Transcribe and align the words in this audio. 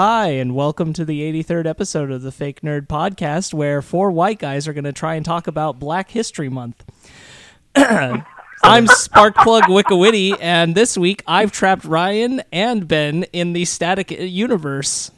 Hi, 0.00 0.28
and 0.28 0.54
welcome 0.54 0.92
to 0.92 1.04
the 1.04 1.22
83rd 1.42 1.66
episode 1.66 2.12
of 2.12 2.22
the 2.22 2.30
Fake 2.30 2.60
Nerd 2.60 2.86
Podcast, 2.86 3.52
where 3.52 3.82
four 3.82 4.12
white 4.12 4.38
guys 4.38 4.68
are 4.68 4.72
going 4.72 4.84
to 4.84 4.92
try 4.92 5.16
and 5.16 5.24
talk 5.24 5.48
about 5.48 5.80
Black 5.80 6.12
History 6.12 6.48
Month. 6.48 6.84
I'm 7.74 8.22
Sparkplug 8.62 9.62
Wickawitty, 9.62 10.38
and 10.40 10.76
this 10.76 10.96
week 10.96 11.24
I've 11.26 11.50
trapped 11.50 11.84
Ryan 11.84 12.42
and 12.52 12.86
Ben 12.86 13.24
in 13.32 13.54
the 13.54 13.64
static 13.64 14.12
universe. 14.12 15.10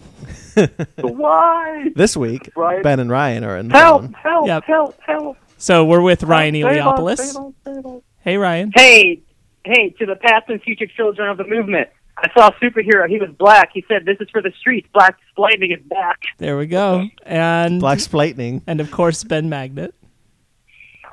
Why? 0.96 1.90
This 1.94 2.16
week, 2.16 2.50
Ryan- 2.56 2.82
Ben 2.82 3.00
and 3.00 3.10
Ryan 3.10 3.44
are 3.44 3.58
in 3.58 3.68
the 3.68 3.76
Help! 3.76 4.14
Help! 4.14 4.46
Yep. 4.46 4.64
Help! 4.64 5.00
Help! 5.02 5.36
So 5.58 5.84
we're 5.84 6.00
with 6.00 6.22
Ryan 6.22 6.54
Save 6.54 6.64
us, 6.64 6.72
Eliopoulos. 6.72 7.18
save 7.18 7.36
us, 7.36 7.52
save 7.66 7.84
us. 7.84 8.02
Hey, 8.20 8.38
Ryan. 8.38 8.72
Hey, 8.74 9.20
hey, 9.62 9.90
to 9.98 10.06
the 10.06 10.16
past 10.16 10.48
and 10.48 10.62
future 10.62 10.86
children 10.86 11.28
of 11.28 11.36
the 11.36 11.44
movement. 11.44 11.90
I 12.22 12.28
saw 12.36 12.48
a 12.48 12.52
superhero. 12.52 13.08
He 13.08 13.18
was 13.18 13.30
black. 13.38 13.70
He 13.72 13.84
said, 13.88 14.04
"This 14.04 14.18
is 14.20 14.28
for 14.30 14.42
the 14.42 14.52
streets. 14.58 14.88
Black 14.92 15.16
exploiting 15.22 15.70
is 15.72 15.80
back." 15.88 16.18
There 16.38 16.56
we 16.58 16.66
go. 16.66 17.06
And 17.24 17.80
Black 17.80 18.00
Splightning. 18.00 18.62
and 18.66 18.80
of 18.80 18.90
course 18.90 19.24
Ben 19.24 19.48
Magnet. 19.48 19.94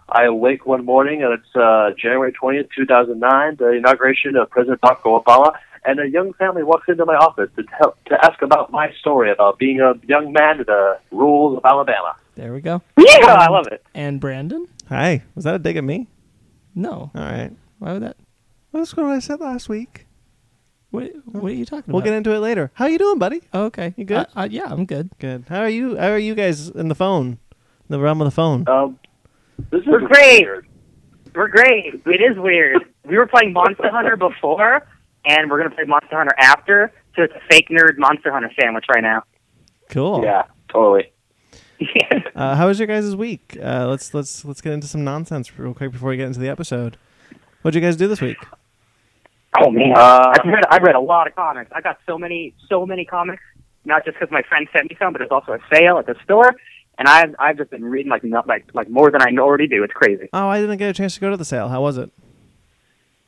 I 0.10 0.24
awake 0.24 0.66
one 0.66 0.86
morning 0.86 1.22
and 1.22 1.34
it's 1.34 1.56
uh, 1.56 1.92
January 2.02 2.32
20th, 2.32 2.70
2009, 2.78 3.58
the 3.60 3.72
inauguration 3.72 4.38
of 4.38 4.50
President 4.50 4.80
Barack 4.80 5.02
Obama, 5.02 5.52
and 5.84 6.00
a 6.00 6.08
young 6.10 6.32
family 6.34 6.64
walks 6.64 6.88
into 6.88 7.06
my 7.06 7.16
office 7.16 7.50
to 7.58 7.64
tell, 7.78 7.96
to 8.06 8.18
ask 8.26 8.42
about 8.42 8.72
my 8.72 8.90
story 9.02 9.30
about 9.32 9.60
being 9.60 9.82
a 9.82 9.94
young 10.08 10.32
man 10.32 10.60
in 10.60 10.66
the 10.66 10.98
rules 11.12 11.58
of 11.58 11.66
Alabama. 11.66 12.16
There 12.36 12.54
we 12.54 12.62
go. 12.62 12.82
Yeah, 12.98 13.26
I 13.34 13.50
love 13.50 13.68
it. 13.70 13.84
And 13.94 14.22
Brandon? 14.22 14.68
Hi. 14.88 15.24
Was 15.36 15.44
that 15.44 15.56
a 15.56 15.60
dig 15.60 15.76
at 15.76 15.84
me? 15.84 16.08
No. 16.74 17.12
All 17.14 17.22
right. 17.22 17.52
Why 17.80 17.92
would 17.94 18.04
that? 18.04 18.16
Well, 18.72 18.84
that's 18.84 18.96
what 18.96 19.08
I 19.08 19.20
said 19.20 19.42
last 19.42 19.68
week. 19.68 20.07
What, 21.02 21.12
what 21.42 21.52
are 21.52 21.56
you 21.56 21.66
talking 21.66 21.86
about? 21.90 21.94
We'll 21.94 22.02
get 22.04 22.14
into 22.14 22.34
it 22.34 22.40
later. 22.40 22.72
How 22.74 22.86
you 22.88 22.98
doing, 22.98 23.20
buddy? 23.20 23.42
Oh, 23.54 23.66
okay. 23.66 23.94
You 23.98 24.06
good? 24.06 24.18
Uh, 24.18 24.26
uh, 24.42 24.48
yeah, 24.50 24.66
I'm 24.68 24.86
good. 24.86 25.10
Good. 25.20 25.46
How 25.50 25.62
are 25.62 25.70
you? 25.70 25.98
How 25.98 26.10
are 26.10 26.18
you 26.20 26.36
guys 26.36 26.70
in 26.70 26.88
the 26.88 26.96
phone? 26.96 27.28
In 27.28 27.38
the 27.90 28.00
realm 28.00 28.22
of 28.22 28.26
the 28.26 28.32
phone. 28.32 28.68
Um, 28.68 29.00
this 29.72 29.82
is 29.82 29.88
We're 29.88 30.08
great. 30.08 30.42
weird. 30.46 30.68
We're 31.36 31.48
great. 31.48 32.02
It 32.06 32.22
is 32.22 32.38
weird. 32.38 32.84
We 33.06 33.18
were 33.18 33.28
playing 33.28 33.54
Monster 33.54 33.90
Hunter 33.92 34.18
before, 34.18 34.86
and 35.26 35.50
we're 35.50 35.58
gonna 35.62 35.74
play 35.76 35.86
Monster 35.86 36.18
Hunter 36.18 36.36
after. 36.38 36.92
So 37.16 37.24
it's 37.24 37.34
a 37.34 37.42
fake 37.50 37.70
nerd 37.70 37.98
Monster 37.98 38.32
Hunter 38.32 38.52
sandwich 38.60 38.86
right 38.94 39.04
now. 39.04 39.24
Cool. 39.90 40.24
Yeah, 40.24 40.44
totally. 40.70 41.12
Uh, 42.36 42.56
how 42.56 42.68
was 42.68 42.78
your 42.80 42.88
guys' 42.88 43.16
week? 43.16 43.58
Uh, 43.62 43.88
let's 43.88 44.14
let's 44.14 44.46
let's 44.46 44.62
get 44.62 44.74
into 44.74 44.86
some 44.88 45.04
nonsense 45.04 45.58
real 45.58 45.74
quick 45.74 45.92
before 45.92 46.10
we 46.10 46.18
get 46.18 46.28
into 46.28 46.40
the 46.40 46.50
episode. 46.50 46.98
What'd 47.62 47.74
you 47.76 47.82
guys 47.82 47.96
do 47.96 48.08
this 48.08 48.22
week? 48.22 48.38
Oh 49.62 49.72
man, 49.72 49.94
Uh, 49.96 50.34
I've 50.40 50.46
read 50.46 50.64
I've 50.70 50.82
read 50.84 50.96
a 50.96 51.00
lot 51.00 51.28
of 51.28 51.36
comics. 51.36 51.72
I 51.74 51.82
got 51.82 51.98
so 52.06 52.18
many 52.18 52.54
so 52.70 52.86
many 52.86 53.06
comics. 53.06 53.42
Not 53.86 54.04
just 54.04 54.20
because 54.20 54.32
my 54.32 54.42
friend 54.44 54.68
sent 54.74 54.90
me 54.90 54.98
some, 55.00 55.14
but 55.14 55.22
it's 55.22 55.32
also 55.32 55.54
a 55.54 55.60
sale 55.74 55.98
at 55.98 56.06
the 56.06 56.16
store. 56.24 56.54
And 56.98 57.08
I've 57.08 57.36
I've 57.40 57.58
just 57.58 57.70
been 57.70 57.86
reading 57.86 58.10
like 58.10 58.24
not 58.24 58.48
like 58.48 58.66
like 58.74 58.90
more 58.90 59.12
than 59.12 59.22
I 59.22 59.28
already 59.40 59.68
do. 59.68 59.84
It's 59.84 59.94
crazy. 59.94 60.28
Oh, 60.34 60.48
I 60.48 60.60
didn't 60.60 60.78
get 60.78 60.90
a 60.90 60.94
chance 60.94 61.14
to 61.16 61.20
go 61.22 61.30
to 61.30 61.38
the 61.38 61.46
sale. 61.46 61.70
How 61.70 61.82
was 61.82 61.98
it? 61.98 62.12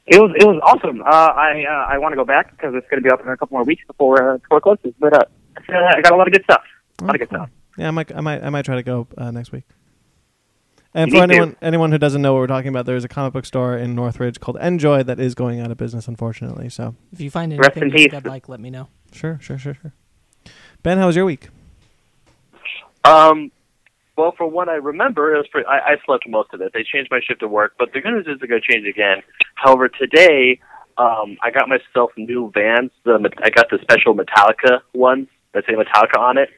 It 0.08 0.20
was 0.20 0.32
it 0.38 0.46
was 0.46 0.60
awesome. 0.64 1.02
Uh, 1.02 1.06
I 1.06 1.66
uh, 1.70 1.94
I 1.94 1.98
want 2.00 2.14
to 2.14 2.18
go 2.18 2.26
back 2.26 2.52
because 2.52 2.74
it's 2.76 2.88
going 2.90 3.02
to 3.02 3.08
be 3.08 3.12
up 3.12 3.22
in 3.22 3.28
a 3.30 3.38
couple 3.38 3.56
more 3.58 3.64
weeks 3.64 3.84
before 3.86 4.34
uh, 4.34 4.38
before 4.40 4.58
it 4.58 4.62
closes. 4.62 4.94
But 5.00 5.14
uh, 5.14 5.24
I 5.70 6.02
got 6.02 6.12
a 6.14 6.16
lot 6.16 6.28
of 6.28 6.34
good 6.34 6.44
stuff. 6.44 6.64
A 7.02 7.06
lot 7.06 7.16
of 7.16 7.20
good 7.20 7.30
Oh, 7.32 7.38
cool. 7.38 7.46
stuff. 7.46 7.50
Yeah, 7.78 7.88
I 7.90 7.92
might 7.92 8.16
I 8.16 8.22
might 8.22 8.44
I 8.44 8.50
might 8.50 8.66
try 8.66 8.76
to 8.76 8.84
go 8.84 9.08
uh, 9.18 9.30
next 9.32 9.52
week. 9.52 9.64
And 10.94 11.12
You 11.12 11.20
for 11.20 11.28
need 11.28 11.34
to. 11.36 11.42
anyone 11.42 11.56
anyone 11.62 11.92
who 11.92 11.98
doesn't 12.00 12.22
know 12.22 12.34
what 12.34 12.40
we're 12.40 12.48
talking 12.48 12.70
about, 12.70 12.86
there's 12.88 13.04
a 13.04 13.08
comic 13.08 13.34
book 13.34 13.46
store 13.46 13.78
in 13.78 13.94
Northridge 13.96 14.40
called 14.40 14.58
Enjoy 14.60 15.04
that 15.04 15.20
is 15.20 15.36
going 15.36 15.60
out 15.60 15.70
of 15.70 15.78
business, 15.78 16.08
unfortunately. 16.08 16.70
So 16.70 16.96
If 17.14 17.22
you 17.22 17.30
find 17.30 17.52
Rest 17.58 17.78
anything 17.78 17.84
in 17.84 17.90
you 17.90 17.94
think 17.98 18.12
peace. 18.12 18.18
I'd 18.18 18.26
like, 18.28 18.50
let 18.50 18.60
me 18.60 18.70
know. 18.72 18.88
sure, 19.12 19.38
sure, 19.42 19.58
sure, 19.60 19.76
sure. 19.76 19.94
Ben, 20.82 20.98
how 20.98 21.08
was 21.08 21.16
your 21.16 21.26
week? 21.26 21.50
Um, 23.04 23.52
well, 24.18 24.34
for 24.38 24.48
what 24.48 24.68
I 24.68 24.76
remember, 24.76 25.34
it 25.34 25.38
was 25.38 25.48
pretty, 25.48 25.68
I, 25.68 25.80
I 25.94 25.96
slept 26.06 26.28
most 26.28 26.54
of 26.54 26.62
it. 26.62 26.74
They 26.74 26.84
changed 26.84 27.10
my 27.12 27.20
shift 27.26 27.40
to 27.42 27.48
work, 27.48 27.74
but 27.80 27.94
the 27.94 28.02
good 28.02 28.12
news 28.14 28.28
is 28.28 28.40
they're 28.40 28.48
going 28.50 28.62
to 28.62 28.74
change 28.74 28.88
again. 28.88 29.22
However, 29.56 29.88
today 29.88 30.60
um, 30.98 31.38
I 31.44 31.52
got 31.52 31.70
myself 31.70 32.12
new 32.18 32.52
Vans. 32.54 32.92
The 33.06 33.32
I 33.44 33.50
got 33.50 33.70
the 33.70 33.80
special 33.82 34.14
Metallica 34.16 34.80
ones 34.94 35.28
that 35.54 35.64
say 35.66 35.74
Metallica 35.74 36.20
on 36.20 36.38
it. 36.38 36.50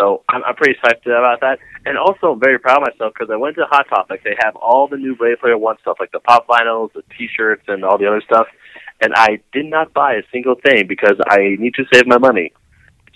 So 0.00 0.22
I'm, 0.30 0.42
I'm 0.44 0.54
pretty 0.54 0.78
psyched 0.82 1.04
about 1.04 1.40
that, 1.42 1.58
and 1.84 1.98
also 1.98 2.34
very 2.34 2.58
proud 2.58 2.78
of 2.78 2.88
myself 2.90 3.12
because 3.12 3.30
I 3.30 3.36
went 3.36 3.56
to 3.56 3.66
Hot 3.70 3.86
Topic. 3.90 4.22
They 4.24 4.34
have 4.42 4.56
all 4.56 4.88
the 4.88 4.96
new 4.96 5.14
Ready 5.20 5.36
Player 5.36 5.58
One 5.58 5.76
stuff, 5.82 5.98
like 6.00 6.10
the 6.10 6.20
pop 6.20 6.46
vinyls, 6.48 6.92
the 6.94 7.02
T-shirts, 7.18 7.64
and 7.68 7.84
all 7.84 7.98
the 7.98 8.06
other 8.06 8.22
stuff. 8.22 8.46
And 9.02 9.12
I 9.14 9.40
did 9.52 9.66
not 9.66 9.92
buy 9.92 10.14
a 10.14 10.22
single 10.32 10.54
thing 10.54 10.86
because 10.88 11.16
I 11.28 11.56
need 11.58 11.74
to 11.74 11.84
save 11.92 12.06
my 12.06 12.16
money. 12.18 12.52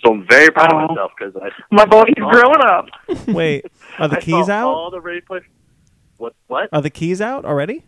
So 0.05 0.11
I'm 0.13 0.27
very 0.27 0.51
proud 0.51 0.71
Oh. 0.73 0.77
of 0.83 0.89
myself 0.91 1.11
because 1.17 1.35
I 1.41 1.49
My 1.71 1.85
body's 1.85 2.13
growing 2.15 2.61
up. 2.63 2.85
Wait, 3.27 3.65
are 3.97 4.07
the 4.07 4.17
I 4.17 4.21
keys 4.21 4.45
saw 4.45 4.51
out? 4.51 4.67
All 4.67 4.91
the 4.91 5.01
Ready 5.01 5.21
Player. 5.21 5.45
What? 6.17 6.35
What? 6.47 6.69
Are 6.71 6.81
the 6.81 6.89
keys 6.91 7.19
out 7.19 7.45
already? 7.45 7.83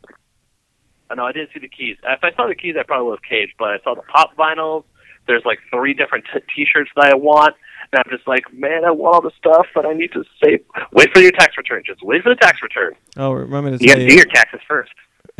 Oh, 1.11 1.15
no, 1.15 1.25
I 1.25 1.31
didn't 1.33 1.49
see 1.53 1.59
the 1.59 1.69
keys. 1.69 1.97
If 2.03 2.23
I 2.23 2.31
saw 2.35 2.47
the 2.47 2.55
keys, 2.55 2.75
I 2.79 2.83
probably 2.83 3.09
would 3.11 3.19
have 3.19 3.29
caged. 3.29 3.53
But 3.59 3.69
I 3.69 3.77
saw 3.83 3.93
the 3.95 4.01
pop 4.01 4.35
vinyls. 4.35 4.83
There's 5.27 5.43
like 5.45 5.59
three 5.71 5.93
different 5.93 6.25
t- 6.33 6.39
T-shirts 6.55 6.89
that 6.95 7.11
I 7.13 7.15
want, 7.15 7.53
and 7.91 8.01
I'm 8.05 8.11
just 8.15 8.27
like, 8.27 8.43
man, 8.53 8.85
I 8.85 8.91
want 8.91 9.15
all 9.15 9.21
the 9.21 9.31
stuff, 9.37 9.65
but 9.75 9.85
I 9.85 9.93
need 9.93 10.11
to 10.13 10.23
save. 10.43 10.63
Wait 10.91 11.09
for 11.13 11.19
your 11.21 11.31
tax 11.31 11.57
return. 11.57 11.83
Just 11.85 12.03
wait 12.03 12.23
for 12.23 12.29
the 12.29 12.35
tax 12.35 12.59
return. 12.61 12.93
Oh, 13.17 13.31
remember 13.31 13.77
to 13.77 13.83
You 13.83 13.87
got 13.87 13.95
tell 13.95 14.03
to 14.03 14.07
do 14.09 14.15
your 14.15 14.25
taxes 14.25 14.59
first. 14.67 14.91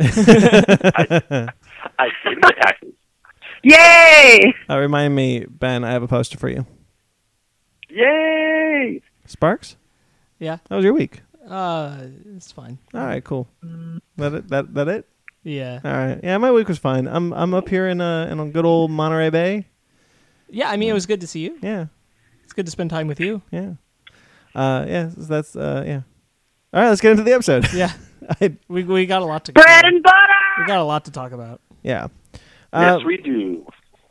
I 1.98 2.08
did 2.24 2.38
my 2.40 2.50
taxes. 2.60 2.92
Yay! 3.62 4.54
uh, 4.70 4.78
remind 4.78 5.14
me, 5.14 5.44
Ben. 5.48 5.84
I 5.84 5.90
have 5.90 6.02
a 6.02 6.08
poster 6.08 6.38
for 6.38 6.48
you. 6.48 6.64
Yay! 7.88 9.02
Sparks, 9.26 9.76
Yeah. 10.38 10.58
how 10.70 10.76
was 10.76 10.84
your 10.84 10.94
week? 10.94 11.22
Uh, 11.48 11.96
it's 12.36 12.52
fine. 12.52 12.78
All 12.94 13.00
right, 13.04 13.24
cool. 13.24 13.48
That 14.16 14.34
it? 14.34 14.48
That 14.48 14.74
that 14.74 14.88
it? 14.88 15.08
Yeah. 15.42 15.80
All 15.82 15.90
right. 15.92 16.20
Yeah, 16.22 16.36
my 16.38 16.52
week 16.52 16.68
was 16.68 16.78
fine. 16.78 17.08
I'm 17.08 17.32
I'm 17.32 17.54
up 17.54 17.68
here 17.68 17.88
in 17.88 18.00
uh 18.02 18.26
in 18.30 18.38
a 18.38 18.46
good 18.46 18.66
old 18.66 18.90
Monterey 18.90 19.30
Bay. 19.30 19.66
Yeah, 20.50 20.68
I 20.68 20.76
mean, 20.76 20.90
it 20.90 20.92
was 20.94 21.06
good 21.06 21.20
to 21.22 21.26
see 21.26 21.40
you. 21.40 21.58
Yeah, 21.62 21.86
It's 22.48 22.54
good 22.54 22.64
to 22.64 22.72
spend 22.72 22.88
time 22.88 23.08
with 23.08 23.20
you. 23.20 23.42
yeah. 23.50 23.72
Uh, 24.54 24.86
yeah. 24.88 25.10
so 25.10 25.20
That's 25.20 25.54
uh, 25.54 25.84
yeah. 25.86 26.00
All 26.72 26.80
right, 26.82 26.88
let's 26.88 27.02
get 27.02 27.10
into 27.10 27.22
the 27.24 27.34
episode. 27.34 27.70
Yeah. 27.74 27.92
I, 28.40 28.56
We, 28.68 28.84
we 28.84 29.04
got 29.04 29.20
a 29.20 29.26
lot 29.26 29.44
to 29.44 29.52
go. 29.52 29.60
Bread 29.62 29.84
and 29.84 30.02
butter. 30.02 30.16
we 30.58 30.64
got 30.66 30.78
a 30.78 30.82
lot 30.84 31.04
to 31.04 31.10
talk 31.10 31.32
about. 31.32 31.60
yeah. 31.82 32.08
Uh, 32.72 32.96
yes, 32.98 33.04
we 33.06 33.18
do. 33.18 33.66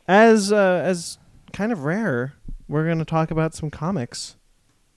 as 0.06 0.52
uh, 0.52 0.82
as 0.84 1.18
kind 1.52 1.72
of 1.72 1.82
rare, 1.82 2.34
we're 2.68 2.86
gonna 2.86 3.04
talk 3.04 3.32
about 3.32 3.54
some 3.54 3.70
comics. 3.70 4.36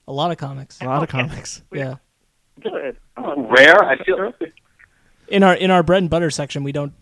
A 0.07 0.13
lot 0.13 0.29
of 0.29 0.37
comics. 0.37 0.79
A 0.81 0.85
lot 0.85 1.01
of 1.01 1.09
comics. 1.09 1.63
Yeah. 1.73 1.95
Good. 2.61 2.97
Rare. 3.17 3.83
I 3.83 4.03
feel. 4.03 4.33
In 5.29 5.41
our 5.41 5.55
in 5.55 5.71
our 5.71 5.81
bread 5.81 6.03
and 6.03 6.09
butter 6.11 6.29
section, 6.29 6.63
we 6.63 6.71
don't 6.71 6.93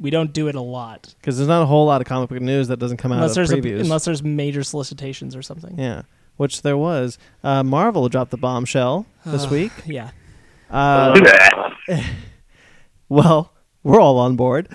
we 0.00 0.10
don't 0.10 0.32
do 0.32 0.48
it 0.48 0.54
a 0.54 0.60
lot 0.60 1.14
Because 1.20 1.36
there's 1.36 1.48
not 1.48 1.62
a 1.62 1.66
whole 1.66 1.86
lot 1.86 2.00
of 2.00 2.06
comic 2.06 2.30
book 2.30 2.40
news 2.40 2.68
that 2.68 2.78
doesn't 2.78 2.96
come 2.96 3.12
out 3.12 3.16
unless 3.16 3.32
of 3.32 3.34
there's 3.36 3.50
a, 3.52 3.56
previews. 3.58 3.80
unless 3.80 4.04
there's 4.06 4.22
major 4.22 4.62
solicitations 4.64 5.36
or 5.36 5.42
something. 5.42 5.78
yeah, 5.78 6.02
which 6.36 6.62
there 6.62 6.76
was. 6.78 7.18
Uh, 7.44 7.62
Marvel 7.62 8.08
dropped 8.08 8.30
the 8.30 8.36
bombshell 8.38 9.06
this 9.26 9.48
week. 9.50 9.72
Yeah. 9.86 10.10
Uh, 10.70 11.70
Well, 13.08 13.52
we're 13.82 14.00
all 14.00 14.18
on 14.18 14.36
board. 14.36 14.68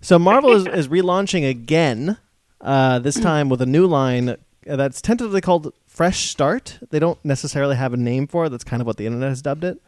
So 0.00 0.18
Marvel 0.18 0.52
is, 0.52 0.66
is 0.66 0.88
relaunching 0.88 1.48
again, 1.48 2.16
uh, 2.60 2.98
this 3.00 3.18
time 3.20 3.48
with 3.48 3.60
a 3.60 3.66
new 3.66 3.86
line 3.86 4.36
that's 4.64 5.00
tentatively 5.02 5.40
called 5.40 5.72
Fresh 5.86 6.30
Start. 6.30 6.78
They 6.90 6.98
don't 6.98 7.22
necessarily 7.24 7.76
have 7.76 7.92
a 7.92 7.96
name 7.96 8.26
for 8.28 8.46
it. 8.46 8.50
That's 8.50 8.64
kind 8.64 8.80
of 8.80 8.86
what 8.86 8.96
the 8.96 9.06
internet 9.06 9.30
has 9.30 9.42
dubbed 9.42 9.64
it 9.64 9.82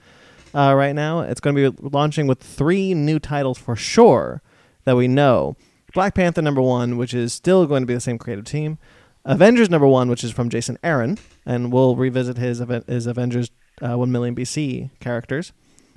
uh, 0.54 0.74
right 0.76 0.94
now. 0.94 1.20
It's 1.20 1.40
going 1.40 1.54
to 1.56 1.70
be 1.70 1.88
launching 1.88 2.26
with 2.26 2.40
three 2.42 2.94
new 2.94 3.18
titles 3.20 3.58
for 3.58 3.76
sure 3.76 4.42
that 4.84 4.96
we 4.96 5.08
know. 5.08 5.56
Black 5.92 6.14
Panther 6.14 6.42
number 6.42 6.60
one, 6.60 6.96
which 6.96 7.14
is 7.14 7.32
still 7.32 7.66
going 7.66 7.82
to 7.82 7.86
be 7.86 7.94
the 7.94 8.00
same 8.00 8.18
creative 8.18 8.44
team. 8.44 8.78
Avengers 9.24 9.70
number 9.70 9.86
one, 9.86 10.08
which 10.10 10.22
is 10.24 10.32
from 10.32 10.48
Jason 10.50 10.78
Aaron, 10.82 11.18
and 11.46 11.72
we'll 11.72 11.96
revisit 11.96 12.36
his 12.36 12.60
Aven- 12.60 12.84
his 12.86 13.06
Avengers 13.06 13.50
uh, 13.80 13.96
one 13.96 14.10
million 14.12 14.34
BC 14.34 14.90
characters. 15.00 15.52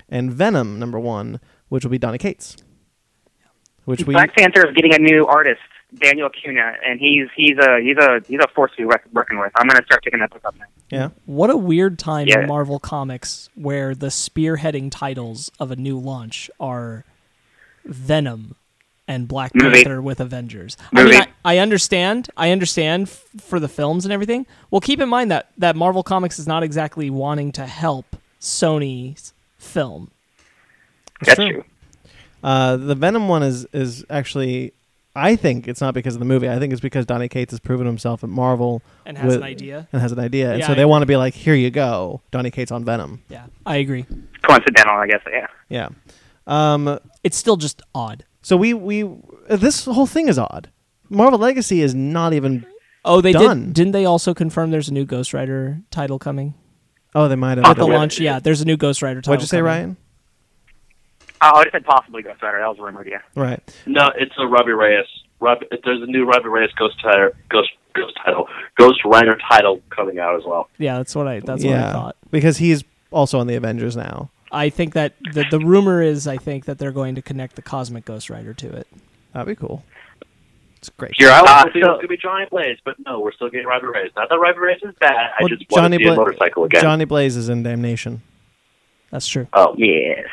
And 0.08 0.32
Venom 0.32 0.78
number 0.78 0.98
one, 0.98 1.38
which 1.68 1.84
will 1.84 1.90
be 1.90 1.98
Donny 1.98 2.16
Cates, 2.18 2.56
which 3.84 4.04
we 4.06 4.14
Black 4.14 4.34
Panther 4.34 4.66
is 4.66 4.74
getting 4.74 4.94
a 4.94 4.98
new 4.98 5.26
artist, 5.26 5.60
Daniel 5.96 6.30
Acuña, 6.30 6.74
and 6.86 6.98
he's 6.98 7.26
he's 7.36 7.58
a 7.58 7.80
he's 7.82 7.96
a 7.98 8.20
he's 8.26 8.40
a 8.40 8.48
force 8.54 8.70
to 8.72 8.78
be 8.78 8.84
rec- 8.84 9.04
reckoned 9.12 9.40
with. 9.40 9.52
I'm 9.56 9.66
gonna 9.68 9.84
start 9.84 10.02
picking 10.04 10.20
that 10.20 10.30
book 10.30 10.42
up 10.46 10.54
now. 10.58 10.64
yeah 10.90 11.08
What 11.26 11.50
a 11.50 11.56
weird 11.58 11.98
time 11.98 12.26
Yeah. 12.28 12.40
in 12.40 12.46
Marvel 12.46 12.78
Comics 12.78 13.50
where 13.54 13.94
the 13.94 14.06
spearheading 14.06 14.90
titles 14.90 15.50
of 15.60 15.70
a 15.70 15.76
new 15.76 15.98
launch 15.98 16.50
are 16.58 17.04
Venom 17.84 18.54
and 19.08 19.26
Black 19.26 19.52
Movie. 19.54 19.82
Panther 19.82 20.00
with 20.00 20.20
Avengers. 20.20 20.76
I 20.94 21.02
mean, 21.04 21.14
I, 21.14 21.26
I 21.44 21.58
understand. 21.58 22.28
I 22.36 22.50
understand 22.52 23.08
f- 23.08 23.24
for 23.40 23.58
the 23.58 23.68
films 23.68 24.04
and 24.04 24.12
everything. 24.12 24.46
Well, 24.70 24.80
keep 24.80 25.00
in 25.00 25.08
mind 25.08 25.30
that 25.32 25.50
that 25.58 25.74
Marvel 25.74 26.02
Comics 26.04 26.38
is 26.38 26.46
not 26.46 26.62
exactly 26.62 27.10
wanting 27.10 27.50
to 27.52 27.66
help 27.66 28.14
Sony's 28.40 29.32
film. 29.58 30.10
It's 31.20 31.28
That's 31.30 31.36
true. 31.36 31.50
true. 31.52 31.64
Uh, 32.44 32.76
the 32.76 32.94
Venom 32.94 33.26
one 33.28 33.42
is 33.42 33.66
is 33.72 34.04
actually 34.08 34.72
I 35.16 35.34
think 35.34 35.66
it's 35.66 35.80
not 35.80 35.94
because 35.94 36.14
of 36.14 36.20
the 36.20 36.24
movie. 36.26 36.48
I 36.48 36.60
think 36.60 36.72
it's 36.72 36.80
because 36.80 37.04
Donny 37.04 37.28
Cates 37.28 37.50
has 37.50 37.58
proven 37.58 37.86
himself 37.86 38.22
at 38.22 38.30
Marvel 38.30 38.82
And 39.04 39.18
has 39.18 39.26
with- 39.28 39.36
an 39.38 39.42
idea. 39.42 39.88
and 39.92 40.00
has 40.00 40.12
an 40.12 40.20
idea, 40.20 40.50
and 40.52 40.60
Yeah, 40.60 40.66
so 40.66 40.72
I 40.72 40.76
they 40.76 40.82
agree. 40.82 40.90
want 40.90 41.02
to 41.02 41.06
be 41.06 41.16
like, 41.16 41.34
"Here 41.34 41.54
you 41.54 41.70
go, 41.70 42.20
Donny 42.30 42.52
Cates 42.52 42.70
on 42.70 42.84
Venom." 42.84 43.22
Yeah, 43.28 43.46
I 43.66 43.76
agree. 43.78 44.04
Coincidental, 44.46 44.94
I 44.94 45.06
guess. 45.08 45.20
Yeah. 45.28 45.46
Yeah. 45.68 45.88
Um, 46.46 46.98
It's 47.24 47.36
still 47.36 47.56
just 47.56 47.82
odd. 47.94 48.24
So 48.48 48.56
we 48.56 48.72
we 48.72 49.04
this 49.50 49.84
whole 49.84 50.06
thing 50.06 50.26
is 50.26 50.38
odd. 50.38 50.70
Marvel 51.10 51.38
Legacy 51.38 51.82
is 51.82 51.94
not 51.94 52.32
even. 52.32 52.64
Oh, 53.04 53.20
they 53.20 53.32
Done. 53.32 53.66
did. 53.66 53.74
Didn't 53.74 53.92
they 53.92 54.06
also 54.06 54.32
confirm 54.32 54.70
there's 54.70 54.88
a 54.88 54.92
new 54.94 55.04
Ghost 55.04 55.34
Rider 55.34 55.80
title 55.90 56.18
coming 56.18 56.54
Oh, 57.14 57.28
they 57.28 57.36
might 57.36 57.58
have. 57.58 57.66
at 57.66 57.76
the 57.76 57.86
yeah. 57.86 57.94
launch? 57.94 58.18
Yeah, 58.18 58.38
there's 58.38 58.62
a 58.62 58.64
new 58.64 58.78
Ghost 58.78 59.02
Rider 59.02 59.20
title. 59.20 59.32
What'd 59.32 59.42
you 59.42 59.48
say, 59.48 59.58
coming. 59.58 59.66
Ryan? 59.66 59.96
Oh, 61.42 61.56
I 61.56 61.64
just 61.64 61.72
said 61.72 61.84
possibly 61.84 62.22
Ghost 62.22 62.40
Rider. 62.42 62.58
That 62.58 62.68
was 62.68 62.78
rumored. 62.78 63.06
Yeah. 63.06 63.20
Right. 63.34 63.60
No, 63.86 64.08
it's 64.16 64.32
a 64.38 64.46
Robbie 64.46 64.72
Reyes. 64.72 65.04
Rob, 65.40 65.58
there's 65.84 66.02
a 66.02 66.06
new 66.06 66.24
Robbie 66.24 66.48
Reyes 66.48 66.70
Ghost 66.78 66.96
title, 67.02 67.30
Ghost 67.50 67.68
Ghost 67.94 68.14
title, 68.24 68.48
Ghost 68.78 69.04
Rider 69.04 69.36
title 69.50 69.82
coming 69.94 70.18
out 70.18 70.36
as 70.36 70.42
well. 70.46 70.70
Yeah, 70.78 70.96
that's 70.96 71.14
what 71.14 71.28
I. 71.28 71.40
That's 71.40 71.62
what 71.62 71.74
I 71.74 71.92
thought. 71.92 72.16
because 72.30 72.56
he's 72.56 72.82
also 73.10 73.38
on 73.40 73.46
the 73.46 73.54
Avengers 73.56 73.94
now. 73.94 74.30
I 74.50 74.70
think 74.70 74.94
that 74.94 75.14
the 75.34 75.44
the 75.50 75.58
rumor 75.58 76.02
is 76.02 76.26
I 76.26 76.36
think 76.38 76.64
that 76.66 76.78
they're 76.78 76.92
going 76.92 77.14
to 77.16 77.22
connect 77.22 77.56
the 77.56 77.62
Cosmic 77.62 78.04
Ghost 78.04 78.30
Rider 78.30 78.54
to 78.54 78.68
it. 78.76 78.86
That'd 79.32 79.48
be 79.48 79.54
cool. 79.60 79.84
It's 80.78 80.88
great. 80.90 81.14
You're 81.18 81.30
I 81.32 81.38
out. 81.38 81.42
was 81.42 81.50
Uh, 81.50 81.62
thinking 81.64 81.80
it 81.82 81.84
was 81.84 81.88
so, 81.88 81.94
going 81.96 82.02
to 82.02 82.08
be 82.08 82.16
Johnny 82.16 82.46
Blaze, 82.50 82.78
but 82.84 82.94
no, 83.04 83.20
we're 83.20 83.32
still 83.32 83.50
getting 83.50 83.66
Robbie 83.66 83.86
Reyes. 83.88 84.10
Not 84.16 84.28
that 84.28 84.38
Robbie 84.38 84.58
Reyes 84.60 84.80
is 84.84 84.94
bad. 85.00 85.12
I 85.16 85.42
Well, 85.42 85.48
just 85.48 85.68
want 85.70 85.82
Johnny 85.84 85.98
to 85.98 86.04
see 86.04 86.08
a 86.08 86.14
motorcycle 86.14 86.64
again. 86.64 86.80
Johnny 86.82 87.04
Blaze 87.04 87.36
is 87.36 87.48
in 87.48 87.62
Damnation. 87.64 88.22
That's 89.10 89.26
true. 89.26 89.48
oh, 89.54 89.74
yes. 89.76 90.26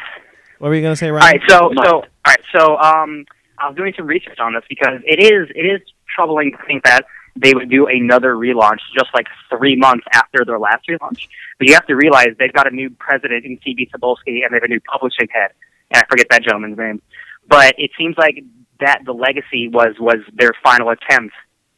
What 0.60 0.70
were 0.70 0.76
you 0.76 0.82
gonna 0.84 0.96
say, 0.96 1.10
Ryan? 1.12 1.24
right, 1.42 1.42
so 1.50 1.72
so 1.84 1.92
all 1.98 2.06
right, 2.28 2.40
so 2.52 2.78
um, 2.78 3.26
I 3.58 3.68
was 3.68 3.76
doing 3.76 3.94
some 3.98 4.08
research 4.08 4.40
on 4.40 4.54
this 4.54 4.64
because 4.70 5.02
it 5.06 5.20
is 5.20 5.50
it 5.56 5.66
is 5.66 5.82
troubling 6.08 6.52
to 6.52 6.58
think 6.66 6.84
that 6.86 7.06
they 7.36 7.54
would 7.54 7.70
do 7.70 7.88
another 7.88 8.36
relaunch 8.36 8.80
just 8.98 9.10
like 9.14 9.28
three 9.50 9.76
months 9.76 10.06
after 10.14 10.46
their 10.46 10.60
last 10.60 10.88
relaunch. 10.90 11.28
But 11.58 11.68
you 11.68 11.74
have 11.74 11.86
to 11.88 11.96
realize 11.96 12.28
they've 12.40 12.54
got 12.54 12.72
a 12.72 12.76
new 12.76 12.90
president 12.90 13.46
in 13.46 13.58
CB 13.58 13.92
Cebulski 13.92 14.44
and 14.44 14.52
they 14.52 14.56
have 14.56 14.64
a 14.64 14.68
new 14.68 14.80
publishing 14.82 15.28
head, 15.32 15.52
and 15.92 16.02
I 16.02 16.06
forget 16.10 16.28
that 16.30 16.44
gentleman's 16.44 16.78
name. 16.78 17.02
But 17.48 17.76
it 17.78 17.92
seems 17.98 18.16
like 18.18 18.44
that 18.80 19.02
the 19.06 19.14
legacy 19.14 19.68
was 19.68 19.96
was 20.00 20.18
their 20.34 20.52
final 20.64 20.90
attempt 20.90 21.34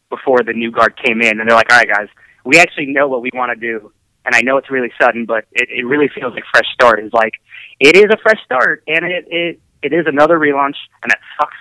before 0.09 0.39
the 0.43 0.53
new 0.53 0.71
guard 0.71 0.97
came 1.03 1.21
in, 1.21 1.39
and 1.39 1.49
they're 1.49 1.57
like, 1.57 1.71
all 1.71 1.77
right, 1.77 1.89
guys, 1.89 2.07
we 2.45 2.59
actually 2.59 2.87
know 2.87 3.07
what 3.07 3.21
we 3.21 3.29
want 3.33 3.51
to 3.51 3.59
do. 3.59 3.91
And 4.25 4.35
I 4.35 4.41
know 4.41 4.57
it's 4.57 4.69
really 4.69 4.91
sudden, 4.99 5.25
but 5.25 5.45
it, 5.53 5.69
it 5.69 5.85
really 5.85 6.09
feels 6.13 6.33
like 6.33 6.43
fresh 6.51 6.67
start. 6.73 7.03
Is 7.03 7.13
like 7.13 7.33
it 7.79 7.95
is 7.95 8.05
a 8.11 8.17
fresh 8.21 8.43
start, 8.43 8.83
and 8.87 9.05
it 9.05 9.25
it, 9.29 9.59
it 9.81 9.93
is 9.93 10.05
another 10.05 10.37
relaunch, 10.37 10.75
and 11.01 11.09
that 11.09 11.19
sucks. 11.39 11.55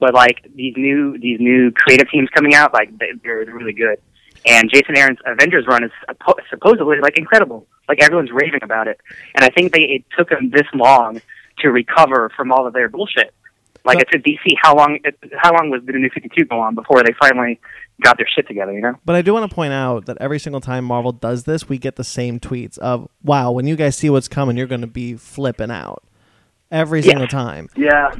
But 0.00 0.14
like 0.14 0.46
these 0.54 0.74
new 0.76 1.18
these 1.18 1.40
new 1.40 1.72
creative 1.72 2.08
teams 2.10 2.28
coming 2.30 2.54
out, 2.54 2.72
like 2.72 2.96
they- 2.98 3.12
they're 3.22 3.44
really 3.46 3.72
good. 3.72 3.98
And 4.46 4.70
Jason 4.72 4.96
Aaron's 4.96 5.18
Avengers 5.26 5.66
run 5.66 5.82
is 5.82 5.90
suppo- 6.08 6.38
supposedly 6.48 6.98
like 7.00 7.18
incredible. 7.18 7.66
Like 7.88 8.00
everyone's 8.02 8.30
raving 8.30 8.62
about 8.62 8.86
it, 8.86 9.00
and 9.34 9.44
I 9.44 9.48
think 9.48 9.72
they 9.72 9.80
it 9.82 10.04
took 10.16 10.28
them 10.30 10.50
this 10.50 10.66
long 10.74 11.20
to 11.60 11.70
recover 11.70 12.30
from 12.36 12.52
all 12.52 12.66
of 12.66 12.72
their 12.72 12.88
bullshit. 12.88 13.34
Like 13.84 13.98
But- 13.98 14.08
it's 14.14 14.14
a 14.14 14.18
DC. 14.28 14.54
How 14.62 14.76
long? 14.76 14.98
How 15.36 15.52
long 15.54 15.70
was 15.70 15.82
the 15.84 15.92
New 15.92 16.10
Fifty 16.10 16.28
Two 16.36 16.44
go 16.44 16.60
on 16.60 16.74
before 16.76 17.02
they 17.02 17.12
finally 17.18 17.58
got 18.02 18.16
their 18.18 18.26
shit 18.32 18.46
together? 18.46 18.72
You 18.72 18.82
know. 18.82 18.94
But 19.04 19.16
I 19.16 19.22
do 19.22 19.32
want 19.32 19.50
to 19.50 19.54
point 19.54 19.72
out 19.72 20.06
that 20.06 20.18
every 20.20 20.38
single 20.38 20.60
time 20.60 20.84
Marvel 20.84 21.10
does 21.12 21.44
this, 21.44 21.68
we 21.68 21.78
get 21.78 21.96
the 21.96 22.04
same 22.04 22.38
tweets 22.38 22.76
of, 22.78 23.08
"Wow, 23.24 23.50
when 23.52 23.66
you 23.66 23.74
guys 23.76 23.96
see 23.96 24.10
what's 24.10 24.28
coming, 24.28 24.56
you're 24.56 24.66
going 24.68 24.82
to 24.82 24.86
be 24.86 25.14
flipping 25.14 25.70
out." 25.72 26.04
Every 26.70 27.00
Yeah. 27.00 27.06
single 27.12 27.26
time. 27.28 27.68
yeah. 27.76 28.10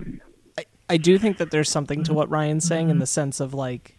I 0.90 0.96
do 0.96 1.18
think 1.18 1.38
that 1.38 1.50
there's 1.50 1.70
something 1.70 2.02
to 2.04 2.14
what 2.14 2.30
Ryan's 2.30 2.64
saying 2.66 2.90
in 2.90 2.98
the 2.98 3.06
sense 3.06 3.40
of 3.40 3.52
like 3.54 3.94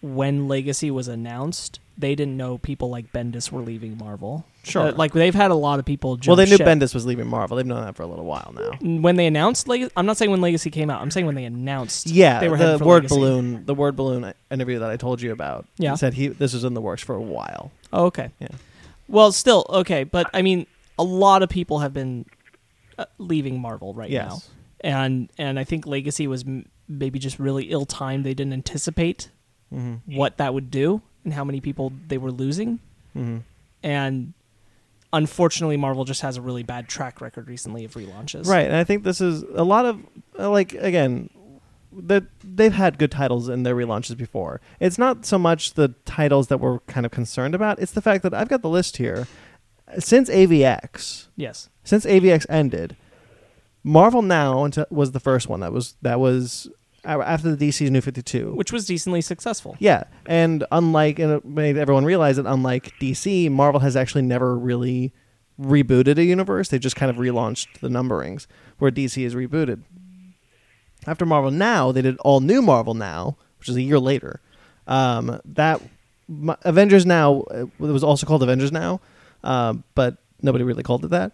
when 0.00 0.48
Legacy 0.48 0.90
was 0.90 1.08
announced, 1.08 1.78
they 1.98 2.14
didn't 2.14 2.36
know 2.36 2.56
people 2.58 2.88
like 2.88 3.12
Bendis 3.12 3.52
were 3.52 3.60
leaving 3.60 3.98
Marvel. 3.98 4.46
Sure. 4.62 4.88
Uh, 4.88 4.92
like 4.92 5.12
they've 5.12 5.34
had 5.34 5.50
a 5.50 5.54
lot 5.54 5.78
of 5.78 5.84
people. 5.84 6.16
Jump 6.16 6.28
well, 6.28 6.36
they 6.36 6.50
knew 6.50 6.56
ship. 6.56 6.66
Bendis 6.66 6.94
was 6.94 7.04
leaving 7.06 7.26
Marvel. 7.26 7.56
They've 7.56 7.66
known 7.66 7.82
that 7.84 7.96
for 7.96 8.02
a 8.02 8.06
little 8.06 8.24
while 8.24 8.54
now. 8.56 8.78
when 9.00 9.16
they 9.16 9.26
announced 9.26 9.68
Legacy. 9.68 9.92
I'm 9.96 10.06
not 10.06 10.16
saying 10.16 10.30
when 10.30 10.40
Legacy 10.40 10.70
came 10.70 10.90
out. 10.90 11.00
I'm 11.02 11.10
saying 11.10 11.26
when 11.26 11.34
they 11.34 11.44
announced. 11.44 12.06
Yeah, 12.06 12.40
they 12.40 12.48
were 12.48 12.56
the 12.56 12.78
word 12.84 13.04
Legacy. 13.04 13.14
balloon, 13.14 13.66
the 13.66 13.74
word 13.74 13.96
balloon 13.96 14.32
interview 14.50 14.78
that 14.80 14.90
I 14.90 14.96
told 14.96 15.20
you 15.22 15.32
about. 15.32 15.66
Yeah. 15.76 15.94
said 15.94 16.14
he 16.14 16.28
this 16.28 16.54
was 16.54 16.64
in 16.64 16.74
the 16.74 16.80
works 16.80 17.02
for 17.02 17.14
a 17.14 17.20
while. 17.22 17.70
Oh, 17.92 18.06
okay. 18.06 18.30
Yeah. 18.38 18.48
Well, 19.08 19.32
still 19.32 19.66
okay, 19.68 20.04
but 20.04 20.28
I 20.32 20.42
mean, 20.42 20.66
a 20.98 21.04
lot 21.04 21.42
of 21.42 21.48
people 21.48 21.80
have 21.80 21.92
been 21.92 22.24
uh, 22.98 23.06
leaving 23.18 23.60
Marvel 23.60 23.92
right 23.94 24.08
Yes. 24.10 24.30
now, 24.30 24.38
and 24.82 25.30
and 25.38 25.58
I 25.58 25.64
think 25.64 25.86
Legacy 25.86 26.26
was 26.26 26.44
m- 26.44 26.68
maybe 26.88 27.18
just 27.18 27.38
really 27.38 27.64
ill 27.70 27.86
timed. 27.86 28.24
They 28.24 28.34
didn't 28.34 28.52
anticipate 28.52 29.30
Mm-hmm. 29.72 30.16
what 30.16 30.36
that 30.38 30.52
would 30.52 30.68
do 30.70 31.00
and 31.24 31.32
how 31.32 31.44
many 31.44 31.60
people 31.60 31.92
they 32.08 32.18
were 32.18 32.32
losing, 32.32 32.80
Mm-hmm. 33.16 33.38
and 33.84 34.32
unfortunately, 35.12 35.76
Marvel 35.76 36.04
just 36.04 36.22
has 36.22 36.36
a 36.36 36.42
really 36.42 36.62
bad 36.62 36.88
track 36.88 37.20
record 37.20 37.48
recently 37.48 37.84
of 37.84 37.94
relaunches. 37.94 38.46
Right, 38.46 38.66
and 38.66 38.74
I 38.76 38.84
think 38.84 39.04
this 39.04 39.20
is 39.20 39.42
a 39.54 39.64
lot 39.64 39.86
of 39.86 40.00
uh, 40.38 40.50
like 40.50 40.72
again, 40.74 41.30
that 41.92 42.24
they've 42.42 42.72
had 42.72 42.98
good 42.98 43.10
titles 43.12 43.48
in 43.48 43.62
their 43.62 43.74
relaunches 43.76 44.16
before. 44.16 44.60
It's 44.80 44.98
not 44.98 45.24
so 45.24 45.38
much 45.38 45.74
the 45.74 45.94
titles 46.04 46.48
that 46.48 46.58
we're 46.58 46.80
kind 46.80 47.06
of 47.06 47.12
concerned 47.12 47.54
about; 47.54 47.78
it's 47.78 47.92
the 47.92 48.02
fact 48.02 48.22
that 48.24 48.34
I've 48.34 48.48
got 48.48 48.62
the 48.62 48.68
list 48.68 48.96
here. 48.96 49.26
Since 49.98 50.30
AVX, 50.30 51.26
Yes. 51.36 51.68
since 51.84 52.04
AVX 52.06 52.46
ended, 52.48 52.96
Marvel 53.82 54.22
Now 54.22 54.68
was 54.90 55.12
the 55.12 55.20
first 55.20 55.48
one 55.48 55.60
that 55.60 55.72
was 55.72 55.94
that 56.02 56.20
was 56.20 56.68
after 57.04 57.54
the 57.54 57.68
DC's 57.68 57.90
New 57.90 58.00
Fifty 58.00 58.22
Two. 58.22 58.52
Which 58.54 58.72
was 58.72 58.86
decently 58.86 59.20
successful. 59.20 59.76
Yeah, 59.78 60.04
and 60.26 60.64
unlike 60.70 61.18
and 61.18 61.32
it 61.32 61.44
made 61.44 61.76
everyone 61.76 62.04
realize 62.04 62.36
that 62.36 62.46
unlike 62.46 62.92
DC, 63.00 63.50
Marvel 63.50 63.80
has 63.80 63.96
actually 63.96 64.22
never 64.22 64.56
really 64.56 65.12
rebooted 65.60 66.18
a 66.18 66.24
universe. 66.24 66.68
They 66.68 66.78
just 66.78 66.96
kind 66.96 67.10
of 67.10 67.16
relaunched 67.16 67.80
the 67.80 67.88
numberings, 67.88 68.46
where 68.78 68.90
DC 68.90 69.24
is 69.24 69.34
rebooted. 69.34 69.82
After 71.06 71.24
Marvel 71.24 71.50
Now, 71.50 71.92
they 71.92 72.02
did 72.02 72.18
all 72.18 72.40
new 72.40 72.60
Marvel 72.60 72.94
Now, 72.94 73.36
which 73.58 73.68
is 73.68 73.76
a 73.76 73.82
year 73.82 73.98
later. 73.98 74.40
Um, 74.86 75.40
that 75.44 75.80
Avengers 76.62 77.06
Now 77.06 77.42
uh, 77.50 77.66
it 77.66 77.80
was 77.80 78.04
also 78.04 78.26
called 78.26 78.42
Avengers 78.42 78.72
Now, 78.72 79.00
um, 79.42 79.84
but 79.94 80.18
nobody 80.42 80.64
really 80.64 80.82
called 80.82 81.04
it 81.04 81.08
that. 81.08 81.32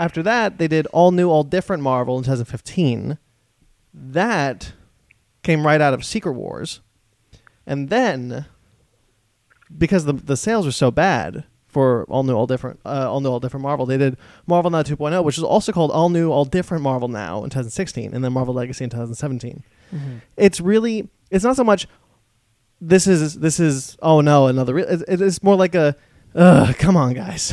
After 0.00 0.22
that, 0.22 0.56
they 0.56 0.66
did 0.66 0.86
all 0.86 1.10
new, 1.12 1.28
all 1.28 1.44
different 1.44 1.82
Marvel 1.82 2.16
in 2.16 2.24
2015. 2.24 3.18
That 3.92 4.72
came 5.42 5.66
right 5.66 5.78
out 5.78 5.92
of 5.92 6.06
Secret 6.06 6.32
Wars. 6.32 6.80
And 7.66 7.90
then, 7.90 8.46
because 9.76 10.06
the 10.06 10.14
the 10.14 10.38
sales 10.38 10.64
were 10.64 10.72
so 10.72 10.90
bad 10.90 11.44
for 11.66 12.04
all 12.08 12.22
new, 12.22 12.32
all 12.32 12.46
different, 12.46 12.80
uh, 12.86 13.12
all 13.12 13.20
new, 13.20 13.28
all 13.28 13.40
different 13.40 13.62
Marvel, 13.62 13.84
they 13.84 13.98
did 13.98 14.16
Marvel 14.46 14.70
Now 14.70 14.82
2.0, 14.82 15.22
which 15.22 15.36
is 15.36 15.44
also 15.44 15.70
called 15.70 15.90
All 15.90 16.08
New, 16.08 16.32
All 16.32 16.46
Different 16.46 16.82
Marvel 16.82 17.08
Now 17.08 17.44
in 17.44 17.50
2016, 17.50 18.14
and 18.14 18.24
then 18.24 18.32
Marvel 18.32 18.54
Legacy 18.54 18.84
in 18.84 18.90
2017. 18.90 19.62
It's 20.38 20.60
really, 20.62 21.10
it's 21.30 21.44
not 21.44 21.56
so 21.56 21.64
much. 21.64 21.86
This 22.80 23.06
is 23.06 23.38
this 23.40 23.60
is 23.60 23.98
oh 24.00 24.22
no 24.22 24.46
another. 24.46 24.72
Re- 24.72 24.84
it, 24.84 25.02
it 25.06 25.20
is 25.20 25.42
more 25.42 25.56
like 25.56 25.74
a, 25.74 25.94
Ugh, 26.34 26.74
come 26.78 26.96
on 26.96 27.12
guys. 27.12 27.52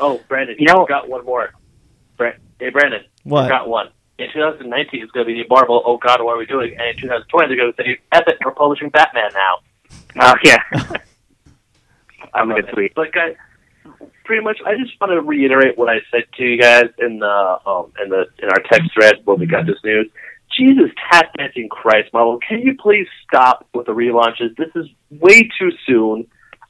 Oh, 0.00 0.20
Brandon, 0.28 0.56
You 0.58 0.66
know- 0.66 0.86
got 0.86 1.08
one 1.08 1.24
more. 1.24 1.50
Hey, 2.18 2.68
Brandon, 2.70 3.00
What? 3.24 3.48
got 3.48 3.68
one. 3.68 3.88
In 4.18 4.28
2019, 4.34 5.02
it's 5.02 5.10
going 5.12 5.26
to 5.26 5.32
be 5.32 5.42
the 5.42 5.48
Marvel. 5.48 5.82
Oh 5.86 5.96
God, 5.96 6.22
what 6.22 6.34
are 6.34 6.38
we 6.38 6.44
doing? 6.44 6.74
And 6.78 6.88
in 6.90 6.96
2020, 7.00 7.48
they're 7.48 7.56
going 7.56 7.72
to 7.72 7.82
say, 7.82 7.98
"Epic, 8.12 8.36
we're 8.44 8.52
publishing 8.52 8.90
Batman 8.90 9.30
now." 9.32 9.60
Oh 10.20 10.34
yeah. 10.44 10.58
I'm 12.34 12.50
a 12.50 12.54
love 12.54 12.60
good 12.64 12.68
it. 12.68 12.72
tweet. 12.74 12.94
But 12.94 13.12
guys, 13.12 13.34
pretty 14.24 14.44
much, 14.44 14.58
I 14.66 14.74
just 14.76 15.00
want 15.00 15.12
to 15.12 15.22
reiterate 15.22 15.78
what 15.78 15.88
I 15.88 16.00
said 16.10 16.24
to 16.36 16.44
you 16.44 16.60
guys 16.60 16.90
in 16.98 17.18
the 17.20 17.58
um 17.66 17.92
in 18.02 18.10
the 18.10 18.26
in 18.42 18.50
our 18.50 18.62
text 18.70 18.92
thread 18.92 19.22
when 19.24 19.38
we 19.40 19.46
got 19.46 19.64
this 19.66 19.78
news. 19.84 20.10
Jesus, 20.54 20.90
tap 21.10 21.32
dancing 21.38 21.68
Christ, 21.70 22.12
Marvel, 22.12 22.38
can 22.46 22.60
you 22.60 22.76
please 22.76 23.06
stop 23.26 23.66
with 23.72 23.86
the 23.86 23.92
relaunches? 23.92 24.54
This 24.56 24.68
is 24.74 24.86
way 25.08 25.48
too 25.58 25.70
soon. 25.86 26.26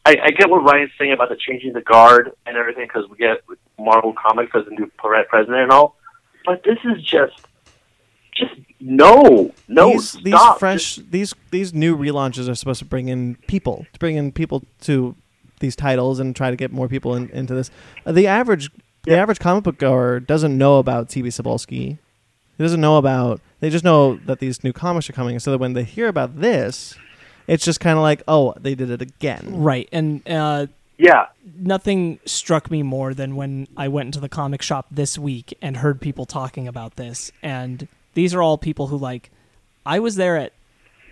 I, 0.07 0.17
I 0.25 0.31
get 0.31 0.49
what 0.49 0.63
Ryan's 0.65 0.93
saying 0.99 1.13
about 1.13 1.29
the 1.29 1.37
changing 1.37 1.73
the 1.73 1.83
guard 1.83 2.33
and 2.47 2.57
everything 2.57 2.87
because 2.87 3.09
we 3.09 3.17
get 3.17 3.43
Marvel 3.79 4.15
Comics 4.15 4.53
as 4.55 4.67
a 4.67 4.71
new 4.71 4.91
pre- 4.99 5.25
president 5.29 5.63
and 5.63 5.71
all, 5.71 5.97
but 6.45 6.63
this 6.65 6.79
is 6.85 7.03
just, 7.03 7.47
just 8.35 8.55
no, 8.81 9.53
no, 9.69 9.93
these 9.93 10.13
these 10.15 10.41
fresh 10.59 10.97
these 10.97 11.35
these 11.51 11.75
new 11.75 11.97
relaunches 11.97 12.49
are 12.49 12.55
supposed 12.55 12.79
to 12.79 12.87
bring 12.87 13.09
in 13.09 13.37
people 13.47 13.87
to 13.93 13.99
bring 13.99 14.17
in 14.17 14.33
people 14.33 14.65
to 14.83 15.15
these 15.61 15.77
titles 15.77 16.19
and 16.19 16.35
try 16.35 16.51
to 16.51 16.57
get 16.57 16.73
more 16.73 16.89
people 16.89 17.15
in, 17.15 17.29
into 17.31 17.55
this. 17.55 17.71
Uh, 18.07 18.13
the 18.13 18.27
average 18.27 18.71
the 19.05 19.17
average 19.17 19.39
comic 19.39 19.65
book 19.65 19.79
goer 19.79 20.21
doesn't 20.21 20.57
know 20.57 20.79
about 20.79 21.09
CB 21.09 21.27
Cebulski. 21.27 21.99
He 22.59 22.65
doesn't 22.65 22.81
know 22.81 22.97
about. 22.97 23.41
They 23.61 23.71
just 23.71 23.85
know 23.85 24.17
that 24.27 24.39
these 24.39 24.65
new 24.65 24.73
comics 24.73 25.09
are 25.09 25.13
coming, 25.13 25.39
so 25.39 25.51
that 25.51 25.59
when 25.59 25.75
they 25.75 25.85
hear 25.85 26.09
about 26.09 26.41
this, 26.41 26.97
it's 27.51 27.65
just 27.65 27.81
kind 27.81 27.99
of 27.99 28.03
like, 28.03 28.23
oh, 28.29 28.55
they 28.61 28.77
did 28.77 28.91
it 28.91 29.03
again. 29.03 29.57
Right. 29.57 29.89
And 29.91 30.27
uh, 30.29 30.69
yeah, 30.99 31.27
nothing 31.57 32.21
struck 32.25 32.71
me 32.71 32.85
more 32.85 33.13
than 33.13 33.35
when 33.35 33.67
I 33.77 33.89
went 33.89 34.07
into 34.07 34.21
the 34.21 34.29
comic 34.29 34.63
shop 34.63 34.87
this 34.91 35.19
week 35.19 35.59
and 35.61 35.79
heard 35.79 36.01
people 36.01 36.27
talking 36.27 36.69
about 36.69 36.95
this. 36.95 37.33
And 37.43 37.89
these 38.15 38.35
are 38.35 38.41
all 38.43 38.57
people 38.57 38.87
who 38.87 38.97
like 38.97 39.31
I 39.85 39.99
was 39.99 40.15
there 40.15 40.37
at 40.37 40.53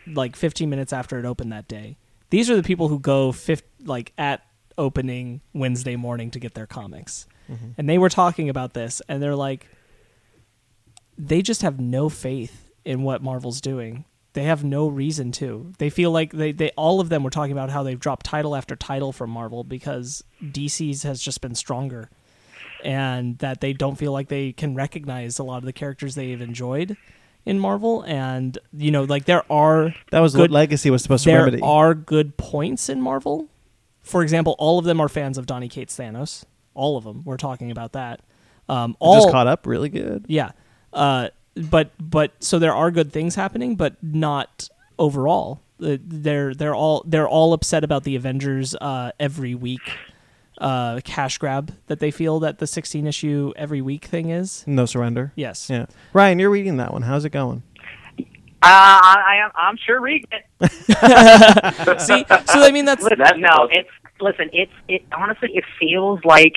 like 0.07 0.37
15 0.37 0.71
minutes 0.71 0.93
after 0.93 1.19
it 1.19 1.25
opened 1.25 1.51
that 1.53 1.67
day. 1.67 1.97
These 2.31 2.49
are 2.49 2.55
the 2.57 2.63
people 2.63 2.87
who 2.87 3.01
go 3.01 3.33
fif- 3.33 3.63
like 3.85 4.13
at 4.17 4.43
opening 4.77 5.41
Wednesday 5.55 5.97
morning 5.97 6.31
to 6.31 6.39
get 6.39 6.55
their 6.55 6.67
comics. 6.67 7.27
And 7.79 7.89
they 7.89 7.99
were 7.99 8.11
talking 8.11 8.49
about 8.49 8.75
this 8.75 9.03
and 9.09 9.21
they're 9.23 9.35
like 9.35 9.67
they 11.17 11.43
just 11.43 11.63
have 11.63 11.81
no 11.81 12.09
faith 12.09 12.69
in 12.85 13.03
what 13.03 13.23
Marvel's 13.23 13.61
doing. 13.61 14.05
They 14.39 14.45
have 14.45 14.63
no 14.63 14.87
reason 14.87 15.33
to. 15.33 15.73
They 15.79 15.91
feel 15.91 16.13
like 16.13 16.31
they, 16.31 16.53
they 16.53 16.71
all 16.77 17.01
of 17.01 17.09
them 17.09 17.25
were 17.25 17.31
talking 17.31 17.51
about 17.51 17.71
how 17.71 17.83
they've 17.83 17.99
dropped 17.99 18.25
title 18.25 18.55
after 18.55 18.77
title 18.77 19.11
from 19.13 19.31
Marvel 19.31 19.65
because 19.65 20.23
DC's 20.41 21.03
has 21.03 21.21
just 21.21 21.41
been 21.41 21.57
stronger. 21.57 22.09
And 22.85 23.37
that 23.39 23.61
they 23.61 23.73
don't 23.73 23.97
feel 23.97 24.13
like 24.13 24.29
they 24.29 24.53
can 24.53 24.77
recognize 24.77 25.41
a 25.41 25.43
lot 25.43 25.57
of 25.57 25.65
the 25.65 25.73
characters 25.73 26.15
they've 26.15 26.41
enjoyed 26.41 26.97
in 27.45 27.59
Marvel. 27.59 28.03
And 28.03 28.57
you 28.73 28.93
know, 28.93 29.03
like 29.03 29.25
there 29.25 29.43
are 29.51 29.93
That 30.13 30.21
was 30.21 30.35
good 30.35 30.43
what 30.43 30.51
Legacy 30.53 30.89
was 30.89 31.03
supposed 31.03 31.25
to 31.25 31.31
there 31.31 31.41
remedy. 31.41 31.61
are 31.61 31.93
good 31.93 32.37
points 32.37 32.89
in 32.89 33.03
Marvel. 33.03 33.49
For 34.03 34.23
example, 34.23 34.55
all 34.61 34.79
of 34.79 34.85
them 34.85 35.01
are 35.01 35.09
fans 35.09 35.37
of 35.37 35.47
Donny 35.47 35.69
Cates 35.69 35.99
Thanos. 35.99 36.45
All 36.75 36.97
of 36.97 37.03
them. 37.03 37.25
We're 37.25 37.39
talking 37.39 37.73
about 37.73 37.95
that. 37.95 38.21
Um, 38.69 38.97
all 39.01 39.17
just 39.17 39.33
caught 39.33 39.49
up 39.49 39.67
really 39.67 39.89
good. 39.89 40.27
yeah. 40.29 40.53
Uh, 40.93 41.31
but 41.71 41.91
but 41.99 42.33
so 42.43 42.59
there 42.59 42.75
are 42.75 42.91
good 42.91 43.13
things 43.13 43.35
happening, 43.35 43.77
but 43.77 43.97
not 44.03 44.69
overall. 44.99 45.61
Uh, 45.83 45.97
They're 46.01 46.55
they're 46.55 46.75
all 46.75 47.05
they're 47.07 47.29
all 47.29 47.53
upset 47.53 47.85
about 47.85 48.05
the 48.05 48.17
Avengers 48.17 48.75
uh, 48.81 49.13
every 49.21 49.55
week 49.55 49.81
uh, 50.59 51.01
cash 51.05 51.39
grab 51.39 51.73
that 51.87 52.01
they 52.01 52.11
feel 52.11 52.41
that 52.41 52.59
the 52.59 52.67
16 52.67 53.07
issue 53.07 53.53
every 53.57 53.81
week 53.81 54.07
thing 54.07 54.31
is. 54.31 54.65
No 54.67 54.87
surrender. 54.87 55.33
Yes. 55.37 55.71
Yeah. 55.71 55.87
Ryan, 56.13 56.39
you're 56.41 56.51
reading 56.51 56.79
that 56.79 56.93
one. 56.93 57.03
How's 57.03 57.25
it 57.25 57.31
going? 57.31 57.63
Uh, 58.61 58.65
I, 58.65 59.23
I 59.25 59.45
am. 59.45 59.51
I'm 59.55 59.77
sure 59.77 60.01
reading 60.01 60.27
it. 60.33 62.01
See, 62.01 62.25
so 62.29 62.61
I 62.61 62.73
mean 62.73 62.87
that's 62.87 63.03
Listen, 63.05 63.19
That's 63.19 63.39
no, 63.39 63.69
it's 63.71 63.89
listen. 64.21 64.51
It's 64.53 64.73
it 64.89 65.05
honestly. 65.17 65.51
It 65.55 65.65
feels 65.79 66.25
like 66.25 66.55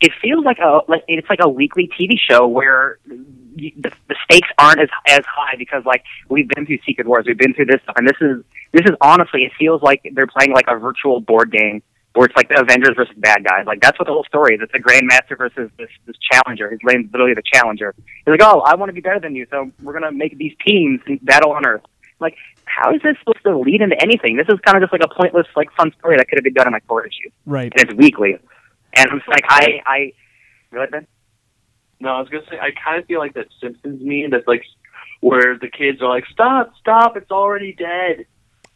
it 0.00 0.10
feels 0.20 0.44
like 0.44 0.58
a 0.58 0.80
like 0.88 1.04
it's 1.06 1.30
like 1.30 1.38
a 1.40 1.48
weekly 1.48 1.88
TV 1.98 2.14
show 2.18 2.48
where 2.48 2.98
you, 3.06 3.24
the, 3.56 3.90
the 4.08 4.16
stakes 4.24 4.48
aren't 4.58 4.80
as 4.80 4.88
as 5.08 5.24
high 5.26 5.56
because 5.56 5.84
like 5.84 6.04
we've 6.28 6.48
been 6.48 6.66
through 6.66 6.78
Secret 6.86 7.06
Wars, 7.06 7.24
we've 7.26 7.38
been 7.38 7.54
through 7.54 7.66
this 7.66 7.80
stuff, 7.82 7.96
and 7.96 8.06
this 8.06 8.16
is 8.20 8.44
this 8.72 8.82
is 8.84 8.96
honestly. 9.00 9.42
It 9.42 9.52
feels 9.58 9.82
like 9.82 10.06
they're 10.12 10.26
playing 10.26 10.52
like 10.52 10.66
a 10.68 10.78
virtual 10.78 11.20
board 11.20 11.50
game 11.50 11.82
where 12.14 12.26
it's 12.26 12.36
like 12.36 12.48
the 12.48 12.60
Avengers 12.60 12.94
versus 12.96 13.14
bad 13.18 13.44
guys. 13.44 13.66
Like 13.66 13.80
that's 13.80 13.98
what 13.98 14.06
the 14.06 14.12
whole 14.12 14.24
story 14.24 14.54
is. 14.54 14.60
It's 14.62 14.72
a 14.74 14.78
Grandmaster 14.78 15.36
versus 15.36 15.70
this 15.78 15.90
this 16.06 16.16
challenger. 16.30 16.70
His 16.70 16.80
name's 16.84 17.10
literally 17.12 17.34
the 17.34 17.42
challenger. 17.52 17.94
He's 17.96 18.32
like, 18.32 18.42
oh, 18.42 18.60
I 18.60 18.74
want 18.74 18.88
to 18.90 18.94
be 18.94 19.00
better 19.00 19.20
than 19.20 19.34
you, 19.34 19.46
so 19.50 19.70
we're 19.82 19.92
gonna 19.92 20.12
make 20.12 20.36
these 20.38 20.54
teams 20.66 21.00
and 21.06 21.24
battle 21.24 21.52
on 21.52 21.66
Earth. 21.66 21.82
Like, 22.18 22.36
how 22.64 22.94
is 22.94 23.02
this 23.02 23.16
supposed 23.18 23.42
to 23.44 23.58
lead 23.58 23.82
into 23.82 24.00
anything? 24.00 24.36
This 24.36 24.46
is 24.48 24.58
kind 24.64 24.76
of 24.76 24.82
just 24.82 24.92
like 24.92 25.02
a 25.04 25.14
pointless, 25.14 25.46
like, 25.54 25.70
fun 25.72 25.92
story 25.98 26.16
that 26.16 26.28
could 26.28 26.38
have 26.38 26.44
been 26.44 26.54
done 26.54 26.66
in 26.66 26.72
like 26.72 26.86
four 26.86 27.06
issues, 27.06 27.30
right. 27.44 27.70
and 27.76 27.90
it's 27.90 27.94
weekly. 27.94 28.38
And 28.94 29.10
I'm 29.10 29.18
just 29.18 29.28
like, 29.28 29.44
I, 29.48 29.82
I, 29.84 30.12
really, 30.70 30.86
Ben? 30.86 31.06
No, 32.00 32.10
I 32.10 32.20
was 32.20 32.28
gonna 32.28 32.44
say 32.50 32.58
I 32.58 32.70
kind 32.72 33.00
of 33.00 33.06
feel 33.06 33.18
like 33.20 33.34
that 33.34 33.46
Simpsons 33.60 34.00
meme 34.02 34.30
that's 34.30 34.46
like 34.46 34.62
where 35.20 35.56
the 35.58 35.68
kids 35.68 36.02
are 36.02 36.08
like, 36.08 36.26
"Stop, 36.26 36.72
stop! 36.78 37.16
It's 37.16 37.30
already 37.30 37.72
dead." 37.72 38.26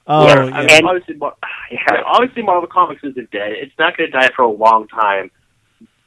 Oh, 0.06 0.26
Yeah, 0.26 0.34
I 0.54 0.60
mean, 0.62 0.70
And- 0.70 0.86
obviously, 0.86 1.16
Mar- 1.16 1.36
Yeah. 1.70 2.02
obviously, 2.06 2.42
Marvel 2.42 2.66
Comics 2.68 3.04
isn't 3.04 3.30
dead. 3.30 3.52
It's 3.52 3.78
not 3.78 3.96
going 3.96 4.10
to 4.10 4.18
die 4.18 4.30
for 4.34 4.42
a 4.42 4.48
long 4.50 4.88
time. 4.88 5.30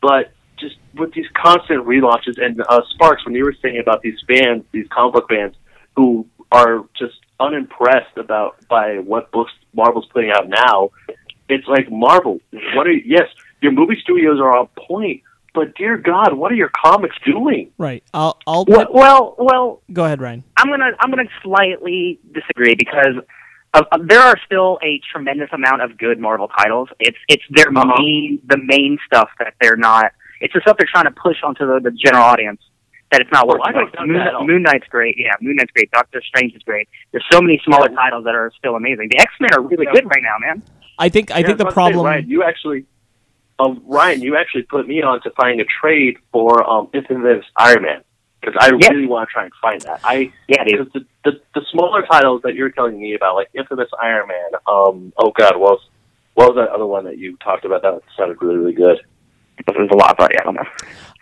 But 0.01 0.31
just 0.57 0.75
with 0.95 1.13
these 1.13 1.27
constant 1.33 1.85
relaunches 1.85 2.43
and 2.43 2.61
uh, 2.67 2.81
Sparks, 2.89 3.23
when 3.25 3.35
you 3.35 3.45
were 3.45 3.55
saying 3.61 3.77
about 3.79 4.01
these 4.01 4.19
fans, 4.27 4.63
these 4.71 4.87
comic 4.89 5.13
book 5.13 5.29
fans 5.29 5.55
who 5.95 6.25
are 6.51 6.83
just 6.97 7.15
unimpressed 7.39 8.17
about 8.17 8.55
by 8.67 8.97
what 8.99 9.31
books 9.31 9.51
Marvel's 9.73 10.07
putting 10.07 10.31
out 10.31 10.49
now, 10.49 10.89
it's 11.47 11.67
like 11.67 11.89
Marvel. 11.91 12.39
What 12.75 12.87
are 12.87 12.91
you, 12.91 13.03
yes, 13.05 13.27
your 13.61 13.71
movie 13.71 13.97
studios 14.01 14.39
are 14.39 14.57
on 14.57 14.67
point, 14.77 15.21
but 15.53 15.75
dear 15.75 15.97
God, 15.97 16.33
what 16.33 16.51
are 16.51 16.55
your 16.55 16.71
comics 16.85 17.15
doing? 17.25 17.71
Right. 17.77 18.03
I'll 18.13 18.37
I'll 18.47 18.65
Well, 18.67 18.87
well, 18.91 19.35
well, 19.37 19.81
go 19.91 20.05
ahead, 20.05 20.21
Ryan. 20.21 20.43
I'm 20.57 20.67
gonna 20.69 20.91
I'm 20.99 21.09
gonna 21.09 21.29
slightly 21.43 22.19
disagree 22.33 22.75
because 22.75 23.15
uh, 23.73 23.81
uh, 23.91 23.97
there 24.07 24.19
are 24.21 24.35
still 24.45 24.79
a 24.83 24.99
tremendous 25.11 25.49
amount 25.51 25.81
of 25.81 25.97
good 25.97 26.19
Marvel 26.19 26.47
titles. 26.47 26.89
It's 26.99 27.17
it's 27.27 27.43
their 27.49 27.69
Uh-huh. 27.69 27.95
main 27.99 28.39
the 28.47 28.57
main 28.57 28.97
stuff 29.05 29.29
that 29.39 29.53
they're 29.61 29.77
not. 29.77 30.11
It's 30.41 30.53
the 30.53 30.61
stuff 30.61 30.77
they're 30.77 30.87
trying 30.91 31.05
to 31.05 31.11
push 31.11 31.37
onto 31.43 31.65
the, 31.65 31.79
the 31.79 31.91
general 31.91 32.23
audience 32.23 32.61
that 33.11 33.21
it's 33.21 33.31
not 33.31 33.47
Well, 33.47 33.59
working. 33.59 33.75
I 33.75 33.79
don't 33.79 33.95
Like, 33.95 34.07
Moon, 34.07 34.17
that 34.17 34.33
all. 34.35 34.45
Moon 34.47 34.63
Knight's 34.63 34.87
great. 34.89 35.15
Yeah, 35.17 35.31
Moon 35.39 35.55
Knight's 35.55 35.71
great. 35.71 35.89
Doctor 35.91 36.21
Strange 36.21 36.53
is 36.53 36.63
great. 36.63 36.89
There's 37.11 37.23
so 37.31 37.39
many 37.41 37.61
smaller 37.63 37.89
Yeah. 37.89 37.95
titles 37.95 38.25
that 38.25 38.35
are 38.35 38.51
still 38.57 38.75
amazing. 38.75 39.09
The 39.11 39.19
X 39.19 39.31
Men 39.39 39.49
are 39.53 39.61
really 39.61 39.85
Yeah. 39.85 39.93
good 39.93 40.05
right 40.05 40.23
now, 40.23 40.35
man. 40.39 40.63
I 40.99 41.09
think 41.09 41.31
I 41.31 41.39
Yeah, 41.39 41.47
think 41.47 41.57
the 41.59 41.63
I 41.65 41.67
was 41.67 41.73
about 41.73 41.81
to 41.85 41.89
say, 41.89 41.91
problem 41.93 42.05
Ryan, 42.05 42.29
you 42.29 42.43
actually, 42.43 42.85
um, 43.63 43.81
Ryan, 43.85 44.21
you 44.21 44.35
actually 44.37 44.63
put 44.63 44.87
me 44.87 45.01
on 45.01 45.21
to 45.23 45.31
finding 45.31 45.59
a 45.61 45.65
trade 45.81 46.17
for 46.31 46.67
um, 46.69 46.89
Infamous 46.93 47.45
Iron 47.57 47.83
Man 47.83 48.03
because 48.41 48.55
I 48.59 48.71
Yeah. 48.79 48.89
really 48.89 49.07
want 49.07 49.29
to 49.29 49.33
try 49.33 49.43
and 49.43 49.53
find 49.61 49.81
that. 49.83 49.99
I 50.03 50.31
Yeah, 50.47 50.63
because 50.65 50.87
the, 50.93 51.05
the 51.23 51.31
the 51.55 51.61
smaller 51.71 52.03
titles 52.05 52.41
that 52.43 52.55
you're 52.55 52.69
telling 52.71 52.99
me 52.99 53.13
about, 53.15 53.35
like 53.35 53.49
Infamous 53.53 53.89
Iron 54.01 54.27
Man. 54.27 54.51
Um, 54.67 55.13
oh 55.17 55.31
God, 55.37 55.53
what 55.57 55.71
was 55.73 55.79
what 56.35 56.55
was 56.55 56.55
that 56.65 56.73
other 56.73 56.85
one 56.85 57.05
that 57.05 57.17
you 57.17 57.37
talked 57.37 57.63
about? 57.65 57.81
That 57.83 58.01
sounded 58.17 58.37
really 58.41 58.57
really 58.57 58.73
good. 58.73 58.97
There's 59.67 59.89
a 59.91 59.95
lot, 59.95 60.15
but 60.17 60.31
yeah, 60.33 60.41
I 60.41 60.43
don't 60.45 60.55
know. 60.55 60.63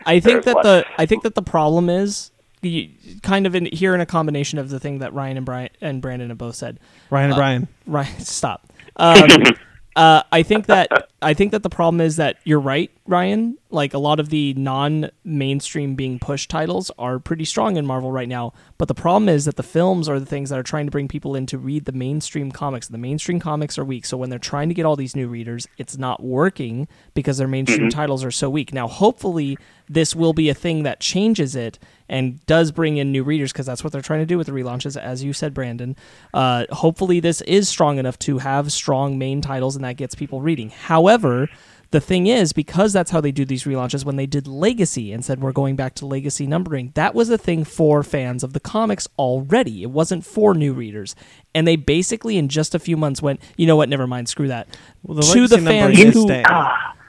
I 0.06 0.20
think 0.20 0.44
There's 0.44 0.46
that 0.46 0.56
what? 0.56 0.64
the 0.64 0.86
I 0.98 1.06
think 1.06 1.24
that 1.24 1.36
the 1.36 1.42
problem 1.42 1.90
is 1.90 2.32
you, 2.62 2.90
kind 3.22 3.46
of 3.46 3.56
in 3.56 3.66
here 3.66 3.94
in 3.94 4.02
a 4.02 4.06
combination 4.06 4.58
of 4.58 4.70
the 4.70 4.80
thing 4.80 5.00
that 5.00 5.14
Ryan 5.14 5.38
and 5.38 5.46
Brian 5.46 5.70
and 5.82 6.02
Brandon 6.02 6.30
have 6.30 6.38
both 6.38 6.56
said. 6.56 6.80
Ryan 7.10 7.26
and 7.26 7.34
Uh, 7.34 7.38
Brian. 7.38 7.68
Ryan, 7.88 8.20
stop. 8.20 8.68
Um, 8.96 9.28
uh, 9.96 10.24
I 10.32 10.44
think 10.44 10.68
that 10.68 10.90
I 11.22 11.34
think 11.34 11.52
that 11.52 11.62
the 11.62 11.70
problem 11.70 12.02
is 12.02 12.16
that 12.16 12.38
you're 12.46 12.60
right, 12.60 12.90
Ryan. 13.06 13.58
Like 13.70 13.94
a 13.94 14.00
lot 14.00 14.20
of 14.20 14.30
the 14.30 14.54
non-mainstream 14.56 15.96
being 15.96 16.18
pushed 16.18 16.50
titles 16.50 16.90
are 16.98 17.20
pretty 17.20 17.46
strong 17.46 17.78
in 17.78 17.86
Marvel 17.86 18.12
right 18.12 18.28
now. 18.28 18.54
But 18.78 18.88
the 18.88 18.96
problem 18.96 19.30
is 19.30 19.46
that 19.46 19.56
the 19.56 19.64
films 19.64 20.10
are 20.10 20.20
the 20.20 20.26
things 20.26 20.50
that 20.50 20.58
are 20.58 20.64
trying 20.64 20.88
to 20.88 20.92
bring 20.92 21.08
people 21.08 21.36
in 21.36 21.46
to 21.48 21.58
read 21.58 21.86
the 21.86 21.92
mainstream 21.92 22.52
comics. 22.52 22.88
The 22.88 22.98
mainstream 22.98 23.40
comics 23.40 23.78
are 23.78 23.86
weak, 23.86 24.06
so 24.06 24.18
when 24.18 24.30
they're 24.30 24.40
trying 24.40 24.70
to 24.70 24.76
get 24.76 24.86
all 24.86 24.96
these 24.96 25.16
new 25.16 25.28
readers, 25.28 25.68
it's 25.78 25.98
not 25.98 26.24
working 26.24 26.88
because 27.14 27.38
their 27.38 27.48
mainstream 27.48 27.90
titles 27.90 28.24
are 28.24 28.32
so 28.32 28.50
weak. 28.50 28.74
Now, 28.74 28.88
hopefully, 28.88 29.58
this 29.88 30.16
will 30.16 30.34
be 30.34 30.50
a 30.50 30.56
thing 30.56 30.84
that 30.84 31.00
changes 31.00 31.56
it 31.56 31.78
and 32.12 32.46
does 32.46 32.72
bring 32.72 32.98
in 32.98 33.12
new 33.12 33.24
readers 33.24 33.54
because 33.54 33.66
that's 33.66 33.84
what 33.84 33.94
they're 33.94 34.02
trying 34.02 34.20
to 34.20 34.26
do 34.26 34.38
with 34.38 34.46
the 34.46 34.54
relaunches, 34.54 35.00
as 35.00 35.24
you 35.24 35.32
said, 35.32 35.54
Brandon. 35.54 35.96
Uh, 36.34 36.66
hopefully, 36.70 37.22
this 37.22 37.40
is 37.42 37.70
strong 37.70 37.98
enough 37.98 38.20
to 38.20 38.38
have 38.40 38.72
strong 38.72 39.18
main 39.18 39.42
titles 39.42 39.78
and 39.78 39.86
that 39.86 39.96
gets 39.96 40.14
people 40.14 40.42
reading. 40.42 40.70
However, 40.70 41.50
the 41.92 42.02
thing 42.02 42.28
is, 42.28 42.52
because 42.52 42.92
that's 42.92 43.12
how 43.12 43.22
they 43.22 43.32
do 43.32 43.46
these 43.46 43.64
relaunches, 43.64 44.04
when 44.04 44.18
they 44.18 44.26
did 44.26 44.46
Legacy 44.46 45.14
and 45.14 45.24
said 45.24 45.42
we're 45.42 45.54
going 45.54 45.78
back 45.78 45.96
to 45.96 46.06
Legacy 46.06 46.46
numbering, 46.46 46.92
that 46.96 47.16
was 47.16 47.30
a 47.30 47.38
thing 47.38 47.64
for 47.64 48.04
fans 48.04 48.44
of 48.44 48.52
the 48.52 48.60
comics 48.60 49.08
already. 49.18 49.82
It 49.82 49.92
wasn't 49.92 50.26
for 50.26 50.54
new 50.54 50.74
readers. 50.74 51.16
And 51.56 51.66
they 51.66 51.78
basically, 51.78 52.38
in 52.38 52.50
just 52.50 52.76
a 52.76 52.80
few 52.80 52.98
months, 52.98 53.22
went, 53.22 53.42
you 53.56 53.68
know 53.68 53.78
what, 53.78 53.88
never 53.88 54.06
mind, 54.06 54.28
screw 54.28 54.50
that. 54.50 54.68
Well, 55.04 55.16
the 55.16 55.22
to 55.22 55.28
legacy 55.30 55.56
the 55.56 55.62
numbering 55.62 55.96
fans 55.96 56.08
is 56.08 56.14
who. 56.14 56.22
staying. 56.24 56.46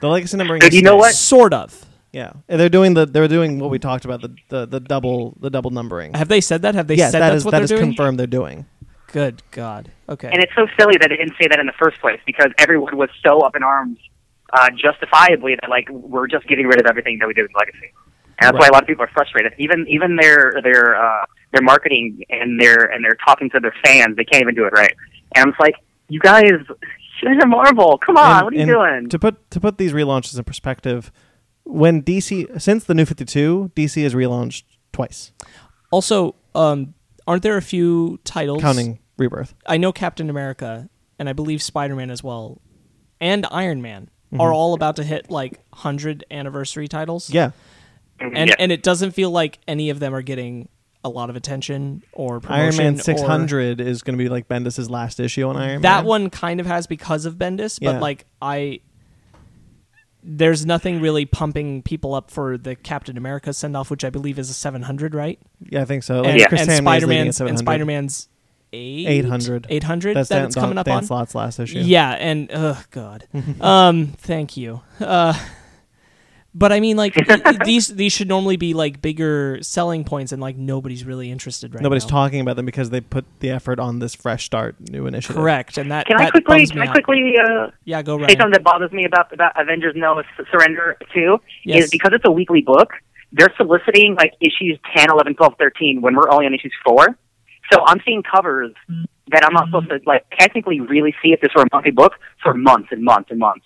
The 0.01 0.07
legacy 0.07 0.37
numbering. 0.37 0.61
Is 0.63 0.75
you 0.75 0.81
know 0.81 0.95
what? 0.95 1.13
Sort 1.13 1.53
of. 1.53 1.85
Yeah, 2.13 2.33
And 2.47 2.61
they're 2.61 2.69
doing 2.69 2.93
the 2.93 3.05
they're 3.07 3.27
doing 3.27 3.57
what 3.59 3.71
we 3.71 3.79
talked 3.79 4.05
about 4.05 4.21
the 4.21 4.35
the, 4.49 4.67
the 4.67 4.79
double 4.79 5.35
the 5.41 5.49
double 5.49 5.71
numbering. 5.71 6.13
Have 6.13 6.27
they 6.29 6.41
said 6.41 6.61
that? 6.61 6.75
Have 6.75 6.87
they 6.87 6.95
yes, 6.95 7.11
said 7.11 7.21
that 7.21 7.29
that's 7.29 7.37
is 7.39 7.45
what 7.45 7.51
that 7.51 7.57
they're 7.57 7.63
is 7.63 7.69
doing? 7.71 7.81
confirmed. 7.81 8.19
They're 8.19 8.27
doing. 8.27 8.67
Good 9.11 9.41
God. 9.51 9.91
Okay. 10.07 10.29
And 10.31 10.41
it's 10.43 10.51
so 10.55 10.67
silly 10.79 10.95
that 11.01 11.09
they 11.09 11.17
didn't 11.17 11.33
say 11.41 11.47
that 11.49 11.59
in 11.59 11.65
the 11.65 11.73
first 11.79 11.99
place 12.01 12.19
because 12.25 12.51
everyone 12.59 12.97
was 12.97 13.09
so 13.25 13.39
up 13.41 13.55
in 13.55 13.61
arms, 13.63 13.97
uh, 14.53 14.69
justifiably, 14.75 15.55
that 15.61 15.69
like 15.71 15.89
we're 15.89 16.27
just 16.27 16.47
getting 16.47 16.67
rid 16.67 16.79
of 16.79 16.85
everything 16.87 17.17
that 17.19 17.27
we 17.27 17.33
did 17.33 17.43
with 17.43 17.51
Legacy. 17.57 17.91
And 18.39 18.47
that's 18.47 18.59
why 18.59 18.67
a 18.67 18.71
lot 18.71 18.81
of 18.83 18.87
people 18.87 19.03
are 19.05 19.11
frustrated. 19.13 19.53
Even 19.57 19.85
even 19.87 20.15
their 20.15 20.59
their 20.63 20.95
uh, 20.95 21.25
their 21.51 21.61
marketing 21.63 22.23
and 22.29 22.59
their 22.61 22.75
and 22.91 23.03
they're 23.03 23.17
talking 23.25 23.49
to 23.51 23.59
their 23.59 23.73
fans, 23.83 24.15
they 24.17 24.23
can't 24.25 24.41
even 24.41 24.53
do 24.55 24.65
it 24.65 24.73
right. 24.73 24.93
And 25.35 25.49
it's 25.49 25.59
like, 25.59 25.75
you 26.09 26.19
guys, 26.19 26.43
you 27.21 27.29
guys 27.29 27.37
are 27.43 27.47
Marvel. 27.47 27.99
Come 28.05 28.17
on, 28.17 28.35
And- 28.37 28.43
what 28.45 28.53
are 28.53 28.57
you 28.57 28.65
doing? 28.65 29.09
To 29.09 29.17
put 29.19 29.49
to 29.51 29.59
put 29.59 29.77
these 29.79 29.93
relaunches 29.93 30.37
in 30.37 30.43
perspective, 30.43 31.11
when 31.63 32.01
DC 32.03 32.59
since 32.61 32.83
the 32.85 32.93
New 32.93 33.05
Fifty 33.05 33.25
Two, 33.25 33.71
DC 33.75 34.01
has 34.03 34.13
relaunched 34.13 34.63
twice, 34.91 35.31
also, 35.91 36.35
um, 36.55 36.93
aren't 37.27 37.43
there 37.43 37.57
a 37.57 37.61
few 37.61 38.19
titles? 38.23 38.61
counting 38.61 38.99
Rebirth. 39.17 39.53
I 39.65 39.77
know 39.77 39.91
Captain 39.91 40.29
America 40.29 40.89
and 41.19 41.29
I 41.29 41.33
believe 41.33 41.61
Spider 41.61 41.95
Man 41.95 42.09
as 42.09 42.23
well, 42.23 42.61
and 43.21 43.45
Iron 43.51 43.81
Man 43.81 44.09
Mm-hmm. 44.31 44.41
are 44.41 44.51
all 44.51 44.73
about 44.73 44.95
to 44.95 45.03
hit 45.03 45.29
like 45.29 45.59
hundred 45.71 46.25
anniversary 46.31 46.87
titles. 46.87 47.29
Yeah, 47.29 47.51
and 48.19 48.49
Yeah. 48.49 48.55
and 48.57 48.71
it 48.71 48.81
doesn't 48.81 49.11
feel 49.11 49.29
like 49.29 49.59
any 49.67 49.91
of 49.91 49.99
them 49.99 50.15
are 50.15 50.23
getting 50.23 50.69
a 51.03 51.09
lot 51.09 51.29
of 51.29 51.35
attention 51.35 52.01
or 52.13 52.39
promotion. 52.39 52.63
Iron 52.63 52.77
Man 52.77 52.95
or- 52.99 53.03
six 53.03 53.21
hundred 53.21 53.79
is 53.79 54.01
going 54.01 54.17
to 54.17 54.23
be 54.23 54.29
like 54.29 54.47
Bendis's 54.47 54.89
last 54.89 55.19
issue 55.19 55.47
on 55.47 55.55
Iron 55.55 55.83
That 55.83 55.97
Man. 55.97 56.03
That 56.03 56.05
one 56.05 56.29
kind 56.31 56.59
of 56.59 56.65
has 56.65 56.87
because 56.87 57.25
of 57.27 57.35
Bendis, 57.35 57.79
but 57.79 57.93
Yeah. 57.93 57.99
like 57.99 58.25
I. 58.41 58.79
There's 60.23 60.65
nothing 60.65 61.01
really 61.01 61.25
pumping 61.25 61.81
people 61.81 62.13
up 62.15 62.31
for 62.31 62.57
the 62.57 62.75
Captain 62.75 63.17
America 63.17 63.53
send 63.53 63.75
off, 63.75 63.91
which 63.91 64.05
I 64.05 64.09
believe 64.09 64.39
is 64.39 64.49
a 64.49 64.53
700, 64.53 65.13
right? 65.13 65.39
Yeah, 65.59 65.81
I 65.81 65.85
think 65.85 66.03
so. 66.03 66.23
and, 66.23 66.39
Like 66.39 66.51
and 66.51 66.59
Samnee 66.61 66.69
is 66.69 66.77
Spider-Man's 66.77 67.41
and 67.41 67.59
Spider-Man's 67.59 68.29
eight 68.71 69.07
800. 69.07 69.67
800 69.69 70.15
That's 70.15 70.29
that 70.29 70.39
Dan, 70.39 70.51
coming 70.51 70.77
up 70.77 70.85
Dan 70.85 70.97
on. 70.97 71.03
Slott's 71.03 71.35
last 71.35 71.59
issue. 71.59 71.79
Yeah, 71.79 72.11
and 72.11 72.49
oh 72.53 72.81
god. 72.91 73.27
um, 73.61 74.07
thank 74.17 74.57
you. 74.57 74.81
Uh, 74.99 75.37
but 76.55 76.71
I 76.71 76.79
mean, 76.79 76.97
like 76.97 77.13
these 77.65 77.87
these 77.87 78.13
should 78.13 78.27
normally 78.27 78.57
be 78.57 78.73
like 78.73 79.01
bigger 79.01 79.59
selling 79.61 80.03
points, 80.03 80.31
and 80.31 80.41
like 80.41 80.55
nobody's 80.57 81.03
really 81.05 81.31
interested 81.31 81.73
right 81.73 81.81
Nobody's 81.83 82.03
now. 82.05 82.09
talking 82.09 82.41
about 82.41 82.55
them 82.55 82.65
because 82.65 82.89
they 82.89 83.01
put 83.01 83.25
the 83.39 83.49
effort 83.49 83.79
on 83.79 83.99
this 83.99 84.13
fresh 84.15 84.45
start 84.45 84.75
new 84.79 85.07
initiative. 85.07 85.35
Correct, 85.35 85.77
and 85.77 85.91
that 85.91 86.05
Can 86.07 86.17
I 86.19 86.29
quickly 86.29 86.59
bums 86.59 86.71
can 86.71 86.79
me 86.81 86.85
I 86.87 86.89
out. 86.89 86.93
quickly 86.93 87.33
uh, 87.43 87.67
Yeah, 87.85 88.01
go 88.01 88.17
say 88.17 88.23
right. 88.23 88.31
something 88.37 88.51
that 88.51 88.63
bothers 88.63 88.91
me 88.91 89.05
about 89.05 89.31
about 89.33 89.59
Avengers 89.59 89.93
No 89.95 90.21
Surrender 90.51 90.97
2 91.13 91.37
Yes. 91.65 91.85
is 91.85 91.89
because 91.91 92.11
it's 92.13 92.25
a 92.25 92.31
weekly 92.31 92.61
book, 92.61 92.91
they're 93.31 93.53
soliciting 93.57 94.15
like 94.15 94.33
issues 94.39 94.79
10, 94.95 95.09
11, 95.09 95.35
12, 95.35 95.53
13 95.57 96.01
when 96.01 96.15
we're 96.15 96.29
only 96.29 96.45
on 96.45 96.53
issues 96.53 96.73
4. 96.85 97.17
So 97.71 97.79
I'm 97.85 97.99
seeing 98.05 98.21
covers 98.21 98.73
that 99.31 99.43
I'm 99.43 99.53
not 99.53 99.67
supposed 99.67 99.89
to 99.89 99.99
like 100.05 100.25
technically 100.37 100.79
really 100.81 101.15
see 101.23 101.31
if 101.31 101.41
this 101.41 101.49
were 101.55 101.63
a 101.63 101.67
monthly 101.73 101.91
book 101.91 102.13
for 102.43 102.53
months 102.53 102.89
and 102.91 103.03
months 103.03 103.31
and 103.31 103.39
months. 103.39 103.65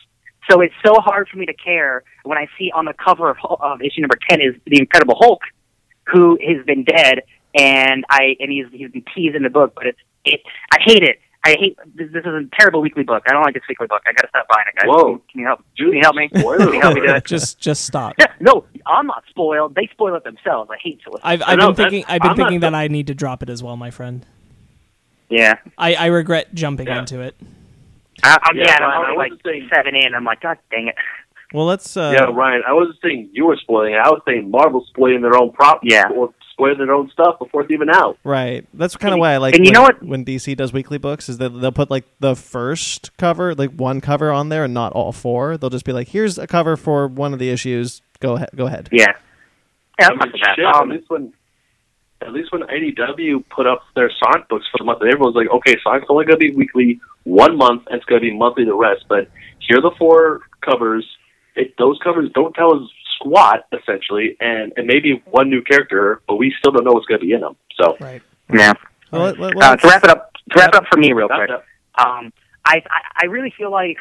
So 0.50 0.62
it's 0.62 0.74
so 0.86 0.94
hard 0.96 1.28
for 1.30 1.38
me 1.38 1.46
to 1.46 1.54
care 1.54 2.04
when 2.24 2.38
I 2.38 2.48
see 2.58 2.72
on 2.74 2.86
the 2.86 2.94
cover 2.94 3.30
of, 3.30 3.38
of 3.60 3.82
issue 3.82 4.02
number 4.02 4.18
10 4.30 4.42
is 4.42 4.56
the 4.66 4.80
Incredible 4.80 5.16
Hulk 5.20 5.42
who 6.06 6.38
has 6.46 6.66
been 6.66 6.84
dead 6.84 7.24
and 7.54 8.06
I 8.10 8.36
and 8.40 8.52
he's 8.52 8.66
he's 8.72 8.90
been 8.92 9.04
teased 9.16 9.36
in 9.36 9.44
the 9.44 9.50
book, 9.50 9.74
but 9.76 9.88
it's 9.88 10.00
it 10.26 10.42
I 10.72 10.78
hate 10.82 11.04
it. 11.04 11.20
I 11.44 11.52
hate 11.60 11.78
this, 11.96 12.08
this 12.12 12.22
is 12.26 12.34
a 12.34 12.46
terrible 12.60 12.82
weekly 12.82 13.04
book. 13.04 13.24
I 13.28 13.32
don't 13.32 13.42
like 13.44 13.54
this 13.54 13.64
weekly 13.70 13.88
book. 13.88 14.02
I 14.06 14.12
gotta 14.12 14.28
stop 14.30 14.48
buying 14.50 14.66
it, 14.68 14.76
guys. 14.80 14.88
Whoa. 14.88 15.22
Can 15.32 15.40
you 15.42 15.46
help? 15.48 15.64
Can 15.78 15.88
you 15.94 16.00
help 16.02 16.16
me? 16.16 16.30
Spoiler 16.38 16.58
Can 16.66 16.74
you 16.74 16.82
help 16.82 16.96
me 16.96 17.02
do 17.02 17.14
it? 17.14 17.26
just 17.26 17.60
just 17.60 17.86
stop. 17.86 18.16
Yeah, 18.20 18.28
no, 18.42 18.66
I'm 18.86 19.08
not 19.08 19.24
spoiled. 19.30 19.76
They 19.76 19.88
spoil 19.92 20.16
it 20.16 20.24
themselves. 20.24 20.70
I 20.72 20.78
hate 20.82 21.00
to. 21.04 21.18
I've 21.24 21.42
I 21.42 21.54
I've 21.54 21.58
know, 21.58 21.68
been 21.74 21.76
thinking 21.90 22.06
I've 22.08 22.22
been 22.22 22.32
I'm 22.32 22.38
not 22.38 22.44
thinking 22.46 22.60
that 22.62 22.76
I 22.76 22.88
need 22.90 23.08
to 23.08 23.14
drop 23.14 23.44
it 23.44 23.50
as 23.50 23.64
well, 23.64 23.78
my 23.78 23.92
friend. 23.92 24.26
Yeah, 25.30 25.56
I, 25.78 25.96
I 25.96 26.06
regret 26.08 26.54
jumping 26.54 26.88
Yeah. 26.88 27.00
into 27.00 27.22
it. 27.22 27.36
I, 28.24 28.38
I'm 28.44 28.58
Yeah, 28.58 28.64
yeah. 28.66 28.78
Ryan, 28.80 29.06
I'm 29.12 29.16
like 29.18 29.32
wasn't 29.32 29.42
saying- 29.46 29.70
seven 29.74 29.96
in. 29.96 30.14
I'm 30.16 30.24
like, 30.26 30.42
God 30.42 30.58
dang 30.72 30.88
it. 30.90 30.96
Well, 31.54 31.66
let's. 31.66 31.96
Uh, 31.96 32.12
yeah, 32.14 32.26
Ryan. 32.26 32.62
I 32.68 32.74
wasn't 32.74 32.98
saying 33.02 33.30
you 33.32 33.46
were 33.46 33.56
spoiling 33.56 33.94
it. 33.94 33.98
I 34.04 34.10
was 34.10 34.22
saying 34.28 34.52
Marvel's 34.52 34.88
spoiling 34.90 35.22
their 35.22 35.38
own 35.38 35.52
prop. 35.54 35.80
Yeah. 35.82 36.10
Or 36.14 36.34
spoiling 36.52 36.80
their 36.80 36.94
own 36.94 37.10
stuff 37.12 37.40
before 37.40 37.62
it's 37.62 37.72
even 37.72 37.90
out. 37.90 38.18
Right. 38.26 38.66
That's 38.74 38.98
kind 38.98 39.14
of 39.14 39.20
why 39.22 39.32
I 39.34 39.38
like. 39.38 39.56
and 39.56 39.64
you 39.64 39.70
when, 39.70 39.74
know 39.74 39.82
what- 39.84 40.04
When 40.04 40.26
DC 40.26 40.58
does 40.58 40.74
weekly 40.74 40.98
books, 40.98 41.30
is 41.30 41.38
that 41.38 41.50
they'll 41.50 41.72
put 41.72 41.90
like 41.90 42.04
the 42.20 42.36
first 42.36 43.16
cover, 43.18 43.56
like 43.56 43.72
one 43.72 44.02
cover 44.02 44.30
on 44.32 44.50
there, 44.50 44.66
and 44.66 44.74
not 44.74 44.92
all 44.92 45.14
four. 45.14 45.58
They'll 45.58 45.70
just 45.70 45.86
be 45.86 45.94
like, 45.94 46.10
"Here's 46.10 46.38
a 46.38 46.48
cover 46.48 46.76
for 46.76 47.08
one 47.08 47.32
of 47.32 47.40
the 47.40 47.50
issues. 47.50 48.02
Go 48.20 48.36
ahead. 48.36 48.50
Go 48.56 48.66
ahead." 48.66 48.90
Yeah. 48.92 49.06
Yeah, 50.00 50.08
I 50.08 50.10
that's 50.10 50.10
mean, 50.10 50.18
not 50.18 50.32
so 50.32 50.54
shit, 50.56 50.66
Um, 50.76 50.92
at 50.92 50.98
least 50.98 51.10
when 51.10 51.34
at 52.22 52.34
least 52.34 52.52
when 52.52 52.62
IDW 52.64 53.44
put 53.50 53.68
up 53.68 53.84
their 53.96 54.12
Sonic 54.24 54.48
books 54.50 54.66
for 54.72 54.78
the 54.80 54.84
month, 54.86 55.02
of 55.02 55.08
and 55.08 55.20
was 55.20 55.36
like, 55.36 55.50
okay, 55.50 55.78
Sonic's 55.84 56.08
only 56.10 56.26
going 56.26 56.40
to 56.40 56.50
be 56.50 56.56
weekly, 56.56 57.00
one 57.24 57.58
month, 57.58 57.84
and 57.88 57.98
it's 57.98 58.06
going 58.06 58.22
to 58.22 58.28
be 58.30 58.36
monthly 58.36 58.66
the 58.66 58.74
rest. 58.76 59.06
But 59.08 59.30
here 59.60 59.78
are 59.78 59.82
the 59.82 59.92
four 59.98 60.42
covers. 60.62 61.06
It, 61.56 61.76
those 61.78 62.00
covers 62.04 62.30
don't 62.34 62.54
tell 62.54 62.74
us 62.76 62.90
squat 63.16 63.66
essentially, 63.72 64.36
and 64.40 64.74
and 64.78 64.88
maybe 64.88 65.22
one 65.32 65.50
new 65.50 65.62
character, 65.62 66.22
but 66.28 66.36
we 66.36 66.54
still 66.60 66.72
don't 66.72 66.84
know 66.84 66.92
what's 66.92 67.06
going 67.08 67.20
to 67.20 67.26
be 67.26 67.34
in 67.34 67.42
them. 67.42 67.56
So 67.82 67.98
Right. 68.00 68.22
yeah. 68.54 68.74
Well, 69.12 69.34
let, 69.38 69.56
let, 69.56 69.64
Uh, 69.64 69.76
to 69.78 69.88
wrap 69.88 70.04
it 70.04 70.10
up, 70.10 70.34
to 70.52 70.60
wrap 70.60 70.70
it 70.70 70.76
up 70.76 70.84
for 70.92 70.98
me 71.00 71.14
real 71.14 71.28
quick. 71.28 71.50
um, 71.50 72.32
I, 72.66 72.84
I 72.90 73.02
I 73.24 73.26
really 73.26 73.54
feel 73.58 73.72
like 73.72 73.98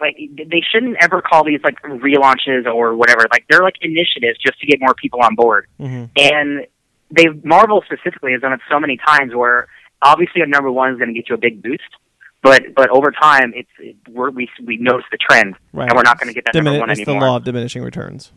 like 0.00 0.16
they 0.36 0.62
shouldn't 0.70 0.96
ever 1.00 1.22
call 1.22 1.44
these 1.44 1.60
like 1.64 1.80
relaunches 1.82 2.66
or 2.66 2.94
whatever. 2.96 3.26
Like 3.30 3.46
they're 3.48 3.62
like 3.62 3.76
initiatives 3.80 4.38
just 4.44 4.60
to 4.60 4.66
get 4.66 4.78
more 4.80 4.94
people 4.94 5.20
on 5.22 5.34
board. 5.34 5.66
Mhm. 5.80 6.10
And 6.16 6.66
they 7.10 7.26
Marvel 7.44 7.82
specifically 7.86 8.32
has 8.32 8.40
done 8.40 8.52
it 8.52 8.60
so 8.70 8.78
many 8.80 8.96
times 8.96 9.34
where 9.34 9.68
obviously 10.02 10.42
a 10.42 10.46
number 10.46 10.70
one 10.70 10.92
is 10.92 10.98
going 10.98 11.08
to 11.08 11.14
get 11.14 11.28
you 11.28 11.34
a 11.34 11.38
big 11.38 11.62
boost, 11.62 11.82
but 12.42 12.74
but 12.74 12.88
over 12.90 13.10
time 13.10 13.52
it's 13.54 13.70
it, 13.78 13.96
we're, 14.10 14.30
we 14.30 14.48
we 14.64 14.76
notice 14.78 15.04
the 15.10 15.18
trend, 15.18 15.54
Right. 15.72 15.88
and 15.88 15.96
we're 15.96 16.02
not 16.02 16.18
going 16.18 16.28
to 16.28 16.34
get 16.34 16.44
that 16.46 16.54
Dimini- 16.54 16.64
number 16.64 16.80
one 16.80 16.90
it's 16.90 17.00
anymore. 17.00 17.20
the 17.20 17.26
law 17.26 17.36
of 17.36 17.44
diminishing 17.44 17.82
returns. 17.82 18.32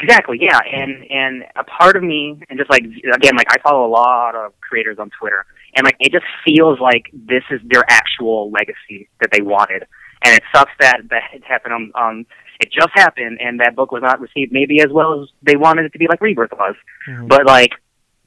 Exactly, 0.00 0.38
yeah, 0.40 0.58
and 0.72 1.04
and 1.10 1.44
a 1.56 1.64
part 1.64 1.96
of 1.96 2.02
me, 2.02 2.40
and 2.48 2.58
just 2.58 2.70
like 2.70 2.84
again, 2.84 3.36
like 3.36 3.48
I 3.50 3.58
follow 3.60 3.84
a 3.86 3.90
lot 3.90 4.34
of 4.34 4.58
creators 4.60 4.98
on 4.98 5.10
Twitter, 5.18 5.44
and 5.74 5.84
like 5.84 5.96
it 5.98 6.12
just 6.12 6.24
feels 6.44 6.78
like 6.80 7.10
this 7.12 7.42
is 7.50 7.60
their 7.64 7.84
actual 7.88 8.50
legacy 8.50 9.08
that 9.20 9.30
they 9.32 9.42
wanted, 9.42 9.84
and 10.24 10.34
it 10.34 10.42
sucks 10.54 10.70
that 10.80 11.00
that 11.10 11.22
it 11.34 11.42
happened 11.44 11.74
on. 11.74 11.92
on 11.94 12.26
it 12.60 12.70
just 12.72 12.90
happened, 12.94 13.38
and 13.40 13.60
that 13.60 13.74
book 13.74 13.90
was 13.90 14.02
not 14.02 14.20
received 14.20 14.52
maybe 14.52 14.80
as 14.80 14.90
well 14.90 15.22
as 15.22 15.28
they 15.42 15.56
wanted 15.56 15.86
it 15.86 15.92
to 15.92 15.98
be, 15.98 16.06
like 16.08 16.20
Rebirth 16.20 16.52
was. 16.52 16.76
Mhm. 17.08 17.28
But 17.28 17.46
like, 17.46 17.72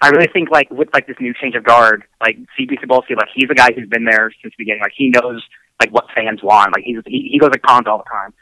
I 0.01 0.09
really 0.09 0.27
think 0.33 0.49
like 0.51 0.69
with 0.71 0.89
like 0.93 1.07
this 1.07 1.17
new 1.19 1.33
change 1.33 1.55
of 1.55 1.63
guard, 1.63 2.03
like 2.19 2.37
CB 2.59 2.79
Cebulski, 2.83 3.15
like 3.15 3.29
he's 3.33 3.49
a 3.49 3.55
guy 3.55 3.71
who's 3.73 3.87
been 3.87 4.05
there 4.05 4.31
since 4.41 4.53
the 4.57 4.63
beginning. 4.63 4.81
Like 4.81 4.93
he 4.95 5.09
knows 5.09 5.43
like 5.79 5.91
what 5.91 6.05
fans 6.15 6.41
want. 6.43 6.75
Like 6.75 6.83
he's 6.83 6.97
he, 7.05 7.29
he 7.31 7.39
goes 7.39 7.51
to 7.51 7.59
cons 7.59 7.87
all 7.87 7.99
the 7.99 8.09
time. 8.09 8.33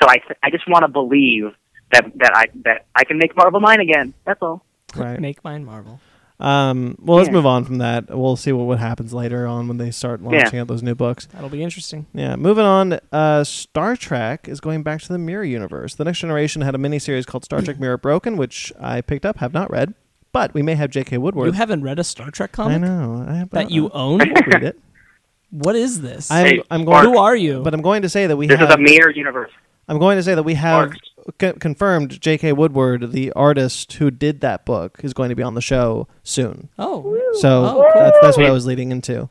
So 0.00 0.08
I 0.08 0.16
I 0.42 0.50
just 0.50 0.68
want 0.68 0.82
to 0.84 0.88
believe 0.88 1.52
that 1.92 2.10
that 2.16 2.32
I 2.34 2.44
that 2.64 2.86
I 2.94 3.04
can 3.04 3.18
make 3.18 3.36
Marvel 3.36 3.60
mine 3.60 3.80
again. 3.80 4.14
That's 4.24 4.40
all. 4.40 4.64
Right. 4.96 5.20
Make 5.20 5.44
mine 5.44 5.64
Marvel. 5.64 6.00
Um, 6.40 6.96
well, 7.00 7.18
let's 7.18 7.28
Yeah. 7.28 7.34
move 7.34 7.46
on 7.46 7.64
from 7.64 7.78
that. 7.78 8.08
We'll 8.16 8.36
see 8.36 8.52
what, 8.52 8.66
what 8.66 8.78
happens 8.78 9.12
later 9.12 9.46
on 9.46 9.68
when 9.68 9.76
they 9.76 9.90
start 9.90 10.22
launching 10.22 10.58
out 10.58 10.68
those 10.68 10.82
new 10.82 10.94
books. 10.94 11.26
That'll 11.32 11.48
be 11.50 11.62
interesting. 11.62 12.06
Yeah, 12.14 12.36
moving 12.36 12.64
on. 12.64 12.98
Uh, 13.12 13.44
Star 13.44 13.96
Trek 13.96 14.48
is 14.48 14.60
going 14.60 14.82
back 14.82 15.00
to 15.02 15.08
the 15.12 15.18
Mirror 15.18 15.44
Universe. 15.44 15.94
The 15.94 16.04
Next 16.04 16.18
Generation 16.20 16.62
had 16.62 16.74
a 16.74 16.78
miniseries 16.78 17.26
called 17.26 17.44
Star 17.44 17.60
Trek 17.60 17.78
Mirror 17.80 17.98
Broken, 17.98 18.36
which 18.36 18.72
I 18.80 19.00
picked 19.00 19.26
up, 19.26 19.38
have 19.38 19.52
not 19.52 19.70
read, 19.70 19.94
but 20.32 20.54
we 20.54 20.62
may 20.62 20.74
have 20.76 20.90
J.K. 20.90 21.18
Woodward. 21.18 21.46
You 21.46 21.52
haven't 21.52 21.82
read 21.82 21.98
a 21.98 22.04
Star 22.04 22.30
Trek 22.30 22.52
comic? 22.52 22.76
I 22.76 22.78
know. 22.78 23.24
I, 23.28 23.34
have. 23.34 23.50
that 23.50 23.70
you 23.70 23.90
own? 23.90 24.20
I'll 24.22 24.42
read 24.46 24.62
it. 24.64 24.78
what 25.50 25.76
is 25.76 26.00
this? 26.00 26.30
I'm, 26.30 26.46
Hey, 26.46 26.62
I'm 26.70 26.84
going. 26.84 27.04
Who 27.04 27.18
are 27.18 27.36
you? 27.36 27.62
but 27.62 27.74
I'm 27.74 27.82
going 27.82 28.02
to 28.02 28.08
say 28.08 28.26
that 28.26 28.36
we 28.36 28.46
This 28.46 28.58
have. 28.58 28.68
is 28.70 28.74
a 28.74 28.78
mirror 28.78 29.10
universe. 29.10 29.50
I'm 29.88 29.98
going 29.98 30.16
to 30.18 30.22
say 30.22 30.34
that 30.36 30.44
we 30.44 30.54
have 30.54 30.88
Mark. 30.90 30.96
C- 31.40 31.52
confirmed 31.54 32.20
J.K. 32.20 32.52
Woodward, 32.52 33.12
the 33.12 33.32
artist 33.32 33.92
who 33.94 34.10
did 34.10 34.40
that 34.40 34.64
book, 34.64 35.00
is 35.02 35.12
going 35.12 35.28
to 35.30 35.34
be 35.34 35.42
on 35.42 35.54
the 35.54 35.60
show 35.60 36.06
soon. 36.22 36.68
oh, 36.78 37.18
So 37.34 37.64
Oh, 37.64 37.90
cool. 37.92 38.02
that's, 38.02 38.18
that's 38.22 38.36
what 38.36 38.46
I 38.46 38.50
was 38.50 38.66
leading 38.66 38.90
into. 38.92 39.28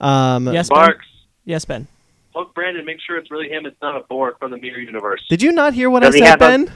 Um, 0.00 0.52
yes, 0.52 0.68
Ben. 0.68 0.78
Marks, 0.78 1.06
Yes, 1.44 1.64
Ben. 1.64 1.86
look, 2.34 2.54
Brandon, 2.54 2.84
make 2.84 2.98
sure 3.06 3.16
it's 3.18 3.30
really 3.30 3.48
him. 3.48 3.66
It's 3.66 3.80
not 3.82 3.96
a 3.96 4.04
Borg 4.08 4.38
from 4.38 4.50
the 4.50 4.56
Mirror 4.58 4.80
Universe. 4.80 5.22
Did 5.28 5.42
you 5.42 5.52
not 5.52 5.74
hear 5.74 5.90
what 5.90 6.02
Does 6.02 6.14
I 6.14 6.18
he 6.18 6.24
said, 6.24 6.28
have 6.30 6.40
a- 6.42 6.44
Ben? 6.66 6.72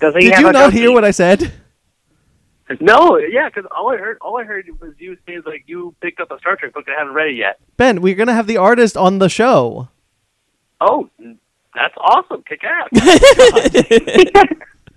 Does 0.00 0.14
he 0.14 0.20
Did 0.22 0.32
have 0.34 0.40
you 0.40 0.48
a 0.48 0.52
not 0.52 0.64
goatee? 0.70 0.78
hear 0.80 0.92
what 0.92 1.04
I 1.04 1.10
said? 1.10 1.52
No, 2.80 3.16
yeah, 3.16 3.48
because 3.48 3.64
all 3.70 3.92
I 3.92 3.96
heard, 3.96 4.18
all 4.20 4.38
I 4.40 4.44
heard 4.44 4.66
was 4.80 4.92
you 4.98 5.16
saying 5.24 5.42
like 5.46 5.62
you 5.68 5.94
picked 6.00 6.18
up 6.20 6.32
a 6.32 6.38
Star 6.40 6.56
Trek 6.56 6.74
book 6.74 6.84
and 6.88 6.96
haven't 6.98 7.14
read 7.14 7.28
it 7.28 7.36
yet. 7.36 7.60
Ben, 7.76 8.02
we're 8.02 8.16
going 8.16 8.26
to 8.26 8.34
have 8.34 8.48
the 8.48 8.56
artist 8.56 8.96
on 8.96 9.18
the 9.20 9.28
show. 9.28 9.88
Oh, 10.80 11.08
that's 11.76 11.94
awesome! 11.98 12.42
Kick 12.42 12.62
ass. 12.64 12.88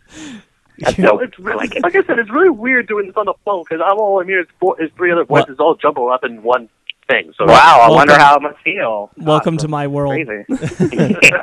That's 0.80 0.98
No, 0.98 1.20
it's 1.20 1.38
really, 1.38 1.68
like 1.68 1.84
like 1.84 1.96
I 1.96 2.04
said, 2.06 2.20
it's 2.20 2.30
really 2.30 2.50
weird 2.50 2.88
doing 2.88 3.08
this 3.08 3.16
on 3.18 3.26
the 3.26 3.34
phone 3.44 3.64
because 3.70 3.84
I'm 3.86 3.98
all 4.00 4.22
I'm 4.22 4.28
here 4.28 4.40
is 4.40 4.48
four, 4.60 4.82
is 4.82 4.90
three 4.96 5.12
other 5.12 5.26
What? 5.26 5.48
voices 5.48 5.60
all 5.60 5.76
jumbled 5.76 6.12
up 6.12 6.24
in 6.24 6.42
one 6.42 6.70
thing. 7.10 7.34
So 7.38 7.46
Wow, 7.46 7.82
I 7.84 7.90
wonder 7.90 8.18
how 8.18 8.38
it 8.38 8.42
must 8.42 8.60
feel. 8.64 9.10
Welcome 9.18 9.58
to 9.58 9.68
my 9.68 9.88
world. 9.88 10.14
Crazy. 10.26 10.46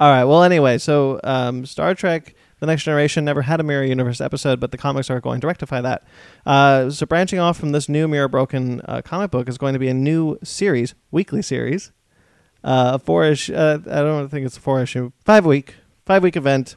All 0.00 0.10
right. 0.10 0.24
Well, 0.24 0.42
anyway, 0.42 0.78
so 0.78 1.20
um, 1.22 1.64
Star 1.66 1.94
Trek: 1.94 2.34
The 2.58 2.66
Next 2.66 2.84
Generation 2.84 3.24
never 3.24 3.42
had 3.42 3.60
a 3.60 3.62
Mirror 3.62 3.84
Universe 3.84 4.20
episode, 4.20 4.58
but 4.58 4.72
the 4.72 4.78
comics 4.78 5.10
are 5.10 5.20
going 5.20 5.40
to 5.42 5.46
rectify 5.46 5.82
that. 5.82 6.04
Uh, 6.46 6.88
so, 6.90 7.04
branching 7.06 7.38
off 7.38 7.58
from 7.58 7.72
this 7.72 7.86
new 7.88 8.08
Mirror 8.08 8.28
Broken 8.28 8.80
uh, 8.86 9.02
comic 9.02 9.30
book 9.30 9.48
is 9.48 9.58
going 9.58 9.74
to 9.74 9.78
be 9.78 9.88
a 9.88 9.94
new 9.94 10.38
series, 10.42 10.94
weekly 11.10 11.42
series, 11.42 11.92
uh, 12.64 12.92
a 12.94 12.98
four 12.98 13.24
issue. 13.24 13.54
Uh, 13.54 13.78
I 13.86 14.02
don't 14.02 14.28
think 14.28 14.46
it's 14.46 14.56
a 14.56 14.60
four 14.60 14.82
issue, 14.82 15.12
five 15.24 15.46
week, 15.46 15.76
five 16.04 16.22
week 16.22 16.36
event 16.36 16.76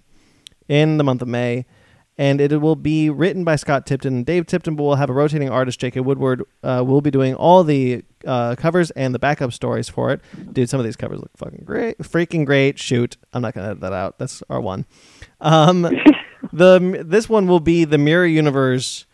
in 0.67 0.98
the 0.98 1.04
month 1.04 1.22
of 1.22 1.28
May. 1.28 1.65
And 2.15 2.39
it 2.39 2.56
will 2.62 2.76
be 2.76 3.10
written 3.10 3.43
by 3.43 3.56
Scott 3.56 3.88
Tipton 3.88 4.17
and 4.17 4.26
Dave 4.26 4.46
Tipton, 4.46 4.76
but 4.76 4.84
we'll 4.84 4.96
have 4.96 5.10
a 5.10 5.13
rotating 5.13 5.50
artist, 5.50 5.80
J.K. 5.80 6.02
Woodward. 6.02 6.43
Uh, 6.62 6.84
will 6.86 7.02
be 7.02 7.10
doing 7.10 7.34
all 7.34 7.63
the 7.63 8.04
uh, 8.24 8.56
covers 8.56 8.91
and 8.91 9.15
the 9.15 9.19
backup 9.19 9.52
stories 9.52 9.89
for 9.89 10.12
it. 10.12 10.22
Dude, 10.54 10.69
some 10.69 10.80
of 10.80 10.86
these 10.86 10.96
covers 10.96 11.19
look 11.19 11.32
fucking 11.36 11.63
great, 11.65 11.98
freaking 11.98 12.46
great. 12.46 12.78
Shoot, 12.78 13.17
I'm 13.34 13.41
not 13.41 13.56
gonna 13.56 13.69
edit 13.69 13.82
that 13.82 13.93
out. 13.93 14.19
That's 14.19 14.43
our 14.48 14.62
one. 14.62 14.86
Um, 15.41 15.82
the 16.54 17.04
this 17.04 17.28
one 17.28 17.48
will 17.48 17.60
be 17.60 17.84
the 17.84 17.98
Mirror 17.98 18.28
Universe 18.28 19.08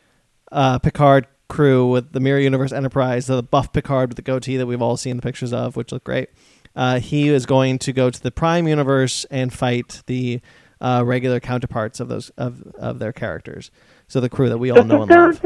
uh, 0.51 0.79
Picard 0.79 1.25
crew 1.47 1.89
with 1.89 2.11
the 2.11 2.19
Mirror 2.19 2.39
Universe 2.39 2.73
Enterprise, 2.73 3.27
the 3.27 3.41
buff 3.41 3.71
Picard 3.71 4.09
with 4.09 4.17
the 4.17 4.21
goatee 4.21 4.57
that 4.57 4.65
we've 4.65 4.81
all 4.81 4.97
seen 4.97 5.15
the 5.15 5.21
pictures 5.21 5.53
of, 5.53 5.77
which 5.77 5.91
look 5.93 6.03
great. 6.03 6.29
Uh, 6.79 6.97
he 7.01 7.27
is 7.27 7.45
going 7.45 7.77
to 7.77 7.91
go 7.91 8.09
to 8.09 8.23
the 8.23 8.31
Prime 8.31 8.65
Universe 8.65 9.25
and 9.29 9.51
fight 9.51 10.01
the 10.05 10.39
uh, 10.79 11.03
regular 11.05 11.41
counterparts 11.41 11.99
of 11.99 12.07
those 12.07 12.29
of, 12.37 12.63
of 12.79 12.99
their 12.99 13.11
characters. 13.11 13.69
So 14.07 14.21
the 14.21 14.29
crew 14.29 14.47
that 14.47 14.59
we 14.59 14.71
all 14.71 14.85
know 14.85 15.01
and 15.01 15.11
love. 15.11 15.43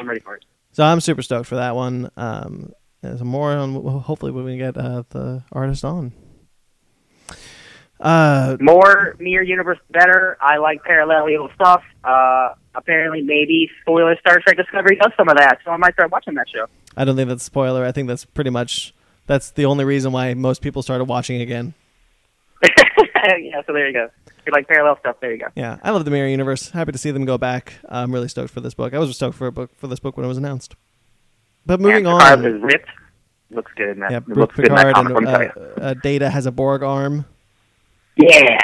I'm 0.00 0.08
ready 0.08 0.18
for 0.18 0.34
it. 0.34 0.44
So 0.72 0.82
I'm 0.82 1.00
super 1.00 1.22
stoked 1.22 1.46
for 1.46 1.54
that 1.54 1.76
one. 1.76 2.10
Um, 2.16 2.72
there's 3.02 3.22
more 3.22 3.52
on. 3.52 3.72
Hopefully, 4.00 4.32
when 4.32 4.44
we 4.44 4.56
get 4.56 4.76
uh, 4.76 5.04
the 5.10 5.44
artist 5.52 5.84
on. 5.84 6.12
Uh, 8.00 8.56
More 8.60 9.14
mirror 9.20 9.44
universe 9.44 9.78
better. 9.90 10.36
I 10.40 10.56
like 10.56 10.82
parallel 10.82 11.30
evil 11.30 11.50
stuff. 11.54 11.84
Uh, 12.02 12.54
apparently 12.74 13.22
maybe 13.22 13.70
spoiler 13.80 14.16
Star 14.18 14.40
Trek 14.40 14.56
Discovery 14.56 14.96
does 14.96 15.12
some 15.16 15.28
of 15.28 15.36
that, 15.36 15.58
so 15.64 15.70
I 15.70 15.76
might 15.76 15.94
start 15.94 16.10
watching 16.10 16.34
that 16.34 16.48
show. 16.48 16.66
I 16.96 17.04
don't 17.04 17.16
think 17.16 17.28
that's 17.28 17.42
a 17.42 17.44
spoiler. 17.44 17.84
I 17.84 17.92
think 17.92 18.08
that's 18.08 18.24
pretty 18.24 18.50
much 18.50 18.94
that's 19.26 19.50
the 19.50 19.64
only 19.64 19.84
reason 19.84 20.12
why 20.12 20.34
most 20.34 20.62
people 20.62 20.82
started 20.82 21.04
watching 21.04 21.40
again. 21.40 21.74
yeah, 22.64 23.62
so 23.66 23.72
there 23.72 23.86
you 23.86 23.92
go. 23.92 24.08
You 24.46 24.52
like 24.52 24.68
parallel 24.68 24.98
stuff, 24.98 25.16
there 25.20 25.32
you 25.32 25.38
go. 25.38 25.46
Yeah, 25.54 25.78
I 25.82 25.90
love 25.90 26.04
the 26.04 26.10
Mirror 26.10 26.28
Universe. 26.28 26.70
Happy 26.70 26.92
to 26.92 26.98
see 26.98 27.10
them 27.10 27.24
go 27.24 27.38
back. 27.38 27.74
I'm 27.88 28.12
really 28.12 28.28
stoked 28.28 28.52
for 28.52 28.60
this 28.60 28.74
book. 28.74 28.92
I 28.92 28.98
was 28.98 29.14
stoked 29.14 29.36
for 29.36 29.46
a 29.46 29.52
book 29.52 29.70
for 29.76 29.86
this 29.86 30.00
book 30.00 30.16
when 30.16 30.24
it 30.24 30.28
was 30.28 30.38
announced. 30.38 30.76
But 31.64 31.80
moving 31.80 32.04
yeah, 32.04 32.12
on, 32.12 32.20
Picard 32.20 32.54
is 32.54 32.62
ripped. 32.62 32.88
Looks 33.50 33.72
good 33.76 33.90
in 33.90 34.00
that. 34.00 34.10
yeah, 34.10 34.18
Brooke 34.20 34.36
looks 34.36 34.56
good 34.56 34.68
in 34.68 34.74
that 34.74 34.86
Picard 34.86 35.06
comic, 35.06 35.16
and 35.16 35.26
let 35.26 35.40
me 35.40 35.46
tell 35.54 35.84
uh, 35.84 35.90
uh, 35.90 35.94
Data 35.94 36.28
has 36.28 36.44
a 36.46 36.52
Borg 36.52 36.82
arm. 36.82 37.24
Yeah. 38.16 38.58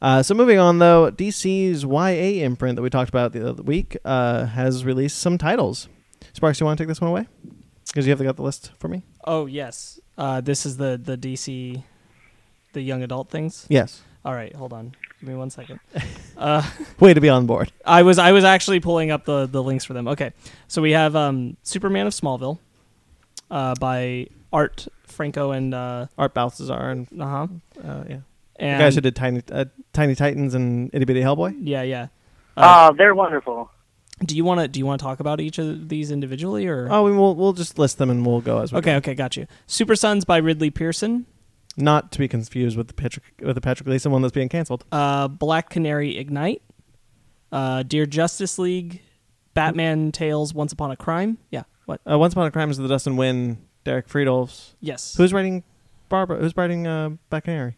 Uh, 0.00 0.22
so 0.22 0.34
moving 0.34 0.58
on 0.58 0.78
though, 0.78 1.10
DC's 1.10 1.84
YA 1.84 2.44
imprint 2.44 2.76
that 2.76 2.82
we 2.82 2.90
talked 2.90 3.08
about 3.08 3.32
the 3.32 3.48
other 3.48 3.62
week 3.62 3.96
uh, 4.04 4.46
has 4.46 4.84
released 4.84 5.18
some 5.18 5.38
titles. 5.38 5.88
Sparks, 6.32 6.60
you 6.60 6.66
want 6.66 6.78
to 6.78 6.84
take 6.84 6.88
this 6.88 7.00
one 7.00 7.10
away? 7.10 7.26
Because 7.86 8.06
you 8.06 8.10
have 8.10 8.22
got 8.22 8.36
the 8.36 8.42
list 8.42 8.70
for 8.78 8.88
me. 8.88 9.02
Oh 9.24 9.46
yes, 9.46 9.98
uh, 10.16 10.40
this 10.40 10.66
is 10.66 10.76
the 10.76 11.00
the 11.02 11.16
DC, 11.16 11.82
the 12.74 12.80
young 12.80 13.02
adult 13.02 13.30
things. 13.30 13.66
Yes. 13.68 14.02
All 14.24 14.34
right, 14.34 14.54
hold 14.54 14.72
on. 14.72 14.94
Give 15.20 15.28
me 15.30 15.34
one 15.34 15.50
second. 15.50 15.80
Uh, 16.38 16.62
Way 17.00 17.14
to 17.14 17.20
be 17.20 17.28
on 17.28 17.46
board. 17.46 17.72
I 17.84 18.04
was 18.04 18.16
I 18.16 18.30
was 18.30 18.44
actually 18.44 18.78
pulling 18.78 19.10
up 19.10 19.24
the 19.24 19.46
the 19.46 19.60
links 19.60 19.84
for 19.84 19.92
them. 19.92 20.06
Okay, 20.06 20.32
so 20.68 20.80
we 20.80 20.92
have 20.92 21.16
um, 21.16 21.56
Superman 21.64 22.06
of 22.06 22.12
Smallville, 22.12 22.60
uh, 23.50 23.74
by 23.80 24.28
Art 24.52 24.86
Franco 25.04 25.50
and 25.50 25.74
uh 25.74 26.06
Art 26.16 26.34
Baltazar 26.34 26.90
and 26.90 27.08
uh-huh. 27.20 27.48
uh, 27.82 28.04
yeah, 28.58 28.78
the 28.78 28.84
guys 28.84 28.94
who 28.94 29.00
did 29.00 29.14
Tiny 29.16 29.42
uh, 29.52 29.64
Tiny 29.92 30.14
Titans 30.14 30.54
and 30.54 30.90
Itty 30.92 31.04
Bitty 31.04 31.20
Hellboy. 31.20 31.56
yeah 31.60 31.82
yeah. 31.82 32.08
Uh, 32.56 32.88
Oh, 32.90 32.94
they're 32.96 33.14
wonderful. 33.14 33.70
do 34.24 34.36
you 34.36 34.44
want 34.44 34.60
to 34.60 34.68
do 34.68 34.78
you 34.80 34.86
want 34.86 35.00
to 35.00 35.04
talk 35.04 35.20
about 35.20 35.40
each 35.40 35.58
of 35.58 35.88
these 35.88 36.10
individually 36.10 36.66
or? 36.66 36.88
Oh, 36.90 37.04
we 37.04 37.12
will 37.12 37.34
we'll 37.36 37.52
just 37.52 37.78
list 37.78 37.98
them 37.98 38.10
and 38.10 38.26
we'll 38.26 38.40
go 38.40 38.58
as 38.60 38.72
we 38.72 38.78
okay 38.78 38.92
go. 38.92 38.96
okay 38.96 39.14
got 39.14 39.36
you. 39.36 39.46
Super 39.66 39.94
Sons 39.96 40.24
by 40.24 40.38
Ridley 40.38 40.70
Pearson. 40.70 41.26
Not 41.76 42.10
to 42.12 42.18
be 42.18 42.26
confused 42.26 42.76
with 42.76 42.88
the 42.88 42.94
Patrick 42.94 43.24
with 43.40 43.54
the 43.54 43.60
Patrick 43.60 43.86
Gleason 43.86 44.10
one 44.10 44.22
that's 44.22 44.32
being 44.34 44.48
canceled. 44.48 44.84
uh, 44.90 45.28
Black 45.28 45.70
Canary 45.70 46.18
Ignite, 46.18 46.60
uh, 47.52 47.84
Dear 47.84 48.04
Justice 48.06 48.58
League, 48.58 49.00
Batman 49.54 50.10
Tales 50.10 50.52
Once 50.52 50.72
Upon 50.72 50.90
a 50.90 50.96
Crime. 50.96 51.38
Yeah, 51.52 51.62
what? 51.86 52.00
Uh, 52.10 52.18
Once 52.18 52.32
Upon 52.34 52.46
a 52.46 52.50
Crime 52.50 52.70
is 52.70 52.78
the 52.78 52.88
Dustin 52.88 53.14
Nguyen, 53.16 53.58
Derek 53.84 54.08
Fridolfs. 54.08 54.74
Yes. 54.80 55.14
Who's 55.16 55.32
writing 55.32 55.62
Barbara? 56.08 56.38
Who's 56.38 56.56
writing 56.56 56.88
uh, 56.88 57.10
Black 57.30 57.44
Canary? 57.44 57.76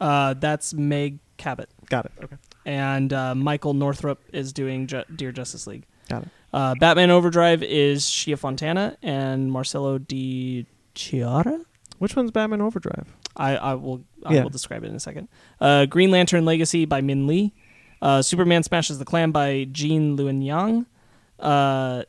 Uh, 0.00 0.34
that's 0.34 0.72
Meg 0.74 1.18
Cabot. 1.36 1.68
Got 1.88 2.06
it. 2.06 2.12
Okay. 2.24 2.36
And 2.66 3.12
uh, 3.12 3.34
Michael 3.34 3.74
Northrop 3.74 4.20
is 4.32 4.52
doing 4.52 4.86
Ju- 4.86 5.04
Dear 5.14 5.32
Justice 5.32 5.66
League. 5.66 5.86
Got 6.08 6.22
it. 6.24 6.28
Uh, 6.52 6.74
Batman 6.80 7.10
Overdrive 7.10 7.62
is 7.62 8.08
Shea 8.08 8.34
Fontana 8.34 8.96
and 9.02 9.50
Marcelo 9.52 9.98
Di 9.98 10.66
Chiara. 10.94 11.60
Which 11.98 12.16
one's 12.16 12.30
Batman 12.30 12.60
Overdrive? 12.60 13.14
I, 13.36 13.56
I 13.56 13.74
will 13.74 14.02
I 14.24 14.34
Yeah. 14.34 14.42
will 14.42 14.50
describe 14.50 14.82
it 14.84 14.88
in 14.88 14.94
a 14.96 15.00
second. 15.00 15.28
Uh, 15.60 15.86
Green 15.86 16.10
Lantern 16.10 16.44
Legacy 16.44 16.84
by 16.86 17.00
Minh 17.02 17.26
Lê. 17.26 17.52
Uh, 18.02 18.22
Superman 18.22 18.62
Smashes 18.62 18.98
the 18.98 19.04
Klan 19.04 19.30
by 19.30 19.66
Gene 19.70 20.16
Luen 20.16 20.44
Yang. 20.44 20.86
Uh, 21.38 22.02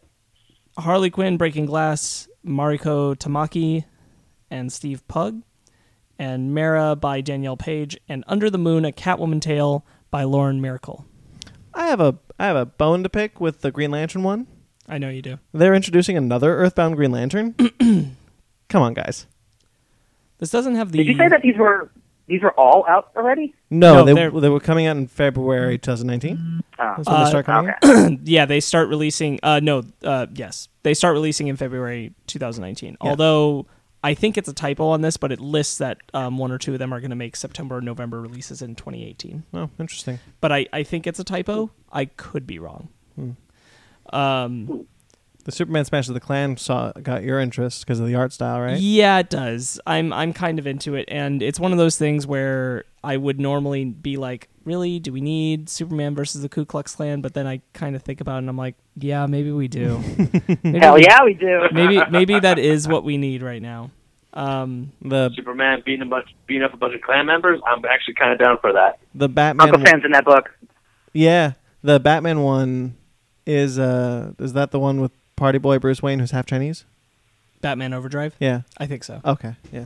Harley 0.77 1.09
Quinn 1.09 1.37
Breaking 1.37 1.65
Glass, 1.65 2.27
Mariko 2.45 3.15
Tamaki, 3.15 3.83
and 4.49 4.71
Steve 4.71 5.05
Pugh. 5.07 5.43
And 6.21 6.53
Mara 6.53 6.95
by 6.95 7.19
Danielle 7.21 7.57
Paige. 7.57 7.97
And 8.07 8.23
Under 8.27 8.51
the 8.51 8.59
Moon, 8.59 8.85
a 8.85 8.91
Catwoman 8.91 9.41
Tale 9.41 9.83
by 10.11 10.21
Lauren 10.23 10.61
Myracle. 10.61 11.05
I 11.73 11.87
have 11.87 11.99
a 11.99 12.15
I 12.37 12.45
have 12.45 12.55
a 12.55 12.67
bone 12.67 13.01
to 13.01 13.09
pick 13.09 13.41
with 13.41 13.61
the 13.61 13.71
Green 13.71 13.89
Lantern 13.89 14.21
one. 14.21 14.45
I 14.87 14.99
know 14.99 15.09
you 15.09 15.23
do. 15.23 15.39
They're 15.51 15.73
introducing 15.73 16.15
another 16.17 16.57
Earthbound 16.57 16.95
Green 16.95 17.11
Lantern. 17.11 17.53
Come 18.69 18.81
on, 18.83 18.93
guys. 18.93 19.25
This 20.37 20.51
doesn't 20.51 20.75
have 20.75 20.91
the. 20.91 20.99
Did 20.99 21.07
you 21.07 21.17
say 21.17 21.27
that 21.27 21.41
these 21.41 21.57
were 21.57 21.89
these 22.27 22.43
were 22.43 22.51
all 22.51 22.85
out 22.87 23.09
already? 23.15 23.55
No, 23.71 23.95
No, 23.95 24.05
they 24.05 24.13
they're- 24.13 24.29
they 24.39 24.49
were 24.49 24.59
coming 24.59 24.85
out 24.85 24.97
in 24.97 25.07
February 25.07 25.79
2019. 25.79 26.61
Oh. 26.77 26.93
That's 26.97 27.09
when 27.09 27.23
they 27.23 27.29
start 27.29 27.45
coming 27.47 27.73
okay. 27.83 28.19
yeah, 28.25 28.45
they 28.45 28.59
start 28.59 28.89
releasing. 28.89 29.39
Uh, 29.41 29.59
no, 29.59 29.81
uh, 30.03 30.27
yes, 30.35 30.67
they 30.83 30.93
start 30.93 31.13
releasing 31.13 31.47
in 31.47 31.55
February 31.55 32.13
2019. 32.27 32.97
Yeah. 33.01 33.09
Although 33.09 33.65
I 34.03 34.13
think 34.15 34.37
it's 34.37 34.49
a 34.49 34.53
typo 34.53 34.87
on 34.87 35.01
this, 35.01 35.17
but 35.17 35.31
it 35.31 35.39
lists 35.39 35.77
that 35.77 35.99
um, 36.13 36.37
one 36.37 36.51
or 36.51 36.57
two 36.57 36.73
of 36.73 36.79
them 36.79 36.91
are 36.93 36.99
going 36.99 37.11
to 37.11 37.15
make 37.15 37.35
September 37.35 37.77
or 37.77 37.81
November 37.81 38.19
releases 38.19 38.61
in 38.61 38.75
2018. 38.75 39.43
Oh, 39.53 39.69
interesting. 39.79 40.19
But 40.39 40.51
I, 40.51 40.65
I 40.73 40.83
think 40.83 41.05
it's 41.05 41.19
a 41.19 41.23
typo. 41.23 41.69
I 41.91 42.05
could 42.05 42.47
be 42.47 42.57
wrong. 42.57 42.89
Hmm. 43.15 43.31
Um, 44.15 44.87
The 45.43 45.51
Superman 45.51 45.85
Smash 45.85 46.07
of 46.07 46.13
the 46.15 46.19
Klan 46.19 46.57
saw 46.57 46.91
got 46.93 47.23
your 47.23 47.39
interest 47.39 47.85
because 47.85 47.99
of 47.99 48.07
the 48.07 48.15
art 48.15 48.33
style, 48.33 48.59
right? 48.61 48.79
Yeah, 48.79 49.19
it 49.19 49.29
does. 49.29 49.79
I'm 49.85 50.11
I'm 50.13 50.33
kind 50.33 50.59
of 50.59 50.67
into 50.67 50.95
it, 50.95 51.05
and 51.07 51.41
it's 51.41 51.59
one 51.59 51.71
of 51.71 51.77
those 51.77 51.97
things 51.97 52.25
where 52.27 52.85
I 53.03 53.17
would 53.17 53.39
normally 53.39 53.85
be 53.85 54.17
like, 54.17 54.49
really, 54.65 54.99
do 54.99 55.11
we 55.13 55.21
need 55.21 55.69
Superman 55.69 56.15
versus 56.15 56.41
the 56.41 56.49
Ku 56.49 56.65
Klux 56.65 56.95
Klan? 56.95 57.21
But 57.21 57.33
then 57.33 57.47
I 57.47 57.61
kind 57.73 57.95
of 57.95 58.03
think 58.03 58.21
about 58.21 58.35
it, 58.35 58.39
and 58.39 58.49
I'm 58.49 58.57
like, 58.57 58.75
yeah, 58.95 59.25
maybe 59.25 59.51
we 59.51 59.67
do. 59.67 59.97
maybe 60.63 60.79
Hell 60.79 60.95
we- 60.95 61.03
yeah, 61.03 61.23
we 61.23 61.33
do. 61.33 61.61
maybe 61.71 62.01
maybe 62.11 62.39
that 62.39 62.59
is 62.59 62.87
what 62.87 63.03
we 63.03 63.17
need 63.17 63.41
right 63.41 63.61
now. 63.61 63.91
Um, 64.33 64.93
The 65.01 65.29
Superman 65.35 65.83
beating 65.85 66.03
a 66.03 66.05
bunch, 66.05 66.27
beating 66.47 66.63
up 66.63 66.73
a 66.73 66.77
bunch 66.77 66.95
of 66.95 67.01
Klan 67.01 67.25
members. 67.25 67.59
I'm 67.67 67.83
actually 67.85 68.13
kind 68.13 68.31
of 68.31 68.39
down 68.39 68.57
for 68.59 68.71
that. 68.73 68.99
the 69.13 69.27
Batman. 69.27 69.69
Uncle 69.69 69.85
Sam's 69.85 70.05
in 70.05 70.11
that 70.11 70.23
book. 70.25 70.49
Yeah, 71.13 71.53
the 71.83 71.99
Batman 71.99 72.41
one 72.41 72.95
is 73.45 73.77
uh 73.79 74.31
is 74.39 74.53
that 74.53 74.71
the 74.71 74.79
one 74.79 75.01
with 75.01 75.11
Party 75.35 75.57
Boy 75.57 75.79
Bruce 75.79 76.01
Wayne 76.01 76.19
who's 76.19 76.31
half 76.31 76.45
Chinese? 76.45 76.85
Batman 77.59 77.93
Overdrive. 77.93 78.35
Yeah. 78.39 78.61
I 78.77 78.85
think 78.87 79.03
so. 79.03 79.19
Okay. 79.25 79.55
Yeah. 79.71 79.85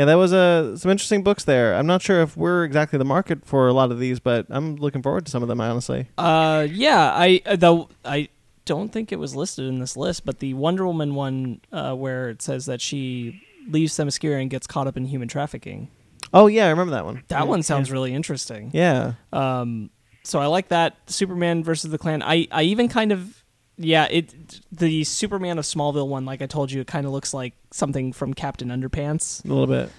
Yeah, 0.00 0.06
that 0.06 0.14
was 0.14 0.32
uh, 0.32 0.78
some 0.78 0.90
interesting 0.90 1.22
books 1.22 1.44
there. 1.44 1.74
I'm 1.74 1.86
not 1.86 2.00
sure 2.00 2.22
if 2.22 2.34
we're 2.34 2.64
exactly 2.64 2.98
the 2.98 3.04
market 3.04 3.44
for 3.44 3.68
a 3.68 3.74
lot 3.74 3.90
of 3.92 3.98
these, 3.98 4.18
but 4.18 4.46
I'm 4.48 4.76
looking 4.76 5.02
forward 5.02 5.26
to 5.26 5.30
some 5.30 5.42
of 5.42 5.48
them. 5.50 5.60
Honestly, 5.60 6.08
Uh, 6.16 6.66
yeah, 6.70 7.12
I 7.14 7.42
uh, 7.44 7.56
though 7.56 7.90
I 8.02 8.28
don't 8.64 8.90
think 8.90 9.12
it 9.12 9.18
was 9.18 9.36
listed 9.36 9.66
in 9.66 9.78
this 9.78 9.98
list, 9.98 10.24
but 10.24 10.38
the 10.38 10.54
Wonder 10.54 10.86
Woman 10.86 11.14
one, 11.14 11.60
uh, 11.70 11.92
where 11.94 12.30
it 12.30 12.40
says 12.40 12.64
that 12.64 12.80
she 12.80 13.42
leaves 13.68 13.92
Themyscira 13.92 14.40
and 14.40 14.48
gets 14.48 14.66
caught 14.66 14.86
up 14.86 14.96
in 14.96 15.04
human 15.04 15.28
trafficking. 15.28 15.88
oh 16.32 16.46
yeah, 16.46 16.64
I 16.66 16.70
remember 16.70 16.92
that 16.92 17.04
one. 17.04 17.22
That 17.28 17.40
Yeah. 17.40 17.44
one 17.44 17.62
sounds 17.62 17.90
really 17.92 18.14
interesting. 18.14 18.70
Yeah, 18.72 19.12
Um, 19.34 19.90
so 20.22 20.38
I 20.40 20.46
like 20.46 20.68
that 20.68 20.96
Superman 21.08 21.62
versus 21.62 21.90
the 21.90 21.98
Klan. 21.98 22.22
I 22.22 22.48
I 22.50 22.62
even 22.62 22.88
kind 22.88 23.12
of 23.12 23.39
yeah 23.82 24.06
it 24.10 24.60
the 24.70 25.04
Superman 25.04 25.58
of 25.58 25.64
Smallville 25.64 26.06
one. 26.06 26.24
Like 26.24 26.42
I 26.42 26.46
told 26.46 26.70
you, 26.70 26.80
it 26.80 26.86
kind 26.86 27.06
of 27.06 27.12
looks 27.12 27.32
like 27.32 27.54
something 27.70 28.12
from 28.12 28.34
Captain 28.34 28.68
Underpants. 28.68 29.44
a 29.44 29.48
little 29.48 29.66
bit. 29.66 29.90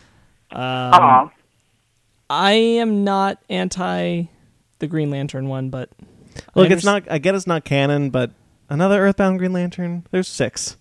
Um, 0.52 0.94
Aw. 0.94 1.32
I 2.30 2.52
am 2.52 3.04
not 3.04 3.40
anti 3.50 4.24
the 4.80 4.88
Green 4.88 5.10
Lantern 5.10 5.48
one, 5.48 5.70
but 5.70 5.90
I 6.56 6.60
Look, 6.60 6.72
it's 6.72 6.86
not. 6.86 7.10
I 7.10 7.18
get 7.18 7.36
it's 7.36 7.48
not 7.48 7.66
canon, 7.66 8.10
but 8.10 8.32
another 8.70 9.02
Earthbound 9.02 9.40
Green 9.40 9.54
Lantern. 9.54 10.06
There's 10.12 10.28
six. 10.28 10.78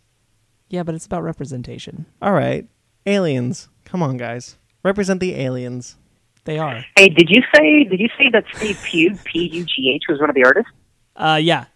Yeah, 0.68 0.82
but 0.84 0.94
it's 0.94 1.06
about 1.06 1.22
representation. 1.22 2.06
All 2.22 2.32
right, 2.32 2.68
aliens. 3.06 3.68
Come 3.84 4.02
on, 4.02 4.16
guys, 4.16 4.56
represent 4.84 5.20
the 5.20 5.34
aliens. 5.34 5.96
They 6.44 6.58
are. 6.58 6.84
Hey, 6.96 7.08
did 7.08 7.28
you 7.28 7.42
say 7.54 7.84
did 7.84 8.00
you 8.00 8.08
say 8.16 8.28
that 8.30 8.44
Steve 8.54 8.80
Pugh, 8.84 9.18
P 9.24 9.48
U 9.52 9.64
G 9.64 9.92
H, 9.94 10.04
was 10.08 10.20
one 10.20 10.30
of 10.30 10.36
the 10.36 10.44
artists? 10.44 10.70
Uh, 11.16 11.38
yeah. 11.42 11.66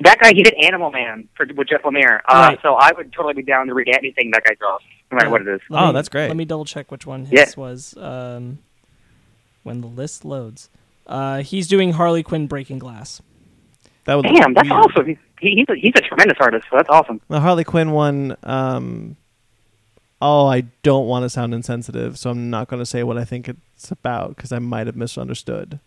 That 0.00 0.18
guy, 0.20 0.32
he 0.34 0.42
did 0.42 0.54
Animal 0.54 0.90
Man 0.90 1.28
for 1.36 1.46
with 1.54 1.68
Jeff 1.68 1.82
Lemire. 1.82 2.20
Uh, 2.28 2.48
Right. 2.50 2.58
So 2.62 2.74
I 2.74 2.92
would 2.96 3.12
totally 3.12 3.34
be 3.34 3.42
down 3.42 3.66
to 3.66 3.74
read 3.74 3.88
anything 3.88 4.30
that 4.32 4.44
guy 4.44 4.54
draws, 4.54 4.80
no 5.12 5.16
matter 5.16 5.30
what 5.30 5.42
it 5.42 5.48
is. 5.48 5.60
Let 5.68 5.82
Oh, 5.82 5.86
me- 5.88 5.92
that's 5.92 6.08
great. 6.08 6.28
Let 6.28 6.36
me 6.36 6.44
double 6.46 6.64
check 6.64 6.90
which 6.90 7.06
one 7.06 7.26
his 7.26 7.32
Yeah. 7.38 7.60
was. 7.60 7.94
Um, 7.98 8.58
when 9.62 9.80
the 9.82 9.86
list 9.88 10.24
loads, 10.24 10.70
uh, 11.06 11.42
he's 11.42 11.68
doing 11.68 11.92
Harley 11.92 12.22
Quinn 12.22 12.46
Breaking 12.46 12.78
Glass. 12.78 13.20
That 14.06 14.14
would 14.14 14.22
Damn, 14.24 14.54
that's 14.54 14.68
weird. 14.70 14.84
awesome. 14.86 15.06
He, 15.06 15.18
he's 15.56 15.66
a, 15.68 15.74
he's 15.74 15.92
a 15.96 16.00
tremendous 16.00 16.38
artist. 16.40 16.66
So 16.70 16.76
that's 16.76 16.88
awesome. 16.88 17.20
The 17.28 17.40
Harley 17.40 17.64
Quinn 17.64 17.90
one. 17.90 18.36
Um, 18.42 19.16
oh, 20.22 20.46
I 20.46 20.62
don't 20.82 21.06
want 21.06 21.24
to 21.24 21.28
sound 21.30 21.52
insensitive, 21.54 22.18
so 22.18 22.30
I'm 22.30 22.48
not 22.48 22.68
going 22.68 22.80
to 22.80 22.86
say 22.86 23.02
what 23.02 23.18
I 23.18 23.24
think 23.24 23.48
it's 23.48 23.90
about 23.90 24.36
because 24.36 24.50
I 24.52 24.58
might 24.58 24.86
have 24.86 24.96
misunderstood. 24.96 25.78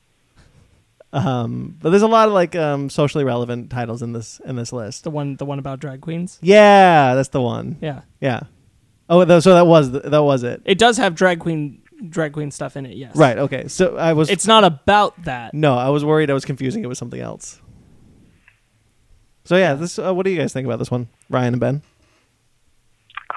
Um, 1.13 1.77
but 1.79 1.91
there's 1.91 2.01
a 2.01 2.07
lot 2.07 2.27
of 2.27 2.33
like 2.33 2.55
um, 2.55 2.89
socially 2.89 3.23
relevant 3.23 3.69
titles 3.69 4.01
in 4.01 4.13
this 4.13 4.41
in 4.45 4.55
this 4.55 4.73
list. 4.73 5.03
The 5.03 5.11
one, 5.11 5.35
the 5.35 5.45
one 5.45 5.59
about 5.59 5.79
drag 5.79 6.01
queens. 6.01 6.39
Yeah, 6.41 7.13
that's 7.15 7.29
the 7.29 7.41
one. 7.41 7.77
Yeah, 7.81 8.01
Yeah. 8.19 8.41
Oh, 9.09 9.23
th- 9.23 9.43
so 9.43 9.53
that 9.53 9.67
was 9.67 9.91
th- 9.91 10.03
that 10.05 10.23
was 10.23 10.43
it. 10.43 10.61
it 10.65 10.79
does 10.79 10.97
have 10.97 11.13
drag 11.13 11.39
queen, 11.39 11.83
drag 12.09 12.33
queen 12.33 12.49
stuff 12.49 12.75
in 12.75 12.85
it. 12.87 12.97
Yes. 12.97 13.15
Right. 13.15 13.37
Okay. 13.37 13.67
So 13.67 13.95
I 13.95 14.13
was. 14.13 14.29
It's 14.31 14.47
not 14.47 14.63
about 14.63 15.21
that. 15.25 15.53
no, 15.53 15.75
I 15.77 15.89
was 15.89 16.03
worried 16.03 16.31
I 16.31 16.33
was 16.33 16.45
confusing 16.45 16.83
it 16.83 16.87
with 16.87 16.97
something 16.97 17.19
else. 17.21 17.61
So 19.45 19.55
yeah, 19.57 19.75
this. 19.75 19.99
Uh, 19.99 20.13
what 20.15 20.25
do 20.25 20.31
you 20.31 20.37
guys 20.39 20.51
think 20.53 20.65
about 20.65 20.79
this 20.79 20.89
one, 20.89 21.09
Ryan 21.29 21.53
and 21.53 21.59
Ben? 21.59 21.81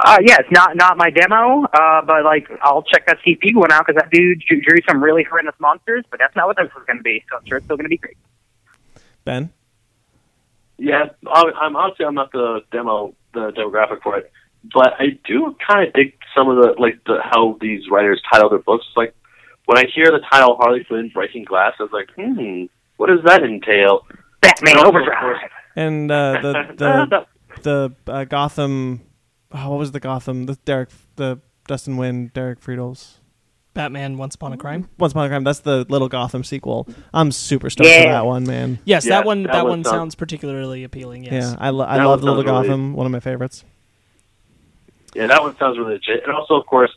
Uh, 0.05 0.19
yeah, 0.23 0.37
it's 0.39 0.51
not 0.51 0.77
not 0.77 0.99
my 0.99 1.09
demo, 1.11 1.65
uh, 1.65 2.03
but 2.05 2.23
like 2.25 2.49
I'll 2.63 2.83
check 2.83 3.07
that 3.07 3.19
CP 3.27 3.55
one 3.55 3.73
out 3.73 3.87
because 3.87 3.99
that 4.01 4.11
dude 4.11 4.43
drew 4.47 4.61
drew 4.61 4.79
some 4.89 5.03
really 5.03 5.25
horrendous 5.25 5.55
monsters. 5.59 6.05
But 6.11 6.21
that's 6.21 6.37
not 6.37 6.47
what 6.47 6.57
this 6.57 6.67
is 6.67 6.87
going 6.87 6.99
to 6.99 7.03
be. 7.03 7.25
So 7.31 7.39
I'm 7.39 7.47
sure 7.47 7.57
it's 7.57 7.65
still 7.65 7.77
going 7.77 7.87
to 7.87 7.91
be 7.91 7.97
great. 7.97 8.17
Ben. 9.25 9.51
Yeah, 10.79 11.07
I'm 11.33 11.47
I'm- 11.55 11.77
honestly 11.77 12.05
I'm 12.05 12.15
not 12.15 12.31
the 12.33 12.61
demo 12.71 13.15
the 13.33 13.53
demographic 13.53 14.03
for 14.03 14.19
it, 14.19 14.31
but 14.75 14.93
I 14.99 15.19
do 15.27 15.57
kind 15.67 15.87
of 15.89 15.95
dig 15.95 16.13
some 16.37 16.51
of 16.51 16.57
the 16.57 16.75
like 16.79 17.03
the 17.07 17.19
how 17.23 17.57
these 17.63 17.89
writers 17.91 18.21
title 18.31 18.51
their 18.51 18.59
books. 18.59 18.85
Like 18.97 19.15
when 19.65 19.79
I 19.79 19.85
hear 19.95 20.07
the 20.07 20.21
title 20.31 20.57
Harley 20.61 20.85
Quinn 20.85 21.11
Breaking 21.15 21.45
Glass, 21.45 21.73
I 21.81 21.85
was 21.85 21.93
like, 21.93 22.11
hmm, 22.15 22.65
what 22.99 23.07
does 23.09 23.25
that 23.25 23.43
entail? 23.43 24.07
Batman 24.43 24.77
Also, 24.77 24.89
Overdrive. 24.89 25.37
And 25.75 26.11
uh, 26.11 26.33
the 26.43 26.53
the 27.63 27.93
the 28.07 28.13
uh, 28.13 28.25
Gotham. 28.25 29.01
Oh, 29.53 29.71
what 29.71 29.79
was 29.79 29.93
the 29.93 30.01
Gotham? 30.01 30.47
The 30.47 30.57
Derek 30.65 30.91
the 31.17 31.41
Dustin 31.69 31.97
Nguyen 31.97 32.33
Derek 32.33 32.61
Friedel's 32.61 33.19
Batman 33.75 34.17
Once 34.19 34.35
Upon 34.35 34.53
a 34.53 34.57
Crime. 34.57 34.89
Once 34.99 35.13
Upon 35.13 35.27
a 35.27 35.29
Crime. 35.29 35.45
That's 35.45 35.61
the 35.61 35.85
Little 35.89 36.09
Gotham 36.09 36.43
sequel. 36.45 36.89
I'm 37.13 37.31
super 37.31 37.69
stoked 37.71 37.89
for 37.91 38.09
that 38.09 38.25
one, 38.27 38.45
man. 38.45 38.79
Yes, 38.85 39.05
Yeah, 39.05 39.11
that 39.19 39.27
one. 39.27 39.43
That, 39.45 39.53
that 39.53 39.63
one 39.65 39.71
one 39.71 39.85
sounds- 39.85 39.95
sounds 39.95 40.15
particularly 40.15 40.83
appealing. 40.85 41.25
Yes. 41.25 41.33
Yeah, 41.33 41.57
I, 41.59 41.71
lo- 41.71 41.85
I 41.85 41.97
love 42.05 42.21
one 42.23 42.37
Little 42.37 42.53
really- 42.53 42.69
Gotham. 42.69 42.95
One 42.95 43.07
of 43.07 43.13
my 43.13 43.21
favorites. 43.21 43.65
yeah, 45.15 45.27
that 45.27 45.43
one 45.43 45.57
sounds 45.59 45.79
really 45.79 45.95
legit. 45.95 46.25
And 46.25 46.33
also, 46.35 46.55
of 46.55 46.67
course, 46.67 46.91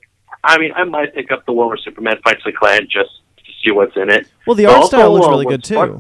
I 0.44 0.58
mean, 0.58 0.72
I 0.76 0.84
might 0.86 1.14
pick 1.14 1.32
up 1.32 1.46
the 1.46 1.52
one 1.54 1.68
where 1.68 1.78
Superman 1.78 2.18
fights 2.24 2.42
the 2.46 2.52
Klan 2.54 2.84
just 2.90 3.10
to 3.38 3.52
see 3.64 3.72
what's 3.72 3.96
in 3.98 4.10
it. 4.10 4.28
Well, 4.48 4.56
the 4.56 4.66
But 4.66 4.72
art 4.74 4.82
also, 4.84 4.98
style 4.98 5.14
looks 5.14 5.28
uh, 5.28 5.30
really 5.32 5.46
good 5.46 5.64
too. 5.64 5.76
Yeah. 5.76 6.00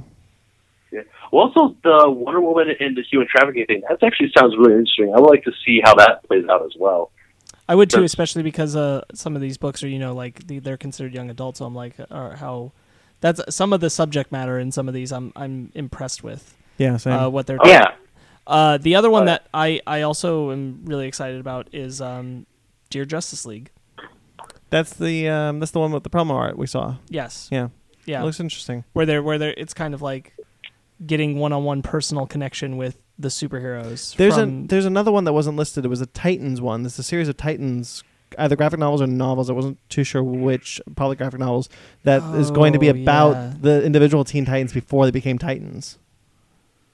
Well, 1.31 1.51
also 1.55 1.75
the 1.83 2.09
Wonder 2.09 2.41
Woman 2.41 2.67
and 2.79 2.97
the 2.97 3.03
human 3.03 3.27
trafficking 3.29 3.65
thing. 3.65 3.81
That 3.89 4.01
actually 4.03 4.31
sounds 4.37 4.55
really 4.57 4.73
interesting. 4.73 5.13
I 5.15 5.19
would 5.19 5.29
like 5.29 5.43
to 5.43 5.51
see 5.65 5.79
how 5.83 5.95
that 5.95 6.23
plays 6.27 6.45
out 6.49 6.63
as 6.65 6.73
well. 6.77 7.11
I 7.67 7.75
would 7.75 7.89
too, 7.89 8.03
especially 8.03 8.41
because 8.41 8.75
uh, 8.75 9.01
some 9.13 9.35
of 9.35 9.41
these 9.41 9.57
books 9.57 9.83
are, 9.83 9.87
you 9.87 9.99
know, 9.99 10.15
like 10.15 10.47
the, 10.47 10.57
they're 10.59 10.77
considered 10.77 11.13
young 11.13 11.29
adults. 11.29 11.59
So 11.59 11.65
I'm 11.65 11.75
like, 11.75 11.93
uh, 12.09 12.35
how 12.35 12.71
that's 13.21 13.41
some 13.55 13.73
of 13.73 13.79
the 13.79 13.89
subject 13.91 14.31
matter 14.31 14.57
in 14.57 14.71
some 14.71 14.87
of 14.87 14.93
these. 14.95 15.11
I'm 15.11 15.31
I'm 15.35 15.71
impressed 15.75 16.23
with 16.23 16.55
Yeah, 16.79 16.97
same. 16.97 17.13
uh, 17.13 17.29
what 17.29 17.45
they're. 17.45 17.59
Oh, 17.61 17.67
yeah. 17.67 17.93
Uh, 18.47 18.77
the 18.79 18.95
other 18.95 19.11
one 19.11 19.23
yeah. 19.27 19.33
that 19.33 19.47
I 19.53 19.81
I 19.85 20.01
also 20.01 20.49
am 20.51 20.81
really 20.85 21.07
excited 21.07 21.39
about 21.39 21.67
is 21.71 22.01
um, 22.01 22.47
Dear 22.89 23.05
Justice 23.05 23.45
League. 23.45 23.69
that's 24.71 24.93
the 24.95 25.29
um, 25.29 25.59
that's 25.59 25.71
the 25.71 25.79
one 25.79 25.91
with 25.91 26.01
the 26.03 26.09
promo 26.09 26.31
art 26.33 26.57
we 26.57 26.65
saw. 26.65 26.95
Yes. 27.07 27.49
Yeah, 27.51 27.67
Yeah. 28.05 28.21
It 28.21 28.25
looks 28.25 28.39
interesting. 28.39 28.83
where 28.93 29.05
they're 29.05 29.21
where 29.21 29.37
they're 29.37 29.53
it's 29.57 29.75
kind 29.75 29.93
of 29.93 30.01
like 30.01 30.33
getting 31.05 31.37
one-on-one 31.39 31.81
personal 31.81 32.25
connection 32.27 32.77
with 32.77 32.97
the 33.17 33.29
superheroes. 33.29 34.15
There's 34.15 34.37
a 34.37 34.45
there's 34.45 34.85
another 34.85 35.11
one 35.11 35.23
that 35.25 35.33
wasn't 35.33 35.57
listed. 35.57 35.85
It 35.85 35.89
was 35.89 36.01
a 36.01 36.05
Titans 36.05 36.61
one. 36.61 36.83
There's 36.83 36.99
a 36.99 37.03
series 37.03 37.27
of 37.27 37.37
Titans, 37.37 38.03
either 38.37 38.55
graphic 38.55 38.79
novels 38.79 39.01
or 39.01 39.07
novels. 39.07 39.49
I 39.49 39.53
wasn't 39.53 39.77
too 39.89 40.03
sure 40.03 40.23
which. 40.23 40.81
Probably 40.95 41.15
graphic 41.17 41.39
novels 41.39 41.69
that 42.03 42.21
is 42.35 42.49
going 42.51 42.73
to 42.73 42.79
be 42.79 42.87
Oh, 42.87 42.91
about 42.91 43.31
yeah. 43.31 43.53
the 43.61 43.83
individual 43.85 44.23
Teen 44.23 44.45
Titans 44.45 44.73
before 44.73 45.05
they 45.05 45.11
became 45.11 45.37
Titans. 45.37 45.97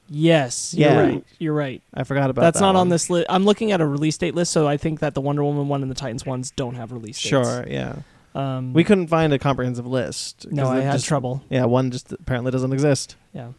yes, 0.09 0.73
you're 0.77 0.89
Yeah. 0.89 0.99
right. 0.99 1.23
You're 1.39 1.53
right. 1.53 1.81
I 1.93 2.03
forgot 2.03 2.29
about 2.29 2.41
that. 2.41 2.47
That's 2.47 2.59
that 2.59 2.65
not 2.65 2.69
on 2.75 2.81
one. 2.81 2.89
this 2.89 3.09
list. 3.09 3.25
I'm 3.29 3.45
looking 3.45 3.71
at 3.71 3.81
a 3.81 3.85
release 3.87 4.17
date 4.17 4.35
list, 4.35 4.51
so 4.51 4.67
I 4.67 4.77
think 4.77 4.99
that 4.99 5.13
the 5.13 5.21
Wonder 5.21 5.43
Woman 5.43 5.67
one 5.67 5.81
and 5.81 5.89
the 5.89 5.95
Titans 5.95 6.25
ones 6.25 6.51
don't 6.51 6.75
have 6.75 6.91
release 6.91 7.17
dates. 7.17 7.27
Sure, 7.29 7.65
yeah. 7.67 7.97
Um, 8.35 8.73
We 8.73 8.83
couldn't 8.83 9.07
find 9.07 9.31
a 9.33 9.39
comprehensive 9.39 9.87
list. 9.87 10.43
'cause 10.43 10.51
No, 10.51 10.67
I 10.67 10.79
it 10.79 10.83
had 10.83 10.91
just- 10.93 11.05
trouble. 11.05 11.41
Yeah, 11.49 11.65
one 11.65 11.89
just 11.91 12.11
apparently 12.11 12.51
doesn't 12.51 12.73
exist. 12.73 13.15
Yeah. 13.33 13.49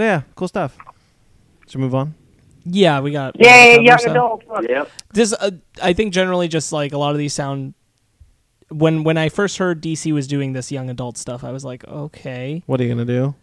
So 0.00 0.04
yeah, 0.04 0.22
cool 0.34 0.48
stuff. 0.48 0.78
Should 1.68 1.76
we 1.76 1.82
move 1.82 1.94
on? 1.94 2.14
Yeah, 2.64 3.00
we 3.00 3.10
got. 3.10 3.36
Yeah, 3.38 3.44
got 3.44 3.80
Yay, 3.80 3.84
young 3.84 3.98
so- 3.98 4.10
adult. 4.12 4.44
Look. 4.48 4.66
Yep. 4.66 4.88
Just, 5.12 5.34
uh, 5.38 5.50
I 5.82 5.92
think 5.92 6.14
generally, 6.14 6.48
just 6.48 6.72
like 6.72 6.94
a 6.94 6.96
lot 6.96 7.12
of 7.12 7.18
these 7.18 7.34
sound. 7.34 7.74
When 8.70 9.04
when 9.04 9.18
I 9.18 9.28
first 9.28 9.58
heard 9.58 9.82
DC 9.82 10.10
was 10.14 10.26
doing 10.26 10.54
this 10.54 10.72
young 10.72 10.88
adult 10.88 11.18
stuff, 11.18 11.44
I 11.44 11.52
was 11.52 11.66
like, 11.66 11.86
okay. 11.86 12.62
What 12.64 12.80
are 12.80 12.84
you 12.84 12.88
gonna 12.88 13.04
do? 13.04 13.34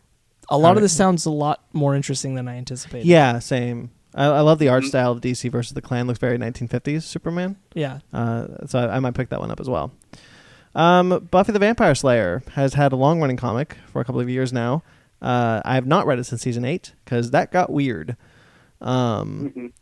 A 0.50 0.58
lot 0.58 0.78
of 0.78 0.82
this 0.82 0.98
sounds 0.98 1.28
a 1.28 1.30
lot 1.30 1.64
more 1.74 1.94
interesting 1.94 2.34
than 2.34 2.48
I 2.48 2.58
anticipated. 2.58 3.06
Yeah, 3.06 3.38
same. 3.38 3.92
I, 4.16 4.26
I 4.26 4.40
love 4.40 4.58
the 4.58 4.70
art 4.70 4.84
style 4.84 5.12
of 5.12 5.22
DC 5.22 5.52
versus 5.52 5.74
the 5.74 5.82
Klan. 5.84 6.08
Looks 6.08 6.18
very 6.18 6.40
1950s 6.40 7.04
Superman. 7.04 7.58
Yeah. 7.76 8.00
Uh, 8.12 8.66
so 8.66 8.80
I, 8.80 8.96
I 8.96 9.00
might 9.00 9.14
pick 9.14 9.30
that 9.30 9.40
one 9.40 9.52
up 9.52 9.60
as 9.60 9.70
well. 9.70 9.92
Um, 10.74 11.28
Buffy 11.30 11.52
the 11.52 11.60
Vampire 11.60 11.94
Slayer 11.94 12.42
has 12.54 12.74
had 12.74 12.94
a 12.94 12.96
long 12.96 13.22
running 13.22 13.38
comic 13.38 13.78
for 13.92 14.02
a 14.02 14.06
couple 14.06 14.20
of 14.22 14.28
years 14.28 14.52
now. 14.52 14.82
Uh, 15.22 15.62
I 15.66 15.76
have 15.76 15.86
not 15.88 16.06
read 16.06 16.20
it 16.20 16.26
since 16.26 16.42
season 16.42 16.66
eight 16.66 16.94
because 17.04 17.32
that 17.32 17.52
got 17.52 17.72
weird. 17.72 18.16
Um, 18.82 19.74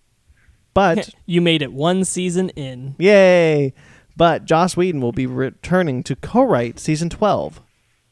but 0.73 1.09
you 1.25 1.41
made 1.41 1.61
it 1.61 1.73
one 1.73 2.05
season 2.05 2.49
in. 2.49 2.95
yay! 2.97 3.73
But 4.17 4.45
Joss 4.45 4.77
Whedon 4.77 5.01
will 5.01 5.11
be 5.11 5.27
returning 5.27 6.01
to 6.03 6.15
co-write 6.15 6.79
season 6.79 7.09
twelve, 7.09 7.61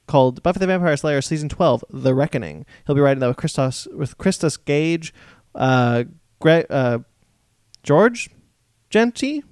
called 0.08 0.44
Buffy 0.44 0.60
the 0.60 0.68
Vampire 0.68 0.98
Slayer 0.98 1.22
season 1.22 1.48
twelve: 1.48 1.84
The 1.90 2.14
Reckoning. 2.14 2.66
He'll 2.86 2.96
be 2.96 3.02
writing 3.02 3.20
that 3.22 3.28
with 3.28 3.38
Christos 3.38 3.88
with 3.96 4.18
Christos 4.18 4.58
Gage, 4.58 5.14
uh, 5.56 6.04
Gre- 6.42 6.68
uh, 6.70 7.00
George 7.84 8.30
Jeanty, 8.90 9.44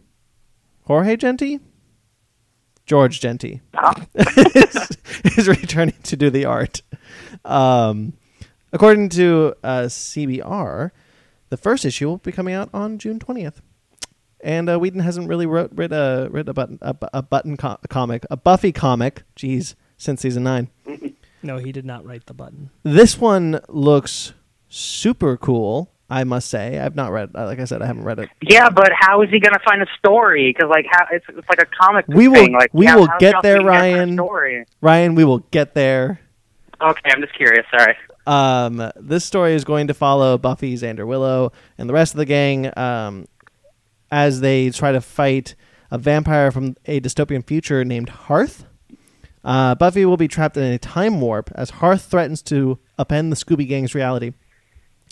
Jorge 0.83 1.15
Jeanty, 1.15 1.59
George 2.85 3.19
Jeanty 3.21 3.61
is, 4.15 4.89
is 5.37 5.47
returning 5.47 5.95
to 6.03 6.15
do 6.15 6.29
the 6.29 6.45
art. 6.45 6.81
Um, 7.45 8.13
according 8.73 9.09
to 9.09 9.53
uh, 9.63 9.83
CBR, 9.83 10.91
the 11.49 11.57
first 11.57 11.85
issue 11.85 12.07
will 12.07 12.17
be 12.17 12.31
coming 12.31 12.53
out 12.53 12.69
on 12.73 12.97
June 12.97 13.19
twentieth. 13.19 13.61
And 14.43 14.69
uh, 14.69 14.79
Whedon 14.79 15.01
hasn't 15.01 15.27
really 15.29 15.45
wrote, 15.45 15.71
writ 15.73 15.91
a 15.91 16.27
writ 16.31 16.49
a 16.49 16.53
button 16.53 16.79
a, 16.81 16.95
a 17.13 17.21
button 17.21 17.57
co- 17.57 17.77
comic 17.89 18.25
a 18.31 18.37
Buffy 18.37 18.71
comic, 18.71 19.23
geez, 19.35 19.75
since 19.97 20.21
season 20.21 20.43
nine. 20.43 20.69
No, 21.43 21.57
he 21.57 21.71
did 21.71 21.85
not 21.85 22.05
write 22.05 22.25
the 22.27 22.33
button. 22.33 22.69
This 22.83 23.19
one 23.19 23.59
looks 23.67 24.33
super 24.69 25.37
cool. 25.37 25.91
I 26.11 26.25
must 26.25 26.49
say, 26.49 26.77
I've 26.77 26.95
not 26.95 27.11
read. 27.11 27.31
uh, 27.33 27.45
Like 27.45 27.59
I 27.59 27.63
said, 27.63 27.81
I 27.81 27.85
haven't 27.85 28.03
read 28.03 28.19
it. 28.19 28.29
Yeah, 28.41 28.69
but 28.69 28.91
how 28.99 29.21
is 29.21 29.29
he 29.29 29.39
going 29.39 29.53
to 29.53 29.59
find 29.65 29.81
a 29.81 29.87
story? 29.97 30.53
Because 30.55 30.69
like, 30.69 30.85
how 30.91 31.05
it's, 31.11 31.25
it's 31.29 31.47
like 31.49 31.61
a 31.61 31.65
comic. 31.81 32.05
book 32.05 32.15
We 32.17 32.27
will- 32.27 32.35
Thing. 32.35 32.53
Like, 32.53 32.69
we 32.73 32.85
how- 32.85 32.99
will 32.99 33.09
get 33.19 33.35
there, 33.41 33.57
Whedon 33.63 33.65
gonna 33.65 33.79
find 33.79 34.19
a 34.19 34.23
Ryan. 34.23 34.65
Ryan, 34.81 35.15
we 35.15 35.23
will 35.23 35.39
get 35.51 35.73
there. 35.73 36.19
Okay, 36.81 37.09
I'm 37.13 37.21
just 37.21 37.33
curious. 37.35 37.65
Sorry. 37.71 37.95
Um, 38.27 38.91
this 38.97 39.23
story 39.23 39.53
is 39.53 39.63
going 39.63 39.87
to 39.87 39.93
follow 39.93 40.37
Buffy, 40.37 40.75
Xander 40.75 41.07
Willow, 41.07 41.53
and 41.77 41.87
the 41.89 41.93
rest 41.93 42.13
of 42.13 42.17
the 42.17 42.25
gang 42.25 42.71
um, 42.77 43.27
as 44.11 44.41
they 44.41 44.69
try 44.71 44.91
to 44.91 44.99
fight 45.01 45.55
a 45.91 45.97
vampire 45.97 46.51
from 46.51 46.75
a 46.85 46.99
dystopian 46.99 47.45
future 47.45 47.83
named 47.85 48.09
Harth. 48.09 48.65
Uh, 49.43 49.75
Buffy 49.75 50.05
will 50.05 50.17
be 50.17 50.27
trapped 50.27 50.55
in 50.57 50.63
a 50.63 50.77
time 50.77 51.19
warp 51.21 51.51
as 51.55 51.69
Harth 51.71 52.03
threatens 52.03 52.41
to 52.43 52.79
upend 52.99 53.29
the 53.29 53.35
Scooby 53.35 53.67
Gang's 53.67 53.95
reality. 53.95 54.33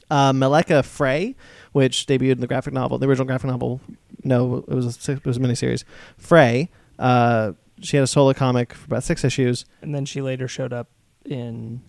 Uh, 0.09 0.31
Melaka 0.33 0.83
Fray, 0.83 1.35
which 1.71 2.07
debuted 2.07 2.31
in 2.33 2.41
the 2.41 2.47
graphic 2.47 2.73
novel, 2.73 2.97
the 2.97 3.07
original 3.07 3.25
graphic 3.27 3.49
novel. 3.49 3.79
No, 4.23 4.57
it 4.67 4.73
was 4.73 4.85
a 4.85 4.91
six, 4.91 5.19
it 5.19 5.25
was 5.25 5.37
a 5.37 5.39
miniseries. 5.39 5.83
Fray, 6.17 6.69
uh, 6.97 7.51
she 7.81 7.95
had 7.97 8.03
a 8.03 8.07
solo 8.07 8.33
comic 8.33 8.73
for 8.73 8.85
about 8.85 9.03
six 9.03 9.23
issues. 9.23 9.65
And 9.81 9.93
then 9.93 10.05
she 10.05 10.21
later 10.21 10.47
showed 10.47 10.73
up 10.73 10.89
in 11.25 11.81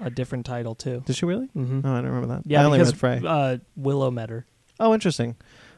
a 0.00 0.10
different 0.10 0.44
title 0.46 0.74
too. 0.74 1.02
Did 1.06 1.16
she 1.16 1.24
really? 1.26 1.48
Mm-hmm. 1.56 1.80
Oh, 1.84 1.92
I 1.92 1.96
don't 1.96 2.06
remember 2.10 2.34
that. 2.34 2.42
Yeah, 2.46 2.62
I 2.62 2.64
only 2.64 2.78
because 2.78 2.92
read 2.94 3.20
Fray. 3.20 3.22
Uh, 3.24 3.58
Willow 3.76 4.10
met 4.10 4.28
her. 4.30 4.44
Oh, 4.80 4.92
interesting. 4.94 5.36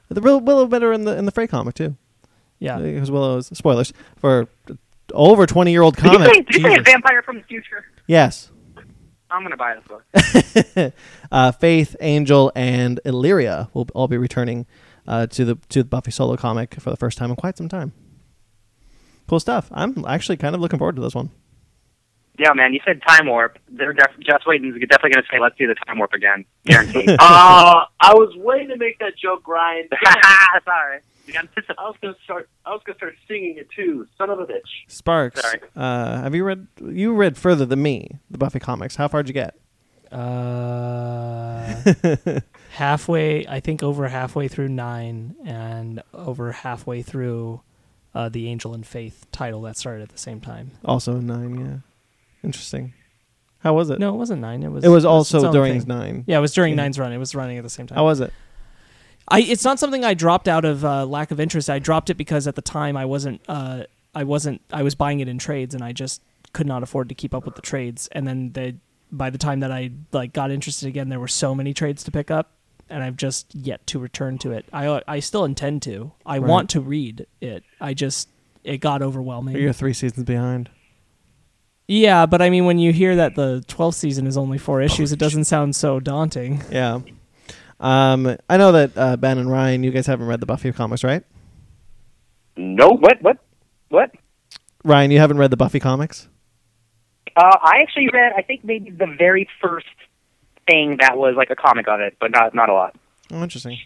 The 0.08 0.20
real 0.20 0.40
Willow 0.40 0.66
better 0.66 0.92
in 0.92 1.04
the 1.04 1.16
in 1.16 1.24
the 1.26 1.30
Fray 1.32 1.46
comic 1.46 1.74
too. 1.74 1.96
Yeah, 2.58 2.78
because 2.78 3.10
Willow 3.10 3.36
is 3.38 3.46
spoilers 3.46 3.92
for 4.16 4.48
over 5.12 5.46
twenty 5.46 5.70
year 5.70 5.82
old 5.82 5.96
Did 5.96 6.04
you, 6.06 6.10
comic. 6.12 6.34
say, 6.34 6.40
did 6.42 6.54
you 6.62 6.68
say 6.68 6.74
a 6.76 6.82
vampire 6.82 7.22
from 7.22 7.36
the 7.36 7.42
future? 7.44 7.84
yes, 8.06 8.50
I'm 9.30 9.42
going 9.42 9.50
to 9.50 9.56
buy 9.56 9.76
this 9.76 10.82
book. 10.82 10.92
uh, 11.32 11.52
Faith, 11.52 11.96
Angel, 12.00 12.52
and 12.54 13.00
Illyria 13.04 13.68
will 13.72 13.88
all 13.94 14.08
be 14.08 14.16
returning 14.16 14.66
uh, 15.06 15.26
to 15.28 15.44
the 15.44 15.54
to 15.70 15.82
the 15.82 15.88
Buffy 15.88 16.10
solo 16.10 16.36
comic 16.36 16.74
for 16.74 16.90
the 16.90 16.96
first 16.96 17.18
time 17.18 17.30
in 17.30 17.36
quite 17.36 17.56
some 17.56 17.68
time. 17.68 17.92
Cool 19.28 19.40
stuff. 19.40 19.68
I'm 19.72 20.04
actually 20.06 20.36
kind 20.36 20.54
of 20.54 20.60
looking 20.60 20.78
forward 20.78 20.96
to 20.96 21.02
this 21.02 21.14
one. 21.14 21.30
Yeah, 22.38 22.52
man. 22.54 22.72
You 22.72 22.80
said 22.86 23.02
time 23.06 23.26
warp. 23.26 23.58
They're 23.68 23.92
def- 23.92 24.18
Joss 24.20 24.46
Whedon's 24.46 24.74
definitely 24.80 25.10
going 25.10 25.24
to 25.24 25.28
say, 25.30 25.38
"Let's 25.40 25.56
do 25.56 25.66
the 25.66 25.74
time 25.86 25.98
warp 25.98 26.14
again." 26.14 26.44
Guaranteed. 26.64 27.10
Uh, 27.10 27.84
I 28.00 28.14
was 28.14 28.34
waiting 28.36 28.68
to 28.68 28.76
make 28.76 28.98
that 29.00 29.12
joke, 29.16 29.46
Ryan. 29.46 29.88
Sorry. 30.64 31.00
You 31.26 31.34
anticipate. 31.38 31.76
I 31.78 31.84
was 31.84 31.96
gonna 32.02 32.14
start. 32.24 32.48
I 32.66 32.70
was 32.70 32.80
gonna 32.84 32.96
start 32.96 33.14
singing 33.28 33.56
it 33.58 33.68
too. 33.70 34.06
Son 34.18 34.30
of 34.30 34.40
a 34.40 34.46
bitch. 34.46 34.62
Sparks, 34.88 35.40
Sorry. 35.40 35.60
uh, 35.76 36.22
have 36.22 36.34
you 36.34 36.44
read? 36.44 36.66
You 36.84 37.14
read 37.14 37.36
further 37.36 37.66
than 37.66 37.82
me 37.82 38.18
the 38.30 38.38
Buffy 38.38 38.58
comics. 38.58 38.96
How 38.96 39.06
far 39.08 39.22
did 39.22 39.28
you 39.28 39.34
get? 39.34 39.54
uh, 40.12 42.40
halfway. 42.72 43.46
I 43.46 43.60
think 43.60 43.82
over 43.82 44.08
halfway 44.08 44.48
through 44.48 44.68
nine, 44.68 45.36
and 45.44 46.02
over 46.12 46.52
halfway 46.52 47.02
through 47.02 47.60
uh, 48.14 48.28
the 48.28 48.48
Angel 48.48 48.74
and 48.74 48.86
Faith 48.86 49.26
title 49.32 49.62
that 49.62 49.76
started 49.76 50.02
at 50.02 50.08
the 50.10 50.18
same 50.18 50.40
time. 50.40 50.72
Also 50.84 51.20
nine. 51.20 51.58
Yeah, 51.60 51.76
interesting. 52.46 52.94
How 53.60 53.74
was 53.74 53.90
it? 53.90 53.98
No, 53.98 54.14
it 54.14 54.18
wasn't 54.18 54.40
nine. 54.40 54.62
It 54.62 54.70
was. 54.72 54.84
it 54.84 54.88
was 54.88 55.04
its 55.04 55.08
also 55.08 55.46
own 55.46 55.52
during 55.52 55.78
thing. 55.80 55.88
nine. 55.88 56.24
Yeah, 56.26 56.38
it 56.38 56.40
was 56.40 56.54
during 56.54 56.72
Yeah. 56.72 56.82
nine's 56.82 56.98
run. 56.98 57.12
It 57.12 57.18
was 57.18 57.34
running 57.34 57.58
at 57.58 57.64
the 57.64 57.70
same 57.70 57.86
time. 57.86 57.96
How 57.96 58.04
was 58.04 58.20
it? 58.20 58.32
I 59.28 59.40
it's 59.40 59.64
not 59.64 59.78
something 59.78 60.04
I 60.04 60.14
dropped 60.14 60.48
out 60.48 60.64
of 60.64 60.84
uh, 60.84 61.06
lack 61.06 61.30
of 61.30 61.40
interest. 61.40 61.70
I 61.70 61.78
dropped 61.78 62.10
it 62.10 62.14
because 62.16 62.46
at 62.46 62.54
the 62.56 62.62
time 62.62 62.96
I 62.96 63.04
wasn't 63.04 63.40
uh, 63.48 63.84
I 64.14 64.24
wasn't 64.24 64.60
I 64.72 64.82
was 64.82 64.94
buying 64.94 65.20
it 65.20 65.28
in 65.28 65.38
trades 65.38 65.74
and 65.74 65.84
I 65.84 65.92
just 65.92 66.20
could 66.52 66.66
not 66.66 66.82
afford 66.82 67.08
to 67.10 67.14
keep 67.14 67.32
up 67.34 67.44
with 67.44 67.54
the 67.54 67.62
trades. 67.62 68.08
And 68.12 68.26
then 68.26 68.52
the 68.52 68.76
by 69.12 69.30
the 69.30 69.38
time 69.38 69.60
that 69.60 69.70
I 69.72 69.90
like 70.12 70.32
got 70.32 70.50
interested 70.50 70.88
again, 70.88 71.08
there 71.08 71.20
were 71.20 71.28
so 71.28 71.54
many 71.54 71.72
trades 71.74 72.02
to 72.04 72.10
pick 72.10 72.30
up, 72.30 72.52
and 72.88 73.02
I've 73.02 73.16
just 73.16 73.54
yet 73.54 73.86
to 73.88 73.98
return 73.98 74.38
to 74.38 74.52
it. 74.52 74.64
I 74.72 75.00
I 75.06 75.20
still 75.20 75.44
intend 75.44 75.82
to. 75.82 76.12
I 76.26 76.38
Right. 76.38 76.48
want 76.48 76.70
to 76.70 76.80
read 76.80 77.26
it. 77.40 77.64
I 77.80 77.94
just 77.94 78.28
it 78.64 78.78
got 78.78 79.00
overwhelming. 79.02 79.56
You're 79.56 79.72
three 79.72 79.94
seasons 79.94 80.24
behind. 80.24 80.70
Yeah, 81.88 82.26
but 82.26 82.40
I 82.40 82.50
mean, 82.50 82.66
when 82.66 82.78
you 82.78 82.92
hear 82.92 83.16
that 83.16 83.34
the 83.34 83.64
12th 83.66 83.94
season 83.94 84.28
is 84.28 84.36
only 84.36 84.58
four 84.58 84.80
issues, 84.80 85.10
it 85.10 85.18
doesn't 85.18 85.44
sound 85.44 85.74
so 85.74 85.98
daunting. 85.98 86.62
Yeah. 86.70 87.00
Um, 87.80 88.36
I 88.48 88.56
know 88.56 88.72
that 88.72 88.90
uh, 88.96 89.16
Ben 89.16 89.38
and 89.38 89.50
Ryan, 89.50 89.82
you 89.82 89.90
guys 89.90 90.06
haven't 90.06 90.26
read 90.26 90.40
the 90.40 90.46
Buffy 90.46 90.70
comics, 90.72 91.02
right? 91.02 91.22
No. 92.56 92.88
What? 92.90 93.22
What? 93.22 93.38
What? 93.88 94.10
Ryan, 94.84 95.10
you 95.10 95.18
haven't 95.18 95.38
read 95.38 95.50
the 95.50 95.56
Buffy 95.56 95.80
comics? 95.80 96.28
Uh, 97.36 97.56
I 97.62 97.78
actually 97.80 98.08
read, 98.12 98.32
I 98.36 98.42
think 98.42 98.64
maybe 98.64 98.90
the 98.90 99.06
very 99.18 99.48
first 99.62 99.86
thing 100.68 100.98
that 101.00 101.16
was 101.16 101.34
like 101.36 101.50
a 101.50 101.56
comic 101.56 101.88
of 101.88 102.00
it, 102.00 102.16
but 102.20 102.30
not 102.30 102.54
not 102.54 102.68
a 102.68 102.72
lot. 102.74 102.94
Oh, 103.32 103.42
interesting. 103.42 103.78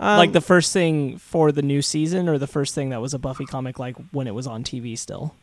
Um, 0.00 0.18
like 0.18 0.32
the 0.32 0.40
first 0.40 0.72
thing 0.72 1.18
for 1.18 1.52
the 1.52 1.62
new 1.62 1.82
season, 1.82 2.28
or 2.28 2.36
the 2.38 2.46
first 2.48 2.74
thing 2.74 2.88
that 2.90 3.00
was 3.00 3.14
a 3.14 3.18
Buffy 3.18 3.44
comic, 3.44 3.78
like 3.78 3.96
when 4.12 4.26
it 4.26 4.34
was 4.34 4.46
on 4.46 4.64
TV 4.64 4.98
still. 4.98 5.34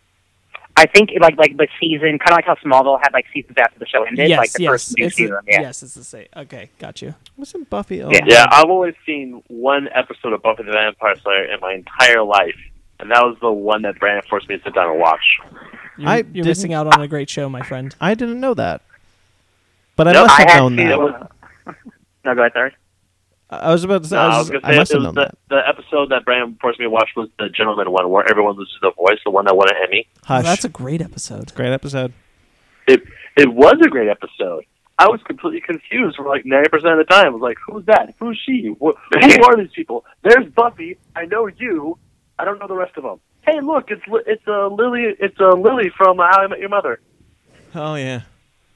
I 0.76 0.86
think 0.88 1.12
like 1.20 1.38
like 1.38 1.58
the 1.58 1.68
season, 1.80 2.18
kind 2.18 2.32
of 2.32 2.36
like 2.38 2.46
how 2.46 2.56
Smallville 2.56 3.00
had 3.02 3.14
like 3.14 3.26
seasons 3.34 3.58
after 3.58 3.78
the 3.80 3.86
show 3.86 4.04
ended, 4.04 4.30
yes, 4.30 4.38
like 4.38 4.52
the 4.54 4.64
yes, 4.64 4.70
first 4.72 4.98
new 4.98 5.06
it's 5.06 5.16
the- 5.16 5.24
season. 5.24 5.38
yeah. 5.48 5.62
yes, 5.62 5.84
it's 5.84 5.94
the 5.94 6.04
same. 6.04 6.28
Okay, 6.36 6.70
got 6.80 7.02
you. 7.02 7.14
Wasn't 7.42 7.70
Buffy? 7.70 8.02
Oh, 8.02 8.10
Yeah. 8.10 8.20
Yeah, 8.26 8.46
I've 8.50 8.70
always 8.70 8.96
seen 9.06 9.42
one 9.48 9.90
episode 9.94 10.32
of 10.34 10.42
Buffy 10.42 10.64
the 10.64 10.72
Vampire 10.72 11.16
Slayer 11.18 11.44
in 11.54 11.60
my 11.60 11.74
entire 11.74 12.24
life, 12.24 12.56
and 13.00 13.12
that 13.12 13.22
was 13.24 13.36
the 13.42 13.52
one 13.52 13.82
that 13.82 14.00
Brandon 14.00 14.24
forced 14.30 14.48
me 14.48 14.58
to 14.58 14.64
sit 14.64 14.74
down 14.74 14.90
and 14.92 15.00
watch. 15.00 15.40
You're, 15.98 16.10
I 16.10 16.24
you're 16.34 16.46
missing 16.46 16.74
out 16.74 16.88
on 16.88 17.02
a 17.02 17.08
great 17.08 17.30
show, 17.30 17.50
my 17.50 17.62
friend. 17.62 17.94
I 18.00 18.14
didn't 18.14 18.40
know 18.40 18.54
that. 18.54 18.82
But 19.98 20.08
I 20.08 20.14
No, 20.14 20.22
must 20.26 20.40
I 20.40 20.42
have 20.44 20.50
had 20.52 20.58
known 20.60 20.78
to- 20.78 21.30
that. 21.66 21.76
No, 22.24 22.36
go 22.36 22.42
ahead, 22.42 22.54
sorry. 22.54 22.76
I 23.50 23.72
was 23.74 23.84
about 23.84 24.04
to 24.04 24.08
say, 24.10 24.16
No, 24.16 24.22
I, 24.22 24.26
I 24.26 24.38
was, 24.38 24.38
was 24.38 24.62
gonna 24.62 24.62
I 24.64 24.72
say 24.72 24.78
must 24.78 24.92
it 24.92 24.94
have 24.94 25.00
was 25.02 25.06
known 25.08 25.16
the, 25.16 25.22
that. 25.22 25.38
the 25.50 25.68
episode 25.68 26.10
that 26.12 26.24
Brandon 26.24 26.58
forced 26.62 26.80
me 26.80 26.86
to 26.86 26.90
watch 26.90 27.10
was 27.18 27.28
the 27.40 27.50
Gentleman 27.50 27.92
one, 27.92 28.10
where 28.10 28.26
everyone 28.30 28.56
loses 28.56 28.76
their 28.82 28.92
voice, 28.92 29.18
the 29.26 29.32
one 29.32 29.46
that 29.46 29.58
won 29.58 29.68
an 29.70 29.76
Emmy. 29.84 30.08
Hush. 30.24 30.46
That's 30.46 30.64
a 30.64 30.70
great 30.70 31.02
episode. 31.02 31.44
It's 31.44 31.52
a 31.52 31.56
great 31.56 31.74
episode. 31.74 32.14
It 32.88 33.02
it 33.36 33.52
was 33.52 33.76
a 33.84 33.90
great 33.90 34.08
episode. 34.08 34.64
I 35.00 35.08
was 35.08 35.20
completely 35.26 35.62
confused 35.62 36.18
for 36.18 36.28
like 36.28 36.46
ninety 36.46 36.70
percent 36.70 36.94
of 36.94 36.98
the 37.00 37.06
time. 37.12 37.28
I 37.28 37.30
was 37.30 37.42
like, 37.42 37.58
"Who's 37.68 37.86
that? 37.86 38.14
Who's 38.20 38.40
she? 38.46 38.74
Who 38.80 38.94
are 39.44 39.58
these 39.58 39.72
people?" 39.76 40.06
There's 40.24 40.46
Buffy. 40.54 40.98
I 41.16 41.26
know 41.26 41.48
you. 41.48 41.98
I 42.38 42.46
don't 42.46 42.60
know 42.60 42.68
the 42.68 42.76
rest 42.76 42.98
of 42.98 43.04
them. 43.04 43.20
Hey, 43.42 43.60
look, 43.62 43.90
it's 43.90 44.02
it's 44.28 44.46
a 44.48 44.68
Lily. 44.68 45.06
It's 45.20 45.40
a 45.40 45.50
Lily 45.56 45.92
from 45.98 46.20
uh, 46.20 46.24
How 46.30 46.42
I 46.44 46.48
Met 46.48 46.60
Your 46.60 46.70
Mother. 46.70 47.00
Oh 47.74 47.96
yeah. 47.96 48.22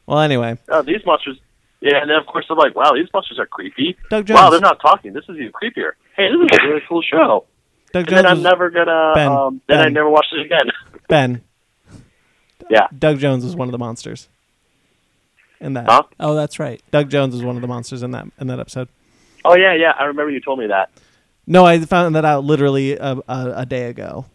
Well, 0.08 0.20
anyway, 0.20 0.58
Oh, 0.70 0.82
these 0.82 1.06
monsters. 1.06 1.40
Yeah, 1.82 1.98
and 2.02 2.10
then 2.10 2.18
of 2.18 2.26
course 2.26 2.46
they're 2.48 2.58
like, 2.58 2.76
"Wow, 2.76 2.94
these 2.96 3.08
monsters 3.14 3.38
are 3.38 3.46
creepy." 3.46 3.96
Doug 4.10 4.26
Jones. 4.26 4.36
Wow, 4.40 4.50
they're 4.50 4.60
not 4.60 4.80
talking. 4.82 5.14
This 5.14 5.26
is 5.30 5.36
even 5.38 5.52
creepier. 5.52 5.92
Hey, 6.16 6.30
this 6.30 6.52
is 6.52 6.60
a 6.60 6.68
really 6.68 6.82
cool 6.90 7.02
show. 7.04 7.46
Doug 7.94 8.08
And 8.08 8.10
Jones. 8.10 8.24
then 8.24 8.26
I'm 8.26 8.42
never 8.42 8.70
gonna. 8.72 9.12
Ben, 9.14 9.28
um, 9.32 9.62
then 9.68 9.80
I 9.80 9.90
never 9.90 10.10
watched 10.10 10.34
it 10.34 10.46
again. 10.46 10.72
Ben. 11.08 11.42
Yeah. 12.70 12.88
Doug 12.98 13.20
Jones 13.20 13.44
was 13.44 13.56
one 13.56 13.68
of 13.68 13.72
the 13.72 13.78
monsters. 13.78 14.28
In 15.66 15.74
that, 15.74 15.88
Huh? 15.90 16.04
Oh, 16.20 16.36
that's 16.36 16.60
right. 16.60 16.80
Doug 16.92 17.10
Jones 17.10 17.34
was 17.34 17.44
one 17.44 17.56
of 17.56 17.62
the 17.64 17.68
monsters 17.68 18.04
in 18.04 18.12
that 18.12 18.28
in 18.40 18.48
that 18.48 18.60
episode. 18.60 18.88
Oh 19.44 19.56
yeah, 19.56 19.74
yeah. 19.74 19.94
I 20.00 20.04
remember 20.06 20.30
you 20.32 20.40
told 20.40 20.60
me 20.60 20.68
that. 20.68 20.92
No, 21.48 21.66
I 21.66 21.80
found 21.80 22.16
that 22.16 22.24
out 22.26 22.44
literally 22.44 22.94
a, 22.98 23.18
a, 23.28 23.54
a 23.58 23.66
day 23.66 23.90
ago. 23.90 24.26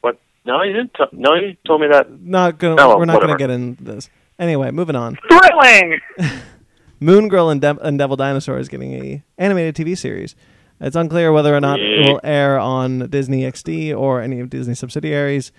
What? 0.00 0.18
No, 0.44 0.62
you 0.62 0.72
didn't. 0.72 0.94
T- 0.94 1.04
no, 1.12 1.34
you 1.34 1.56
told 1.66 1.80
me 1.80 1.88
that. 1.88 2.10
Not 2.20 2.58
gonna. 2.58 2.76
Oh, 2.80 2.98
we're 2.98 3.04
not 3.04 3.14
whatever. 3.14 3.26
gonna 3.28 3.38
get 3.38 3.50
into 3.50 3.82
this. 3.84 4.10
Anyway, 4.38 4.70
moving 4.70 4.96
on. 4.96 5.16
Thrilling. 5.28 6.00
Moon 7.00 7.28
Girl 7.28 7.50
and, 7.50 7.60
Dev- 7.60 7.80
and 7.82 7.98
Devil 7.98 8.16
Dinosaur 8.16 8.58
is 8.58 8.68
getting 8.68 8.92
a 8.94 9.22
animated 9.38 9.74
TV 9.74 9.96
series. 9.98 10.36
It's 10.80 10.96
unclear 10.96 11.32
whether 11.32 11.54
or 11.54 11.60
not 11.60 11.78
it 11.80 12.08
will 12.08 12.20
air 12.24 12.58
on 12.58 13.08
Disney 13.10 13.42
XD 13.42 13.96
or 13.96 14.20
any 14.20 14.40
of 14.40 14.50
Disney 14.50 14.74
subsidiaries, 14.74 15.52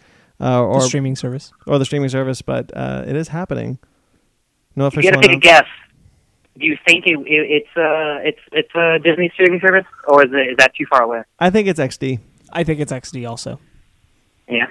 uh, 0.43 0.61
or 0.63 0.81
the 0.81 0.87
streaming 0.87 1.15
service. 1.15 1.51
or 1.65 1.79
the 1.79 1.85
streaming 1.85 2.09
service, 2.09 2.41
but 2.41 2.71
uh, 2.75 3.03
it 3.07 3.15
is 3.15 3.29
happening. 3.29 3.79
No 4.75 4.89
You 4.93 5.03
gotta 5.03 5.21
take 5.21 5.37
a 5.37 5.39
guess. 5.39 5.67
Do 6.57 6.65
you 6.65 6.77
think 6.85 7.05
it, 7.07 7.17
it, 7.19 7.25
it's 7.27 7.77
uh 7.77 8.19
it's 8.23 8.39
it's 8.51 8.75
a 8.75 8.99
Disney 8.99 9.31
streaming 9.33 9.59
service, 9.59 9.85
or 10.07 10.23
is 10.23 10.31
it 10.31 10.51
is 10.51 10.57
that 10.57 10.75
too 10.75 10.85
far 10.87 11.03
away? 11.03 11.23
I 11.39 11.49
think 11.49 11.67
it's 11.67 11.79
XD. 11.79 12.19
I 12.51 12.63
think 12.63 12.79
it's 12.79 12.91
XD 12.91 13.27
also. 13.27 13.59
Yeah. 14.47 14.67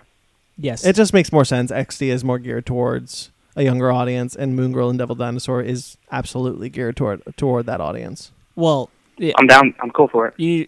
Yes. 0.56 0.84
It 0.84 0.94
just 0.94 1.12
makes 1.12 1.32
more 1.32 1.44
sense. 1.44 1.72
XD 1.72 2.08
is 2.08 2.24
more 2.24 2.38
geared 2.38 2.66
towards 2.66 3.30
a 3.56 3.64
younger 3.64 3.90
audience, 3.90 4.36
and 4.36 4.54
Moon 4.54 4.72
Girl 4.72 4.90
and 4.90 4.98
Devil 4.98 5.16
Dinosaur 5.16 5.60
is 5.60 5.96
absolutely 6.10 6.68
geared 6.68 6.96
toward 6.96 7.22
toward 7.36 7.66
that 7.66 7.80
audience. 7.80 8.32
well, 8.54 8.90
yeah, 9.18 9.34
I'm 9.38 9.46
down. 9.46 9.74
I'm 9.80 9.90
cool 9.90 10.08
for 10.08 10.28
it. 10.28 10.34
you. 10.38 10.66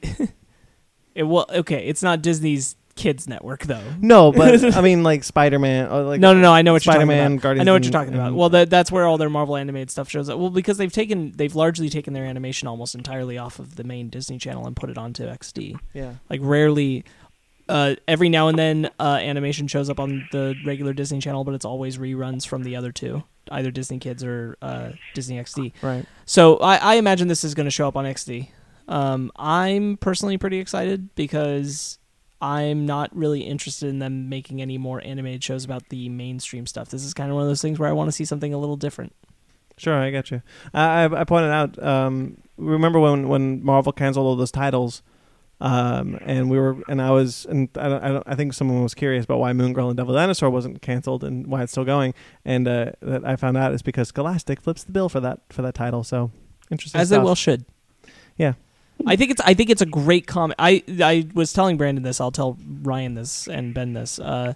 it 1.15 1.25
well, 1.25 1.47
okay. 1.51 1.87
It's 1.87 2.03
not 2.03 2.23
Disney's 2.23 2.77
kids 2.97 3.29
network 3.29 3.65
though. 3.65 3.83
No, 4.01 4.33
but 4.33 4.77
I 4.77 4.81
mean, 4.81 5.03
like 5.03 5.25
Spider 5.25 5.59
Man. 5.59 5.91
Like 5.91 6.21
no, 6.21 6.33
no, 6.35 6.41
no. 6.41 6.53
I 6.53 6.63
know 6.63 6.73
what 6.73 6.85
you're 6.85 6.93
talking 6.95 7.07
Spider-Man, 7.07 7.33
about. 7.33 7.43
Guardians 7.43 7.63
I 7.63 7.65
know 7.65 7.73
what 7.73 7.85
you're 7.85 7.93
talking 7.93 8.15
about. 8.15 8.35
Well, 8.35 8.49
that, 8.51 8.71
that's 8.71 8.91
where 8.91 9.07
all 9.07 9.19
their 9.19 9.31
Marvel 9.31 9.57
animated 9.57 9.91
stuff 9.91 10.09
shows 10.09 10.29
up. 10.29 10.39
Well, 10.39 10.51
because 10.51 10.79
they've 10.79 10.93
taken, 10.93 11.33
they've 11.33 11.55
largely 11.55 11.89
taken 11.89 12.13
their 12.13 12.25
animation 12.25 12.69
almost 12.69 12.95
entirely 12.95 13.39
off 13.39 13.59
of 13.59 13.77
the 13.77 13.85
main 13.85 14.09
Disney 14.09 14.39
Channel 14.39 14.67
and 14.67 14.77
put 14.77 14.91
it 14.91 14.99
onto 14.99 15.27
XD. 15.27 15.79
Yeah. 15.93 16.15
Like 16.31 16.41
rarely, 16.43 17.05
uh, 17.69 17.97
every 18.07 18.29
now 18.29 18.49
and 18.49 18.59
then, 18.59 18.91
uh, 19.01 19.19
animation 19.21 19.67
shows 19.69 19.91
up 19.91 19.99
on 19.99 20.27
the 20.33 20.55
regular 20.65 20.93
Disney 20.93 21.21
Channel, 21.21 21.45
but 21.45 21.55
it's 21.55 21.65
always 21.65 21.99
reruns 21.99 22.47
from 22.47 22.63
the 22.63 22.77
other 22.77 22.93
two, 22.93 23.25
either 23.51 23.71
Disney 23.71 23.99
Kids 23.99 24.23
or 24.23 24.57
uh, 24.63 24.91
Disney 25.15 25.39
XD. 25.39 25.73
Right. 25.83 26.05
So 26.27 26.59
I, 26.59 26.77
I 26.77 26.95
imagine 26.95 27.29
this 27.29 27.45
is 27.45 27.55
going 27.55 27.67
to 27.67 27.71
show 27.71 27.89
up 27.89 27.97
on 27.97 28.05
XD. 28.05 28.49
Um, 28.87 29.33
I'm 29.37 29.97
personally 29.97 30.37
pretty 30.37 30.59
excited 30.59 31.15
because 31.15 31.99
I'm 32.45 32.85
not 32.85 33.17
really 33.17 33.41
interested 33.41 33.89
in 33.89 34.01
them 34.01 34.29
making 34.29 34.61
any 34.61 34.77
more 34.77 35.01
animated 35.03 35.43
shows 35.43 35.65
about 35.65 35.89
the 35.89 36.11
mainstream 36.11 36.67
stuff. 36.67 36.91
This 36.91 37.03
is 37.03 37.15
kind 37.15 37.31
of 37.31 37.37
one 37.37 37.45
of 37.45 37.49
those 37.49 37.63
things 37.63 37.79
where 37.79 37.89
I 37.89 37.93
want 37.93 38.09
to 38.09 38.13
see 38.13 38.27
something 38.27 38.53
a 38.53 38.59
little 38.59 38.77
different. 38.77 39.15
Sure, 39.79 39.95
I 39.95 40.11
get 40.11 40.31
you. 40.31 40.43
I, 40.75 41.05
I 41.05 41.21
I 41.23 41.25
pointed 41.25 41.51
out. 41.51 41.83
Um, 41.83 42.37
remember 42.59 43.01
when 43.01 43.29
when 43.29 43.65
Marvel 43.65 43.93
canceled 43.93 44.27
all 44.27 44.37
those 44.37 44.51
titles, 44.51 45.03
um, 45.63 46.19
and 46.21 46.51
we 46.51 46.59
were 46.59 46.77
and 46.87 47.01
I 47.01 47.13
was 47.13 47.47
and 47.47 47.71
I 47.77 47.89
don't, 47.89 48.05
I, 48.05 48.09
don't, 48.09 48.25
I 48.27 48.35
think 48.35 48.53
someone 48.53 48.83
was 48.83 48.95
curious 48.95 49.25
about 49.25 49.39
why 49.39 49.55
Moon 49.55 49.73
Girl 49.73 49.89
and 49.89 49.97
Devil 49.97 50.13
Dinosaur 50.13 50.51
wasn't 50.51 50.83
canceled 50.83 51.25
and 51.25 51.47
why 51.47 51.63
it's 51.63 51.73
still 51.73 51.87
going, 51.87 52.13
and 52.45 52.69
uh, 52.69 52.93
that 53.01 53.25
I 53.25 53.37
found 53.37 53.57
out 53.57 53.73
is 53.73 53.81
because 53.81 54.09
Scholastic 54.09 54.61
flips 54.61 54.85
the 54.85 54.93
bill 54.93 55.09
for 55.09 55.21
that 55.21 55.41
for 55.49 55.63
that 55.63 55.75
title. 55.75 56.05
So 56.05 56.31
interesting. 56.71 57.01
as 57.01 57.09
they 57.09 57.19
well 57.19 57.35
should. 57.35 57.65
Yeah. 58.37 58.53
I 59.07 59.17
think 59.17 59.31
it's 59.31 59.41
I 59.43 59.55
think 59.55 59.71
it's 59.71 59.83
a 59.83 59.87
great 59.87 60.27
comic. 60.27 60.57
I 60.59 60.83
I 61.01 61.29
was 61.35 61.53
telling 61.53 61.77
Brandon 61.77 62.03
this. 62.03 62.21
I'll 62.21 62.31
tell 62.31 62.59
Ryan 62.83 63.15
this 63.15 63.47
and 63.49 63.75
Ben 63.75 63.93
this. 63.93 64.19
Uh, 64.19 64.55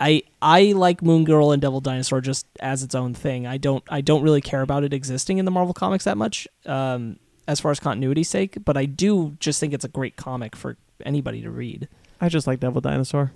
I 0.00 0.22
I 0.42 0.72
like 0.72 1.02
Moon 1.02 1.24
Girl 1.24 1.52
and 1.52 1.60
Devil 1.62 1.80
Dinosaur 1.80 2.20
just 2.20 2.46
as 2.60 2.82
its 2.82 2.94
own 2.94 3.14
thing. 3.14 3.46
I 3.46 3.56
don't 3.56 3.84
I 3.88 4.00
don't 4.00 4.22
really 4.22 4.40
care 4.40 4.62
about 4.62 4.84
it 4.84 4.92
existing 4.92 5.38
in 5.38 5.44
the 5.44 5.50
Marvel 5.50 5.74
comics 5.74 6.04
that 6.04 6.16
much, 6.16 6.48
um, 6.66 7.18
as 7.46 7.60
far 7.60 7.70
as 7.70 7.80
continuity's 7.80 8.28
sake. 8.28 8.58
But 8.64 8.76
I 8.76 8.86
do 8.86 9.36
just 9.38 9.60
think 9.60 9.72
it's 9.72 9.84
a 9.84 9.88
great 9.88 10.16
comic 10.16 10.56
for 10.56 10.76
anybody 11.04 11.42
to 11.42 11.50
read. 11.50 11.88
I 12.20 12.28
just 12.28 12.46
like 12.46 12.60
Devil 12.60 12.80
Dinosaur. 12.80 13.32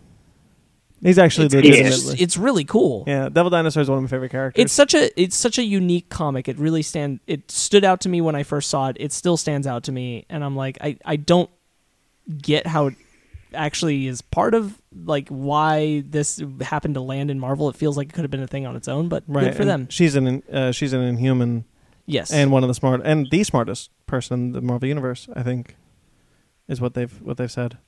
He's 1.01 1.19
actually 1.19 1.47
It's, 1.47 1.55
it's, 1.55 1.65
legitimately. 1.65 1.91
just- 1.91 2.21
it's 2.21 2.37
really 2.37 2.65
cool. 2.65 3.05
yeah, 3.07 3.29
Devil 3.29 3.51
Dinosaur 3.51 3.83
is 3.83 3.89
one 3.89 3.99
of 3.99 4.03
my 4.05 4.09
favorite 4.09 4.31
characters. 4.31 4.63
It's 4.65 4.73
such 4.73 4.95
a 4.95 5.21
it's 5.21 5.37
such 5.37 5.59
a 5.59 5.63
unique 5.63 6.09
comic. 6.09 6.49
It 6.49 6.59
really 6.59 6.83
stand 6.83 7.21
it 7.27 7.51
stood 7.51 7.85
out 7.85 8.01
to 8.03 8.09
me 8.09 8.21
when 8.21 8.35
I 8.35 8.43
first 8.43 8.69
saw 8.71 8.89
it. 8.89 8.97
It 8.99 9.13
still 9.13 9.37
stands 9.37 9.67
out 9.67 9.85
to 9.85 9.93
me, 9.93 10.27
and 10.29 10.45
I'm 10.45 10.57
like 10.57 10.79
I 10.81 10.99
I 11.05 11.17
don't 11.17 11.51
get 12.43 12.67
how 12.67 12.89
it 12.89 12.95
actually 13.55 14.07
is 14.07 14.21
part 14.21 14.55
of 14.55 14.81
like 15.05 15.29
why 15.29 16.03
this 16.07 16.43
happened 16.61 16.95
to 16.95 17.01
land 17.01 17.31
in 17.31 17.39
Marvel. 17.39 17.69
It 17.69 17.77
feels 17.77 17.97
like 17.97 18.09
it 18.09 18.13
could 18.13 18.25
have 18.25 18.31
been 18.31 18.43
a 18.43 18.47
thing 18.47 18.67
on 18.67 18.77
its 18.77 18.89
own, 18.89 19.09
but 19.09 19.25
right 19.27 19.45
good 19.45 19.57
for 19.57 19.65
them. 19.65 19.89
She's 19.91 20.15
an 20.17 20.43
uh, 20.53 20.73
she's 20.73 20.93
an 20.93 21.01
Inhuman 21.03 21.65
Yes, 22.07 22.33
and 22.33 22.51
one 22.51 22.65
of 22.65 22.69
the 22.69 22.75
smart 22.75 23.03
and 23.05 23.29
the 23.31 23.45
smartest 23.45 23.91
person 24.07 24.41
in 24.41 24.53
the 24.53 24.61
Marvel 24.63 24.89
universe. 24.89 25.29
I 25.35 25.43
think 25.43 25.77
is 26.67 26.81
what 26.81 26.95
they've 26.95 27.23
what 27.23 27.37
they've 27.37 27.51
said. 27.51 27.79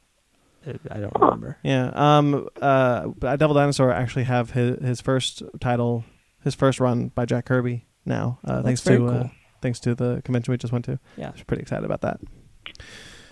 I 0.91 0.99
don't 0.99 1.13
remember. 1.19 1.59
Yeah. 1.63 1.91
Um. 1.95 2.49
Uh. 2.61 3.09
Devil 3.37 3.55
Dinosaur 3.55 3.93
actually 3.93 4.25
have 4.25 4.51
his 4.51 4.79
his 4.85 5.01
first 5.01 5.43
title, 5.61 6.05
his 6.45 6.55
first 6.55 6.81
run 6.81 7.09
by 7.09 7.25
Jack 7.25 7.47
Kirby 7.47 7.87
now. 8.05 8.39
Uh, 8.45 8.57
That's 8.57 8.65
thanks 8.67 8.81
very 8.83 8.99
to 8.99 9.07
uh, 9.07 9.29
thanks 9.63 9.81
to 9.81 9.95
the 9.95 10.21
convention 10.25 10.53
we 10.53 10.59
just 10.59 10.73
went 10.73 10.85
to. 10.87 10.99
Yeah. 11.17 11.29
I 11.29 11.33
was 11.33 11.43
pretty 11.45 11.63
excited 11.63 11.85
about 11.85 12.03
that. 12.03 12.21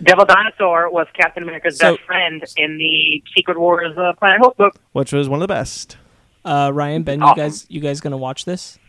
Devil 0.01 0.25
Dinosaur 0.25 0.89
was 0.89 1.07
Captain 1.13 1.43
America's 1.43 1.77
So- 1.77 1.95
best 1.97 2.05
friend 2.05 2.43
in 2.57 2.77
the 2.77 3.23
Secret 3.35 3.59
Wars 3.59 3.95
uh, 3.97 4.13
Planet 4.17 4.39
Hulk 4.39 4.55
book. 4.57 4.75
Which 4.93 5.11
was 5.11 5.27
one 5.27 5.41
of 5.41 5.47
the 5.47 5.53
best. 5.53 5.97
Uh, 6.45 6.71
Ryan, 6.73 7.03
Ben, 7.03 7.19
you 7.19 7.35
guys, 7.35 7.65
you 7.69 7.81
guys 7.81 7.99
gonna 7.99 8.17
watch 8.17 8.45
this? 8.45 8.79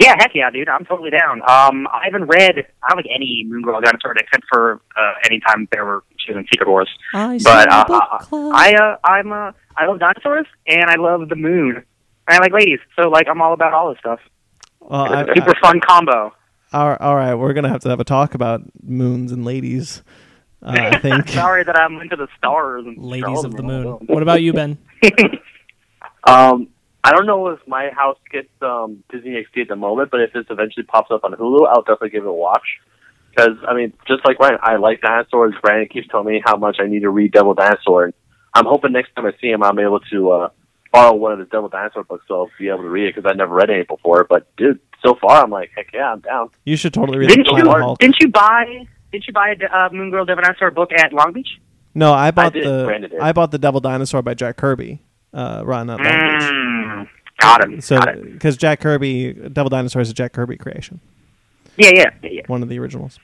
Yeah, 0.00 0.14
heck 0.18 0.32
yeah, 0.34 0.50
dude. 0.50 0.68
I'm 0.68 0.84
totally 0.84 1.10
down. 1.10 1.40
Um, 1.48 1.86
I 1.88 2.02
haven't 2.04 2.26
read 2.26 2.58
I 2.82 2.88
don't 2.88 2.96
like 2.96 3.06
any 3.14 3.44
Moon 3.46 3.62
Girl 3.62 3.80
Dinosaur 3.80 4.12
except 4.16 4.44
for 4.50 4.80
uh, 4.96 5.12
any 5.24 5.40
time 5.40 5.68
there 5.72 5.84
were 5.84 6.04
she 6.24 6.32
was 6.32 6.38
in 6.40 6.46
Secret 6.52 6.68
Wars. 6.68 6.88
I 7.12 7.34
But 7.34 7.40
saw 7.42 7.80
uh, 7.80 7.84
book 7.86 8.02
uh, 8.10 8.18
club. 8.18 8.52
I 8.54 8.74
uh, 8.74 8.96
I'm 9.04 9.32
uh, 9.32 9.52
I 9.76 9.86
love 9.86 9.98
dinosaurs 10.00 10.46
and 10.66 10.84
I 10.84 10.96
love 10.96 11.28
the 11.28 11.36
moon. 11.36 11.76
And 12.26 12.36
I 12.36 12.38
like 12.38 12.52
ladies, 12.52 12.78
so 12.96 13.08
like 13.10 13.26
I'm 13.28 13.42
all 13.42 13.52
about 13.52 13.72
all 13.74 13.90
this 13.90 13.98
stuff. 14.00 14.20
Well, 14.80 15.12
I, 15.12 15.24
Super 15.34 15.54
fun 15.60 15.80
combo. 15.80 16.32
all, 16.72 16.96
all 17.00 17.14
right, 17.16 17.34
we're 17.34 17.52
gonna 17.52 17.68
have 17.68 17.80
to 17.82 17.88
have 17.90 18.00
a 18.00 18.04
talk 18.04 18.34
about 18.34 18.62
moons 18.82 19.30
and 19.32 19.44
ladies. 19.44 20.02
Uh, 20.62 20.70
I 20.92 20.98
think. 21.00 21.28
Sorry 21.28 21.62
that 21.64 21.76
I'm 21.76 22.00
into 22.00 22.16
the 22.16 22.28
stars 22.38 22.84
and 22.86 22.96
Ladies 22.96 23.44
of 23.44 23.54
the 23.54 23.62
Moon. 23.62 23.86
What 24.06 24.22
about 24.22 24.40
you, 24.42 24.52
Ben? 24.54 24.78
Um, 26.26 26.68
I 27.02 27.10
don't 27.12 27.26
know 27.26 27.48
if 27.48 27.60
my 27.66 27.90
house 27.90 28.16
gets 28.32 28.48
um, 28.62 29.04
Disney 29.10 29.32
XD 29.32 29.62
at 29.62 29.68
the 29.68 29.76
moment, 29.76 30.10
but 30.10 30.20
if 30.20 30.32
this 30.32 30.46
eventually 30.48 30.84
pops 30.84 31.10
up 31.10 31.22
on 31.24 31.32
Hulu, 31.32 31.68
I'll 31.68 31.82
definitely 31.82 32.10
give 32.10 32.24
it 32.24 32.28
a 32.28 32.32
watch. 32.32 32.66
Because 33.34 33.56
I 33.66 33.74
mean, 33.74 33.92
just 34.06 34.24
like 34.26 34.38
Ryan, 34.38 34.58
I 34.62 34.76
like 34.76 35.00
dinosaurs. 35.00 35.54
Brandon 35.62 35.88
keeps 35.88 36.08
telling 36.08 36.26
me 36.26 36.42
how 36.44 36.56
much 36.56 36.76
I 36.80 36.86
need 36.86 37.00
to 37.00 37.10
read 37.10 37.32
Devil 37.32 37.54
Dinosaur, 37.54 38.04
and 38.04 38.14
I'm 38.54 38.66
hoping 38.66 38.92
next 38.92 39.14
time 39.14 39.26
I 39.26 39.32
see 39.40 39.48
him, 39.48 39.62
I'm 39.62 39.78
able 39.78 40.00
to 40.00 40.30
uh, 40.30 40.48
borrow 40.92 41.14
one 41.14 41.32
of 41.32 41.38
the 41.38 41.46
Devil 41.46 41.68
Dinosaur 41.68 42.04
books, 42.04 42.24
so 42.28 42.42
I'll 42.42 42.50
be 42.58 42.68
able 42.68 42.82
to 42.82 42.88
read 42.88 43.08
it 43.08 43.14
because 43.14 43.30
I 43.30 43.34
never 43.34 43.54
read 43.54 43.70
any 43.70 43.82
before. 43.82 44.24
But 44.28 44.54
dude, 44.56 44.80
so 45.04 45.14
far 45.20 45.42
I'm 45.42 45.50
like, 45.50 45.70
heck 45.76 45.88
yeah, 45.92 46.12
I'm 46.12 46.20
down. 46.20 46.50
You 46.64 46.76
should 46.76 46.94
totally 46.94 47.18
read 47.18 47.28
Didn't 47.28 47.46
the 47.46 47.56
you 47.56 47.70
Hulk. 47.70 47.98
didn't 47.98 48.16
you 48.20 48.28
buy 48.28 48.86
didn't 49.12 49.26
you 49.26 49.32
buy 49.32 49.54
a 49.60 49.76
uh, 49.76 49.88
Moon 49.92 50.10
Girl 50.10 50.24
Devil 50.24 50.42
Dinosaur 50.42 50.70
book 50.70 50.90
at 50.92 51.12
Long 51.12 51.32
Beach? 51.32 51.60
No, 51.94 52.12
I 52.12 52.30
bought 52.30 52.52
did, 52.52 52.64
the 52.64 52.84
Brandon. 52.84 53.12
I 53.20 53.32
bought 53.32 53.50
the 53.52 53.58
Devil 53.58 53.80
Dinosaur 53.80 54.22
by 54.22 54.34
Jack 54.34 54.56
Kirby. 54.56 55.00
Uh, 55.32 55.62
run 55.64 55.88
at 55.90 56.00
Long 56.00 56.38
Beach. 56.38 56.48
Mm, 56.50 57.08
got 57.38 57.64
him. 57.64 57.80
So, 57.80 58.00
because 58.32 58.56
Jack 58.56 58.80
Kirby, 58.80 59.32
Devil 59.52 59.70
Dinosaur 59.70 60.02
is 60.02 60.10
a 60.10 60.14
Jack 60.14 60.32
Kirby 60.32 60.56
creation, 60.56 61.00
Yeah, 61.76 61.90
yeah, 61.94 62.10
yeah, 62.22 62.30
yeah. 62.30 62.42
one 62.46 62.62
of 62.62 62.68
the 62.68 62.78
originals. 62.78 63.18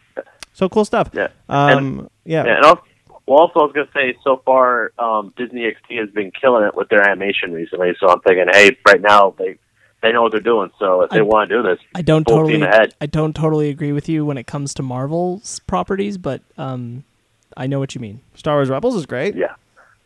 So 0.52 0.68
cool 0.68 0.84
stuff. 0.84 1.10
Yeah. 1.12 1.28
Um. 1.48 2.08
Yeah. 2.24 2.44
Yeah, 2.44 2.56
and 2.56 2.64
also, 2.64 2.82
well, 3.26 3.38
also 3.38 3.60
I 3.60 3.62
was 3.64 3.72
gonna 3.72 3.88
say, 3.94 4.16
so 4.24 4.42
far 4.44 4.92
um, 4.98 5.32
Disney 5.36 5.60
XD 5.62 5.98
has 6.00 6.10
been 6.10 6.32
killing 6.32 6.64
it 6.64 6.74
with 6.74 6.88
their 6.88 7.08
animation 7.08 7.52
recently. 7.52 7.92
So 8.00 8.08
I'm 8.08 8.20
thinking, 8.20 8.46
hey, 8.52 8.76
right 8.86 9.00
now 9.00 9.34
they 9.38 9.56
they 10.02 10.12
know 10.12 10.22
what 10.22 10.32
they're 10.32 10.40
doing. 10.40 10.70
So 10.78 11.02
if 11.02 11.10
they 11.10 11.18
I- 11.18 11.22
want 11.22 11.48
to 11.50 11.56
do 11.56 11.62
this, 11.62 11.78
I 11.94 12.02
don't 12.02 12.26
totally 12.26 12.60
ahead. 12.62 12.94
I 13.00 13.06
don't 13.06 13.34
totally 13.34 13.68
agree 13.68 13.92
with 13.92 14.08
you 14.08 14.24
when 14.24 14.38
it 14.38 14.46
comes 14.46 14.74
to 14.74 14.82
Marvel's 14.82 15.60
properties, 15.60 16.18
but 16.18 16.42
um, 16.58 17.04
I 17.56 17.66
know 17.66 17.78
what 17.78 17.94
you 17.94 18.00
mean. 18.00 18.20
Star 18.34 18.56
Wars 18.56 18.68
Rebels 18.68 18.96
is 18.96 19.06
great. 19.06 19.34
Yeah. 19.36 19.54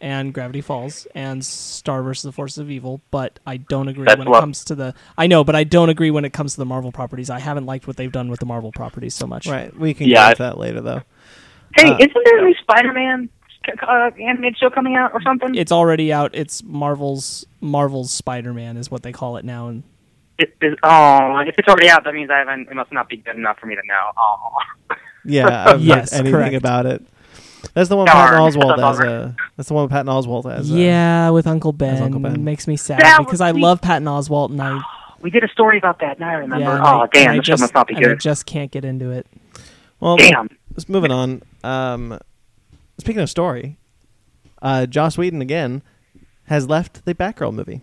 And 0.04 0.34
Gravity 0.34 0.60
Falls 0.60 1.06
and 1.14 1.42
Star 1.42 2.02
versus 2.02 2.24
the 2.24 2.32
Forces 2.32 2.58
of 2.58 2.70
Evil, 2.70 3.00
but 3.10 3.38
I 3.46 3.56
don't 3.56 3.88
agree 3.88 4.04
That's 4.04 4.18
when 4.18 4.26
it 4.28 4.30
what- 4.32 4.40
comes 4.40 4.62
to 4.66 4.74
the. 4.74 4.92
I 5.16 5.26
know, 5.26 5.44
but 5.44 5.56
I 5.56 5.64
don't 5.64 5.88
agree 5.88 6.10
when 6.10 6.26
it 6.26 6.34
comes 6.34 6.52
to 6.54 6.58
the 6.60 6.66
Marvel 6.66 6.92
properties. 6.92 7.30
I 7.30 7.38
haven't 7.38 7.64
liked 7.64 7.86
what 7.86 7.96
they've 7.96 8.12
done 8.12 8.28
with 8.28 8.38
the 8.38 8.44
Marvel 8.44 8.70
properties 8.70 9.14
so 9.14 9.26
much. 9.26 9.46
Right. 9.46 9.74
We 9.74 9.94
can 9.94 10.08
Yeah, 10.08 10.24
get 10.24 10.30
into 10.32 10.42
that 10.42 10.58
later, 10.58 10.82
though. 10.82 11.02
Hey, 11.74 11.88
Uh, 11.90 11.96
isn't 11.96 12.18
there 12.22 12.38
a 12.38 12.42
new 12.42 12.54
Spider-Man 12.60 13.30
uh, 13.88 14.10
animated 14.20 14.58
show 14.58 14.68
coming 14.68 14.94
out 14.94 15.12
or 15.14 15.22
something? 15.22 15.54
It's 15.54 15.72
already 15.72 16.12
out. 16.12 16.32
It's 16.34 16.62
Marvel's 16.62 17.46
Marvel's 17.62 18.12
Spider-Man 18.12 18.76
is 18.76 18.90
what 18.90 19.04
they 19.04 19.12
call 19.12 19.38
it 19.38 19.44
now, 19.46 19.68
and 19.68 19.84
It, 20.36 20.54
it, 20.60 20.78
oh, 20.82 21.38
if 21.46 21.58
it's 21.58 21.66
already 21.68 21.88
out, 21.88 22.04
that 22.04 22.12
means 22.12 22.28
I 22.30 22.40
haven't. 22.40 22.68
It 22.68 22.74
must 22.74 22.92
not 22.92 23.08
be 23.08 23.16
good 23.16 23.36
enough 23.36 23.58
for 23.58 23.64
me 23.64 23.74
to 23.74 23.80
know. 23.86 24.10
Oh, 24.18 24.96
Yeah. 25.24 25.46
I 25.64 25.68
haven't 25.70 25.80
Yes, 25.86 26.12
anything 26.12 26.32
correct. 26.32 26.54
about 26.56 26.84
it. 26.84 27.02
That's 27.74 27.88
the 27.88 27.96
one 27.96 28.06
Darn. 28.06 28.28
Patton 28.28 28.40
Oswalt 28.62 28.76
That's 28.76 29.00
as 29.00 29.06
a. 29.06 29.36
That's 29.56 29.68
the 29.68 29.74
one 29.74 29.88
Patton 29.88 30.06
Oswalt 30.06 30.52
as. 30.52 30.70
a- 30.70 30.74
yeah, 30.74 31.30
with 31.30 31.46
Uncle 31.46 31.72
Ben, 31.72 32.02
Uncle 32.02 32.20
Ben. 32.20 32.42
makes 32.44 32.66
me 32.68 32.76
sad 32.76 33.00
That 33.00 33.18
because 33.18 33.40
I 33.40 33.52
be- 33.52 33.60
love 33.60 33.80
Patton 33.82 34.06
Oswalt, 34.06 34.50
and 34.50 34.62
I 34.62 34.80
we 35.20 35.30
did 35.30 35.42
a 35.44 35.48
story 35.48 35.78
about 35.78 35.98
that. 36.00 36.18
Now 36.20 36.28
I 36.30 36.34
remember. 36.34 36.64
yeah, 36.64 36.76
and 36.76 36.82
oh, 36.84 37.00
I- 37.00 37.06
damn, 37.12 37.30
I 37.32 37.36
this 37.38 37.46
just, 37.46 37.60
must 37.60 37.74
not 37.74 37.88
be 37.88 37.94
and 37.96 38.06
I 38.06 38.14
just 38.14 38.46
can't 38.46 38.70
get 38.70 38.84
into 38.84 39.10
it. 39.10 39.26
Well, 40.00 40.16
Damn. 40.16 40.48
Let's 40.72 40.88
moving 40.88 41.10
on. 41.12 41.42
Um, 41.62 42.18
speaking 42.98 43.22
of 43.22 43.30
story, 43.30 43.78
uh, 44.62 44.86
Joss 44.86 45.16
Whedon 45.18 45.40
again 45.40 45.82
has 46.44 46.68
left 46.68 47.04
the 47.04 47.14
Batgirl 47.14 47.54
movie, 47.54 47.80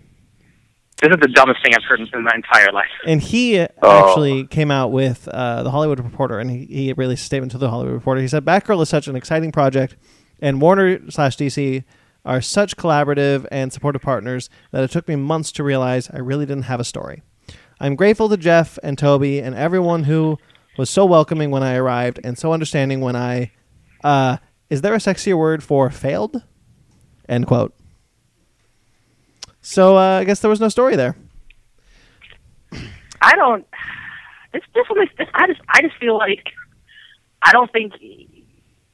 This 1.01 1.09
is 1.11 1.17
the 1.19 1.27
dumbest 1.29 1.63
thing 1.63 1.73
I've 1.75 1.83
heard 1.83 1.99
in 1.99 2.23
my 2.23 2.31
entire 2.35 2.71
life. 2.71 2.85
and 3.07 3.19
he 3.21 3.59
Oh. 3.59 3.65
actually 4.09 4.45
came 4.45 4.69
out 4.69 4.91
with 4.91 5.27
uh, 5.27 5.63
the 5.63 5.71
Hollywood 5.71 5.99
Reporter, 5.99 6.37
and 6.39 6.49
he, 6.51 6.65
he 6.65 6.93
released 6.93 7.23
a 7.23 7.25
statement 7.25 7.51
to 7.53 7.57
the 7.57 7.69
Hollywood 7.71 7.93
Reporter. 7.95 8.21
He 8.21 8.27
said, 8.27 8.45
"Batgirl 8.45 8.81
is 8.83 8.89
such 8.89 9.07
an 9.07 9.15
exciting 9.15 9.51
project, 9.51 9.95
and 10.39 10.61
Warner 10.61 10.99
slash 11.09 11.37
DC 11.37 11.83
are 12.23 12.39
such 12.39 12.77
collaborative 12.77 13.47
and 13.51 13.73
supportive 13.73 14.03
partners 14.03 14.47
that 14.69 14.83
it 14.83 14.91
took 14.91 15.07
me 15.07 15.15
months 15.15 15.51
to 15.53 15.63
realize 15.63 16.07
I 16.13 16.19
really 16.19 16.45
didn't 16.45 16.63
have 16.65 16.79
a 16.79 16.83
story. 16.83 17.23
I'm 17.79 17.95
grateful 17.95 18.29
to 18.29 18.37
Geoff 18.37 18.77
and 18.83 18.95
Toby 18.95 19.39
and 19.39 19.55
everyone 19.55 20.03
who 20.03 20.37
was 20.77 20.91
so 20.91 21.03
welcoming 21.03 21.49
when 21.49 21.63
I 21.63 21.75
arrived 21.77 22.19
and 22.23 22.37
so 22.37 22.53
understanding 22.53 23.01
when 23.01 23.15
I 23.15 23.51
uh 24.03 24.37
is 24.69 24.81
there 24.83 24.93
a 24.93 24.97
sexier 24.97 25.35
word 25.35 25.63
for 25.63 25.89
failed? 25.89 26.43
End 27.27 27.47
quote. 27.47 27.73
So 29.61 29.97
uh, 29.97 30.19
I 30.19 30.23
guess 30.23 30.39
there 30.39 30.49
was 30.49 30.59
no 30.59 30.69
story 30.69 30.95
there. 30.95 31.15
I 33.21 33.35
don't. 33.35 33.65
This 34.53 34.63
this 34.73 34.85
one 34.89 35.03
is. 35.03 35.09
This, 35.17 35.27
I 35.33 35.47
just 35.47 35.61
I 35.69 35.81
just 35.81 35.95
feel 35.97 36.17
like 36.17 36.49
I 37.41 37.51
don't 37.51 37.71
think 37.71 37.93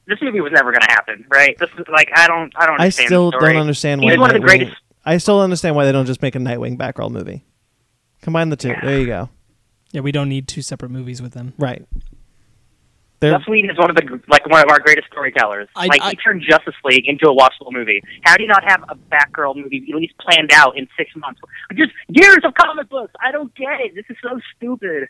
this 0.06 0.18
movie 0.22 0.40
was 0.40 0.52
never 0.52 0.70
going 0.70 0.82
to 0.82 0.90
happen. 0.90 1.24
Right? 1.30 1.58
This 1.58 1.70
is 1.78 1.86
like 1.90 2.10
I 2.14 2.26
don't 2.28 2.52
I 2.56 2.66
don't. 2.66 2.80
I 2.80 2.90
still 2.90 3.30
the 3.30 3.38
story. 3.38 3.52
don't 3.54 3.62
understand 3.62 4.02
why 4.02 4.10
He's 4.10 4.20
one 4.20 4.30
of 4.30 4.40
the 4.40 4.46
greatest. 4.46 4.76
I 5.04 5.16
still 5.18 5.36
don't 5.36 5.44
understand 5.44 5.74
why 5.74 5.86
they 5.86 5.92
don't 5.92 6.06
just 6.06 6.20
make 6.20 6.34
a 6.34 6.38
Nightwing 6.38 6.76
Batgirl 6.76 7.10
movie. 7.10 7.44
Combine 8.20 8.50
the 8.50 8.56
two. 8.56 8.74
There 8.82 8.98
you 8.98 9.06
go. 9.06 9.30
Yeah, 9.92 10.02
we 10.02 10.12
don't 10.12 10.28
need 10.28 10.46
two 10.48 10.60
separate 10.60 10.90
movies 10.90 11.22
with 11.22 11.32
them. 11.32 11.54
Right. 11.56 11.86
They're, 13.20 13.32
Joss 13.32 13.48
Whedon 13.48 13.70
is 13.70 13.76
one 13.76 13.90
of 13.90 13.96
the 13.96 14.20
like 14.28 14.46
one 14.48 14.62
of 14.62 14.70
our 14.70 14.78
greatest 14.78 15.08
storytellers. 15.08 15.68
I- 15.74 15.86
like 15.86 16.00
I- 16.02 16.10
he 16.10 16.16
turned 16.16 16.42
Justice 16.48 16.74
League 16.84 17.08
into 17.08 17.28
a 17.28 17.34
watchable 17.34 17.72
movie. 17.72 18.00
How 18.22 18.36
do 18.36 18.44
you 18.44 18.48
not 18.48 18.62
have 18.62 18.84
a 18.88 18.94
Batgirl 18.94 19.56
movie 19.56 19.84
at 19.90 19.96
least 19.96 20.14
planned 20.18 20.52
out 20.52 20.78
in 20.78 20.86
six 20.96 21.10
months? 21.16 21.40
Just 21.74 21.90
years 22.08 22.38
of 22.44 22.54
comic 22.54 22.88
books. 22.88 23.12
I 23.20 23.32
don't 23.32 23.52
get 23.56 23.80
it. 23.80 23.94
This 23.96 24.04
is 24.08 24.16
so 24.22 24.38
stupid. 24.56 25.08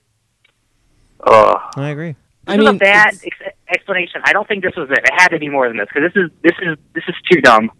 Uh, 1.20 1.58
I 1.76 1.90
agree. 1.90 2.12
This 2.12 2.16
I 2.46 2.52
is 2.54 2.58
mean, 2.60 2.68
a 2.68 2.78
bad 2.78 3.08
ex- 3.24 3.54
explanation. 3.68 4.22
I 4.24 4.32
don't 4.32 4.48
think 4.48 4.64
this 4.64 4.74
was 4.74 4.88
it. 4.90 4.98
It 4.98 5.10
had 5.20 5.28
to 5.28 5.38
be 5.38 5.48
more 5.50 5.68
than 5.68 5.76
this 5.76 5.88
because 5.92 6.10
this 6.14 6.22
is 6.24 6.30
this 6.42 6.54
is 6.62 6.78
this 6.94 7.04
is 7.08 7.14
too 7.30 7.40
dumb. 7.42 7.70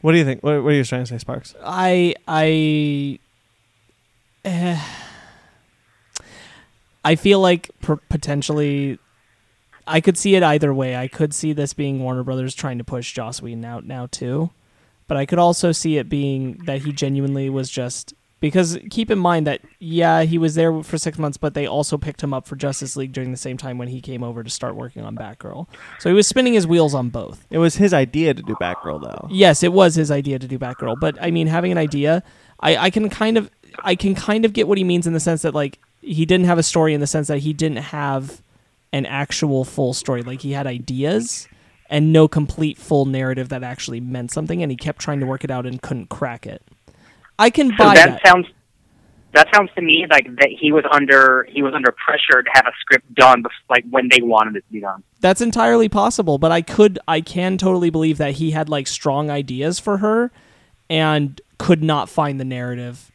What 0.00 0.12
do 0.12 0.18
you 0.18 0.24
think? 0.24 0.42
What, 0.42 0.62
what 0.62 0.72
are 0.72 0.76
you 0.76 0.84
trying 0.84 1.02
to 1.02 1.06
say, 1.06 1.18
Sparks? 1.18 1.54
I 1.62 2.14
I 2.26 3.18
eh, 4.46 4.80
I 7.04 7.14
feel 7.16 7.40
like 7.40 7.68
per- 7.82 7.96
potentially 8.08 8.98
I 9.86 10.00
could 10.00 10.16
see 10.16 10.34
it 10.34 10.42
either 10.42 10.72
way. 10.72 10.96
I 10.96 11.08
could 11.08 11.34
see 11.34 11.52
this 11.52 11.72
being 11.72 12.00
Warner 12.00 12.22
Brothers 12.22 12.54
trying 12.54 12.78
to 12.78 12.84
push 12.84 13.12
Joss 13.12 13.42
Whedon 13.42 13.64
out 13.64 13.84
now 13.84 14.06
too, 14.06 14.50
but 15.08 15.16
I 15.16 15.26
could 15.26 15.38
also 15.38 15.72
see 15.72 15.98
it 15.98 16.08
being 16.08 16.58
that 16.64 16.82
he 16.82 16.92
genuinely 16.92 17.50
was 17.50 17.70
just 17.70 18.14
because 18.40 18.78
keep 18.88 19.10
in 19.10 19.18
mind 19.18 19.46
that 19.46 19.60
yeah 19.78 20.22
he 20.22 20.38
was 20.38 20.54
there 20.54 20.82
for 20.82 20.98
six 20.98 21.18
months, 21.18 21.36
but 21.36 21.54
they 21.54 21.66
also 21.66 21.98
picked 21.98 22.22
him 22.22 22.32
up 22.32 22.46
for 22.46 22.56
Justice 22.56 22.96
League 22.96 23.12
during 23.12 23.30
the 23.30 23.36
same 23.36 23.56
time 23.56 23.78
when 23.78 23.88
he 23.88 24.00
came 24.00 24.22
over 24.22 24.42
to 24.42 24.50
start 24.50 24.74
working 24.74 25.02
on 25.02 25.14
Batgirl. 25.14 25.66
So 25.98 26.08
he 26.08 26.14
was 26.14 26.26
spinning 26.26 26.54
his 26.54 26.66
wheels 26.66 26.94
on 26.94 27.10
both. 27.10 27.46
It 27.50 27.58
was 27.58 27.76
his 27.76 27.92
idea 27.92 28.34
to 28.34 28.42
do 28.42 28.54
Batgirl, 28.54 29.02
though. 29.02 29.28
Yes, 29.30 29.62
it 29.62 29.72
was 29.72 29.94
his 29.94 30.10
idea 30.10 30.38
to 30.38 30.48
do 30.48 30.58
Batgirl, 30.58 30.98
but 30.98 31.16
I 31.20 31.30
mean, 31.30 31.46
having 31.46 31.70
an 31.70 31.78
idea, 31.78 32.22
I, 32.60 32.76
I 32.76 32.90
can 32.90 33.10
kind 33.10 33.36
of, 33.36 33.50
I 33.80 33.94
can 33.94 34.14
kind 34.14 34.44
of 34.44 34.52
get 34.52 34.66
what 34.66 34.78
he 34.78 34.84
means 34.84 35.06
in 35.06 35.12
the 35.12 35.20
sense 35.20 35.42
that 35.42 35.54
like 35.54 35.78
he 36.00 36.24
didn't 36.24 36.46
have 36.46 36.58
a 36.58 36.62
story 36.62 36.94
in 36.94 37.00
the 37.00 37.06
sense 37.06 37.28
that 37.28 37.38
he 37.38 37.52
didn't 37.52 37.78
have 37.78 38.42
an 38.92 39.06
actual 39.06 39.64
full 39.64 39.92
story. 39.94 40.22
Like 40.22 40.40
he 40.42 40.52
had 40.52 40.66
ideas 40.66 41.48
and 41.88 42.12
no 42.12 42.28
complete 42.28 42.78
full 42.78 43.04
narrative 43.04 43.48
that 43.48 43.62
actually 43.62 44.00
meant 44.00 44.30
something, 44.30 44.62
and 44.62 44.70
he 44.70 44.76
kept 44.76 45.00
trying 45.00 45.20
to 45.20 45.26
work 45.26 45.44
it 45.44 45.50
out 45.50 45.66
and 45.66 45.80
couldn't 45.82 46.08
crack 46.08 46.46
it. 46.46 46.62
I 47.38 47.50
can 47.50 47.70
So 47.70 47.76
buy 47.78 47.94
that, 47.94 48.08
that. 48.10 48.26
sounds 48.26 48.46
that 49.32 49.46
sounds 49.54 49.70
to 49.76 49.80
me 49.80 50.06
like 50.10 50.26
that 50.36 50.48
he 50.60 50.72
was 50.72 50.84
under 50.90 51.46
he 51.50 51.62
was 51.62 51.72
under 51.74 51.92
pressure 51.92 52.42
to 52.42 52.50
have 52.52 52.66
a 52.66 52.72
script 52.80 53.14
done, 53.14 53.42
bef- 53.42 53.50
like 53.68 53.84
when 53.90 54.08
they 54.08 54.20
wanted 54.22 54.56
it 54.56 54.64
to 54.66 54.72
be 54.72 54.80
done. 54.80 55.02
That's 55.20 55.40
entirely 55.40 55.88
possible, 55.88 56.38
but 56.38 56.50
I 56.52 56.62
could 56.62 56.98
I 57.06 57.20
can 57.20 57.56
totally 57.58 57.90
believe 57.90 58.18
that 58.18 58.34
he 58.34 58.50
had 58.50 58.68
like 58.68 58.86
strong 58.86 59.30
ideas 59.30 59.78
for 59.78 59.98
her 59.98 60.30
and 60.88 61.40
could 61.58 61.82
not 61.82 62.08
find 62.08 62.40
the 62.40 62.44
narrative. 62.44 63.10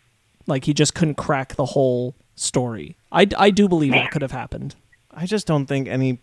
Like 0.48 0.66
he 0.66 0.74
just 0.74 0.96
couldn't 0.96 1.16
crack 1.16 1.56
the 1.56 1.66
whole 1.66 2.16
story. 2.36 2.96
I, 3.12 3.28
I 3.38 3.50
do 3.50 3.68
believe 3.68 3.92
that 3.94 4.12
could 4.12 4.22
have 4.22 4.32
happened. 4.32 4.76
I 5.16 5.26
just 5.26 5.48
don't 5.48 5.66
think 5.66 5.88
any. 5.88 6.20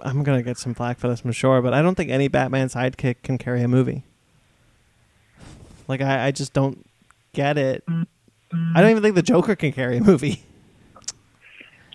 I'm 0.00 0.22
gonna 0.22 0.42
get 0.42 0.58
some 0.58 0.74
flack 0.74 0.98
for 0.98 1.08
this, 1.08 1.22
I'm 1.24 1.32
sure, 1.32 1.62
but 1.62 1.72
I 1.72 1.80
don't 1.82 1.94
think 1.94 2.10
any 2.10 2.28
Batman 2.28 2.68
sidekick 2.68 3.22
can 3.22 3.38
carry 3.38 3.62
a 3.62 3.68
movie. 3.68 4.02
Like 5.88 6.00
I, 6.00 6.26
I 6.26 6.30
just 6.30 6.52
don't 6.52 6.84
get 7.32 7.56
it. 7.58 7.84
I 7.88 8.80
don't 8.80 8.90
even 8.90 9.02
think 9.02 9.14
the 9.14 9.22
Joker 9.22 9.56
can 9.56 9.72
carry 9.72 9.96
a 9.98 10.00
movie. 10.02 10.42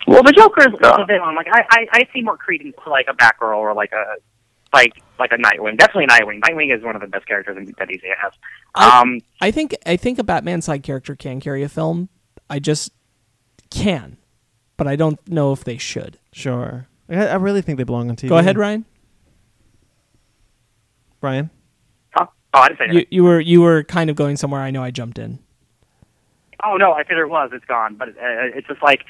Well, 0.07 0.23
the 0.23 0.31
Joker 0.31 0.61
is 0.61 0.73
a 0.81 1.05
villain. 1.05 1.35
Like 1.35 1.45
I, 1.53 1.63
I, 1.69 1.87
I 1.91 2.07
see 2.11 2.21
more 2.21 2.35
credence 2.35 2.75
to 2.83 2.89
like 2.89 3.05
a 3.09 3.13
Batgirl 3.13 3.57
or 3.57 3.75
like 3.75 3.91
a 3.91 4.15
like 4.73 4.93
like 5.19 5.31
a 5.31 5.37
Nightwing. 5.37 5.77
Definitely 5.77 6.07
Nightwing. 6.07 6.39
Nightwing 6.41 6.75
is 6.75 6.83
one 6.83 6.95
of 6.95 7.01
the 7.01 7.07
best 7.07 7.27
characters 7.27 7.57
in, 7.57 7.65
that 7.77 7.87
DC 7.87 8.01
has. 8.19 8.31
I- 8.73 9.01
Um, 9.01 9.19
I 9.39 9.51
think 9.51 9.75
I 9.85 9.97
think 9.97 10.17
a 10.17 10.23
Batman 10.23 10.63
side 10.63 10.81
character 10.81 11.15
can 11.15 11.39
carry 11.39 11.61
a 11.61 11.69
film. 11.69 12.09
I 12.49 12.57
just 12.57 12.91
can, 13.69 14.17
but 14.79 14.87
I 14.87 14.95
don't 14.95 15.19
know 15.27 15.51
if 15.51 15.65
they 15.65 15.77
should. 15.77 16.17
Sure. 16.31 16.87
I, 17.09 17.27
I 17.27 17.35
really 17.35 17.61
think 17.61 17.77
they 17.77 17.83
belong 17.83 18.09
on 18.09 18.15
TV. 18.15 18.29
Go 18.29 18.37
ahead, 18.37 18.57
Ryan. 18.57 18.85
Ryan. 21.21 21.49
oh, 22.17 22.29
oh, 22.53 22.59
I 22.59 22.69
didn't 22.69 22.79
say 22.79 22.87
that. 22.87 22.93
You 22.95 23.05
you 23.09 23.23
were 23.25 23.41
you 23.41 23.61
were 23.61 23.83
kind 23.83 24.09
of 24.09 24.15
going 24.15 24.37
somewhere. 24.37 24.61
I 24.61 24.71
know 24.71 24.81
I 24.81 24.89
jumped 24.91 25.19
in. 25.19 25.39
Oh 26.63 26.77
no, 26.77 26.93
I 26.93 26.99
said 27.03 27.17
there 27.17 27.27
was. 27.27 27.51
It's 27.53 27.65
gone, 27.65 27.95
but 27.95 28.09
uh, 28.09 28.55
it's 28.55 28.67
just 28.67 28.81
like, 28.81 29.01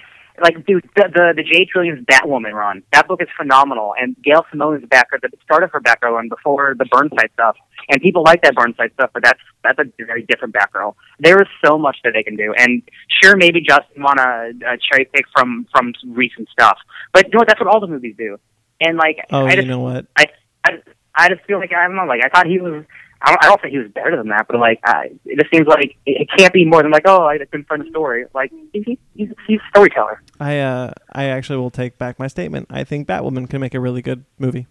like 0.42 0.66
dude, 0.66 0.90
the 0.96 1.04
the, 1.14 1.34
the 1.36 1.44
J.H. 1.44 1.70
Williams' 1.76 2.04
Batwoman 2.06 2.54
run. 2.54 2.82
That 2.92 3.08
book 3.08 3.22
is 3.22 3.28
phenomenal, 3.38 3.94
and 4.02 4.16
Gail 4.24 4.46
Simone 4.50 4.82
is 4.82 4.90
back 4.90 5.10
at 5.14 5.22
the 5.22 5.30
start 5.44 5.64
of 5.64 5.72
her 5.72 5.80
Batgirl 5.80 6.14
run 6.14 6.30
before 6.30 6.74
the 6.76 6.86
Burnside 6.86 7.30
stuff, 7.34 7.58
and 7.90 8.02
people 8.02 8.24
like 8.24 8.42
that 8.44 8.56
Burnside 8.56 8.92
stuff, 8.94 9.10
but 9.14 9.24
that's 9.24 9.40
that's 9.64 9.80
a 9.80 10.06
very 10.06 10.24
different 10.24 10.54
Batgirl. 10.54 10.96
There 11.20 11.42
is 11.42 11.48
so 11.66 11.78
much 11.78 11.98
that 12.04 12.14
they 12.14 12.24
can 12.24 12.36
do, 12.36 12.54
and 12.58 12.84
sure, 13.22 13.36
maybe 13.36 13.62
Justin 13.62 14.04
want 14.04 14.18
to 14.20 14.68
uh, 14.68 14.78
cherry 14.80 15.10
pick 15.14 15.26
from 15.36 15.68
from 15.72 15.94
recent 16.08 16.48
stuff, 16.50 16.78
but 17.12 17.26
you 17.26 17.32
know 17.34 17.40
what? 17.40 17.48
That's 17.48 17.60
what 17.60 17.68
all 17.68 17.80
the 17.80 17.88
movies 17.88 18.16
do, 18.18 18.38
and 18.80 18.98
like 18.98 19.26
Oh, 19.32 19.46
I 19.46 19.54
you 19.54 19.64
know 19.64 19.80
what? 19.80 20.06
I, 20.16 20.26
I 20.66 20.72
I 21.16 21.30
just 21.30 21.42
feel 21.46 21.60
like 21.60 21.74
I 21.74 21.88
don't 21.88 21.96
know, 21.96 22.06
like 22.06 22.22
I 22.24 22.30
thought 22.30 22.46
he 22.46 22.60
was. 22.60 22.86
I 23.22 23.32
don't, 23.32 23.44
I 23.44 23.48
don't 23.48 23.62
think 23.62 23.74
he 23.74 23.80
was 23.80 23.92
better 23.92 24.16
than 24.16 24.30
that, 24.30 24.46
but 24.48 24.62
like 24.62 24.80
I, 24.86 25.10
it 25.26 25.38
just 25.38 25.54
seems 25.54 25.68
like 25.68 25.98
it, 26.06 26.22
it 26.22 26.30
can't 26.38 26.54
be 26.54 26.64
more 26.64 26.82
than 26.82 26.92
like 26.92 27.04
oh 27.06 27.26
I 27.26 27.38
couldn't 27.38 27.68
find 27.68 27.86
a 27.86 27.90
story. 27.90 28.24
Like 28.34 28.50
he, 28.72 28.82
he, 28.82 29.00
he's 29.14 29.30
he's 29.46 29.60
a 29.60 29.70
storyteller. 29.72 30.22
I 30.40 30.60
uh, 30.60 30.94
I 31.12 31.26
actually 31.26 31.58
will 31.58 31.70
take 31.70 31.98
back 31.98 32.18
my 32.18 32.28
statement. 32.28 32.68
I 32.70 32.86
think 32.86 33.10
Batwoman 33.10 33.50
can 33.50 33.60
make 33.60 33.74
a 33.74 33.80
really 33.82 34.02
good 34.02 34.24
movie, 34.38 34.68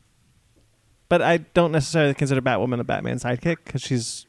but 1.09 1.23
I 1.23 1.39
don't 1.39 1.73
necessarily 1.73 2.15
consider 2.15 2.41
Batwoman 2.41 2.81
a 2.81 2.85
Batman 2.85 3.19
sidekick 3.19 3.59
because 3.65 3.83
she's, 3.83 4.27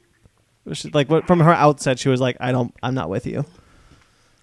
she's 0.73 0.93
like 0.93 1.07
from 1.27 1.39
her 1.39 1.53
outset 1.53 1.99
she 1.99 2.09
was 2.09 2.21
like 2.21 2.37
I 2.39 2.51
don't 2.51 2.73
I'm 2.83 2.93
not 2.95 3.09
with 3.09 3.25
you. 3.25 3.45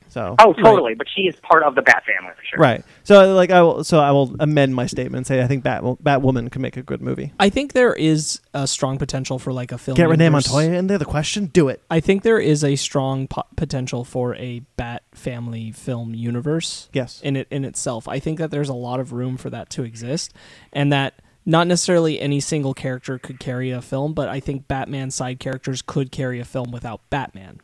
So 0.09 0.35
Oh, 0.39 0.55
totally. 0.55 0.95
But 0.95 1.09
she 1.15 1.23
is 1.23 1.37
part 1.43 1.63
of 1.63 1.75
the 1.75 1.83
Bat 1.83 2.05
family 2.07 2.33
for 2.35 2.43
sure. 2.45 2.59
right. 2.59 2.85
So 3.05 3.35
like 3.35 3.51
I 3.51 3.61
will 3.61 3.85
so 3.85 4.01
I 4.01 4.13
will 4.13 4.35
amend 4.41 4.75
my 4.75 4.87
statement 4.87 5.17
and 5.19 5.27
say 5.27 5.43
I 5.43 5.47
think 5.47 5.63
Bat 5.63 5.83
Batwoman 5.83 6.51
can 6.51 6.63
make 6.63 6.77
a 6.79 6.83
good 6.83 7.03
movie. 7.03 7.33
I 7.39 7.51
think 7.51 7.75
there 7.75 7.93
is 7.93 8.41
a 8.55 8.67
strong 8.67 8.97
potential 8.97 9.39
for 9.39 9.53
like 9.53 9.73
a 9.73 9.79
film. 9.79 9.95
Get 9.97 10.09
Renee 10.09 10.25
universe. 10.25 10.51
Montoya 10.51 10.79
in 10.79 10.87
there. 10.87 10.97
The 10.97 11.05
question, 11.05 11.47
do 11.47 11.69
it. 11.69 11.83
I 11.91 12.01
think 12.01 12.23
there 12.23 12.39
is 12.39 12.65
a 12.65 12.77
strong 12.77 13.27
po- 13.29 13.45
potential 13.57 14.05
for 14.05 14.35
a 14.37 14.61
Bat 14.77 15.03
family 15.13 15.71
film 15.73 16.15
universe. 16.15 16.89
Yes. 16.95 17.21
In 17.23 17.37
it 17.37 17.49
in 17.51 17.65
itself, 17.67 18.09
I 18.09 18.19
think 18.19 18.39
that 18.39 18.51
there's 18.51 18.71
a 18.71 18.75
lot 18.75 19.01
of 19.01 19.13
room 19.13 19.37
for 19.37 19.51
that 19.51 19.69
to 19.71 19.83
exist, 19.83 20.33
and 20.73 20.91
that 20.93 21.21
not 21.47 21.67
necessarily 21.69 22.21
any 22.21 22.41
single 22.41 22.75
character 22.75 23.19
could 23.19 23.39
carry 23.39 23.71
a 23.71 23.81
film, 23.81 24.13
but 24.13 24.29
I 24.29 24.41
think 24.41 24.67
Batman 24.69 25.11
side 25.11 25.39
characters 25.39 25.81
could 25.81 26.11
carry 26.11 26.41
a 26.41 26.45
film 26.45 26.73
without 26.73 27.01
Batman. 27.09 27.61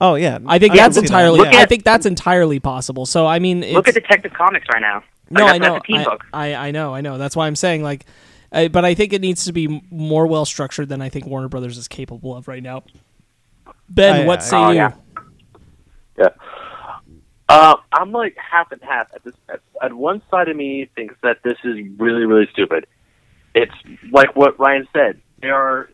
Oh 0.00 0.14
yeah. 0.14 0.38
I 0.46 0.58
think 0.58 0.72
can 0.74 0.76
that's 0.78 0.94
see 0.94 1.00
that. 1.00 1.06
entirely. 1.06 1.38
Look 1.40 1.48
I 1.48 1.62
at- 1.62 1.68
think 1.68 1.82
that's 1.84 2.06
entirely 2.06 2.60
possible. 2.60 3.04
So 3.06 3.26
I 3.26 3.38
mean, 3.40 3.62
it's, 3.62 3.72
Look 3.74 3.88
at 3.88 3.94
Detective 3.94 4.32
Comics 4.32 4.66
right 4.72 4.80
now. 4.80 5.02
no, 5.30 5.44
Like, 5.44 5.54
I 5.54 5.58
know, 5.58 5.72
That's 5.74 5.84
a 5.84 5.86
team 5.86 5.96
I, 5.96 6.04
book. 6.04 6.24
I, 6.32 6.54
I 6.54 6.70
know, 6.70 6.94
I 6.94 7.00
know. 7.00 7.18
That's 7.18 7.34
why 7.34 7.46
I'm 7.46 7.56
saying 7.56 7.82
like, 7.82 8.04
I, 8.52 8.68
but 8.68 8.84
I 8.84 8.94
think 8.94 9.12
it 9.12 9.20
needs 9.20 9.44
to 9.46 9.52
be 9.52 9.82
more 9.90 10.26
well 10.26 10.44
structured 10.44 10.88
than 10.88 11.02
I 11.02 11.08
think 11.08 11.26
Warner 11.26 11.48
Brothers 11.48 11.78
is 11.78 11.88
capable 11.88 12.36
of 12.36 12.46
right 12.46 12.62
now. 12.62 12.84
Ben, 13.88 14.22
I- 14.22 14.26
what 14.26 14.40
I- 14.40 14.42
say 14.42 14.56
Oh, 14.56 14.70
you? 14.70 14.76
yeah. 14.76 14.92
Yeah. 16.18 16.28
Uh, 17.48 17.76
I'm 17.92 18.10
like 18.12 18.36
half 18.36 18.72
and 18.72 18.82
half. 18.82 19.08
At 19.14 19.22
this, 19.24 19.34
at, 19.48 19.60
at 19.82 19.92
one 19.94 20.20
side 20.30 20.48
of 20.48 20.56
me 20.56 20.88
thinks 20.96 21.14
that 21.22 21.38
this 21.44 21.56
is 21.64 21.76
really, 21.98 22.24
really 22.24 22.48
stupid. 22.52 22.86
It's 23.56 23.72
like 24.12 24.36
what 24.36 24.60
Ryan 24.60 24.86
said. 24.92 25.20
There 25.40 25.54
are 25.54 25.88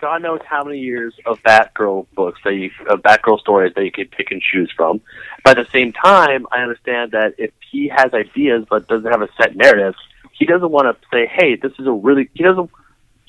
God 0.00 0.22
knows 0.22 0.40
how 0.44 0.64
many 0.64 0.80
years 0.80 1.14
of 1.24 1.38
Batgirl 1.42 2.06
books 2.14 2.40
that 2.44 2.54
you, 2.54 2.70
of 2.88 3.00
Batgirl 3.00 3.40
stories 3.40 3.72
that 3.74 3.84
you 3.84 3.92
could 3.92 4.10
pick 4.10 4.30
and 4.30 4.40
choose 4.40 4.72
from. 4.76 5.00
But 5.44 5.58
at 5.58 5.66
the 5.66 5.70
same 5.70 5.92
time, 5.92 6.46
I 6.50 6.60
understand 6.60 7.12
that 7.12 7.34
if 7.38 7.52
he 7.70 7.88
has 7.94 8.12
ideas 8.12 8.66
but 8.68 8.88
doesn't 8.88 9.10
have 9.10 9.22
a 9.22 9.28
set 9.40 9.54
narrative, 9.54 9.94
he 10.32 10.46
doesn't 10.46 10.70
want 10.70 10.86
to 10.86 11.06
say, 11.12 11.26
"Hey, 11.26 11.56
this 11.56 11.72
is 11.78 11.86
a 11.86 11.92
really." 11.92 12.28
He 12.34 12.42
doesn't. 12.42 12.70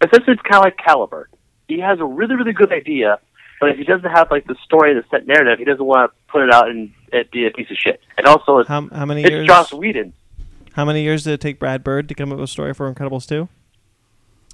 Essentially, 0.03 0.34
it's 0.34 0.41
kind 0.41 0.55
of 0.55 0.63
like 0.63 0.78
Caliber. 0.78 1.30
He 1.67 1.80
has 1.80 1.99
a 1.99 2.05
really, 2.05 2.36
really 2.36 2.53
good 2.53 2.71
idea, 2.71 3.19
but 3.59 3.69
if 3.69 3.78
he 3.78 3.84
doesn't 3.84 4.09
have 4.09 4.32
like 4.32 4.47
the 4.47 4.55
story, 4.63 4.93
the 4.93 5.03
set 5.11 5.28
narrative, 5.28 5.59
he 5.59 5.65
doesn't 5.65 5.86
want 5.86 6.11
to 6.11 6.32
put 6.32 6.43
it 6.43 6.53
out 6.53 6.69
and 6.69 6.91
it 7.11 7.32
be 7.32 7.45
a 7.45 7.51
piece 7.51 7.69
of 7.71 7.78
shit. 7.78 7.99
And 8.17 8.26
also, 8.26 8.59
it's, 8.59 8.69
How 8.69 8.88
how 8.89 9.05
many 9.05 9.21
it's 9.21 9.30
years? 9.30 9.47
Joss 9.47 9.73
Whedon. 9.73 10.13
How 10.73 10.84
many 10.84 11.03
years 11.03 11.23
did 11.23 11.34
it 11.34 11.41
take 11.41 11.59
Brad 11.59 11.84
Bird 11.84 12.09
to 12.09 12.15
come 12.15 12.32
up 12.32 12.38
with 12.38 12.49
a 12.49 12.51
story 12.51 12.73
for 12.73 12.93
Incredibles 12.93 13.28
two? 13.28 13.47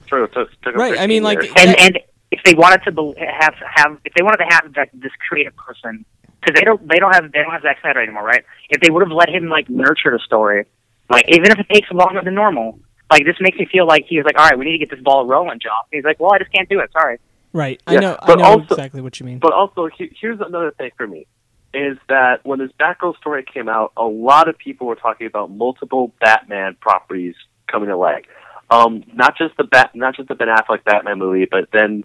True, 0.07 0.23
it 0.25 0.33
took, 0.33 0.49
took 0.61 0.75
Right, 0.75 0.99
I 0.99 1.07
mean, 1.07 1.23
like- 1.23 1.41
years. 1.43 1.53
and 1.57 1.79
and 1.79 1.99
if 2.31 2.41
they 2.43 2.53
wanted 2.53 2.83
to 2.83 2.91
bel- 2.91 3.13
have 3.17 3.55
have 3.75 3.97
if 4.05 4.13
they 4.13 4.23
wanted 4.23 4.37
to 4.37 4.45
have 4.49 4.73
that, 4.75 4.89
this 4.93 5.11
creative 5.27 5.55
person 5.55 6.05
because 6.39 6.55
they 6.59 6.65
don't 6.65 6.85
they 6.87 6.97
don't 6.99 7.13
have 7.13 7.31
they 7.31 7.39
don't 7.41 7.51
have 7.51 7.61
Zack 7.61 7.79
Snyder 7.81 8.01
anymore, 8.01 8.23
right? 8.23 8.43
If 8.69 8.81
they 8.81 8.89
would 8.89 9.01
have 9.01 9.11
let 9.11 9.29
him 9.29 9.49
like 9.49 9.69
nurture 9.69 10.11
the 10.11 10.19
story, 10.25 10.65
like 11.09 11.25
even 11.29 11.51
if 11.51 11.59
it 11.59 11.67
takes 11.69 11.91
longer 11.91 12.21
than 12.23 12.33
normal, 12.35 12.79
like 13.11 13.25
this 13.25 13.35
makes 13.41 13.57
me 13.57 13.65
feel 13.71 13.85
like 13.85 14.05
he 14.07 14.17
was 14.17 14.25
like, 14.25 14.37
all 14.39 14.45
right, 14.47 14.57
we 14.57 14.65
need 14.65 14.73
to 14.73 14.77
get 14.85 14.89
this 14.89 15.03
ball 15.03 15.25
rolling, 15.25 15.59
Joss. 15.59 15.85
He's 15.91 16.03
like, 16.03 16.19
well, 16.19 16.33
I 16.33 16.39
just 16.39 16.51
can't 16.53 16.69
do 16.69 16.79
it. 16.79 16.91
Sorry. 16.93 17.19
Right. 17.53 17.81
I 17.85 17.95
Yeah, 17.95 17.99
know. 17.99 18.17
I 18.21 18.35
know 18.35 18.43
also- 18.45 18.75
exactly 18.75 19.01
what 19.01 19.19
you 19.19 19.25
mean. 19.25 19.39
But 19.39 19.51
also, 19.53 19.87
he- 19.87 20.15
here's 20.19 20.39
another 20.39 20.71
thing 20.71 20.91
for 20.95 21.05
me: 21.05 21.27
is 21.73 21.97
that 22.07 22.39
when 22.45 22.59
this 22.59 22.71
Batgirl 22.79 23.17
story 23.17 23.43
came 23.43 23.67
out, 23.67 23.91
a 23.97 24.05
lot 24.05 24.47
of 24.47 24.57
people 24.57 24.87
were 24.87 24.95
talking 24.95 25.27
about 25.27 25.51
multiple 25.51 26.13
Batman 26.21 26.75
properties 26.79 27.35
coming 27.67 27.89
to 27.89 27.97
light. 27.97 28.25
Um, 28.71 29.03
not 29.13 29.37
just 29.37 29.55
the 29.57 29.65
Bat, 29.65 29.91
not 29.95 30.15
just 30.15 30.29
the 30.29 30.35
Ben 30.35 30.47
Affleck 30.47 30.83
Batman 30.85 31.19
movie, 31.19 31.45
but 31.49 31.69
then 31.73 32.03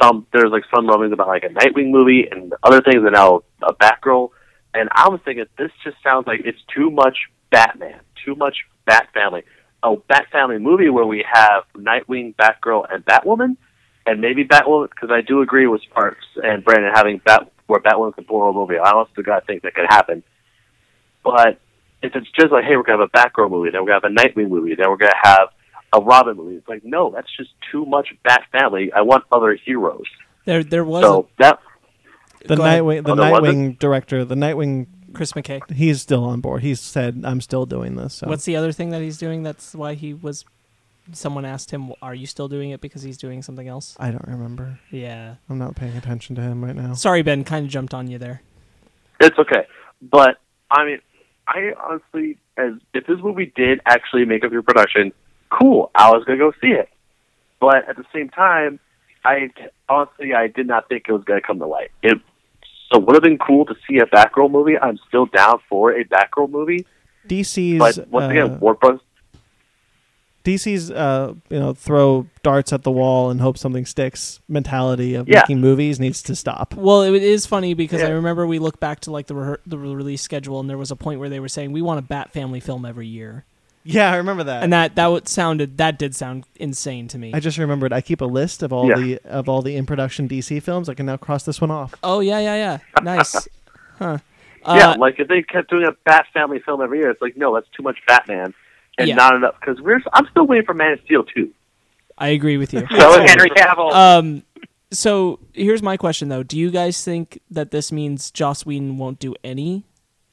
some. 0.00 0.26
There's 0.32 0.52
like 0.52 0.64
some 0.74 0.86
rumblings 0.86 1.12
about 1.12 1.28
like 1.28 1.44
a 1.44 1.48
Nightwing 1.48 1.90
movie 1.90 2.28
and 2.30 2.52
other 2.62 2.82
things, 2.82 3.02
and 3.02 3.12
now 3.12 3.42
a 3.62 3.72
Batgirl. 3.72 4.28
And 4.74 4.88
I 4.92 5.08
was 5.08 5.20
thinking, 5.24 5.46
this 5.58 5.70
just 5.82 5.96
sounds 6.04 6.26
like 6.26 6.40
it's 6.44 6.60
too 6.74 6.90
much 6.90 7.16
Batman, 7.50 8.00
too 8.24 8.34
much 8.34 8.58
Bat 8.86 9.08
Family. 9.14 9.42
A 9.82 9.96
Bat 9.96 10.26
Family 10.30 10.58
movie 10.58 10.90
where 10.90 11.06
we 11.06 11.24
have 11.30 11.64
Nightwing, 11.74 12.36
Batgirl, 12.36 12.86
and 12.92 13.04
Batwoman 13.04 13.56
and 14.06 14.20
maybe 14.20 14.44
Batwoman, 14.44 14.90
because 14.90 15.10
I 15.10 15.20
do 15.20 15.42
agree 15.42 15.66
with 15.66 15.82
Sparks 15.82 16.24
and 16.42 16.64
Brandon 16.64 16.92
having 16.94 17.20
Bat 17.24 17.50
where 17.66 17.80
Batwoman 17.80 18.14
can 18.14 18.24
pull 18.24 18.48
a 18.48 18.52
movie. 18.52 18.76
I 18.76 18.90
also 18.92 19.22
got 19.22 19.46
think 19.46 19.62
that 19.62 19.74
could 19.74 19.86
happen. 19.88 20.22
But 21.24 21.60
if 22.02 22.14
it's 22.14 22.30
just 22.38 22.52
like, 22.52 22.64
hey, 22.64 22.76
we're 22.76 22.82
gonna 22.82 23.02
have 23.02 23.10
a 23.12 23.16
Batgirl 23.16 23.50
movie, 23.50 23.70
then 23.70 23.82
we're 23.82 23.92
gonna 23.92 24.00
have 24.02 24.12
a 24.12 24.14
Nightwing 24.14 24.48
movie, 24.48 24.74
then 24.74 24.88
we're 24.88 24.96
gonna 24.96 25.12
have 25.22 25.48
a 25.92 26.00
Robin 26.00 26.36
movie. 26.36 26.56
It's 26.56 26.68
like, 26.68 26.84
no, 26.84 27.10
that's 27.10 27.28
just 27.36 27.50
too 27.70 27.84
much 27.86 28.08
Bat 28.24 28.42
Family. 28.52 28.92
I 28.92 29.02
want 29.02 29.24
other 29.32 29.54
heroes. 29.54 30.06
there, 30.44 30.64
there 30.64 30.84
was 30.84 31.02
So 31.02 31.28
that 31.38 31.58
The 32.46 32.56
Go 32.56 32.64
ahead. 32.64 32.82
Nightwing, 32.82 33.04
the 33.04 33.12
Oh. 33.12 33.16
Nightwing 33.16 33.78
director, 33.78 34.24
the 34.24 34.34
Nightwing, 34.34 34.86
Chris 35.12 35.32
McKay. 35.32 35.70
he's 35.70 36.00
still 36.00 36.24
on 36.24 36.40
board. 36.40 36.62
He's 36.62 36.80
said, 36.80 37.22
"I'm 37.24 37.40
still 37.42 37.66
doing 37.66 37.96
this." 37.96 38.14
So. 38.14 38.26
What's 38.28 38.44
the 38.46 38.56
other 38.56 38.72
thing 38.72 38.90
that 38.90 39.00
he's 39.02 39.18
doing? 39.18 39.42
That's 39.42 39.74
why 39.74 39.94
he 39.94 40.14
was. 40.14 40.44
Someone 41.12 41.44
asked 41.44 41.70
him, 41.70 41.92
"Are 42.00 42.14
you 42.14 42.26
still 42.26 42.48
doing 42.48 42.70
it 42.70 42.80
because 42.80 43.02
he's 43.02 43.18
doing 43.18 43.42
something 43.42 43.68
else?" 43.68 43.94
I 44.00 44.10
don't 44.10 44.26
remember. 44.26 44.78
Yeah. 44.90 45.34
I'm 45.50 45.58
not 45.58 45.74
paying 45.76 45.96
attention 45.96 46.34
to 46.36 46.42
him 46.42 46.64
right 46.64 46.74
now. 46.74 46.94
Sorry, 46.94 47.22
Ben. 47.22 47.44
Kind 47.44 47.66
of 47.66 47.70
jumped 47.70 47.92
on 47.92 48.08
you 48.08 48.18
there. 48.18 48.40
it's 49.20 49.38
okay. 49.38 49.66
But 50.00 50.38
I 50.70 50.84
mean, 50.86 50.98
I 51.46 51.72
honestly, 51.78 52.38
as 52.56 52.72
if 52.94 53.06
this 53.06 53.18
movie 53.22 53.52
did 53.54 53.80
actually 53.86 54.24
make 54.24 54.44
up 54.44 54.50
your 54.52 54.62
production, 54.62 55.12
cool. 55.58 55.90
I 55.94 56.10
was 56.10 56.24
gonna 56.24 56.38
go 56.38 56.52
see 56.60 56.68
it. 56.72 56.88
But 57.60 57.88
at 57.88 57.96
the 57.96 58.04
same 58.14 58.28
time, 58.28 58.80
I 59.24 59.50
honestly 59.88 60.34
I 60.34 60.48
did 60.48 60.66
not 60.66 60.88
think 60.88 61.04
it 61.08 61.12
was 61.12 61.22
gonna 61.24 61.40
come 61.40 61.58
to 61.60 61.66
light. 61.66 61.90
It 62.02 62.18
so 62.92 62.98
would 62.98 63.14
have 63.14 63.22
been 63.22 63.38
cool 63.38 63.64
to 63.66 63.74
see 63.88 63.98
a 63.98 64.06
Batgirl 64.06 64.50
movie. 64.50 64.76
I'm 64.78 64.98
still 65.08 65.26
down 65.26 65.60
for 65.68 65.92
a 65.92 66.04
Batgirl 66.04 66.50
movie. 66.50 66.86
DC's 67.28 67.78
But 67.78 68.08
once 68.08 68.24
uh, 68.24 68.28
again, 68.30 68.60
Warner 68.60 68.78
Bros. 68.80 69.00
DC's 70.44 70.90
uh, 70.90 71.34
you 71.50 71.58
know 71.60 71.72
throw 71.72 72.26
darts 72.42 72.72
at 72.72 72.82
the 72.82 72.90
wall 72.90 73.30
and 73.30 73.40
hope 73.40 73.56
something 73.56 73.86
sticks 73.86 74.40
mentality 74.48 75.14
of 75.14 75.28
Yeah. 75.28 75.40
making 75.42 75.60
movies 75.60 76.00
needs 76.00 76.20
to 76.24 76.34
stop. 76.34 76.74
Well, 76.74 77.02
it 77.02 77.22
is 77.22 77.46
funny 77.46 77.74
because 77.74 78.02
I 78.02 78.10
remember 78.10 78.44
we 78.44 78.58
look 78.58 78.80
back 78.80 79.00
to 79.00 79.12
like 79.12 79.28
the 79.28 79.36
re- 79.36 79.56
the 79.66 79.78
release 79.78 80.20
schedule, 80.20 80.58
and 80.58 80.68
there 80.68 80.78
was 80.78 80.90
a 80.90 80.96
point 80.96 81.20
where 81.20 81.28
they 81.28 81.38
were 81.38 81.48
saying 81.48 81.70
we 81.70 81.80
want 81.82 82.00
a 82.00 82.02
Bat 82.02 82.32
Family 82.32 82.58
film 82.58 82.84
every 82.84 83.06
year, 83.06 83.44
Yeah, 83.84 84.12
I 84.12 84.16
remember 84.16 84.44
that. 84.44 84.62
and 84.62 84.72
that 84.72 84.94
that 84.94 85.08
would 85.08 85.26
sounded 85.28 85.78
that 85.78 85.98
did 85.98 86.14
sound 86.14 86.44
insane 86.56 87.08
to 87.08 87.18
me. 87.18 87.32
I 87.34 87.40
just 87.40 87.58
remembered. 87.58 87.92
I 87.92 88.00
keep 88.00 88.20
a 88.20 88.24
list 88.26 88.62
of 88.62 88.72
all 88.72 88.88
Yeah. 88.88 88.94
the 88.96 89.18
of 89.24 89.48
all 89.48 89.60
the 89.62 89.74
in 89.76 89.86
production 89.86 90.28
DC 90.28 90.62
films. 90.62 90.88
I 90.88 90.94
can 90.94 91.06
now 91.06 91.16
cross 91.16 91.42
this 91.44 91.60
one 91.60 91.70
off. 91.70 91.94
oh 92.02 92.20
yeah, 92.20 92.38
yeah, 92.38 92.54
yeah. 92.54 93.02
Nice. 93.02 93.48
Huh. 93.98 94.18
yeah, 94.66 94.90
Uh, 94.90 94.96
like 94.98 95.20
if 95.20 95.28
they 95.28 95.42
kept 95.42 95.70
doing 95.70 95.84
a 95.86 95.92
Bat 96.04 96.26
Family 96.32 96.58
film 96.60 96.80
every 96.80 96.98
year, 96.98 97.10
it's 97.10 97.20
like 97.22 97.36
no, 97.36 97.54
that's 97.54 97.68
too 97.76 97.82
much 97.82 97.98
Batman 98.08 98.52
and 98.98 99.08
Yeah. 99.08 99.14
not 99.16 99.34
enough. 99.34 99.54
Because 99.60 99.80
we're 99.80 100.00
I'm 100.12 100.26
still 100.30 100.46
waiting 100.46 100.64
for 100.64 100.74
Man 100.74 100.92
of 100.92 101.00
Steel 101.04 101.24
too. 101.24 101.50
I 102.18 102.28
agree 102.28 102.56
with 102.56 102.72
you. 102.72 102.80
So 102.90 103.20
Henry 103.24 103.50
Cavill. 103.50 103.92
Um, 103.92 104.42
so 104.90 105.38
here's 105.52 105.82
my 105.82 105.96
question 105.96 106.28
though: 106.28 106.42
Do 106.42 106.58
you 106.58 106.70
guys 106.70 107.04
think 107.04 107.40
that 107.50 107.70
this 107.70 107.90
means 107.92 108.30
Joss 108.30 108.64
Whedon 108.66 108.98
won't 108.98 109.18
do 109.18 109.34
any 109.44 109.84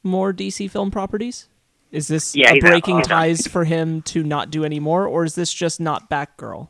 more 0.03 0.33
DC 0.33 0.69
film 0.69 0.89
properties? 0.91 1.47
Is 1.91 2.07
this 2.07 2.35
Yeah, 2.35 2.51
a 2.51 2.53
he's 2.53 2.63
out. 2.63 2.69
breaking 2.69 2.97
He's 2.97 3.07
ties 3.07 3.47
for 3.47 3.63
him 3.63 4.01
to 4.03 4.23
not 4.23 4.51
do 4.51 4.63
any 4.63 4.79
more, 4.79 5.07
or 5.07 5.23
is 5.23 5.35
this 5.35 5.51
just 5.53 5.79
not 5.79 6.09
Batgirl? 6.09 6.69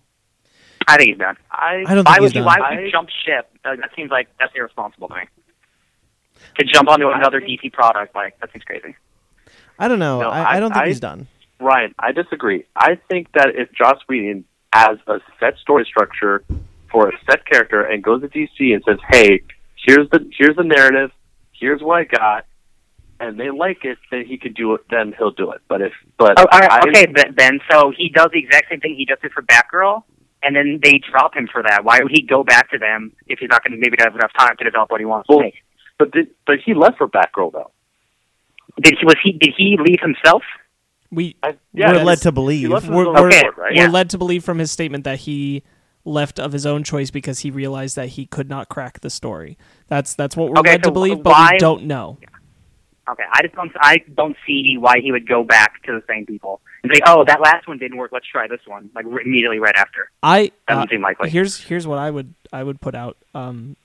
I 0.87 0.97
think 0.97 1.09
he's 1.09 1.17
done. 1.17 1.35
I 1.51 1.83
I 1.85 1.93
don't 1.95 2.05
Why 2.07 2.13
think 2.13 2.21
would 2.21 2.25
he's 2.31 2.35
you? 2.35 2.41
done. 2.41 2.45
Why 2.45 2.69
would 2.69 2.79
I- 2.79 2.81
you 2.81 2.91
jump 2.91 3.09
ship? 3.25 3.49
Uh, 3.65 3.75
that 3.75 3.89
seems 3.95 4.11
like 4.11 4.27
that's 4.39 4.53
irresponsible 4.55 5.09
to 5.09 5.15
me. 5.15 5.21
To 6.59 6.65
jump 6.65 6.89
onto 6.89 7.09
another 7.09 7.41
DC 7.41 7.71
product, 7.71 8.15
like 8.15 8.39
that 8.39 8.51
seems 8.53 8.63
crazy. 8.63 8.95
I 9.77 9.87
don't 9.87 9.99
know. 9.99 10.21
No, 10.21 10.29
I, 10.29 10.55
I 10.55 10.59
don't 10.59 10.71
think 10.71 10.83
I- 10.83 10.87
he's 10.87 10.99
done. 10.99 11.27
Ryan, 11.59 11.93
I 11.99 12.13
disagree. 12.13 12.63
I 12.75 12.95
think 13.09 13.33
that 13.33 13.49
if 13.55 13.69
Joss 13.73 13.99
Whedon 14.07 14.45
has 14.71 14.97
a 15.07 15.19
set 15.41 15.57
story 15.57 15.83
structure 15.85 16.43
for 16.89 17.09
a 17.09 17.11
set 17.29 17.45
character 17.45 17.81
and 17.83 18.01
goes 18.01 18.21
to 18.21 18.29
DC 18.29 18.73
and 18.73 18.81
says, 18.87 18.97
"Hey, 19.09 19.41
here's 19.85 20.09
the 20.09 20.25
here's 20.37 20.55
the 20.55 20.63
narrative, 20.63 21.11
here's 21.51 21.81
what 21.81 21.99
I 21.99 22.03
got, 22.05 22.45
and 23.19 23.39
they 23.39 23.49
like 23.49 23.83
it, 23.83 23.97
then 24.11 24.25
he 24.25 24.37
could 24.37 24.55
do 24.55 24.73
it. 24.75 24.81
Then 24.89 25.13
he'll 25.17 25.31
do 25.31 25.51
it. 25.51 25.61
But 25.67 25.81
if 25.81 25.93
but 26.17 26.39
Oh, 26.39 26.45
all 26.51 26.59
right, 26.59 26.71
I- 26.71 26.87
okay, 26.89 27.05
Ben- 27.07 27.33
Ben. 27.33 27.59
So 27.71 27.91
he 27.95 28.09
does 28.09 28.29
the 28.31 28.39
exact 28.39 28.69
same 28.69 28.79
thing 28.79 28.95
he 28.95 29.05
just 29.05 29.21
did 29.21 29.31
for 29.31 29.41
Batgirl, 29.43 30.03
and 30.43 30.55
then 30.55 30.79
they 30.81 30.99
drop 31.11 31.35
him 31.35 31.47
for 31.51 31.61
that. 31.63 31.83
Why 31.83 31.99
would 32.01 32.11
he 32.11 32.21
go 32.21 32.43
back 32.43 32.69
to 32.71 32.77
them 32.77 33.11
if 33.27 33.39
he's 33.39 33.49
not 33.49 33.63
going 33.63 33.73
to 33.73 33.77
maybe 33.79 33.97
have 33.99 34.15
enough 34.15 34.31
time 34.37 34.55
to 34.57 34.63
develop 34.63 34.89
what 34.91 34.99
he 35.01 35.05
wants 35.05 35.27
Well, 35.29 35.39
to 35.39 35.43
make? 35.45 35.55
but 35.97 36.11
did, 36.11 36.27
but 36.47 36.59
he 36.65 36.73
left 36.73 36.97
for 36.97 37.07
Batgirl 37.07 37.51
though. 37.51 37.71
Did 38.81 38.97
he 38.99 39.05
was 39.05 39.15
he 39.23 39.33
did 39.33 39.53
he 39.57 39.77
leave 39.79 39.99
himself? 40.01 40.43
We 41.11 41.35
I, 41.43 41.55
We're 41.73 42.03
led 42.03 42.19
to 42.19 42.31
believe. 42.31 42.69
left 42.69 42.85
of 42.87 42.93
We're- 42.93 43.09
his 43.09 43.15
we're- 43.21 43.35
Okay, 43.37 43.49
right? 43.57 43.75
yeah. 43.75 43.85
we're 43.87 43.91
led 43.91 44.09
to 44.11 44.17
believe 44.17 44.43
from 44.43 44.59
his 44.59 44.71
statement 44.71 45.03
that 45.05 45.19
he 45.21 45.63
left 46.05 46.39
of 46.39 46.53
his 46.53 46.65
own 46.65 46.83
choice 46.83 47.11
because 47.11 47.39
he 47.39 47.51
realized 47.51 47.95
that 47.95 48.09
he 48.09 48.25
could 48.25 48.47
not 48.49 48.69
crack 48.69 48.99
the 49.01 49.09
story. 49.09 49.57
That's 49.87 50.13
that's 50.13 50.37
what 50.37 50.49
we're 50.51 50.59
Okay, 50.59 50.71
led 50.73 50.83
to 50.83 50.87
so 50.89 50.93
believe, 50.93 51.23
but 51.23 51.31
why- 51.31 51.49
we 51.53 51.57
don't 51.57 51.83
know. 51.85 52.19
Okay, 53.09 53.23
I 53.31 53.41
just 53.41 53.55
don't 53.55 53.71
I 53.79 53.97
don't 54.15 54.35
see 54.45 54.75
why 54.77 54.99
he 54.99 55.11
would 55.11 55.27
go 55.27 55.43
back 55.43 55.81
to 55.83 55.93
the 55.93 56.03
same 56.07 56.25
people 56.25 56.61
and 56.83 56.91
say, 56.93 57.01
"Oh, 57.05 57.23
that 57.25 57.41
last 57.41 57.67
one 57.67 57.77
didn't 57.77 57.97
work. 57.97 58.11
Let's 58.11 58.27
try 58.27 58.47
this 58.47 58.61
one." 58.67 58.89
Like 58.93 59.05
immediately 59.05 59.59
right 59.59 59.75
after. 59.75 60.09
I 60.21 60.51
Doesn't 60.67 60.83
uh, 60.83 60.87
seem 60.89 61.01
likely. 61.01 61.29
here's 61.29 61.63
here's 61.63 61.87
what 61.87 61.97
I 61.97 62.11
would 62.11 62.33
I 62.53 62.63
would 62.63 62.81
put 62.81 62.93
out 62.95 63.17
um, 63.33 63.75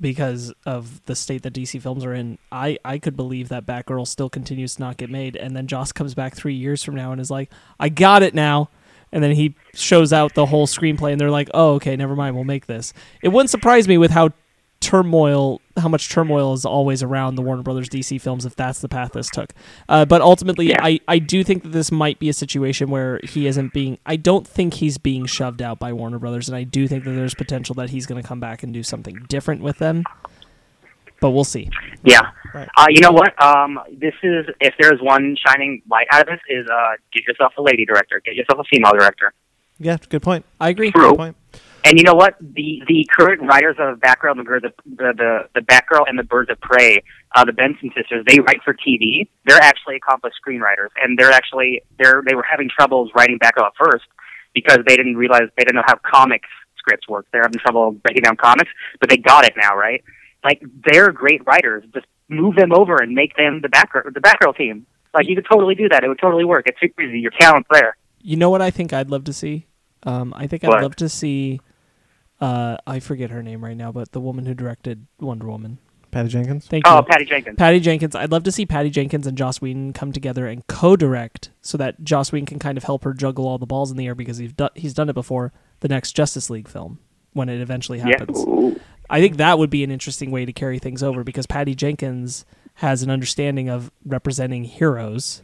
because 0.00 0.52
of 0.64 1.04
the 1.06 1.14
state 1.16 1.42
that 1.42 1.52
DC 1.52 1.80
films 1.82 2.04
are 2.04 2.14
in. 2.14 2.38
I 2.50 2.78
I 2.84 2.98
could 2.98 3.16
believe 3.16 3.48
that 3.50 3.66
Batgirl 3.66 4.06
still 4.06 4.30
continues 4.30 4.76
to 4.76 4.80
not 4.80 4.96
get 4.96 5.10
made, 5.10 5.36
and 5.36 5.54
then 5.56 5.66
Joss 5.66 5.92
comes 5.92 6.14
back 6.14 6.34
three 6.34 6.54
years 6.54 6.82
from 6.82 6.94
now 6.94 7.12
and 7.12 7.20
is 7.20 7.30
like, 7.30 7.50
"I 7.78 7.88
got 7.88 8.22
it 8.22 8.34
now." 8.34 8.70
And 9.10 9.24
then 9.24 9.32
he 9.32 9.54
shows 9.74 10.12
out 10.12 10.34
the 10.34 10.46
whole 10.46 10.66
screenplay, 10.66 11.12
and 11.12 11.20
they're 11.20 11.30
like, 11.30 11.50
"Oh, 11.54 11.74
okay, 11.74 11.96
never 11.96 12.14
mind. 12.14 12.34
We'll 12.34 12.44
make 12.44 12.66
this." 12.66 12.92
It 13.22 13.28
wouldn't 13.28 13.50
surprise 13.50 13.88
me 13.88 13.98
with 13.98 14.10
how 14.10 14.30
turmoil, 14.80 15.60
how 15.76 15.88
much 15.88 16.08
turmoil 16.08 16.52
is 16.52 16.64
always 16.64 17.02
around 17.02 17.34
the 17.34 17.42
Warner 17.42 17.62
Brothers 17.62 17.88
DC 17.88 18.20
films 18.20 18.46
if 18.46 18.54
that's 18.54 18.80
the 18.80 18.88
path 18.88 19.12
this 19.12 19.28
took. 19.28 19.52
Uh, 19.88 20.04
but 20.04 20.20
ultimately, 20.20 20.68
Yeah. 20.68 20.80
I, 20.82 21.00
I 21.08 21.18
do 21.18 21.42
think 21.44 21.62
that 21.64 21.70
this 21.70 21.90
might 21.90 22.18
be 22.18 22.28
a 22.28 22.32
situation 22.32 22.88
where 22.90 23.20
he 23.24 23.46
isn't 23.46 23.72
being. 23.72 23.98
I 24.06 24.16
don't 24.16 24.46
think 24.46 24.74
he's 24.74 24.96
being 24.98 25.26
shoved 25.26 25.60
out 25.62 25.78
by 25.78 25.92
Warner 25.92 26.18
Brothers, 26.18 26.48
and 26.48 26.56
I 26.56 26.62
do 26.62 26.86
think 26.86 27.04
that 27.04 27.10
there's 27.10 27.34
potential 27.34 27.74
that 27.76 27.90
he's 27.90 28.06
going 28.06 28.20
to 28.22 28.26
come 28.26 28.40
back 28.40 28.62
and 28.62 28.72
do 28.72 28.82
something 28.82 29.24
different 29.28 29.62
with 29.62 29.78
them. 29.78 30.04
But 31.20 31.30
we'll 31.30 31.42
see. 31.44 31.68
Yeah. 32.04 32.30
Right. 32.54 32.68
Uh, 32.76 32.86
you 32.90 33.00
know 33.00 33.10
what? 33.10 33.40
Um, 33.42 33.80
this 33.90 34.14
is 34.22 34.46
if 34.60 34.74
there's 34.78 35.00
one 35.02 35.36
shining 35.44 35.82
light 35.90 36.06
out 36.12 36.20
of 36.22 36.26
this 36.28 36.40
is 36.48 36.66
uh, 36.72 36.92
get 37.12 37.24
yourself 37.26 37.54
a 37.58 37.62
lady 37.62 37.84
director, 37.84 38.22
get 38.24 38.36
yourself 38.36 38.60
a 38.60 38.64
female 38.72 38.92
director. 38.92 39.32
Yeah, 39.80 39.96
good 40.08 40.22
point. 40.22 40.44
I 40.60 40.68
agree. 40.68 40.92
True. 40.92 41.10
Good 41.10 41.16
point. 41.16 41.36
And 41.84 41.96
you 41.96 42.04
know 42.04 42.14
what? 42.14 42.36
The 42.40 42.82
the 42.86 43.08
current 43.16 43.40
writers 43.42 43.76
of 43.78 43.98
Batgirl 43.98 44.38
and 44.38 44.46
the 44.46 44.72
the, 44.84 45.12
the 45.16 45.48
the 45.54 45.60
Batgirl 45.60 46.04
and 46.08 46.18
the 46.18 46.24
Birds 46.24 46.50
of 46.50 46.60
Prey, 46.60 47.02
uh, 47.34 47.44
the 47.44 47.52
Benson 47.52 47.90
sisters, 47.96 48.24
they 48.26 48.40
write 48.40 48.62
for 48.64 48.74
TV. 48.74 49.28
They're 49.46 49.60
actually 49.62 49.96
accomplished 49.96 50.36
screenwriters, 50.44 50.88
and 51.02 51.18
they're 51.18 51.30
actually 51.30 51.82
they're 51.98 52.22
they 52.26 52.34
were 52.34 52.44
having 52.48 52.68
troubles 52.68 53.10
writing 53.14 53.38
Batgirl 53.38 53.66
at 53.66 53.72
first 53.78 54.04
because 54.54 54.78
they 54.86 54.96
didn't 54.96 55.16
realize 55.16 55.42
they 55.56 55.64
didn't 55.64 55.76
know 55.76 55.84
how 55.86 55.96
comics 56.04 56.48
scripts 56.76 57.08
work. 57.08 57.26
They're 57.32 57.42
having 57.42 57.60
trouble 57.60 57.92
breaking 57.92 58.22
down 58.22 58.36
comics, 58.36 58.70
but 59.00 59.08
they 59.08 59.16
got 59.16 59.44
it 59.44 59.54
now, 59.56 59.76
right? 59.76 60.02
Like 60.44 60.62
they're 60.84 61.12
great 61.12 61.46
writers. 61.46 61.84
Just 61.94 62.06
move 62.28 62.56
them 62.56 62.72
over 62.72 62.96
and 62.96 63.14
make 63.14 63.36
them 63.36 63.60
the 63.62 63.68
Batgirl 63.68 64.12
the 64.12 64.20
Batgirl 64.20 64.56
team. 64.56 64.84
Like 65.14 65.28
you 65.28 65.36
could 65.36 65.46
totally 65.50 65.74
do 65.76 65.88
that. 65.90 66.02
It 66.04 66.08
would 66.08 66.18
totally 66.20 66.44
work. 66.44 66.64
It's 66.66 66.78
super 66.80 67.02
easy. 67.02 67.20
Your 67.20 67.32
talent's 67.38 67.68
there. 67.72 67.96
You 68.20 68.36
know 68.36 68.50
what 68.50 68.60
I 68.60 68.70
think 68.70 68.92
I'd 68.92 69.10
love 69.10 69.24
to 69.24 69.32
see? 69.32 69.66
Um, 70.02 70.34
I 70.36 70.46
think 70.46 70.64
I'd 70.64 70.68
What? 70.68 70.82
love 70.82 70.96
to 70.96 71.08
see. 71.08 71.60
Uh, 72.40 72.76
I 72.86 73.00
forget 73.00 73.30
her 73.30 73.42
name 73.42 73.64
right 73.64 73.76
now, 73.76 73.90
but 73.92 74.12
the 74.12 74.20
woman 74.20 74.46
who 74.46 74.54
directed 74.54 75.06
Wonder 75.20 75.46
Woman. 75.48 75.78
Patty 76.10 76.28
Jenkins. 76.30 76.66
Thank 76.66 76.86
you. 76.86 76.92
Oh, 76.92 77.02
Patty 77.02 77.24
Jenkins. 77.26 77.56
Patty 77.58 77.80
Jenkins. 77.80 78.14
I'd 78.14 78.30
love 78.32 78.44
to 78.44 78.52
see 78.52 78.64
Patty 78.64 78.88
Jenkins 78.88 79.26
and 79.26 79.36
Joss 79.36 79.60
Whedon 79.60 79.92
come 79.92 80.10
together 80.12 80.46
and 80.46 80.66
co-direct, 80.66 81.50
so 81.60 81.76
that 81.78 82.02
Joss 82.02 82.32
Whedon 82.32 82.46
can 82.46 82.58
kind 82.58 82.78
of 82.78 82.84
help 82.84 83.04
her 83.04 83.12
juggle 83.12 83.46
all 83.46 83.58
the 83.58 83.66
balls 83.66 83.90
in 83.90 83.96
the 83.98 84.06
air 84.06 84.14
because 84.14 84.38
he's 84.38 84.52
done 84.52 84.70
he's 84.74 84.94
done 84.94 85.08
it 85.10 85.14
before. 85.14 85.52
The 85.80 85.88
next 85.88 86.12
Justice 86.12 86.48
League 86.48 86.68
film, 86.68 86.98
when 87.34 87.48
it 87.48 87.60
eventually 87.60 87.98
Yeah. 87.98 88.06
happens, 88.18 88.42
I 89.10 89.20
think 89.20 89.36
that 89.36 89.58
would 89.58 89.68
be 89.70 89.84
an 89.84 89.90
interesting 89.90 90.30
way 90.30 90.44
to 90.46 90.52
carry 90.52 90.78
things 90.78 91.02
over 91.02 91.22
because 91.24 91.46
Patty 91.46 91.74
Jenkins 91.74 92.44
has 92.74 93.02
an 93.02 93.10
understanding 93.10 93.68
of 93.68 93.90
representing 94.06 94.64
heroes. 94.64 95.42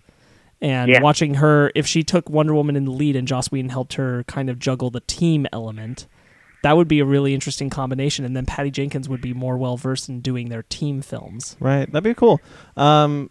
And 0.63 0.91
Yeah. 0.91 1.03
watching 1.03 1.35
her, 1.35 1.73
if 1.75 1.87
she 1.87 2.03
took 2.03 2.31
Wonder 2.31 2.55
Woman 2.55 2.75
in 2.77 2.85
the 2.87 2.91
lead 2.91 3.17
and 3.17 3.29
Joss 3.29 3.51
Whedon 3.53 3.69
helped 3.69 3.95
her 3.95 4.25
kind 4.25 4.49
of 4.49 4.59
juggle 4.59 4.89
the 4.91 5.01
team 5.01 5.47
element, 5.53 6.07
that 6.65 6.77
would 6.79 6.89
be 6.89 6.99
a 6.99 7.05
really 7.05 7.35
interesting 7.35 7.69
combination. 7.71 8.25
And 8.25 8.35
then 8.35 8.47
Patty 8.47 8.71
Jenkins 8.71 9.07
would 9.09 9.21
be 9.21 9.35
more 9.35 9.57
well 9.59 9.77
versed 9.77 10.09
in 10.09 10.21
doing 10.21 10.49
their 10.49 10.63
team 10.65 11.03
films. 11.03 11.57
Right. 11.61 11.85
That'd 11.93 12.03
be 12.05 12.15
cool. 12.15 12.41
Um, 12.77 13.29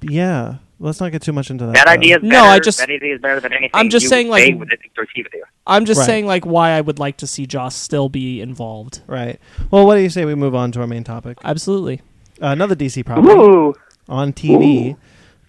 yeah. 0.00 0.56
Let's 0.78 1.00
not 1.00 1.12
get 1.12 1.22
too 1.22 1.32
much 1.32 1.50
into 1.50 1.66
that. 1.66 1.74
That 1.74 1.86
idea 1.88 2.16
is 2.16 2.22
No, 2.22 2.30
better. 2.30 2.48
I 2.48 2.58
just- 2.58 2.78
that 2.78 2.90
idea 2.90 3.14
is 3.14 3.20
better 3.20 3.40
than 3.40 3.52
anything. 3.52 3.70
I'm 3.74 3.88
just 3.90 4.04
you 4.04 4.08
saying, 4.08 4.28
like- 4.28 4.44
say 4.44 4.54
with 4.54 4.68
Disney 4.70 4.90
or 4.98 5.04
TV. 5.06 5.26
I'm 5.66 5.84
just 5.84 5.98
Right. 6.00 6.06
saying, 6.06 6.26
like, 6.26 6.44
why 6.46 6.70
I 6.70 6.80
would 6.80 6.98
like 6.98 7.16
to 7.18 7.26
see 7.26 7.46
Joss 7.46 7.74
still 7.76 8.08
be 8.08 8.40
involved. 8.40 9.00
Right. 9.06 9.38
Well, 9.70 9.86
what 9.86 9.96
do 9.96 10.00
you 10.02 10.10
say 10.10 10.24
we 10.24 10.34
move 10.34 10.54
on 10.54 10.72
to 10.72 10.80
our 10.80 10.86
main 10.86 11.02
topic? 11.04 11.38
Absolutely. 11.44 12.00
Uh, 12.42 12.48
another 12.48 12.74
DC 12.74 13.02
property 13.04 13.28
Ooh, 13.34 13.74
on 14.08 14.32
TV. 14.34 14.96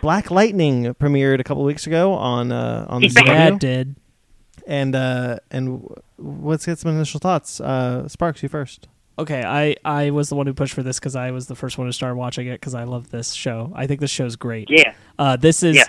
Black 0.01 0.29
Lightning 0.31 0.93
premiered 0.95 1.39
a 1.39 1.43
couple 1.43 1.63
weeks 1.63 1.87
ago 1.87 2.13
on 2.13 2.51
uh, 2.51 2.85
on 2.89 3.01
the 3.01 3.07
He's 3.07 3.13
back. 3.15 3.27
Yeah, 3.27 3.47
it 3.47 3.59
did. 3.59 3.95
And 4.67 4.95
uh, 4.95 5.37
and 5.49 5.81
w- 5.81 5.95
let's 6.19 6.65
get 6.65 6.77
some 6.77 6.91
initial 6.93 7.19
thoughts. 7.21 7.59
Uh, 7.61 8.07
Sparks, 8.07 8.43
you 8.43 8.49
first. 8.49 8.87
Okay, 9.17 9.43
I, 9.43 9.75
I 9.83 10.11
was 10.11 10.29
the 10.29 10.35
one 10.35 10.45
who 10.45 10.53
pushed 10.53 10.73
for 10.75 10.83
this 10.83 10.99
because 10.99 11.15
I 11.15 11.31
was 11.31 11.47
the 11.47 11.55
first 11.55 11.77
one 11.79 11.87
to 11.87 11.93
start 11.93 12.15
watching 12.17 12.45
it 12.45 12.59
because 12.59 12.75
I 12.75 12.83
love 12.83 13.09
this 13.09 13.31
show. 13.33 13.71
I 13.75 13.87
think 13.87 13.99
this 14.01 14.11
show's 14.11 14.35
great. 14.35 14.67
yeah. 14.69 14.93
Uh, 15.17 15.35
this 15.37 15.63
is 15.63 15.77
Yeah. 15.77 15.85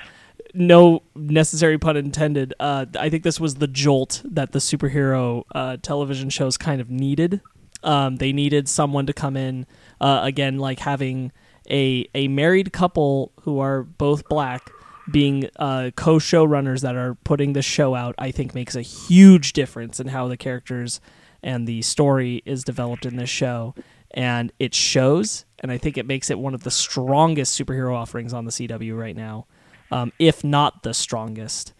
no 0.54 1.02
necessary 1.14 1.76
pun 1.76 1.96
intended. 1.98 2.54
Uh, 2.58 2.86
I 2.98 3.10
think 3.10 3.24
this 3.24 3.38
was 3.38 3.56
the 3.56 3.66
jolt 3.66 4.22
that 4.24 4.52
the 4.52 4.60
superhero 4.60 5.42
uh, 5.54 5.76
television 5.82 6.30
shows 6.30 6.56
kind 6.56 6.80
of 6.80 6.88
needed. 6.90 7.42
Um, 7.82 8.16
they 8.16 8.32
needed 8.32 8.66
someone 8.68 9.04
to 9.06 9.12
come 9.12 9.36
in 9.36 9.66
uh, 10.00 10.20
again, 10.22 10.58
like 10.58 10.78
having 10.78 11.32
a 11.70 12.08
a 12.14 12.28
married 12.28 12.72
couple 12.72 13.32
who 13.42 13.58
are 13.58 13.82
both 13.82 14.26
black 14.30 14.70
being 15.10 15.48
uh, 15.56 15.90
co-showrunners 15.96 16.82
that 16.82 16.96
are 16.96 17.14
putting 17.24 17.52
the 17.52 17.62
show 17.62 17.94
out. 17.94 18.14
I 18.18 18.30
think 18.30 18.54
makes 18.54 18.76
a 18.76 18.82
huge 18.82 19.52
difference 19.52 20.00
in 20.00 20.08
how 20.08 20.28
the 20.28 20.36
characters 20.36 21.00
and 21.42 21.66
the 21.66 21.82
story 21.82 22.42
is 22.44 22.64
developed 22.64 23.06
in 23.06 23.16
this 23.16 23.30
show. 23.30 23.74
And 24.12 24.52
it 24.58 24.74
shows, 24.74 25.44
and 25.60 25.70
I 25.70 25.78
think 25.78 25.98
it 25.98 26.06
makes 26.06 26.30
it 26.30 26.38
one 26.38 26.54
of 26.54 26.64
the 26.64 26.70
strongest 26.70 27.58
superhero 27.58 27.94
offerings 27.94 28.32
on 28.32 28.44
the 28.44 28.50
CW 28.50 28.98
right 28.98 29.16
now 29.16 29.46
um, 29.90 30.12
if 30.18 30.44
not 30.44 30.82
the 30.82 30.94
strongest. 30.94 31.72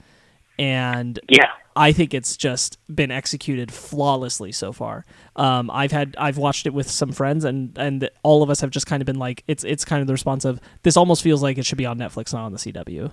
And 0.59 1.19
Yeah. 1.29 1.47
I 1.77 1.93
think 1.93 2.13
it's 2.13 2.37
just 2.37 2.77
been 2.93 3.13
executed 3.13 3.71
flawlessly 3.73 4.51
so 4.51 4.73
far. 4.73 5.05
Um, 5.37 5.71
I've 5.71 5.93
had 5.93 6.17
I've 6.19 6.37
watched 6.37 6.67
it 6.67 6.75
with 6.75 6.91
some 6.91 7.13
friends, 7.13 7.45
and 7.45 7.77
and 7.79 8.11
all 8.25 8.43
of 8.43 8.51
us 8.51 8.61
have 8.63 8.71
just 8.71 8.87
kind 8.87 9.01
of 9.01 9.07
been 9.07 9.19
like, 9.21 9.45
it's 9.47 9.63
it's 9.63 9.85
kind 9.85 10.01
of 10.01 10.09
the 10.09 10.13
response 10.15 10.45
of 10.45 10.61
this 10.83 10.97
almost 10.97 11.23
feels 11.23 11.41
like 11.43 11.57
it 11.57 11.65
should 11.65 11.79
be 11.79 11.87
on 11.87 11.97
Netflix, 11.99 12.33
not 12.33 12.43
on 12.45 12.53
the 12.53 12.59
CW. 12.59 13.13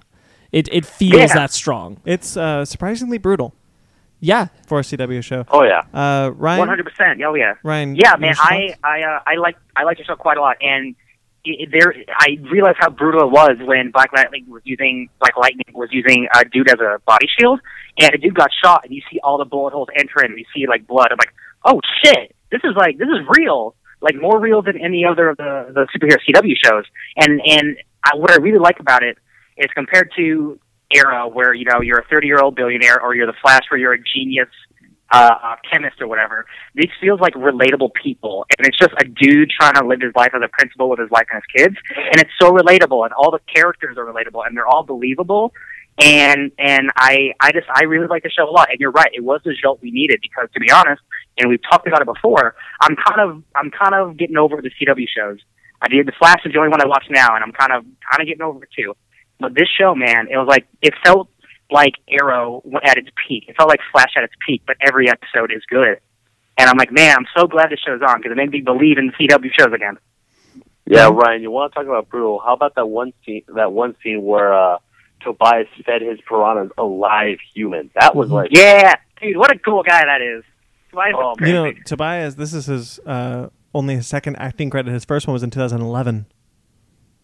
It 0.51 0.67
it 0.71 0.83
feels 0.85 1.13
Yeah. 1.29 1.35
that 1.35 1.51
strong. 1.51 1.97
It's 2.05 2.35
uh, 2.35 2.65
surprisingly 2.65 3.19
brutal 3.19 3.53
Yeah, 4.19 4.47
for 4.65 4.79
a 4.79 4.81
CW 4.81 5.21
show. 5.23 5.45
Oh 5.49 5.63
yeah. 5.63 5.83
Uh, 5.93 6.31
Ryan. 6.31 6.59
One 6.59 6.67
hundred 6.69 6.85
percent. 6.87 7.21
Oh 7.23 7.35
yeah. 7.35 7.53
Ryan. 7.61 7.95
Yeah, 7.95 8.15
man. 8.17 8.33
I? 8.39 8.73
I 8.83 9.03
uh, 9.03 9.19
I 9.27 9.35
like 9.35 9.57
I 9.75 9.83
like 9.83 9.99
the 9.99 10.05
show 10.05 10.15
quite 10.15 10.37
a 10.37 10.41
lot, 10.41 10.57
and 10.61 10.95
it, 11.45 11.69
there 11.71 11.93
I 12.19 12.37
realized 12.51 12.77
how 12.79 12.89
brutal 12.89 13.21
it 13.21 13.31
was 13.31 13.57
when 13.61 13.91
Black 13.91 14.11
Lightning 14.15 14.45
was 14.47 14.61
using 14.65 15.09
Black 15.19 15.37
Lightning 15.37 15.73
was 15.73 15.89
using 15.91 16.27
a 16.35 16.45
dude 16.45 16.69
as 16.69 16.79
a 16.79 16.99
body 17.05 17.27
shield, 17.39 17.59
and 17.99 18.13
a 18.13 18.17
dude 18.17 18.35
got 18.35 18.49
shot, 18.63 18.83
and 18.83 18.93
you 18.93 19.01
see 19.11 19.19
all 19.23 19.37
the 19.37 19.45
bullet 19.45 19.73
holes 19.73 19.89
enter, 19.97 20.19
and 20.19 20.37
you 20.37 20.45
see 20.53 20.67
like 20.67 20.87
blood. 20.87 21.07
I'm 21.11 21.17
like, 21.17 21.33
oh 21.63 21.79
shit, 22.03 22.35
this 22.51 22.61
is 22.63 22.75
like 22.75 22.97
this 22.97 23.07
is 23.07 23.25
real, 23.37 23.75
like 24.01 24.15
more 24.19 24.39
real 24.39 24.61
than 24.61 24.79
any 24.79 25.05
other 25.05 25.29
of 25.29 25.37
the 25.37 25.71
the 25.73 25.87
superhero 25.95 26.17
CW 26.27 26.55
shows. 26.63 26.85
And 27.17 27.41
and 27.45 27.77
I, 28.03 28.15
what 28.15 28.31
I 28.31 28.37
really 28.37 28.59
like 28.59 28.79
about 28.79 29.03
it 29.03 29.17
is 29.57 29.67
compared 29.75 30.11
to 30.17 30.59
Arrow, 30.93 31.27
where 31.27 31.53
you 31.53 31.65
know 31.65 31.81
you're 31.81 31.99
a 31.99 32.07
30 32.09 32.27
year 32.27 32.39
old 32.39 32.55
billionaire, 32.55 33.01
or 33.01 33.15
you're 33.15 33.27
the 33.27 33.37
Flash, 33.41 33.63
where 33.69 33.79
you're 33.79 33.93
a 33.93 34.03
genius 34.15 34.49
uh, 35.15 35.55
chemist 35.71 36.01
or 36.01 36.07
whatever. 36.07 36.45
This 36.73 36.91
feels 36.99 37.19
like 37.19 37.33
relatable 37.33 37.91
people, 37.93 38.45
and 38.57 38.67
it's 38.67 38.77
just 38.77 38.93
a 38.97 39.05
dude 39.05 39.49
trying 39.49 39.75
to 39.75 39.85
live 39.85 40.01
his 40.01 40.13
life 40.15 40.31
as 40.35 40.41
a 40.43 40.49
principal 40.49 40.89
with 40.89 40.99
his 40.99 41.09
wife 41.09 41.27
and 41.31 41.41
his 41.41 41.63
kids, 41.63 41.75
and 41.95 42.19
it's 42.19 42.31
so 42.39 42.51
relatable, 42.51 43.05
and 43.05 43.13
all 43.13 43.31
the 43.31 43.39
characters 43.53 43.97
are 43.97 44.05
relatable, 44.05 44.45
and 44.45 44.55
they're 44.55 44.67
all 44.67 44.83
believable. 44.83 45.53
And 45.97 46.51
and 46.59 46.91
I 46.97 47.31
I 47.39 47.53
just 47.53 47.67
I 47.73 47.83
really 47.83 48.07
like 48.07 48.23
the 48.23 48.29
show 48.29 48.49
a 48.49 48.51
lot. 48.51 48.69
And 48.69 48.81
you're 48.81 48.91
right, 48.91 49.09
it 49.13 49.23
was 49.23 49.39
the 49.45 49.55
jolt 49.55 49.79
we 49.81 49.91
needed 49.91 50.19
because 50.21 50.49
to 50.53 50.59
be 50.59 50.69
honest, 50.69 51.01
and 51.37 51.49
we've 51.49 51.63
talked 51.71 51.87
about 51.87 52.01
it 52.01 52.05
before. 52.05 52.55
I'm 52.81 52.97
kind 52.97 53.21
of 53.21 53.43
I'm 53.55 53.71
kind 53.71 53.95
of 53.95 54.17
getting 54.17 54.35
over 54.35 54.61
the 54.61 54.71
CW 54.71 55.07
shows. 55.07 55.39
I 55.81 55.87
did 55.87 56.05
the 56.05 56.11
Flash 56.19 56.41
is 56.43 56.51
the 56.51 56.59
only 56.59 56.69
one 56.69 56.81
I 56.81 56.87
watch 56.87 57.05
now, 57.09 57.35
and 57.35 57.43
I'm 57.45 57.53
kind 57.53 57.71
of 57.71 57.85
kind 58.11 58.21
of 58.21 58.27
getting 58.27 58.41
over 58.41 58.61
it 58.63 58.69
too. 58.75 58.93
But 59.39 59.53
this 59.53 59.67
show, 59.79 59.95
man, 59.95 60.27
it 60.29 60.35
was 60.35 60.47
like 60.47 60.67
it 60.81 60.93
felt 61.03 61.29
like 61.71 61.93
Arrow 62.09 62.61
at 62.83 62.97
its 62.97 63.09
peak. 63.27 63.45
It 63.47 63.55
felt 63.57 63.69
like 63.69 63.79
Flash 63.91 64.13
at 64.17 64.23
its 64.23 64.33
peak, 64.45 64.61
but 64.67 64.77
every 64.81 65.09
episode 65.09 65.51
is 65.51 65.63
good. 65.69 65.99
And 66.57 66.69
I'm 66.69 66.77
like, 66.77 66.91
man, 66.91 67.15
I'm 67.17 67.25
so 67.35 67.47
glad 67.47 67.69
this 67.71 67.79
show's 67.85 68.01
on 68.01 68.17
because 68.19 68.31
it 68.31 68.37
made 68.37 68.51
me 68.51 68.61
believe 68.61 68.97
in 68.97 69.11
CW 69.11 69.49
shows 69.57 69.73
again. 69.73 69.97
Yeah, 70.85 71.09
Ryan, 71.11 71.41
you 71.41 71.49
want 71.51 71.73
to 71.73 71.79
talk 71.79 71.87
about 71.87 72.09
brutal? 72.09 72.39
How 72.39 72.53
about 72.53 72.75
that 72.75 72.87
one 72.87 73.11
scene? 73.25 73.41
That 73.55 73.71
one 73.71 73.95
scene 74.03 74.21
where 74.21 74.53
uh, 74.53 74.77
Tobias 75.21 75.67
fed 75.85 76.01
his 76.03 76.19
piranhas 76.29 76.71
a 76.77 76.83
live 76.83 77.39
human. 77.53 77.89
That 77.99 78.15
was 78.15 78.29
like, 78.29 78.51
Yeah, 78.53 78.93
dude, 79.19 79.35
what 79.35 79.51
a 79.53 79.57
cool 79.59 79.81
guy 79.83 80.05
that 80.05 80.21
is. 80.21 80.43
Why 80.91 81.09
is 81.09 81.15
Oh, 81.17 81.35
You 81.41 81.53
know. 81.53 81.71
Tobias, 81.85 82.35
this 82.35 82.53
is 82.53 82.67
his 82.67 82.99
uh, 82.99 83.47
only 83.73 83.95
his 83.95 84.07
second 84.07 84.35
acting 84.37 84.69
credit. 84.69 84.91
His 84.93 85.03
first 85.05 85.25
one 85.27 85.33
was 85.33 85.41
in 85.43 85.49
2011. 85.49 86.27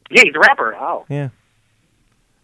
yeah, 0.10 0.22
he's 0.26 0.36
a 0.36 0.40
rapper. 0.40 0.74
wow. 0.78 1.06
Yeah. 1.08 1.30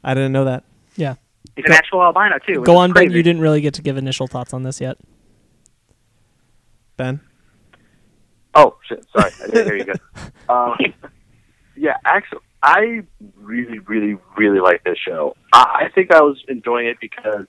I 0.04 0.14
didn't 0.14 0.32
know 0.32 0.46
that. 0.46 0.64
Yeah. 0.96 1.16
He's 1.58 1.66
an 1.66 1.74
actual 1.74 2.04
albino 2.04 2.38
too. 2.46 2.62
Go 2.62 2.74
is 2.74 2.78
on, 2.78 2.94
Ben. 2.94 3.12
You 3.12 3.24
didn't 3.24 3.42
really 3.42 3.62
get 3.62 3.74
to 3.74 3.82
give 3.82 3.98
initial 3.98 4.28
thoughts 4.28 4.54
on 4.54 4.64
this 4.64 4.80
yet. 4.80 4.98
Ben? 6.96 7.20
Oh 8.54 8.78
shit! 8.88 9.06
Sorry, 9.12 9.32
I 9.44 9.48
didn't 9.48 9.66
hear 9.66 9.76
you 9.76 9.86
guys. 9.86 9.98
Um, 10.50 10.78
yeah, 11.76 11.98
actually, 12.06 12.40
I 12.64 13.02
really, 13.36 13.80
really, 13.80 14.18
really 14.38 14.62
like 14.62 14.82
this 14.86 14.98
show. 14.98 15.36
I, 15.52 15.88
I 15.88 15.90
think 15.94 16.10
I 16.14 16.22
was 16.22 16.42
enjoying 16.48 16.88
it 16.88 16.96
because, 17.02 17.46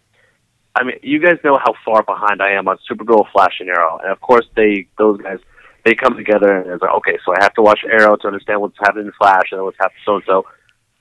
I 0.74 0.82
mean, 0.82 0.96
you 1.04 1.20
guys 1.20 1.38
know 1.44 1.56
how 1.64 1.74
far 1.84 2.02
behind 2.02 2.42
I 2.42 2.54
am 2.54 2.66
on 2.66 2.76
Supergirl, 2.90 3.30
Flash, 3.30 3.60
and 3.60 3.68
Arrow, 3.68 3.98
and 4.02 4.10
of 4.10 4.20
course, 4.20 4.46
they 4.56 4.88
those 4.98 5.20
guys 5.20 5.38
they 5.84 5.94
come 5.94 6.16
together 6.16 6.56
and 6.56 6.70
it's 6.70 6.82
like, 6.82 6.94
okay, 6.96 7.18
so 7.24 7.32
I 7.32 7.42
have 7.42 7.54
to 7.54 7.62
watch 7.62 7.80
Arrow 7.88 8.16
to 8.16 8.26
understand 8.26 8.60
what's 8.60 8.76
happening 8.78 9.06
in 9.06 9.12
Flash 9.12 9.52
and 9.52 9.58
then 9.58 9.64
what's 9.64 9.78
happening 9.78 10.02
so 10.04 10.16
and 10.16 10.24
so. 10.26 10.44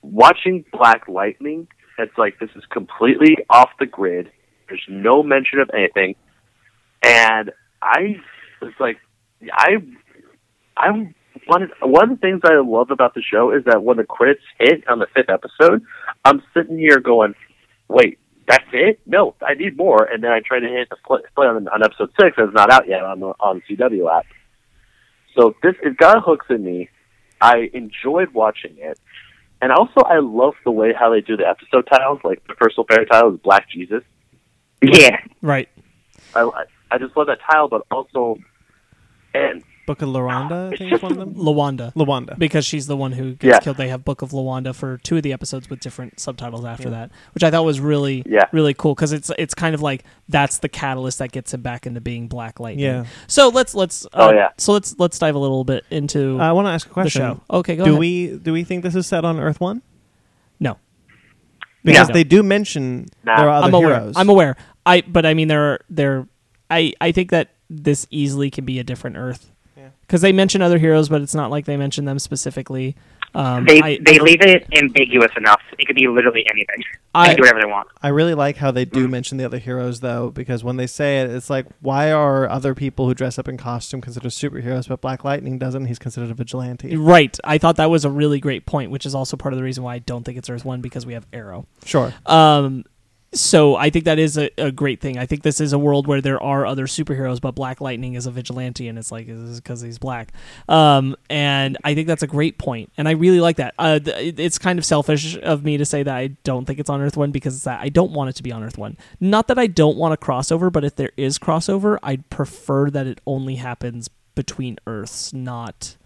Watching 0.02 0.64
Black 0.72 1.08
Lightning, 1.08 1.66
it's 1.98 2.16
like 2.18 2.38
this 2.38 2.50
is 2.56 2.64
completely 2.70 3.36
off 3.50 3.70
the 3.78 3.86
grid. 3.86 4.30
There's 4.68 4.84
no 4.88 5.22
mention 5.22 5.60
of 5.60 5.70
anything, 5.74 6.14
and 7.02 7.52
I 7.80 8.20
was 8.60 8.72
like, 8.78 8.98
I, 9.52 9.76
I 10.76 11.14
wanted 11.46 11.70
one 11.80 12.10
of 12.10 12.20
the 12.20 12.20
things 12.20 12.40
I 12.44 12.54
love 12.64 12.90
about 12.90 13.14
the 13.14 13.22
show 13.22 13.50
is 13.52 13.64
that 13.64 13.82
when 13.82 13.96
the 13.96 14.04
credits 14.04 14.42
hit 14.58 14.86
on 14.88 14.98
the 14.98 15.06
fifth 15.14 15.30
episode, 15.30 15.82
I'm 16.24 16.42
sitting 16.54 16.78
here 16.78 17.00
going, 17.00 17.34
wait, 17.88 18.18
that's 18.46 18.64
it? 18.72 19.00
No, 19.06 19.34
I 19.46 19.54
need 19.54 19.76
more. 19.76 20.04
And 20.04 20.24
then 20.24 20.30
I 20.30 20.40
try 20.40 20.58
to 20.58 20.66
hit 20.66 20.88
the 20.88 20.96
play, 21.06 21.20
play 21.34 21.46
on, 21.46 21.68
on 21.68 21.82
episode 21.82 22.10
six, 22.20 22.36
it's 22.38 22.54
not 22.54 22.70
out 22.70 22.88
yet 22.88 23.02
on 23.02 23.20
the 23.20 23.26
on 23.40 23.62
CW 23.68 24.18
app. 24.18 24.26
So 25.36 25.54
this 25.62 25.74
it 25.82 25.96
got 25.96 26.24
hooks 26.24 26.46
in 26.50 26.64
me. 26.64 26.88
I 27.40 27.70
enjoyed 27.72 28.32
watching 28.34 28.74
it, 28.78 28.98
and 29.60 29.72
also 29.72 30.00
I 30.06 30.18
love 30.18 30.54
the 30.64 30.70
way 30.70 30.92
how 30.92 31.10
they 31.10 31.20
do 31.20 31.36
the 31.36 31.46
episode 31.48 31.86
titles. 31.90 32.20
Like 32.24 32.42
the 32.46 32.54
first 32.54 32.76
fairy 32.88 33.06
title 33.06 33.34
is 33.34 33.40
Black 33.40 33.68
Jesus. 33.70 34.02
Yeah, 34.82 35.20
Right. 35.42 35.68
I 36.34 36.42
I- 36.42 36.64
I 36.90 36.96
just 36.98 37.14
love 37.16 37.26
that 37.26 37.40
title, 37.50 37.68
but 37.68 37.82
also, 37.90 38.38
and 39.34 39.62
Book 39.88 40.02
of 40.02 40.08
Lawanda, 40.10 40.72
I 40.72 40.76
think 40.76 40.92
is 40.92 41.02
one 41.02 41.12
of 41.12 41.18
them. 41.18 41.34
Lawanda. 41.34 41.92
Lawanda. 41.94 42.38
Because 42.38 42.64
she's 42.64 42.86
the 42.86 42.96
one 42.96 43.10
who 43.12 43.32
gets 43.34 43.44
Yeah. 43.56 43.58
killed. 43.58 43.76
They 43.78 43.88
have 43.88 44.04
Book 44.04 44.22
of 44.22 44.30
Lawanda 44.30 44.72
for 44.74 44.98
two 44.98 45.16
of 45.16 45.24
the 45.24 45.32
episodes 45.32 45.68
with 45.68 45.80
different 45.80 46.20
subtitles 46.20 46.64
after 46.64 46.90
that, 46.90 47.10
which 47.34 47.42
I 47.42 47.50
thought 47.50 47.64
was 47.64 47.80
really, 47.80 48.22
Yeah. 48.26 48.44
really 48.52 48.74
cool 48.74 48.94
because 48.94 49.12
it's 49.12 49.32
it's 49.36 49.54
kind 49.54 49.74
of 49.74 49.82
like 49.82 50.04
that's 50.28 50.58
the 50.58 50.68
catalyst 50.68 51.18
that 51.18 51.32
gets 51.32 51.52
him 51.52 51.62
back 51.62 51.86
into 51.86 52.00
being 52.00 52.28
Black 52.28 52.60
Lightning. 52.60 52.84
Yeah. 52.84 53.06
So 53.26 53.48
let's 53.48 53.74
let's 53.74 54.06
uh, 54.06 54.08
Oh, 54.14 54.32
yeah. 54.32 54.50
So 54.58 54.72
let's 54.74 54.94
let's 54.98 55.18
dive 55.18 55.34
a 55.34 55.38
little 55.38 55.64
bit 55.64 55.84
into 55.90 56.38
I 56.38 56.52
want 56.52 56.66
to 56.66 56.70
ask 56.70 56.86
a 56.86 56.90
the 56.90 56.92
question. 56.94 57.20
show. 57.22 57.40
Okay, 57.50 57.74
go 57.76 57.84
do 57.84 57.90
ahead. 57.92 57.98
we 58.00 58.36
do 58.38 58.52
we 58.52 58.62
think 58.64 58.82
this 58.84 58.94
is 58.94 59.06
set 59.06 59.24
on 59.24 59.40
Earth 59.40 59.60
One? 59.60 59.82
No. 60.60 60.76
Because 61.84 62.08
No. 62.08 62.12
they 62.14 62.24
do 62.24 62.42
mention 62.42 63.06
Nah. 63.24 63.36
there 63.38 63.48
are 63.48 63.52
other 63.58 63.66
I'm 63.68 63.74
aware. 63.74 63.94
heroes. 64.00 64.14
I'm 64.16 64.28
aware. 64.28 64.56
I 64.84 65.00
but 65.02 65.24
I 65.24 65.34
mean 65.34 65.48
there 65.48 65.62
are 65.72 65.80
there 65.88 66.26
I 66.70 66.92
I 67.00 67.12
think 67.12 67.30
that 67.30 67.48
this 67.70 68.06
easily 68.10 68.50
can 68.50 68.64
be 68.64 68.78
a 68.78 68.84
different 68.84 69.16
Earth. 69.16 69.50
Yeah. 70.08 70.12
Because 70.12 70.22
they 70.22 70.32
mention 70.32 70.62
other 70.62 70.78
heroes, 70.78 71.08
but 71.10 71.20
it's 71.20 71.34
not 71.34 71.50
like 71.50 71.66
they 71.66 71.76
mention 71.76 72.06
them 72.06 72.18
specifically. 72.18 72.96
Um, 73.34 73.66
they 73.66 73.78
I, 73.82 73.98
they 74.00 74.18
leave 74.18 74.40
it 74.40 74.66
ambiguous 74.74 75.30
enough. 75.36 75.60
It 75.78 75.84
could 75.86 75.96
be 75.96 76.08
literally 76.08 76.46
anything. 76.50 76.82
I- 77.14 77.28
they 77.28 77.34
do 77.34 77.42
whatever 77.42 77.60
they 77.60 77.66
want. 77.70 77.88
I 78.02 78.08
really 78.08 78.32
like 78.32 78.56
how 78.56 78.70
they 78.70 78.86
Mm. 78.86 78.92
do 78.92 79.06
mention 79.08 79.36
the 79.36 79.44
other 79.44 79.58
heroes 79.58 80.00
though, 80.00 80.30
because 80.30 80.64
when 80.64 80.78
they 80.78 80.86
say 80.86 81.20
it, 81.20 81.30
it's 81.30 81.50
like, 81.50 81.66
why 81.80 82.10
are 82.10 82.48
other 82.48 82.74
people 82.74 83.06
who 83.06 83.12
dress 83.12 83.38
up 83.38 83.48
in 83.48 83.58
costume 83.58 84.00
considered 84.00 84.30
superheroes, 84.30 84.88
but 84.88 85.02
Black 85.02 85.24
Lightning 85.24 85.58
doesn't? 85.58 85.84
He's 85.84 85.98
considered 85.98 86.30
a 86.30 86.34
vigilante. 86.34 86.96
Right. 86.96 87.36
I 87.44 87.58
thought 87.58 87.76
that 87.76 87.90
was 87.90 88.06
a 88.06 88.10
really 88.10 88.40
great 88.40 88.64
point, 88.64 88.90
which 88.90 89.04
is 89.04 89.14
also 89.14 89.36
part 89.36 89.52
of 89.52 89.58
the 89.58 89.64
reason 89.64 89.84
why 89.84 89.96
I 89.96 89.98
don't 89.98 90.24
think 90.24 90.38
it's 90.38 90.48
Earth 90.48 90.64
One 90.64 90.80
because 90.80 91.04
we 91.04 91.12
have 91.12 91.26
Arrow. 91.34 91.66
Sure. 91.84 92.14
Um, 92.24 92.84
so 93.32 93.76
I 93.76 93.90
think 93.90 94.06
that 94.06 94.18
is 94.18 94.38
a, 94.38 94.50
a 94.56 94.72
great 94.72 95.00
thing. 95.00 95.18
I 95.18 95.26
think 95.26 95.42
this 95.42 95.60
is 95.60 95.74
a 95.74 95.78
world 95.78 96.06
where 96.06 96.22
there 96.22 96.42
are 96.42 96.64
other 96.64 96.86
superheroes, 96.86 97.40
but 97.40 97.54
Black 97.54 97.80
Lightning 97.80 98.14
is 98.14 98.26
a 98.26 98.30
vigilante, 98.30 98.88
and 98.88 98.98
it's 98.98 99.12
like 99.12 99.28
is 99.28 99.60
because 99.60 99.82
he's 99.82 99.98
black. 99.98 100.32
Um, 100.68 101.14
and 101.28 101.76
I 101.84 101.94
think 101.94 102.06
that's 102.06 102.22
a 102.22 102.26
great 102.26 102.58
point, 102.58 102.90
and 102.96 103.06
I 103.06 103.12
really 103.12 103.40
like 103.40 103.56
that. 103.56 103.74
Uh, 103.78 103.98
th- 103.98 104.34
it's 104.38 104.58
kind 104.58 104.78
of 104.78 104.84
selfish 104.84 105.36
of 105.42 105.62
me 105.62 105.76
to 105.76 105.84
say 105.84 106.02
that 106.02 106.14
I 106.14 106.28
don't 106.44 106.64
think 106.64 106.78
it's 106.78 106.88
on 106.88 107.02
Earth 107.02 107.16
One 107.18 107.30
because 107.30 107.56
it's 107.56 107.66
I 107.66 107.90
don't 107.90 108.12
want 108.12 108.30
it 108.30 108.36
to 108.36 108.42
be 108.42 108.50
on 108.50 108.64
Earth 108.64 108.78
One. 108.78 108.96
Not 109.20 109.48
that 109.48 109.58
I 109.58 109.66
don't 109.66 109.98
want 109.98 110.14
a 110.14 110.16
crossover, 110.16 110.72
but 110.72 110.84
if 110.84 110.96
there 110.96 111.12
is 111.18 111.38
crossover, 111.38 111.98
I'd 112.02 112.30
prefer 112.30 112.88
that 112.90 113.06
it 113.06 113.20
only 113.26 113.56
happens 113.56 114.08
between 114.34 114.78
Earths, 114.86 115.34
not 115.34 115.96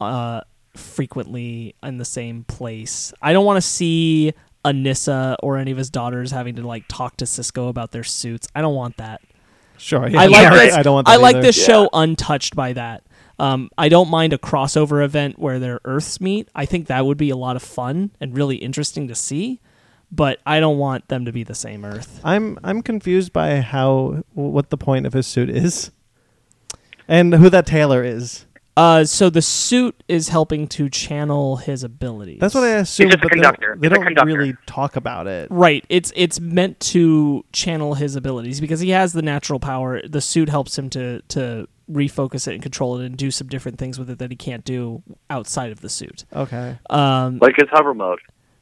uh, 0.00 0.42
frequently 0.76 1.74
in 1.82 1.98
the 1.98 2.04
same 2.04 2.44
place. 2.44 3.12
I 3.20 3.32
don't 3.32 3.44
want 3.44 3.56
to 3.56 3.68
see 3.68 4.32
Anissa 4.64 5.36
or 5.42 5.56
any 5.56 5.70
of 5.70 5.78
his 5.78 5.90
daughters 5.90 6.30
having 6.30 6.56
to 6.56 6.66
like 6.66 6.84
talk 6.88 7.16
to 7.18 7.26
Cisco 7.26 7.68
about 7.68 7.92
their 7.92 8.04
suits. 8.04 8.48
I 8.54 8.60
don't 8.60 8.74
want 8.74 8.96
that. 8.98 9.20
Sure. 9.76 10.08
Yeah, 10.08 10.20
I 10.20 10.26
like 10.26 10.42
yeah, 10.42 10.50
this. 10.50 10.74
I 10.74 10.82
don't 10.82 10.94
want. 10.94 11.06
That 11.06 11.12
I 11.12 11.16
like 11.16 11.36
either. 11.36 11.42
this 11.46 11.58
Yeah. 11.58 11.66
show 11.66 11.90
untouched 11.92 12.56
by 12.56 12.72
that. 12.72 13.04
Um, 13.38 13.70
I 13.78 13.88
don't 13.88 14.10
mind 14.10 14.32
a 14.32 14.38
crossover 14.38 15.04
event 15.04 15.38
where 15.38 15.60
their 15.60 15.80
Earths 15.84 16.20
meet. 16.20 16.48
I 16.54 16.64
think 16.66 16.88
that 16.88 17.06
would 17.06 17.18
be 17.18 17.30
a 17.30 17.36
lot 17.36 17.54
of 17.54 17.62
fun 17.62 18.10
and 18.20 18.36
really 18.36 18.56
interesting 18.56 19.06
to 19.08 19.14
see. 19.14 19.60
But 20.10 20.40
I 20.46 20.58
don't 20.58 20.78
want 20.78 21.06
them 21.08 21.26
to 21.26 21.32
be 21.32 21.44
the 21.44 21.54
same 21.54 21.84
Earth. 21.84 22.20
I'm 22.24 22.58
I'm 22.64 22.82
confused 22.82 23.32
by 23.32 23.60
how 23.60 24.24
what 24.32 24.70
the 24.70 24.78
point 24.78 25.06
of 25.06 25.12
his 25.12 25.26
suit 25.26 25.50
is, 25.50 25.90
and 27.06 27.34
who 27.34 27.48
that 27.50 27.66
tailor 27.66 28.02
is. 28.02 28.46
Uh, 28.78 29.04
so 29.04 29.28
the 29.28 29.42
suit 29.42 30.02
is 30.08 30.28
helping 30.28 30.68
to 30.68 30.88
channel 30.88 31.56
his 31.56 31.82
abilities. 31.82 32.38
That's 32.40 32.54
what 32.54 32.64
I 32.64 32.76
assume. 32.76 33.08
just 33.10 33.18
a 33.18 33.20
but 33.20 33.32
they 33.32 33.40
don't- 33.40 33.54
conductor. 33.56 33.76
They 33.80 33.86
It's 33.88 33.94
don't 33.96 34.04
conductor. 34.04 34.32
really 34.36 34.54
talk 34.66 34.96
about 34.96 35.26
it. 35.26 35.48
Right. 35.50 35.84
It's 35.88 36.12
it's 36.14 36.38
meant 36.40 36.78
to 36.94 37.44
channel 37.52 37.94
his 37.94 38.14
abilities 38.16 38.60
because 38.60 38.80
he 38.80 38.90
has 38.90 39.12
the 39.12 39.22
natural 39.22 39.58
power. 39.60 40.00
The 40.06 40.20
suit 40.20 40.48
helps 40.48 40.78
him 40.78 40.90
to 40.90 41.22
to 41.28 41.66
refocus 41.90 42.46
it 42.46 42.52
and 42.54 42.62
control 42.62 42.98
it 43.00 43.06
and 43.06 43.16
do 43.16 43.30
some 43.30 43.48
different 43.48 43.78
things 43.78 43.98
with 43.98 44.10
it 44.10 44.18
that 44.18 44.30
he 44.30 44.36
can't 44.36 44.64
do 44.64 45.02
outside 45.30 45.72
of 45.72 45.80
the 45.80 45.88
suit. 45.88 46.24
Okay. 46.36 46.76
Um, 46.90 47.38
like 47.40 47.56
his 47.56 47.68
hover 47.72 47.94
mode. 47.94 48.18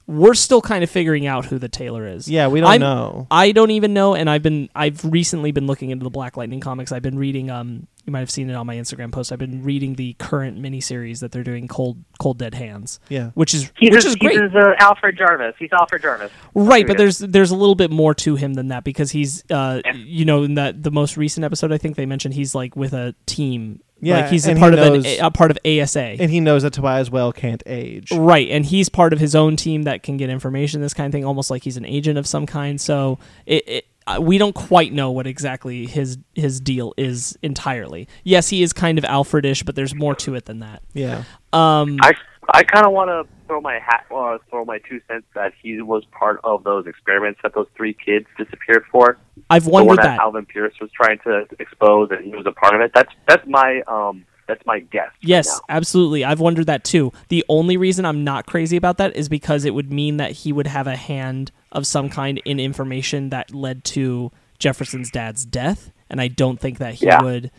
we're 0.07 0.35
still 0.35 0.61
kind 0.63 0.85
of 0.85 0.89
figuring 0.91 1.27
out 1.27 1.45
who 1.47 1.59
the 1.59 1.69
tailor 1.69 2.07
is. 2.07 2.29
Yeah, 2.29 2.47
we 2.47 2.61
don't 2.61 2.71
I'm- 2.71 2.81
know. 2.81 3.27
I 3.31 3.51
don't 3.51 3.73
even 3.73 3.93
know, 3.93 4.15
and 4.15 4.31
I've 4.31 4.43
been 4.45 4.69
I've 4.77 5.05
recently 5.05 5.51
been 5.51 5.67
looking 5.67 5.91
into 5.91 6.05
the 6.05 6.11
Black 6.11 6.37
Lightning 6.37 6.61
comics. 6.61 6.93
I've 6.93 7.03
been 7.03 7.19
reading 7.19 7.51
um 7.51 7.89
you 8.07 8.13
might 8.13 8.21
have 8.21 8.31
seen 8.31 8.49
it 8.49 8.55
on 8.55 8.67
my 8.67 8.77
Instagram 8.77 9.11
post. 9.13 9.33
I've 9.33 9.39
been 9.41 9.63
reading 9.65 9.95
the 9.97 10.15
current 10.15 10.59
miniseries 10.61 11.21
that 11.21 11.33
they're 11.33 11.43
doing, 11.43 11.67
Cold 11.69 12.05
Cold 12.21 12.39
Dead 12.39 12.55
Hands, 12.55 12.99
Yeah. 13.09 13.31
which 13.35 13.53
is 13.53 13.71
He's 13.77 13.91
which 13.91 14.05
a, 14.05 14.09
is 14.09 14.17
great. 14.17 14.41
He's 14.41 14.55
a 14.55 14.75
Alfred 14.79 15.19
Jarvis. 15.19 15.55
He's 15.59 15.73
Alfred 15.73 16.03
Jarvis. 16.03 16.31
Right, 16.55 16.87
but 16.87 16.97
there's 16.99 17.19
there's 17.19 17.51
a 17.51 17.57
little 17.57 17.75
bit 17.75 17.91
more 17.91 18.15
to 18.15 18.37
him 18.37 18.55
than 18.55 18.69
that 18.69 18.85
because 18.85 19.11
he's 19.11 19.43
uh 19.51 19.81
Yeah. 19.85 19.93
you 19.95 20.25
know 20.25 20.45
in 20.45 20.55
that 20.55 20.83
the 20.83 20.91
most 20.91 21.17
recent 21.17 21.45
episode 21.45 21.73
I 21.73 21.79
think 21.79 21.97
they 21.97 22.07
mentioned 22.07 22.35
he's 22.35 22.55
like 22.55 22.77
with 22.77 22.93
a 22.93 23.15
team. 23.27 23.81
Yeah, 23.99 24.21
like 24.21 24.31
he's 24.31 24.47
a 24.47 24.55
part 24.55 24.75
he 24.75 24.79
of 24.79 24.95
an, 24.95 25.25
a 25.25 25.31
part 25.31 25.51
of 25.51 25.59
ASA. 25.65 26.01
And 26.21 26.31
he 26.31 26.39
knows 26.39 26.63
that 26.65 26.75
Tobias 26.75 27.11
Well 27.11 27.33
can't 27.33 27.63
age. 27.65 28.13
Right, 28.13 28.49
and 28.51 28.65
he's 28.65 28.91
part 28.91 29.15
of 29.15 29.19
his 29.21 29.35
own 29.35 29.57
team 29.57 29.85
that 29.85 30.03
can 30.03 30.19
get 30.19 30.29
information, 30.29 30.83
this 30.83 30.93
kind 30.93 31.07
of 31.07 31.13
thing, 31.13 31.25
almost 31.25 31.51
like 31.51 31.65
he's 31.65 31.79
an 31.79 31.87
agent 31.87 32.19
of 32.19 32.27
some 32.27 32.45
kind. 32.45 32.79
So 32.79 33.19
it, 33.47 33.67
it 33.67 33.85
uh, 33.85 33.89
we 34.21 34.39
don't 34.39 34.55
quite 34.55 34.93
know 34.93 35.11
what 35.11 35.27
exactly 35.27 35.87
his 35.87 36.19
his 36.35 36.61
deal 36.61 36.95
is 36.97 37.37
entirely. 37.43 38.09
Yes, 38.25 38.49
he 38.49 38.63
is 38.63 38.73
kind 38.73 38.99
of 38.99 39.05
Alfredish, 39.05 39.65
but 39.65 39.75
there's 39.75 39.95
more 39.95 40.15
to 40.17 40.35
it 40.35 40.45
than 40.45 40.61
that. 40.61 40.83
Yeah. 40.93 41.25
Um, 41.53 41.99
I 42.01 42.15
I 42.53 42.63
kind 42.63 42.87
of 42.87 42.93
want 42.93 43.09
to 43.09 43.27
throw 43.47 43.61
my 43.61 43.79
hat, 43.79 44.07
uh, 44.15 44.39
throw 44.51 44.65
my 44.65 44.79
two 44.79 45.01
cents 45.09 45.27
that 45.35 45.53
he 45.61 45.81
was 45.83 46.05
part 46.13 46.41
of 46.45 46.65
those 46.65 46.87
experiments 46.87 47.41
that 47.43 47.55
those 47.55 47.67
three 47.77 47.95
kids 47.95 48.27
disappeared 48.39 48.85
for. 48.91 49.19
I've 49.51 49.65
the 49.65 49.71
one 49.71 49.87
wondered 49.87 50.05
that 50.05 50.17
that. 50.17 50.21
Alvin 50.21 50.47
Pierce 50.47 50.75
was 50.81 50.91
trying 50.93 51.19
to 51.21 51.47
expose, 51.59 52.11
and 52.11 52.25
he 52.25 52.31
was 52.31 52.47
a 52.47 52.53
part 52.53 52.75
of 52.75 52.81
it. 52.81 52.93
That's 52.95 53.13
that's 53.27 53.47
my 53.47 53.83
um 53.89 54.25
that's 54.47 54.65
my 54.67 54.81
guess. 54.81 55.11
Yes, 55.21 55.47
now. 55.49 55.77
absolutely. 55.77 56.25
I've 56.25 56.41
wondered 56.41 56.67
that 56.67 56.85
too. 56.85 57.13
The 57.29 57.45
only 57.49 57.77
reason 57.77 58.05
I'm 58.05 58.25
not 58.25 58.47
crazy 58.47 58.77
about 58.77 58.99
that 58.99 59.17
is 59.17 59.29
because 59.29 59.65
it 59.65 59.75
would 59.75 59.93
mean 59.93 60.17
that 60.19 60.33
he 60.33 60.53
would 60.53 60.67
have 60.67 60.87
a 60.87 60.97
hand 60.97 61.51
of 61.73 61.87
some 61.87 62.09
kind 62.09 62.39
in 62.45 62.59
information 62.61 63.31
that 63.31 63.55
led 63.55 63.85
to 63.85 64.31
Jefferson's 64.59 65.11
dad's 65.11 65.45
death, 65.45 65.91
and 66.09 66.21
I 66.21 66.29
don't 66.29 66.59
think 66.61 66.79
that 66.79 66.95
he 66.95 67.07
Yeah. 67.07 67.23
would. 67.23 67.51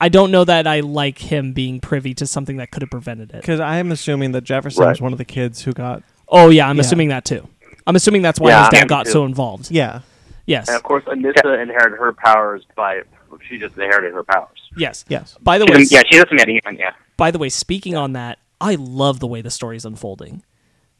I 0.00 0.08
don't 0.10 0.30
know 0.30 0.44
that 0.44 0.66
I 0.66 0.80
like 0.80 1.18
him 1.18 1.52
being 1.52 1.80
privy 1.80 2.12
to 2.14 2.26
something 2.26 2.56
that 2.58 2.70
could 2.70 2.82
have 2.82 2.90
prevented 2.90 3.30
it. 3.30 3.40
Because 3.40 3.60
I 3.60 3.76
am 3.78 3.90
assuming 3.90 4.32
that 4.32 4.44
Jefferson 4.44 4.82
Right. 4.84 4.90
was 4.90 5.00
one 5.00 5.12
of 5.12 5.18
the 5.18 5.24
kids 5.24 5.62
who 5.62 5.72
got. 5.72 6.02
Oh 6.28 6.50
yeah, 6.50 6.68
I'm 6.68 6.76
Yeah. 6.76 6.80
assuming 6.82 7.08
that 7.08 7.24
too. 7.24 7.48
I'm 7.86 7.96
assuming 7.96 8.20
that's 8.22 8.38
why 8.40 8.50
Yeah, 8.50 8.60
his 8.68 8.80
dad 8.80 8.88
got 8.88 9.06
too. 9.06 9.12
so 9.12 9.24
involved. 9.24 9.70
Yeah. 9.70 10.00
Yes, 10.44 10.68
And 10.68 10.76
of 10.76 10.82
course, 10.82 11.02
Anissa 11.04 11.60
inherited 11.62 11.96
her 11.98 12.12
powers 12.12 12.64
by 12.76 13.00
she 13.48 13.58
just 13.58 13.76
inherited 13.76 14.12
her 14.14 14.24
powers. 14.24 14.58
yes, 14.76 15.04
Yes. 15.08 15.36
By 15.40 15.58
the 15.58 15.66
way, 15.66 15.78
She's 15.78 15.92
a, 15.92 15.96
yeah, 15.96 16.02
she's 16.10 16.20
a 16.22 16.26
Sumerian. 16.28 16.60
Yeah. 16.78 16.92
by 17.16 17.30
the 17.30 17.38
way, 17.38 17.48
speaking 17.48 17.96
on 17.96 18.12
that, 18.14 18.38
I 18.60 18.76
love 18.76 19.20
the 19.20 19.26
way 19.26 19.42
the 19.42 19.50
story's 19.50 19.84
unfolding. 19.84 20.42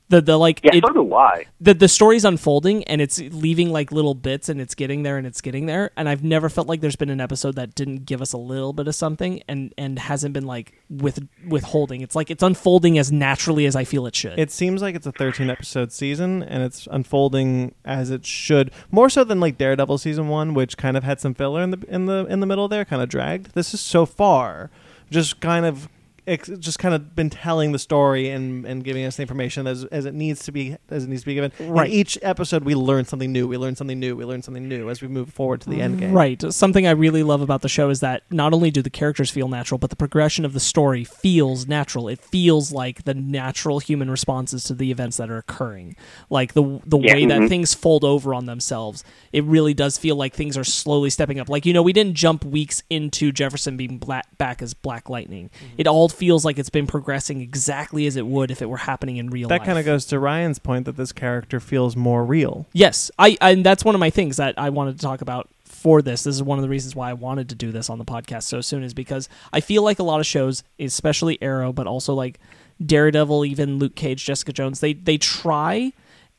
The 0.09 0.20
the 0.20 0.38
like 0.38 0.61
Yeah, 0.62 0.76
it, 0.76 0.84
so 0.86 0.92
do 0.92 1.14
I. 1.14 1.46
the 1.61 1.74
the 1.74 1.88
story's 1.88 2.24
unfolding 2.24 2.84
and 2.84 3.00
it's 3.00 3.18
leaving 3.18 3.70
like 3.70 3.90
little 3.90 4.14
bits 4.14 4.48
and 4.48 4.61
it's 4.61 4.74
getting 4.74 5.02
there 5.02 5.18
and 5.18 5.26
it's 5.26 5.40
getting 5.40 5.66
there 5.66 5.90
and 5.96 6.09
I've 6.09 6.22
never 6.22 6.48
felt 6.48 6.68
like 6.68 6.80
there's 6.80 6.94
been 6.96 7.11
an 7.11 7.20
episode 7.20 7.57
that 7.57 7.74
didn't 7.74 8.07
give 8.07 8.22
us 8.22 8.32
a 8.32 8.38
little 8.38 8.72
bit 8.72 8.86
of 8.86 8.94
something 8.94 9.42
and 9.48 9.74
and 9.76 9.98
hasn't 9.98 10.32
been 10.32 10.46
like 10.46 10.80
with 10.88 11.26
withholding. 11.48 12.02
It's 12.02 12.14
like 12.14 12.30
it's 12.30 12.42
unfolding 12.42 12.98
as 12.98 13.11
naturally 13.11 13.66
as 13.66 13.74
I 13.74 13.84
feel 13.84 14.07
it 14.07 14.14
should. 14.14 14.38
It 14.38 14.52
seems 14.52 14.80
like 14.80 14.94
it's 14.94 15.07
a 15.07 15.12
13 15.12 15.50
episode 15.50 15.90
season 15.92 16.42
and 16.42 16.62
it's 16.62 16.86
unfolding 16.90 17.74
as 17.84 18.11
it 18.11 18.24
should, 18.24 18.70
more 18.92 19.11
so 19.11 19.24
than 19.24 19.40
like 19.40 19.59
Daredevil 19.59 19.98
season 19.98 20.28
1 20.28 20.54
which 20.54 20.76
kind 20.76 20.96
of 20.96 21.02
had 21.02 21.20
some 21.20 21.34
filler 21.34 21.62
in 21.62 21.70
the 21.70 21.84
in 21.88 22.07
the 22.07 22.26
in 22.28 22.40
the 22.40 22.46
middle 22.46 22.68
there, 22.68 22.84
kind 22.84 23.02
of 23.02 23.09
dragged. 23.09 23.54
This 23.54 23.74
is 23.74 23.80
so 23.80 24.07
far 24.07 24.70
just 25.11 25.40
kind 25.40 25.64
of 25.64 25.88
ex- 26.26 26.48
just 26.58 26.78
kind 26.78 26.94
of 26.94 27.14
been 27.14 27.30
telling 27.30 27.72
the 27.72 27.78
story 27.78 28.30
and, 28.30 28.64
and 28.64 28.82
giving 28.84 29.04
us 29.04 29.16
the 29.16 29.22
information 29.22 29.66
as, 29.66 29.84
as 29.86 30.04
it 30.04 30.14
needs 30.14 30.44
to 30.44 30.52
be 30.52 30.76
as 30.90 31.04
it 31.04 31.08
needs 31.08 31.22
to 31.22 31.26
be 31.26 31.34
given. 31.34 31.52
Right. 31.60 31.88
In 31.88 31.92
each 31.94 32.18
episode 32.22 32.64
we 32.64 32.74
learn 32.74 33.04
something 33.04 33.30
new. 33.32 33.46
We 33.46 33.56
learn 33.56 33.76
something 33.76 33.98
new. 33.98 34.16
We 34.16 34.24
learn 34.24 34.42
something 34.42 34.68
new 34.68 34.90
as 34.90 35.00
we 35.02 35.08
move 35.08 35.32
forward 35.32 35.60
to 35.62 35.70
the 35.70 35.80
end 35.80 35.98
game. 35.98 36.12
Right. 36.12 36.42
Something 36.52 36.86
I 36.86 36.90
really 36.92 37.22
love 37.22 37.40
about 37.40 37.62
the 37.62 37.68
show 37.68 37.90
is 37.90 38.00
that 38.00 38.22
not 38.30 38.52
only 38.52 38.70
do 38.70 38.82
the 38.82 38.90
characters 38.90 39.30
feel 39.30 39.48
natural, 39.48 39.78
but 39.78 39.90
the 39.90 39.96
progression 39.96 40.44
of 40.44 40.52
the 40.52 40.60
story 40.60 41.04
feels 41.04 41.66
natural. 41.66 42.08
It 42.08 42.20
feels 42.20 42.72
like 42.72 43.04
the 43.04 43.14
natural 43.14 43.78
human 43.78 44.10
responses 44.10 44.64
to 44.64 44.74
the 44.74 44.90
events 44.90 45.16
that 45.18 45.30
are 45.30 45.38
occurring. 45.38 45.96
Like 46.30 46.52
the 46.54 46.80
the 46.84 46.98
Yeah. 46.98 47.14
way 47.14 47.26
that 47.26 47.40
Mhm. 47.42 47.48
things 47.48 47.74
fold 47.74 48.04
over 48.04 48.34
on 48.34 48.46
themselves. 48.46 49.04
It 49.32 49.44
really 49.44 49.74
does 49.74 49.98
feel 49.98 50.16
like 50.16 50.34
things 50.34 50.56
are 50.56 50.64
slowly 50.64 51.10
stepping 51.10 51.38
up. 51.38 51.48
Like 51.48 51.66
you 51.66 51.72
know, 51.72 51.82
we 51.82 51.92
didn't 51.92 52.14
jump 52.14 52.44
weeks 52.44 52.82
into 52.90 53.32
Jefferson 53.32 53.76
being 53.76 53.98
black, 53.98 54.36
back 54.38 54.62
as 54.62 54.74
Black 54.74 55.08
Lightning. 55.10 55.50
It 55.78 55.86
all 55.86 56.08
feels 56.16 56.44
like 56.44 56.58
it's 56.58 56.70
been 56.70 56.86
progressing 56.86 57.40
exactly 57.40 58.06
as 58.06 58.16
it 58.16 58.26
would 58.26 58.50
if 58.50 58.62
it 58.62 58.66
were 58.68 58.78
happening 58.78 59.16
in 59.18 59.30
real 59.30 59.48
That 59.48 59.60
life. 59.60 59.66
kind 59.66 59.78
of 59.78 59.84
goes 59.84 60.04
to 60.06 60.18
Ryan's 60.18 60.58
point 60.58 60.84
that 60.86 60.96
this 60.96 61.12
character 61.12 61.60
feels 61.60 61.94
more 61.96 62.24
real. 62.24 62.66
Yes, 62.72 63.10
I 63.18 63.36
and 63.40 63.64
that's 63.64 63.84
one 63.84 63.94
of 63.94 64.00
my 64.00 64.10
things 64.10 64.36
that 64.38 64.54
I 64.58 64.70
wanted 64.70 64.96
to 64.98 65.02
talk 65.02 65.20
about 65.20 65.48
for 65.64 66.02
this. 66.02 66.24
This 66.24 66.34
is 66.36 66.42
one 66.42 66.58
of 66.58 66.62
the 66.62 66.68
reasons 66.68 66.96
why 66.96 67.10
I 67.10 67.12
wanted 67.12 67.48
to 67.50 67.54
do 67.54 67.70
this 67.70 67.88
on 67.90 67.98
the 67.98 68.04
podcast 68.04 68.44
so 68.44 68.60
soon 68.60 68.82
is 68.82 68.94
because 68.94 69.28
I 69.52 69.60
feel 69.60 69.82
like 69.82 69.98
a 69.98 70.02
lot 70.02 70.20
of 70.20 70.26
shows, 70.26 70.64
especially 70.80 71.40
Arrow, 71.42 71.72
but 71.72 71.86
also 71.86 72.14
like 72.14 72.40
Daredevil, 72.84 73.44
even 73.44 73.78
Luke 73.78 73.94
Cage, 73.94 74.24
Jessica 74.24 74.52
Jones, 74.52 74.80
they 74.80 74.92
they 74.94 75.18
try 75.18 75.92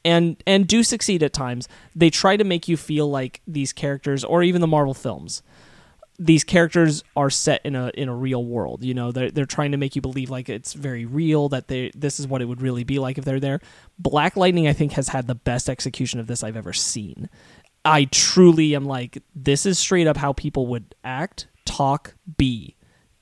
and 0.06 0.42
and 0.46 0.68
do 0.68 0.84
succeed 0.84 1.24
at 1.24 1.34
times. 1.34 1.68
They 1.96 2.10
try 2.10 2.38
to 2.38 2.44
make 2.44 2.68
you 2.68 2.78
feel 2.78 3.10
like 3.10 3.42
these 3.48 3.74
characters 3.74 4.24
or 4.24 4.44
even 4.44 4.62
the 4.62 4.68
Marvel 4.68 4.94
films 4.94 5.42
these 6.20 6.44
characters 6.44 7.04
are 7.16 7.30
set 7.30 7.62
in 7.64 7.76
a 7.76 7.92
in 7.94 8.10
a 8.10 8.16
real 8.16 8.44
world. 8.44 8.84
You 8.84 8.94
know, 8.94 9.12
they're 9.12 9.30
they're 9.30 9.46
trying 9.46 9.72
to 9.72 9.78
make 9.78 9.96
you 9.96 10.02
believe 10.02 10.30
like 10.30 10.50
it's 10.50 10.74
very 10.74 11.06
real 11.06 11.50
that 11.50 11.68
they 11.68 11.92
this 11.94 12.20
is 12.20 12.28
what 12.28 12.42
it 12.42 12.46
would 12.46 12.62
really 12.62 12.84
be 12.84 13.00
like 13.00 13.18
if 13.18 13.26
they're 13.26 13.40
there. 13.40 13.60
Black 14.00 14.36
Lightning, 14.36 14.68
I 14.68 14.74
think, 14.74 14.94
has 14.94 15.10
had 15.10 15.28
the 15.28 15.36
best 15.36 15.70
execution 15.70 16.20
of 16.20 16.28
this 16.28 16.44
I've 16.44 16.58
ever 16.58 16.74
seen. 16.74 17.30
I 17.86 18.06
truly 18.06 18.76
am 18.76 18.86
like, 18.86 19.22
this 19.34 19.66
is 19.66 19.80
straight 19.80 20.08
up 20.08 20.18
how 20.18 20.34
people 20.34 20.68
would 20.68 20.94
act, 21.04 21.48
talk, 21.64 22.16
be, 22.38 22.76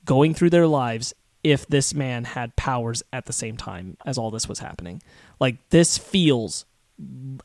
going 0.05 0.33
through 0.33 0.49
their 0.49 0.65
lives 0.65 1.13
if 1.43 1.67
this 1.67 1.93
man 1.93 2.23
had 2.23 2.55
powers 2.55 3.03
at 3.13 3.25
the 3.25 3.33
same 3.33 3.57
time 3.57 3.97
as 4.05 4.17
all 4.17 4.31
this 4.31 4.49
was 4.49 4.59
happening. 4.59 5.03
Like 5.39 5.57
this 5.69 5.97
feels 5.97 6.65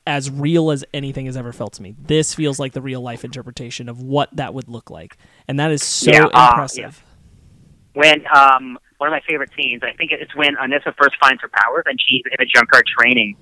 as 0.06 0.30
real 0.30 0.70
as 0.70 0.84
anything 0.94 1.26
has 1.26 1.36
ever 1.36 1.52
felt 1.52 1.72
to 1.74 1.82
me. 1.82 1.94
This 2.00 2.34
feels 2.34 2.58
like 2.58 2.72
the 2.72 2.80
real 2.82 3.00
life 3.00 3.24
interpretation 3.24 3.88
of 3.88 4.00
what 4.00 4.34
that 4.36 4.54
would 4.54 4.68
look 4.68 4.90
like, 4.90 5.16
and 5.48 5.58
that 5.58 5.70
is 5.72 5.82
so 5.82 6.10
Yeah, 6.12 6.24
uh, 6.32 6.50
impressive. 6.50 7.02
when 7.94 8.24
um 8.34 8.78
one 8.98 9.08
of 9.08 9.12
my 9.12 9.20
favorite 9.26 9.50
scenes, 9.56 9.82
I 9.82 9.92
think 9.96 10.12
it's 10.12 10.34
when 10.36 10.54
Anissa 10.56 10.94
first 11.00 11.16
finds 11.20 11.40
her 11.42 11.48
powers 11.48 11.84
and 11.86 11.98
she's 12.06 12.22
in 12.26 12.40
a 12.40 12.46
junkyard 12.46 12.84
training, 12.98 13.36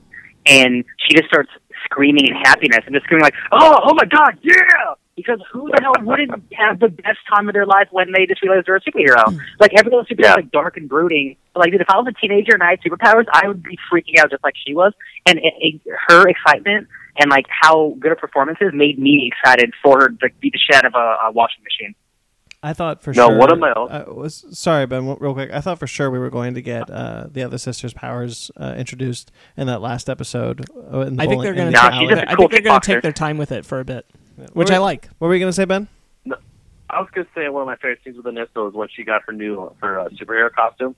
and 0.46 0.84
she 0.98 1.14
just 1.16 1.28
starts 1.28 1.50
screaming 1.84 2.26
in 2.26 2.34
happiness 2.36 2.80
and 2.86 2.94
just 2.94 3.04
screaming 3.04 3.24
like, 3.24 3.34
"Oh, 3.52 3.78
oh 3.84 3.94
my 3.94 4.04
god, 4.04 4.38
yeah!" 4.42 4.94
Because 5.18 5.40
who 5.52 5.68
the 5.74 5.80
hell 5.82 5.92
wouldn't 6.00 6.30
have 6.54 6.78
the 6.80 6.88
best 6.88 7.18
time 7.28 7.48
of 7.48 7.52
their 7.52 7.66
life 7.66 7.88
when 7.90 8.12
they 8.12 8.24
just 8.26 8.40
realize 8.42 8.62
they're 8.64 8.76
a 8.76 8.80
superhero? 8.80 9.38
Like 9.60 9.72
every 9.76 9.90
little 9.90 10.04
superhero 10.06 10.24
Yeah. 10.24 10.30
is 10.32 10.36
like 10.36 10.50
dark 10.50 10.76
and 10.78 10.88
brooding. 10.88 11.36
But 11.52 11.60
like, 11.60 11.72
dude, 11.72 11.80
if 11.82 11.90
I 11.90 11.96
was 11.98 12.06
a 12.08 12.18
teenager 12.20 12.52
and 12.54 12.62
I 12.62 12.70
had 12.70 12.80
superpowers, 12.80 13.26
I 13.32 13.46
would 13.48 13.62
be 13.62 13.76
freaking 13.92 14.18
out 14.18 14.30
just 14.30 14.42
like 14.44 14.54
she 14.66 14.74
was. 14.74 14.92
And 15.26 15.38
it, 15.38 15.52
it, 15.60 15.80
her 16.08 16.26
excitement 16.28 16.88
and 17.20 17.30
like 17.30 17.46
how 17.50 17.96
good 17.98 18.10
her 18.10 18.16
performance 18.16 18.58
is 18.60 18.70
made 18.72 18.98
me 18.98 19.30
excited 19.32 19.74
for 19.82 19.98
her 20.00 20.08
to 20.08 20.28
beat 20.40 20.52
the 20.54 20.58
shit 20.58 20.76
out 20.76 20.84
of 20.86 20.94
a, 20.94 21.16
a 21.26 21.32
washing 21.32 21.62
machine. 21.64 21.94
I 22.60 22.72
thought 22.72 23.02
for 23.04 23.12
No, 23.12 23.28
sure. 23.28 23.38
one 23.38 23.52
of 23.52 23.58
my 23.60 23.72
own- 23.76 23.88
I 23.90 24.02
was 24.10 24.44
sorry, 24.50 24.84
Ben. 24.86 25.02
w- 25.06 25.16
Real 25.20 25.32
quick, 25.32 25.52
I 25.52 25.60
thought 25.60 25.78
for 25.78 25.86
sure 25.86 26.10
we 26.10 26.18
were 26.18 26.28
going 26.30 26.54
to 26.54 26.60
get 26.62 26.90
uh, 26.90 27.26
the 27.30 27.42
other 27.44 27.56
sister's 27.56 27.92
powers 27.94 28.50
uh, 28.56 28.74
introduced 28.76 29.30
in 29.56 29.68
that 29.68 29.80
last 29.80 30.10
episode. 30.10 30.64
Uh, 30.76 31.02
in 31.02 31.14
the 31.16 31.22
I 31.22 31.26
think 31.26 31.38
bowling- 31.38 31.42
they're 31.42 31.52
in 31.52 31.56
going 31.56 31.66
the 31.72 31.78
to. 31.78 31.82
Nah, 31.82 31.88
alley. 31.90 31.98
she's 32.00 32.08
just 32.10 32.22
a 32.22 32.30
I 32.30 32.34
cool 32.34 32.42
think 32.48 32.50
they're 32.50 32.60
going 32.62 32.80
to 32.80 32.86
take 32.94 33.02
their 33.02 33.12
time 33.12 33.38
with 33.38 33.52
it 33.52 33.64
for 33.64 33.78
a 33.78 33.84
bit, 33.84 34.06
What 34.10 34.18
which 34.52 34.68
were- 34.70 34.74
I 34.74 34.78
like. 34.78 35.08
What 35.18 35.28
were 35.28 35.34
you 35.34 35.40
going 35.40 35.50
to 35.50 35.56
say, 35.56 35.64
Ben? 35.64 35.88
No, 36.24 36.36
I 36.90 37.00
was 37.00 37.08
gonna 37.14 37.26
say 37.34 37.48
one 37.48 37.62
of 37.62 37.66
my 37.66 37.76
favorite 37.76 38.00
scenes 38.04 38.16
with 38.16 38.26
Anissa 38.26 38.64
was 38.64 38.72
when 38.74 38.88
she 38.94 39.04
got 39.04 39.22
her 39.26 39.32
new 39.32 39.70
her 39.82 40.00
uh, 40.00 40.08
superhero 40.10 40.50
costume. 40.52 40.94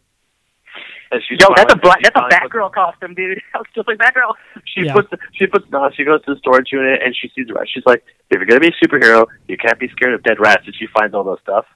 And 1.11 1.21
she's 1.29 1.39
Yo, 1.41 1.49
that's 1.57 1.73
a 1.75 1.77
black, 1.77 2.01
that's 2.03 2.15
a 2.15 2.21
finally 2.21 2.39
puts- 2.43 2.55
Batgirl 2.55 2.73
costume, 2.73 3.15
dude. 3.15 3.43
That 3.53 3.59
was 3.59 3.67
just 3.75 3.89
like 3.89 3.99
Batgirl. 3.99 4.35
She 4.67 4.83
Yeah. 4.87 4.93
puts 4.95 5.09
she 5.33 5.47
puts 5.47 5.69
no. 5.71 5.91
She 5.97 6.05
goes 6.05 6.23
to 6.27 6.35
the 6.35 6.39
storage 6.39 6.69
unit 6.71 7.03
and 7.03 7.15
she 7.17 7.29
sees 7.35 7.49
the 7.49 7.55
rats. 7.55 7.71
She's 7.75 7.85
like, 7.87 8.05
if 8.31 8.37
you're 8.39 8.47
gonna 8.47 8.61
be 8.61 8.69
a 8.69 8.87
superhero, 8.87 9.27
you 9.49 9.57
can't 9.57 9.79
be 9.81 9.89
scared 9.89 10.15
of 10.15 10.23
dead 10.23 10.39
rats. 10.39 10.63
And 10.67 10.75
she 10.77 10.87
finds 10.87 11.13
all 11.15 11.25
those 11.25 11.41
stuff. 11.43 11.67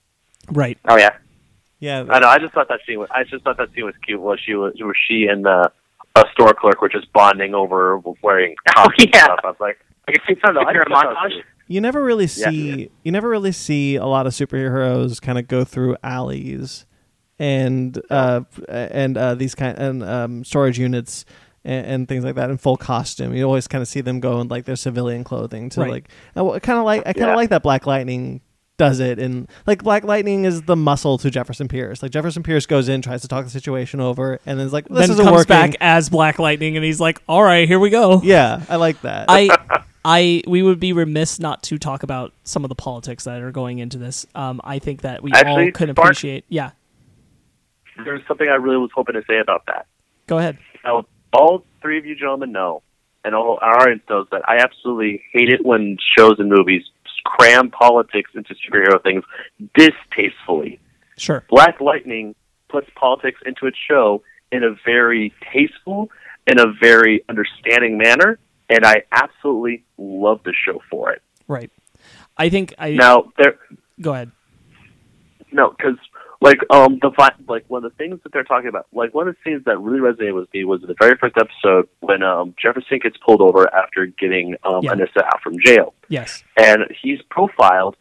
Right. 0.50 0.78
Oh 0.88 0.96
yeah. 0.96 1.16
Yeah, 1.80 2.04
I 2.08 2.20
know. 2.20 2.28
I 2.28 2.38
just 2.38 2.54
thought 2.54 2.68
that 2.68 2.80
scene. 2.86 3.00
Was, 3.00 3.08
I 3.10 3.24
just 3.24 3.42
thought 3.44 3.56
that 3.58 3.74
scene 3.74 3.84
was 3.84 3.94
cute. 4.06 4.20
Was 4.20 4.38
she 4.44 4.54
was 4.54 4.74
where 4.78 4.94
she 5.08 5.26
and 5.26 5.44
the 5.44 5.70
a 6.16 6.24
store 6.32 6.54
clerk 6.54 6.80
were 6.80 6.88
just 6.88 7.12
bonding 7.12 7.54
over 7.54 7.98
wearing 8.22 8.54
Oh, 8.76 8.86
yeah. 8.98 9.24
stuff. 9.24 9.40
I 9.42 9.48
was 9.48 9.56
like, 9.58 9.78
I 10.06 10.12
don't 10.12 10.54
know. 10.54 10.60
I 10.60 10.70
Is 10.70 10.74
there 10.74 10.84
just 10.84 10.86
a 10.86 10.92
thought 10.94 11.02
that 11.02 11.24
was 11.24 11.32
montage? 11.32 11.42
You 11.68 11.80
never 11.80 12.02
really 12.04 12.24
Yeah. 12.24 12.50
see 12.50 12.90
you 13.02 13.12
never 13.12 13.28
really 13.28 13.52
see 13.52 13.96
a 13.96 14.06
lot 14.06 14.26
of 14.26 14.32
superheroes 14.32 15.20
kind 15.20 15.38
of 15.38 15.48
go 15.48 15.64
through 15.64 15.96
alleys 16.02 16.86
and 17.38 18.00
uh, 18.10 18.42
and 18.68 19.16
uh, 19.18 19.34
these 19.34 19.54
kind 19.54 19.76
and 19.78 20.02
um, 20.04 20.44
storage 20.44 20.78
units 20.78 21.24
and, 21.64 21.86
and 21.86 22.08
things 22.08 22.24
like 22.24 22.34
that 22.36 22.50
in 22.50 22.56
full 22.58 22.76
costume. 22.76 23.34
You 23.34 23.44
always 23.44 23.66
kind 23.66 23.82
of 23.82 23.88
see 23.88 24.00
them 24.02 24.20
go 24.20 24.40
in 24.40 24.48
like 24.48 24.64
their 24.66 24.76
civilian 24.76 25.24
clothing 25.24 25.68
to 25.70 25.80
Right. 25.80 25.90
like 25.90 26.62
kind 26.62 26.78
of 26.78 26.84
like 26.84 27.00
I 27.00 27.12
kind 27.12 27.24
of 27.24 27.28
Yeah. 27.30 27.36
like 27.36 27.50
that 27.50 27.62
Black 27.62 27.86
Lightning 27.86 28.40
does 28.76 28.98
it 28.98 29.18
and 29.20 29.48
like 29.68 29.82
Black 29.84 30.02
Lightning 30.04 30.44
is 30.44 30.62
the 30.62 30.74
muscle 30.76 31.16
to 31.18 31.30
Jefferson 31.30 31.68
Pierce. 31.68 32.02
Like 32.02 32.10
Jefferson 32.12 32.42
Pierce 32.42 32.66
goes 32.66 32.88
in, 32.88 33.02
tries 33.02 33.22
to 33.22 33.28
talk 33.28 33.44
the 33.44 33.50
situation 33.50 34.00
over, 34.00 34.40
and 34.46 34.58
then 34.58 34.66
is 34.66 34.72
like, 34.72 34.88
"This 34.88 34.98
then 34.98 35.10
isn't 35.12 35.24
comes 35.24 35.36
working." 35.36 35.48
back 35.48 35.76
as 35.80 36.08
Black 36.08 36.38
Lightning, 36.40 36.76
and 36.76 36.84
he's 36.84 36.98
like, 37.00 37.22
"All 37.28 37.42
right, 37.42 37.68
here 37.68 37.78
we 37.78 37.88
go." 37.90 38.20
Yeah, 38.24 38.62
I 38.68 38.74
like 38.76 39.00
that. 39.02 39.26
I, 39.28 39.83
I, 40.04 40.42
we 40.46 40.62
would 40.62 40.80
be 40.80 40.92
remiss 40.92 41.40
not 41.40 41.62
to 41.64 41.78
talk 41.78 42.02
about 42.02 42.32
some 42.44 42.64
of 42.64 42.68
the 42.68 42.74
politics 42.74 43.24
that 43.24 43.40
are 43.40 43.50
going 43.52 43.78
into 43.78 43.96
this. 43.98 44.26
Um, 44.34 44.60
I 44.62 44.78
think 44.78 45.02
that 45.02 45.22
we 45.22 45.32
all 45.32 45.38
Actually, 45.38 45.72
could 45.72 45.88
Spark- 45.90 46.06
appreciate. 46.06 46.44
Yeah, 46.48 46.72
There's 48.04 48.20
something 48.28 48.48
I 48.48 48.56
really 48.56 48.76
was 48.78 48.90
hoping 48.94 49.14
to 49.14 49.22
say 49.26 49.38
about 49.38 49.64
that. 49.66 49.86
go 50.26 50.38
ahead. 50.38 50.58
Now, 50.84 51.06
all 51.32 51.64
three 51.80 51.98
of 51.98 52.04
you 52.04 52.14
gentlemen 52.14 52.52
know, 52.52 52.82
and 53.24 53.34
all 53.34 53.58
our 53.62 53.80
audience 53.82 54.02
knows 54.10 54.26
that 54.30 54.42
I 54.48 54.58
absolutely 54.58 55.22
hate 55.32 55.48
it 55.48 55.64
when 55.64 55.96
shows 56.16 56.34
and 56.38 56.48
movies 56.50 56.82
cram 57.24 57.70
politics 57.70 58.30
into 58.34 58.54
superhero 58.54 59.02
things 59.02 59.24
distastefully. 59.74 60.78
Sure. 61.16 61.44
Black 61.48 61.80
Lightning 61.80 62.34
puts 62.68 62.88
politics 62.94 63.40
into 63.46 63.66
its 63.66 63.78
show 63.88 64.22
in 64.52 64.62
a 64.62 64.74
very 64.84 65.32
tasteful, 65.52 66.10
in 66.46 66.58
a 66.60 66.66
very 66.80 67.24
understanding 67.28 67.96
manner, 67.96 68.38
and 68.68 68.84
I 68.84 69.02
absolutely 69.12 69.84
love 69.98 70.40
the 70.44 70.52
show 70.52 70.80
for 70.90 71.12
it. 71.12 71.22
Right. 71.48 71.70
I 72.36 72.48
think 72.48 72.74
I 72.78 72.90
Now, 72.92 73.32
there, 73.38 73.58
go 74.00 74.12
ahead. 74.12 74.30
No, 75.52 75.70
because 75.70 75.96
like 76.40 76.58
um 76.70 76.98
the 77.00 77.10
like 77.48 77.64
one 77.68 77.84
of 77.84 77.92
the 77.92 77.96
things 77.96 78.18
that 78.24 78.32
they're 78.32 78.44
talking 78.44 78.68
about, 78.68 78.86
like 78.92 79.14
one 79.14 79.28
of 79.28 79.34
the 79.36 79.50
scenes 79.50 79.64
that 79.64 79.78
really 79.78 80.00
resonated 80.00 80.34
with 80.34 80.52
me 80.52 80.64
was 80.64 80.82
in 80.82 80.88
the 80.88 80.96
very 80.98 81.16
first 81.16 81.36
episode 81.36 81.88
when 82.00 82.22
um 82.22 82.54
Jefferson 82.60 82.98
gets 83.02 83.16
pulled 83.18 83.40
over 83.40 83.72
after 83.74 84.06
getting 84.06 84.56
um 84.64 84.82
Yeah. 84.82 84.94
Anissa 84.94 85.22
out 85.24 85.40
from 85.42 85.56
jail, 85.60 85.94
Yes. 86.08 86.42
and 86.58 86.82
he's 87.02 87.20
profiled 87.30 87.96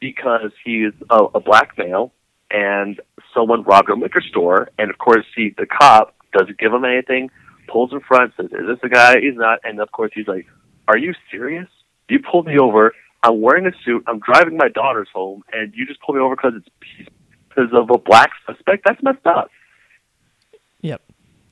because 0.00 0.50
he's 0.64 0.92
a, 1.10 1.24
a 1.34 1.40
black 1.40 1.76
male 1.78 2.12
and 2.50 3.00
someone 3.34 3.62
robbed 3.64 3.90
a 3.90 3.94
liquor 3.94 4.20
store, 4.22 4.70
and 4.78 4.90
of 4.90 4.98
course 4.98 5.26
he 5.36 5.54
the 5.58 5.66
cop 5.66 6.14
doesn't 6.32 6.58
give 6.58 6.72
him 6.72 6.84
anything, 6.84 7.30
pulls 7.68 7.92
in 7.92 8.00
front, 8.00 8.32
says, 8.36 8.46
"Is 8.46 8.66
this 8.66 8.78
a 8.82 8.88
guy?" 8.88 9.20
He's 9.20 9.36
not, 9.36 9.60
and 9.64 9.80
of 9.80 9.90
course 9.92 10.10
he's 10.14 10.28
like, 10.28 10.46
"Are 10.88 10.96
you 10.98 11.14
serious? 11.30 11.68
You 12.08 12.20
pulled 12.20 12.46
me 12.46 12.58
over." 12.58 12.92
I'm 13.22 13.40
wearing 13.40 13.66
a 13.66 13.72
suit. 13.84 14.04
I'm 14.06 14.18
driving 14.20 14.56
my 14.58 14.68
daughters 14.68 15.08
home, 15.14 15.42
and 15.52 15.72
you 15.74 15.86
just 15.86 16.00
pulled 16.02 16.16
me 16.16 16.22
over 16.22 16.36
because 16.36 16.52
it's 16.56 16.68
because 17.48 17.70
of 17.72 17.88
a 17.90 17.96
black 17.98 18.30
suspect. 18.46 18.84
That's 18.86 19.02
messed 19.02 19.26
up. 19.26 19.50
Yep. 20.82 21.00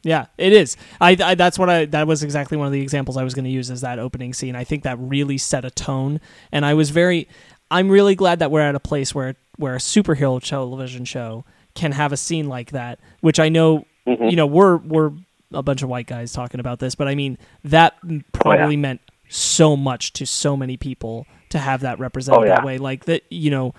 Yeah, 0.03 0.27
it 0.37 0.53
is. 0.53 0.77
I, 1.01 1.17
I 1.23 1.35
that's 1.37 1.59
what 1.59 1.71
I 1.71 1.85
that 1.87 2.07
was 2.07 2.23
exactly 2.23 2.57
one 2.59 2.67
of 2.67 2.73
the 2.73 2.83
examples 2.83 3.17
I 3.17 3.23
was 3.25 3.35
going 3.35 3.45
to 3.45 3.51
use 3.51 3.71
as 3.71 3.81
that 3.83 3.99
opening 3.99 4.33
scene. 4.35 4.57
I 4.57 4.65
think 4.65 4.83
that 4.83 4.99
really 4.99 5.39
set 5.39 5.65
a 5.65 5.71
tone, 5.71 6.21
and 6.51 6.67
I 6.67 6.75
was 6.75 6.91
very. 6.91 7.29
I'm 7.71 7.89
really 7.89 8.15
glad 8.15 8.41
that 8.41 8.51
we're 8.51 8.61
at 8.61 8.75
a 8.75 8.81
place 8.81 9.15
where 9.15 9.37
where 9.57 9.75
a 9.75 9.79
superhero 9.79 10.43
television 10.43 11.05
show 11.05 11.45
can 11.75 11.93
have 11.93 12.13
a 12.13 12.17
scene 12.17 12.49
like 12.49 12.73
that, 12.73 12.99
which 13.21 13.39
I 13.41 13.49
know 13.49 13.87
Mhm. 14.07 14.31
you 14.31 14.37
know, 14.37 14.47
we're 14.47 14.77
we're 14.79 15.13
a 15.55 15.63
bunch 15.63 15.83
of 15.83 15.89
white 15.89 16.07
guys 16.07 16.33
talking 16.33 16.61
about 16.61 16.79
this, 16.79 16.95
but 16.95 17.09
I 17.09 17.15
mean 17.15 17.39
that 17.65 17.95
probably 18.33 18.77
meant 18.77 19.01
so 19.29 19.77
much 19.77 20.13
to 20.15 20.27
so 20.27 20.57
many 20.57 20.77
people 20.77 21.27
to 21.51 21.59
have 21.59 21.81
that 21.81 21.99
represented 21.99 22.43
Oh, 22.45 22.47
that 22.49 22.65
way. 22.65 22.79
Like 22.79 23.05
that, 23.07 23.23
you 23.31 23.51
know, 23.51 23.75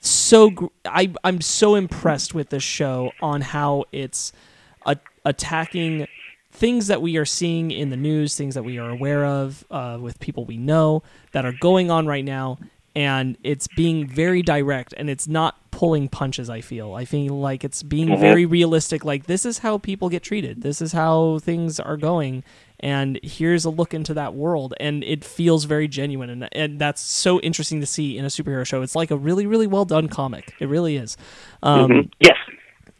so 0.00 0.50
gr- 0.50 0.66
I 0.84 1.12
I'm 1.24 1.40
so 1.40 1.74
impressed 1.74 2.34
with 2.34 2.50
this 2.50 2.62
show 2.62 3.12
on 3.20 3.40
how 3.40 3.84
it's 3.92 4.32
a- 4.86 4.96
attacking 5.24 6.06
things 6.52 6.86
that 6.88 7.02
we 7.02 7.16
are 7.16 7.24
seeing 7.24 7.70
in 7.70 7.90
the 7.90 7.96
news, 7.96 8.36
things 8.36 8.54
that 8.54 8.62
we 8.64 8.78
are 8.78 8.90
aware 8.90 9.24
of 9.24 9.64
uh, 9.70 9.98
with 10.00 10.18
people 10.20 10.44
we 10.44 10.56
know 10.56 11.02
that 11.32 11.44
are 11.44 11.52
going 11.52 11.90
on 11.90 12.06
right 12.06 12.24
now, 12.24 12.58
and 12.96 13.36
it's 13.44 13.68
being 13.68 14.06
very 14.06 14.42
direct 14.42 14.94
and 14.96 15.08
it's 15.10 15.28
not 15.28 15.67
pulling 15.78 16.08
punches. 16.08 16.50
I 16.50 16.60
feel 16.60 16.94
I 16.94 17.04
feel 17.04 17.38
like 17.38 17.62
it's 17.62 17.84
being 17.84 18.08
Mhm. 18.08 18.18
very 18.18 18.44
realistic. 18.44 19.04
Like 19.04 19.26
this 19.26 19.46
is 19.46 19.58
how 19.58 19.78
people 19.78 20.08
get 20.08 20.24
treated. 20.24 20.62
This 20.62 20.82
is 20.82 20.90
how 20.92 21.38
things 21.38 21.78
are 21.78 21.96
going. 21.96 22.42
And 22.80 23.20
here's 23.22 23.64
a 23.64 23.70
look 23.70 23.94
into 23.94 24.12
that 24.14 24.34
world, 24.34 24.74
and 24.80 25.04
it 25.04 25.24
feels 25.24 25.64
very 25.66 25.86
genuine, 25.86 26.30
and 26.30 26.48
and 26.52 26.78
that's 26.80 27.00
so 27.00 27.38
interesting 27.40 27.78
to 27.80 27.86
see 27.86 28.18
in 28.18 28.24
a 28.24 28.28
superhero 28.28 28.66
show. 28.66 28.82
It's 28.82 28.96
like 28.96 29.12
a 29.12 29.16
really, 29.16 29.46
really 29.46 29.68
well 29.68 29.84
done 29.84 30.08
comic. 30.08 30.52
It 30.58 30.68
really 30.68 30.96
is. 30.96 31.16
Um, 31.62 31.90
Mhm. 31.90 32.10
Yes. 32.20 32.36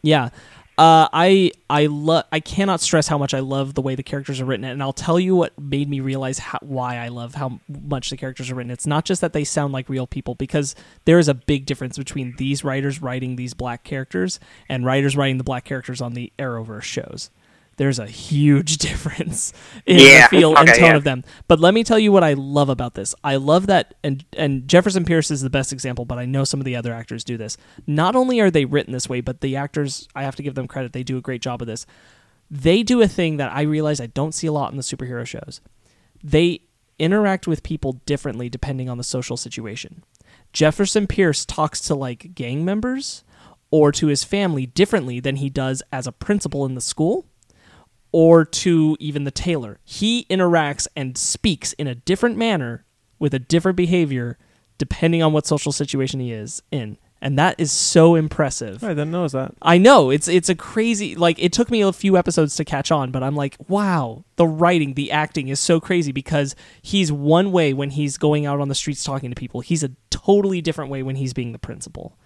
yeah. 0.02 0.28
Uh, 0.78 1.08
I 1.12 1.50
I 1.68 1.86
love 1.86 2.26
I 2.30 2.38
cannot 2.38 2.80
stress 2.80 3.08
how 3.08 3.18
much 3.18 3.34
I 3.34 3.40
love 3.40 3.74
the 3.74 3.82
way 3.82 3.96
the 3.96 4.04
characters 4.04 4.40
are 4.40 4.44
written, 4.44 4.64
and 4.64 4.80
I'll 4.80 4.92
tell 4.92 5.18
you 5.18 5.34
what 5.34 5.58
made 5.58 5.90
me 5.90 5.98
realize 5.98 6.38
how, 6.38 6.60
why 6.62 6.98
I 6.98 7.08
love 7.08 7.34
how 7.34 7.58
much 7.68 8.10
the 8.10 8.16
characters 8.16 8.48
are 8.48 8.54
written. 8.54 8.70
It's 8.70 8.86
not 8.86 9.04
just 9.04 9.20
that 9.20 9.32
they 9.32 9.42
sound 9.42 9.72
like 9.72 9.88
real 9.88 10.06
people, 10.06 10.36
because 10.36 10.76
there 11.04 11.18
is 11.18 11.26
a 11.26 11.34
big 11.34 11.66
difference 11.66 11.98
between 11.98 12.36
these 12.36 12.62
writers 12.62 13.02
writing 13.02 13.34
these 13.34 13.54
black 13.54 13.82
characters 13.82 14.38
and 14.68 14.86
writers 14.86 15.16
writing 15.16 15.38
the 15.38 15.42
black 15.42 15.64
characters 15.64 16.00
on 16.00 16.14
the 16.14 16.32
Arrowverse 16.38 16.82
shows. 16.82 17.30
There's 17.78 17.98
a 17.98 18.06
huge 18.06 18.76
difference 18.88 19.52
in 19.86 19.98
Yeah, 19.98 20.26
the 20.26 20.36
feel 20.36 20.56
and 20.56 20.68
okay, 20.68 20.78
tone 20.78 20.90
yeah. 20.90 20.96
of 20.96 21.04
them. 21.04 21.24
But 21.46 21.60
let 21.60 21.72
me 21.72 21.82
tell 21.84 21.98
you 21.98 22.12
what 22.12 22.22
I 22.24 22.34
love 22.34 22.68
about 22.68 22.94
this. 22.94 23.14
I 23.24 23.36
love 23.36 23.66
that, 23.68 23.94
and 24.04 24.24
and 24.36 24.68
Jefferson 24.68 25.04
Pierce 25.04 25.30
is 25.30 25.40
the 25.40 25.48
best 25.50 25.72
example, 25.72 26.04
but 26.04 26.18
I 26.18 26.26
know 26.26 26.44
some 26.44 26.60
of 26.60 26.64
the 26.66 26.76
other 26.76 26.92
actors 26.92 27.24
do 27.24 27.36
this. 27.38 27.56
Not 27.86 28.14
only 28.14 28.40
are 28.40 28.50
they 28.50 28.66
written 28.66 28.92
this 28.92 29.08
way, 29.08 29.22
but 29.22 29.40
the 29.40 29.56
actors, 29.56 30.08
I 30.14 30.24
have 30.24 30.36
to 30.36 30.42
give 30.42 30.54
them 30.54 30.68
credit, 30.68 30.92
they 30.92 31.02
do 31.02 31.16
a 31.16 31.22
great 31.22 31.40
job 31.40 31.62
of 31.62 31.66
this. 31.68 31.86
They 32.50 32.82
do 32.82 33.00
a 33.00 33.08
thing 33.08 33.36
that 33.36 33.52
I 33.52 33.62
realize 33.62 34.00
I 34.00 34.06
don't 34.06 34.32
see 34.32 34.46
a 34.46 34.52
lot 34.52 34.70
in 34.70 34.76
the 34.76 34.82
superhero 34.82 35.26
shows. 35.26 35.60
They 36.22 36.62
interact 36.98 37.46
with 37.46 37.62
people 37.62 38.00
differently 38.06 38.48
depending 38.48 38.88
on 38.88 38.98
the 38.98 39.04
social 39.04 39.36
situation. 39.36 40.02
Jefferson 40.52 41.06
Pierce 41.06 41.44
talks 41.44 41.80
to 41.82 41.94
like 41.94 42.34
gang 42.34 42.64
members 42.64 43.22
or 43.70 43.92
to 43.92 44.06
his 44.06 44.24
family 44.24 44.66
differently 44.66 45.20
than 45.20 45.36
he 45.36 45.50
does 45.50 45.82
as 45.92 46.06
a 46.06 46.12
principal 46.12 46.64
in 46.64 46.74
the 46.74 46.80
school 46.80 47.26
or 48.12 48.44
to 48.44 48.96
even 49.00 49.24
the 49.24 49.30
tailor. 49.30 49.78
He 49.84 50.26
interacts 50.30 50.86
and 50.96 51.16
speaks 51.18 51.72
in 51.74 51.86
a 51.86 51.94
different 51.94 52.36
manner 52.36 52.84
with 53.18 53.34
a 53.34 53.38
different 53.38 53.76
behavior 53.76 54.38
depending 54.78 55.22
on 55.22 55.32
what 55.32 55.46
social 55.46 55.72
situation 55.72 56.20
he 56.20 56.32
is 56.32 56.62
in. 56.70 56.96
And 57.20 57.36
that 57.36 57.56
is 57.58 57.72
so 57.72 58.14
impressive. 58.14 58.84
I 58.84 58.90
didn't 58.90 59.10
notice 59.10 59.32
that. 59.32 59.52
I 59.60 59.76
know 59.76 60.08
it's 60.10 60.28
it's 60.28 60.48
a 60.48 60.54
crazy 60.54 61.16
like 61.16 61.36
it 61.40 61.52
took 61.52 61.68
me 61.68 61.80
a 61.80 61.92
few 61.92 62.16
episodes 62.16 62.54
to 62.56 62.64
catch 62.64 62.92
on, 62.92 63.10
but 63.10 63.24
I'm 63.24 63.34
like, 63.34 63.56
wow, 63.66 64.22
the 64.36 64.46
writing, 64.46 64.94
the 64.94 65.10
acting 65.10 65.48
is 65.48 65.58
so 65.58 65.80
crazy 65.80 66.12
because 66.12 66.54
he's 66.80 67.10
one 67.10 67.50
way 67.50 67.72
when 67.72 67.90
he's 67.90 68.18
going 68.18 68.46
out 68.46 68.60
on 68.60 68.68
the 68.68 68.74
streets 68.76 69.02
talking 69.02 69.30
to 69.30 69.34
people. 69.34 69.62
He's 69.62 69.82
a 69.82 69.90
totally 70.10 70.60
different 70.60 70.92
way 70.92 71.02
when 71.02 71.16
he's 71.16 71.34
being 71.34 71.50
the 71.50 71.58
principal, 71.58 72.16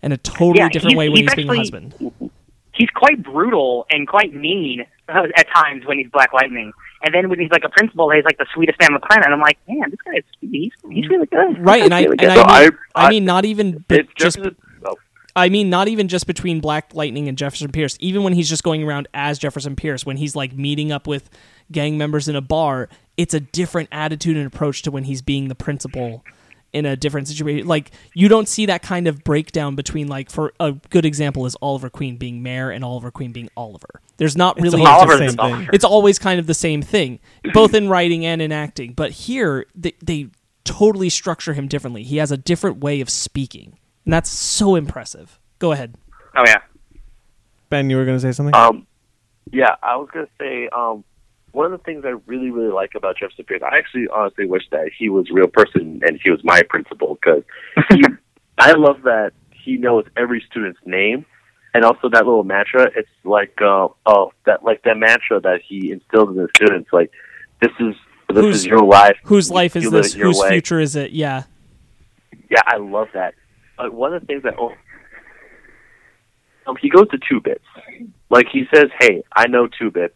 and 0.00 0.14
a 0.14 0.16
totally 0.16 0.60
Yeah, 0.60 0.70
different 0.70 0.92
he's- 0.92 0.98
way 0.98 1.08
when 1.10 1.16
he's, 1.24 1.32
he's 1.34 1.34
being 1.34 1.46
the 1.46 1.52
actually- 1.52 1.58
husband. 1.90 2.30
He's 2.78 2.88
quite 2.90 3.22
brutal 3.22 3.86
and 3.90 4.06
quite 4.08 4.32
mean 4.34 4.86
uh, 5.08 5.26
at 5.36 5.46
times 5.54 5.84
when 5.84 5.98
he's 5.98 6.08
Black 6.10 6.32
Lightning. 6.32 6.72
And 7.02 7.14
then 7.14 7.28
when 7.28 7.38
he's 7.38 7.50
like 7.50 7.64
a 7.64 7.68
principal, 7.68 8.10
he's 8.10 8.24
like 8.24 8.38
the 8.38 8.46
sweetest 8.54 8.78
man 8.80 8.94
on 8.94 9.00
the 9.00 9.06
planet. 9.06 9.26
And 9.26 9.34
I'm 9.34 9.40
like, 9.40 9.58
man, 9.68 9.90
this 9.90 10.00
guy's 10.04 10.22
he's, 10.40 10.72
he's 10.90 11.08
really 11.08 11.26
good. 11.26 11.58
Right, 11.64 11.82
and 11.82 11.92
I 11.92 12.02
Really 12.02 12.10
and 12.12 12.20
good. 12.20 12.28
I 12.30 12.34
So 12.34 12.40
mean, 12.70 12.78
I- 12.94 13.04
I, 13.06 13.08
mean 13.10 13.24
not 13.24 13.44
even 13.44 13.84
be- 13.88 13.96
It's 13.96 14.12
just 14.16 14.36
Jefferson. 14.38 14.56
Oh, 14.86 14.96
I 15.36 15.48
mean, 15.48 15.70
not 15.70 15.88
even 15.88 16.08
just 16.08 16.26
between 16.26 16.60
Black 16.60 16.94
Lightning 16.94 17.28
and 17.28 17.36
Jefferson 17.38 17.70
Pierce. 17.70 17.96
Even 18.00 18.22
when 18.24 18.32
he's 18.32 18.48
just 18.48 18.64
going 18.64 18.82
around 18.82 19.06
as 19.14 19.38
Jefferson 19.38 19.76
Pierce, 19.76 20.04
when 20.06 20.16
he's 20.16 20.34
like 20.34 20.52
meeting 20.54 20.90
up 20.90 21.06
with 21.06 21.30
gang 21.70 21.98
members 21.98 22.26
in 22.28 22.34
a 22.34 22.40
bar, 22.40 22.88
it's 23.16 23.34
a 23.34 23.40
different 23.40 23.88
attitude 23.92 24.36
and 24.36 24.46
approach 24.46 24.82
to 24.82 24.90
when 24.90 25.04
he's 25.04 25.22
being 25.22 25.48
the 25.48 25.54
principal 25.54 26.24
in 26.78 26.86
a 26.86 26.96
different 26.96 27.28
situation. 27.28 27.66
Like 27.66 27.90
you 28.14 28.28
don't 28.28 28.48
see 28.48 28.66
that 28.66 28.82
kind 28.82 29.06
of 29.08 29.24
breakdown 29.24 29.74
between 29.74 30.06
like 30.06 30.30
for 30.30 30.52
a 30.60 30.72
good 30.90 31.04
example 31.04 31.44
is 31.44 31.56
Oliver 31.60 31.90
Queen 31.90 32.16
being 32.16 32.42
mayor 32.42 32.70
and 32.70 32.84
Oliver 32.84 33.10
Queen 33.10 33.32
being 33.32 33.50
Oliver. 33.56 34.00
There's 34.16 34.36
not 34.36 34.60
really 34.60 34.80
always 34.80 34.88
Oliver's 34.88 35.18
the 35.18 35.36
the 35.36 35.48
same 35.48 35.58
thing. 35.58 35.68
it's 35.72 35.84
always 35.84 36.18
kind 36.18 36.40
of 36.40 36.46
the 36.46 36.54
same 36.54 36.82
thing, 36.82 37.18
both 37.52 37.74
in 37.74 37.88
writing 37.88 38.24
and 38.24 38.40
in 38.40 38.52
acting. 38.52 38.92
But 38.92 39.10
here, 39.10 39.66
they, 39.74 39.92
they 40.02 40.28
totally 40.64 41.10
structure 41.10 41.52
him 41.52 41.68
differently. 41.68 42.04
He 42.04 42.18
has 42.18 42.30
a 42.30 42.36
different 42.36 42.78
way 42.78 43.00
of 43.00 43.10
speaking, 43.10 43.78
and 44.04 44.12
that's 44.12 44.30
so 44.30 44.76
impressive. 44.76 45.38
Go 45.58 45.72
ahead. 45.72 45.96
Oh 46.36 46.44
yeah. 46.46 46.62
Ben, 47.68 47.90
you 47.90 47.96
were 47.96 48.04
going 48.04 48.16
to 48.16 48.22
say 48.22 48.32
something? 48.32 48.54
Um, 48.54 48.86
yeah, 49.52 49.76
I 49.82 49.96
was 49.96 50.08
gonna 50.12 50.26
say 50.38 50.68
um, 50.68 51.04
one 51.52 51.72
of 51.72 51.78
the 51.78 51.84
things 51.84 52.04
I 52.04 52.14
really 52.26 52.50
really 52.50 52.72
like 52.72 52.94
about 52.94 53.16
Jefferson 53.18 53.44
Pierce. 53.44 53.62
I 53.62 53.78
actually 53.78 54.08
honestly 54.08 54.46
wish 54.46 54.64
that 54.70 54.90
he 54.96 55.08
was 55.08 55.30
a 55.30 55.34
real 55.34 55.48
person 55.48 56.00
and 56.04 56.20
he 56.22 56.30
was 56.30 56.40
my 56.44 56.62
principal 56.68 57.16
because 57.20 57.42
I 58.58 58.72
love 58.72 59.02
that 59.02 59.32
he 59.52 59.76
knows 59.76 60.04
every 60.16 60.44
student's 60.50 60.80
name 60.84 61.24
and 61.74 61.84
also 61.84 62.08
that 62.10 62.26
little 62.26 62.44
mantra. 62.44 62.90
It's 62.96 63.08
like 63.24 63.58
uh, 63.60 63.88
oh 64.06 64.32
that 64.46 64.64
like 64.64 64.82
that 64.82 64.96
mantra 64.96 65.40
that 65.40 65.60
he 65.66 65.92
instilled 65.92 66.30
in 66.30 66.36
the 66.36 66.48
students. 66.54 66.90
Like 66.92 67.10
this 67.60 67.72
is 67.80 67.94
this 68.28 68.44
Whose- 68.44 68.56
is 68.56 68.66
your 68.66 68.82
life. 68.82 69.16
Whose 69.24 69.50
life 69.50 69.76
is 69.76 69.84
You 69.84 69.90
live 69.90 70.04
this? 70.04 70.14
Whose 70.14 70.38
way. 70.38 70.48
future 70.50 70.80
is 70.80 70.96
it? 70.96 71.12
Yeah. 71.12 71.44
Yeah, 72.50 72.62
I 72.66 72.78
love 72.78 73.08
that. 73.14 73.34
But 73.76 73.92
one 73.92 74.14
of 74.14 74.22
the 74.22 74.26
things 74.26 74.42
that 74.42 74.54
oh, 74.58 74.72
um, 76.66 76.76
he 76.80 76.88
goes 76.88 77.08
to 77.10 77.18
two 77.28 77.40
bits. 77.40 77.64
Like 78.30 78.46
he 78.52 78.64
says, 78.74 78.88
"Hey, 79.00 79.22
I 79.34 79.46
know 79.46 79.66
two 79.68 79.90
bits." 79.90 80.14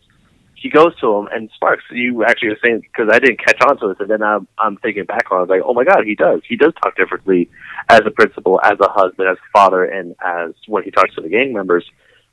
He 0.62 0.70
goes 0.70 0.94
to 1.00 1.12
him, 1.16 1.28
and 1.32 1.50
Sparks, 1.56 1.82
you 1.90 2.24
actually 2.24 2.50
were 2.50 2.58
saying 2.62 2.82
because 2.82 3.10
I 3.12 3.18
didn't 3.18 3.44
catch 3.44 3.60
on 3.68 3.78
to 3.78 3.88
this, 3.88 3.96
and 3.98 4.08
then 4.08 4.22
I'm 4.22 4.46
I'm 4.58 4.76
thinking 4.76 5.04
back 5.04 5.26
on. 5.32 5.38
it, 5.38 5.40
I 5.40 5.42
was 5.42 5.48
like, 5.48 5.62
"Oh 5.64 5.74
my 5.74 5.82
God, 5.82 6.04
he 6.06 6.14
does. 6.14 6.40
He 6.48 6.54
does 6.54 6.72
talk 6.80 6.94
differently 6.96 7.50
as 7.88 8.02
a 8.06 8.12
principal, 8.12 8.60
as 8.62 8.78
a 8.78 8.88
husband, 8.88 9.28
as 9.28 9.38
a 9.38 9.50
father, 9.52 9.84
and 9.84 10.14
as 10.24 10.52
when 10.68 10.84
he 10.84 10.92
talks 10.92 11.16
to 11.16 11.20
the 11.20 11.28
gang 11.28 11.52
members." 11.52 11.84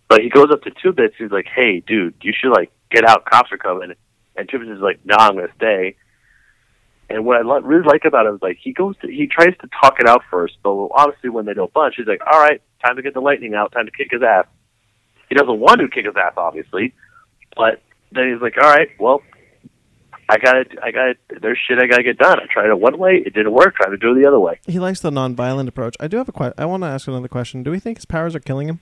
But 0.07 0.21
he 0.21 0.29
goes 0.29 0.51
up 0.51 0.61
to 0.61 0.71
two 0.71 0.91
bits. 0.91 1.15
He's 1.17 1.31
like, 1.31 1.47
"Hey, 1.47 1.79
dude, 1.79 2.13
you 2.21 2.31
should 2.39 2.51
like 2.51 2.71
get 2.91 3.03
out. 3.03 3.25
Cops 3.25 3.51
are 3.51 3.57
coming." 3.57 3.93
And 4.35 4.47
two 4.47 4.59
bits 4.59 4.69
is 4.69 4.79
like, 4.79 4.99
"No, 5.03 5.15
I'm 5.17 5.33
gonna 5.33 5.47
stay." 5.55 5.95
And 7.09 7.25
what 7.25 7.37
I 7.37 7.41
lo- 7.41 7.61
really 7.61 7.87
like 7.87 8.05
about 8.05 8.27
him 8.27 8.35
is 8.35 8.43
like 8.43 8.57
he 8.61 8.73
goes 8.73 8.95
to 8.99 9.07
he 9.07 9.25
tries 9.25 9.57
to 9.61 9.69
talk 9.81 9.99
it 9.99 10.07
out 10.07 10.21
first, 10.29 10.57
but 10.61 10.69
obviously 10.91 11.31
when 11.31 11.45
they 11.45 11.55
don't 11.55 11.73
bunch, 11.73 11.95
he's 11.97 12.05
like, 12.05 12.21
"All 12.31 12.39
right, 12.39 12.61
time 12.85 12.95
to 12.95 13.01
get 13.01 13.15
the 13.15 13.21
lightning 13.21 13.55
out, 13.55 13.71
time 13.71 13.87
to 13.87 13.91
kick 13.91 14.09
his 14.11 14.21
ass." 14.21 14.45
He 15.29 15.35
doesn't 15.35 15.59
want 15.59 15.81
to 15.81 15.87
kick 15.87 16.05
his 16.05 16.15
ass, 16.15 16.33
obviously, 16.37 16.93
but 17.55 17.81
then 18.11 18.31
he's 18.31 18.41
like, 18.41 18.55
"All 18.61 18.69
right, 18.69 18.89
well, 18.99 19.21
I 20.27 20.37
got 20.37 20.53
to 20.53 20.65
I 20.83 20.91
got 20.91 21.05
to 21.29 21.39
there's 21.41 21.57
shit 21.67 21.79
I 21.79 21.87
got 21.87 21.97
to 21.97 22.03
get 22.03 22.17
done. 22.17 22.39
I 22.39 22.45
tried 22.51 22.69
it 22.69 22.79
one 22.79 22.97
way, 22.97 23.21
it 23.25 23.33
didn't 23.33 23.53
work. 23.53 23.75
Trying 23.75 23.91
to 23.91 23.97
do 23.97 24.11
it 24.11 24.21
the 24.21 24.27
other 24.27 24.39
way." 24.39 24.59
he 24.65 24.79
likes 24.79 24.99
the 24.99 25.11
non-violent 25.11 25.69
approach. 25.69 25.95
I 25.99 26.07
do 26.07 26.17
have 26.17 26.29
a 26.29 26.33
question. 26.33 26.55
I 26.57 26.65
want 26.65 26.83
to 26.83 26.87
ask 26.87 27.07
another 27.07 27.27
question. 27.27 27.63
Do 27.63 27.71
we 27.71 27.79
think 27.79 27.97
his 27.97 28.05
powers 28.05 28.35
are 28.35 28.39
killing 28.39 28.67
him? 28.67 28.79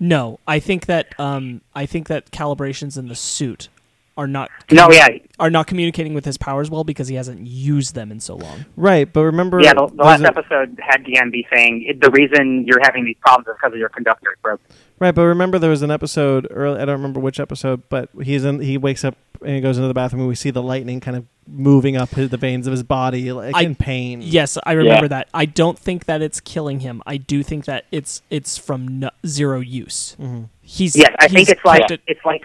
No, 0.00 0.38
I 0.46 0.60
think 0.60 0.86
that 0.86 1.18
um, 1.18 1.62
I 1.74 1.86
think 1.86 2.08
that 2.08 2.30
calibrations 2.30 2.96
in 2.96 3.08
the 3.08 3.16
suit 3.16 3.68
are 4.16 4.26
not 4.26 4.50
No, 4.70 4.90
yeah, 4.90 5.08
are 5.38 5.48
not 5.48 5.68
communicating 5.68 6.12
with 6.12 6.24
his 6.24 6.36
powers 6.36 6.68
well 6.68 6.84
because 6.84 7.06
he 7.06 7.14
hasn't 7.14 7.46
used 7.46 7.94
them 7.94 8.10
in 8.10 8.18
so 8.20 8.34
long. 8.34 8.66
Right, 8.76 9.10
but 9.10 9.22
remember, 9.24 9.60
yeah. 9.60 9.74
The, 9.74 9.86
the 9.86 10.02
last 10.02 10.24
episode 10.24 10.78
had 10.80 11.04
DMB 11.04 11.46
saying 11.54 11.98
the 12.00 12.10
reason 12.10 12.64
you're 12.66 12.80
having 12.82 13.04
these 13.04 13.16
problems 13.20 13.46
is 13.46 13.54
because 13.60 13.72
of 13.72 13.78
your 13.78 13.88
conductor 13.88 14.32
is 14.32 14.38
broken. 14.42 14.64
Right, 15.00 15.14
but 15.14 15.22
remember 15.22 15.58
there 15.58 15.70
was 15.70 15.82
an 15.82 15.90
episode 15.92 16.46
early. 16.50 16.80
I 16.80 16.84
don't 16.84 16.96
remember 16.96 17.20
which 17.20 17.38
episode, 17.38 17.82
but 17.88 18.08
he's 18.22 18.44
in. 18.44 18.60
He 18.60 18.76
wakes 18.78 19.04
up 19.04 19.16
and 19.42 19.54
he 19.54 19.60
goes 19.60 19.76
into 19.78 19.86
the 19.86 19.94
bathroom, 19.94 20.20
and 20.22 20.28
we 20.28 20.34
see 20.34 20.50
the 20.50 20.62
lightning 20.62 20.98
kind 20.98 21.16
of 21.16 21.24
moving 21.46 21.96
up 21.96 22.10
his, 22.10 22.30
the 22.30 22.36
veins 22.36 22.66
of 22.66 22.72
his 22.72 22.82
body, 22.82 23.30
like 23.32 23.54
I- 23.54 23.62
in 23.62 23.76
pain. 23.76 24.20
Yes, 24.22 24.58
I 24.66 24.72
remember 24.72 25.04
Yeah. 25.04 25.08
that. 25.08 25.28
I 25.32 25.44
don't 25.44 25.78
think 25.78 26.06
that 26.06 26.20
it's 26.20 26.40
killing 26.40 26.80
him. 26.80 27.00
I 27.06 27.16
do 27.16 27.42
think 27.44 27.64
that 27.66 27.84
it's 27.92 28.22
it's 28.30 28.58
from 28.58 28.98
no, 29.00 29.10
zero 29.26 29.60
use. 29.60 30.14
hmm 30.18 30.44
He's 30.62 30.96
Yes, 30.96 31.14
I 31.20 31.28
think 31.28 31.48
it's 31.48 31.64
like 31.64 31.88
it- 31.90 32.00
it's 32.08 32.24
like 32.24 32.42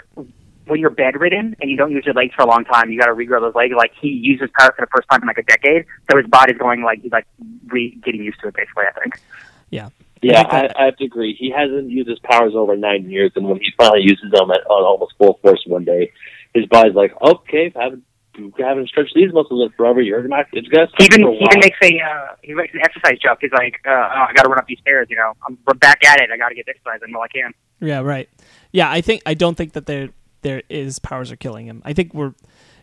when 0.67 0.79
you're 0.79 0.91
bedridden 0.91 1.55
and 1.59 1.69
you 1.71 1.75
don't 1.75 1.91
use 1.91 2.05
your 2.05 2.13
legs 2.13 2.33
for 2.35 2.43
a 2.43 2.47
long 2.47 2.63
time, 2.65 2.89
you 2.91 2.97
got 2.99 3.07
to 3.07 3.13
regrow 3.13 3.41
those 3.41 3.55
legs. 3.55 3.73
Like 3.75 3.91
he 3.99 4.07
used 4.09 4.41
his 4.41 4.51
power 4.57 4.71
for 4.77 4.85
the 4.85 4.89
first 4.95 5.09
time 5.09 5.21
in 5.21 5.27
like 5.27 5.39
a 5.39 5.43
decade, 5.43 5.85
so 6.09 6.17
his 6.17 6.27
body's 6.27 6.57
going 6.57 6.83
like 6.83 7.01
he's 7.01 7.11
like 7.11 7.25
re- 7.67 7.97
getting 8.05 8.23
used 8.23 8.39
to 8.41 8.47
it. 8.49 8.53
Basically, 8.53 8.83
I 8.95 8.99
think. 9.01 9.19
yeah. 9.71 9.89
Yeah, 10.23 10.41
I, 10.49 10.69
I 10.75 10.85
have 10.85 10.97
to 10.97 11.05
agree. 11.05 11.35
He 11.37 11.51
hasn't 11.51 11.89
used 11.89 12.09
his 12.09 12.19
powers 12.19 12.53
over 12.55 12.75
nine 12.77 13.09
years, 13.09 13.31
and 13.35 13.47
when 13.47 13.57
he 13.59 13.71
finally 13.77 14.01
uses 14.01 14.31
them 14.31 14.49
at, 14.51 14.61
on 14.69 14.83
almost 14.83 15.13
full 15.17 15.39
force 15.41 15.63
one 15.67 15.83
day, 15.85 16.11
his 16.53 16.65
body's 16.67 16.95
like, 16.95 17.13
"Okay, 17.21 17.71
I 17.75 17.83
haven't 17.83 18.89
stretched 18.89 19.13
these 19.15 19.31
muscles 19.33 19.63
in 19.69 19.75
forever. 19.77 20.01
You're 20.01 20.27
not. 20.27 20.47
It's 20.53 20.67
gonna 20.67 20.87
He 20.97 21.03
suck 21.05 21.13
even 21.13 21.25
for 21.25 21.29
a 21.29 21.31
he 21.33 21.37
even 21.37 21.47
while. 21.47 21.57
makes 21.61 21.77
a 21.81 21.99
uh, 22.03 22.35
he 22.41 22.53
makes 22.53 22.73
an 22.73 22.81
exercise 22.83 23.19
joke. 23.19 23.37
He's 23.41 23.51
like, 23.51 23.79
uh, 23.85 23.89
oh, 23.91 24.25
I 24.29 24.33
got 24.33 24.43
to 24.43 24.49
run 24.49 24.57
up 24.59 24.67
these 24.67 24.79
stairs. 24.79 25.07
You 25.09 25.17
know, 25.17 25.33
I'm 25.47 25.57
we're 25.67 25.73
back 25.75 26.03
at 26.05 26.19
it. 26.19 26.29
I 26.31 26.37
got 26.37 26.49
to 26.49 26.55
get 26.55 26.67
exercise 26.67 26.99
and 27.03 27.15
all 27.15 27.21
I 27.23 27.27
can. 27.27 27.53
Yeah, 27.79 27.99
right. 27.99 28.29
Yeah, 28.71 28.89
I 28.89 29.01
think 29.01 29.21
I 29.25 29.33
don't 29.33 29.55
think 29.55 29.73
that 29.73 29.85
there 29.85 30.09
there 30.41 30.63
is 30.69 30.99
powers 30.99 31.31
are 31.31 31.35
killing 31.35 31.65
him. 31.67 31.81
I 31.85 31.93
think 31.93 32.13
we're 32.13 32.33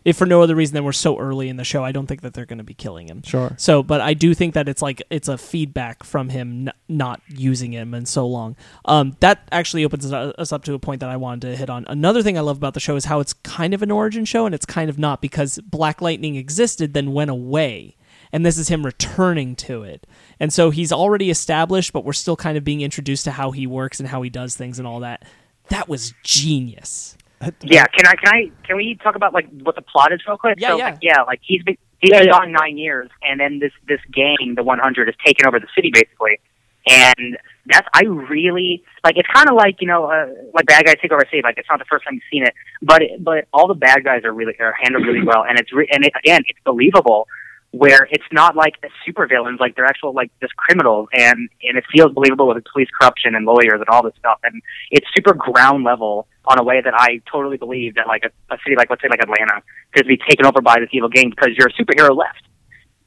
if 0.03 0.17
for 0.17 0.25
no 0.25 0.41
other 0.41 0.55
reason 0.55 0.73
than 0.73 0.83
we're 0.83 0.91
so 0.91 1.17
early 1.17 1.47
in 1.47 1.57
the 1.57 1.63
show, 1.63 1.83
I 1.83 1.91
don't 1.91 2.07
think 2.07 2.21
that 2.21 2.33
they're 2.33 2.45
going 2.45 2.57
to 2.57 2.63
be 2.63 2.73
killing 2.73 3.07
him. 3.07 3.21
Sure. 3.23 3.53
So, 3.57 3.83
but 3.83 4.01
I 4.01 4.13
do 4.13 4.33
think 4.33 4.53
that 4.55 4.67
it's 4.67 4.81
like 4.81 5.01
it's 5.09 5.27
a 5.27 5.37
feedback 5.37 6.03
from 6.03 6.29
him 6.29 6.67
n- 6.67 6.73
not 6.89 7.21
using 7.27 7.71
him 7.71 7.93
in 7.93 8.05
so 8.05 8.27
long. 8.27 8.55
Um, 8.85 9.15
that 9.19 9.47
actually 9.51 9.85
opens 9.85 10.11
us 10.11 10.33
us 10.37 10.51
up 10.51 10.63
to 10.65 10.73
a 10.73 10.79
point 10.79 11.01
that 11.01 11.09
I 11.09 11.17
wanted 11.17 11.41
to 11.41 11.55
hit 11.55 11.69
on. 11.69 11.85
Another 11.87 12.23
thing 12.23 12.37
I 12.37 12.41
love 12.41 12.57
about 12.57 12.73
the 12.73 12.79
show 12.79 12.95
is 12.95 13.05
how 13.05 13.19
it's 13.19 13.33
kind 13.33 13.73
of 13.73 13.81
an 13.81 13.91
origin 13.91 14.25
show 14.25 14.45
and 14.45 14.55
it's 14.55 14.65
kind 14.65 14.89
of 14.89 14.97
not 14.97 15.21
because 15.21 15.59
Black 15.59 16.01
Lightning 16.01 16.35
existed 16.35 16.93
then 16.93 17.13
went 17.13 17.29
away. 17.29 17.95
And 18.33 18.45
this 18.45 18.57
is 18.57 18.69
him 18.69 18.85
returning 18.85 19.57
to 19.57 19.83
it. 19.83 20.07
And 20.39 20.53
so 20.53 20.69
he's 20.69 20.93
already 20.93 21.29
established, 21.29 21.91
but 21.91 22.05
we're 22.05 22.13
still 22.13 22.37
kind 22.37 22.57
of 22.57 22.63
being 22.63 22.79
introduced 22.79 23.25
to 23.25 23.31
how 23.31 23.51
he 23.51 23.67
works 23.67 23.99
and 23.99 24.07
how 24.07 24.21
he 24.21 24.29
does 24.29 24.55
things 24.55 24.79
and 24.79 24.87
all 24.87 25.01
that. 25.01 25.25
That 25.67 25.89
was 25.89 26.13
genius. 26.23 27.17
Yeah, 27.63 27.85
can 27.87 28.05
I 28.05 28.15
can 28.15 28.33
I 28.33 28.51
can 28.65 28.77
we 28.77 28.95
talk 29.01 29.15
about 29.15 29.33
like 29.33 29.49
what 29.63 29.75
the 29.75 29.81
plot 29.81 30.13
is 30.13 30.21
real 30.27 30.37
quick? 30.37 30.59
Yeah, 30.59 30.69
so, 30.69 30.77
yeah. 30.77 30.85
Like, 30.85 30.97
yeah, 31.01 31.21
like 31.23 31.39
he's 31.43 31.63
been 31.63 31.77
he's 31.99 32.11
been 32.11 32.29
gone 32.29 32.51
nine 32.51 32.77
years, 32.77 33.09
and 33.23 33.39
then 33.39 33.59
this 33.59 33.71
this 33.87 33.99
gang, 34.11 34.53
the 34.55 34.63
100, 34.63 35.07
has 35.07 35.15
taken 35.25 35.47
over 35.47 35.59
the 35.59 35.67
city 35.75 35.91
basically, 35.91 36.39
and 36.87 37.37
that's 37.65 37.87
I 37.93 38.03
really 38.03 38.83
like. 39.03 39.17
It's 39.17 39.27
kind 39.33 39.49
of 39.49 39.55
like 39.55 39.81
you 39.81 39.87
know, 39.87 40.05
uh, 40.05 40.27
like 40.53 40.65
bad 40.65 40.85
guys 40.85 40.95
take 41.01 41.11
over 41.11 41.21
a 41.21 41.29
city. 41.29 41.41
Like 41.43 41.57
it's 41.57 41.69
not 41.69 41.79
the 41.79 41.85
first 41.85 42.05
time 42.05 42.15
you've 42.15 42.23
seen 42.31 42.43
it, 42.43 42.53
but 42.81 43.01
it, 43.01 43.23
but 43.23 43.47
all 43.53 43.67
the 43.67 43.75
bad 43.75 44.03
guys 44.03 44.23
are 44.23 44.33
really 44.33 44.55
are 44.59 44.75
handled 44.81 45.05
really 45.05 45.23
well, 45.23 45.43
and 45.47 45.59
it's 45.59 45.71
re- 45.73 45.89
and 45.91 46.05
it, 46.05 46.13
again, 46.19 46.41
it's 46.47 46.59
believable. 46.65 47.27
Where 47.73 48.05
it's 48.11 48.25
not 48.33 48.57
like 48.57 48.81
the 48.81 48.89
super 49.05 49.25
villains, 49.27 49.61
like 49.61 49.77
they're 49.77 49.85
actual 49.85 50.11
like 50.13 50.29
just 50.41 50.53
criminals, 50.57 51.07
and 51.13 51.49
and 51.63 51.77
it 51.77 51.85
feels 51.89 52.11
believable 52.11 52.47
with 52.47 52.57
the 52.57 52.69
police 52.69 52.89
corruption 52.99 53.33
and 53.33 53.45
lawyers 53.45 53.79
and 53.79 53.87
all 53.87 54.03
this 54.03 54.13
stuff, 54.19 54.39
and 54.43 54.61
it's 54.91 55.07
super 55.15 55.33
ground 55.33 55.85
level 55.85 56.27
on 56.45 56.59
a 56.59 56.63
way 56.63 56.81
that 56.81 56.93
I 56.95 57.21
totally 57.31 57.57
believe 57.57 57.95
that 57.95 58.07
like 58.07 58.23
a, 58.23 58.53
a 58.53 58.57
city 58.63 58.75
like 58.75 58.89
let's 58.89 59.01
say 59.01 59.07
like 59.09 59.21
Atlanta 59.21 59.61
could 59.93 60.07
be 60.07 60.17
taken 60.17 60.45
over 60.45 60.61
by 60.61 60.79
this 60.79 60.89
evil 60.91 61.09
gang 61.09 61.29
because 61.29 61.49
you're 61.57 61.67
a 61.67 61.73
superhero 61.73 62.15
left. 62.15 62.43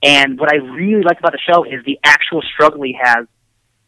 And 0.03 0.39
what 0.39 0.53
I 0.53 0.57
really 0.57 1.03
like 1.03 1.18
about 1.18 1.32
the 1.32 1.39
show 1.39 1.64
is 1.64 1.85
the 1.87 1.99
actual 2.05 2.43
struggle 2.43 2.82
he 2.82 2.97
has 3.01 3.26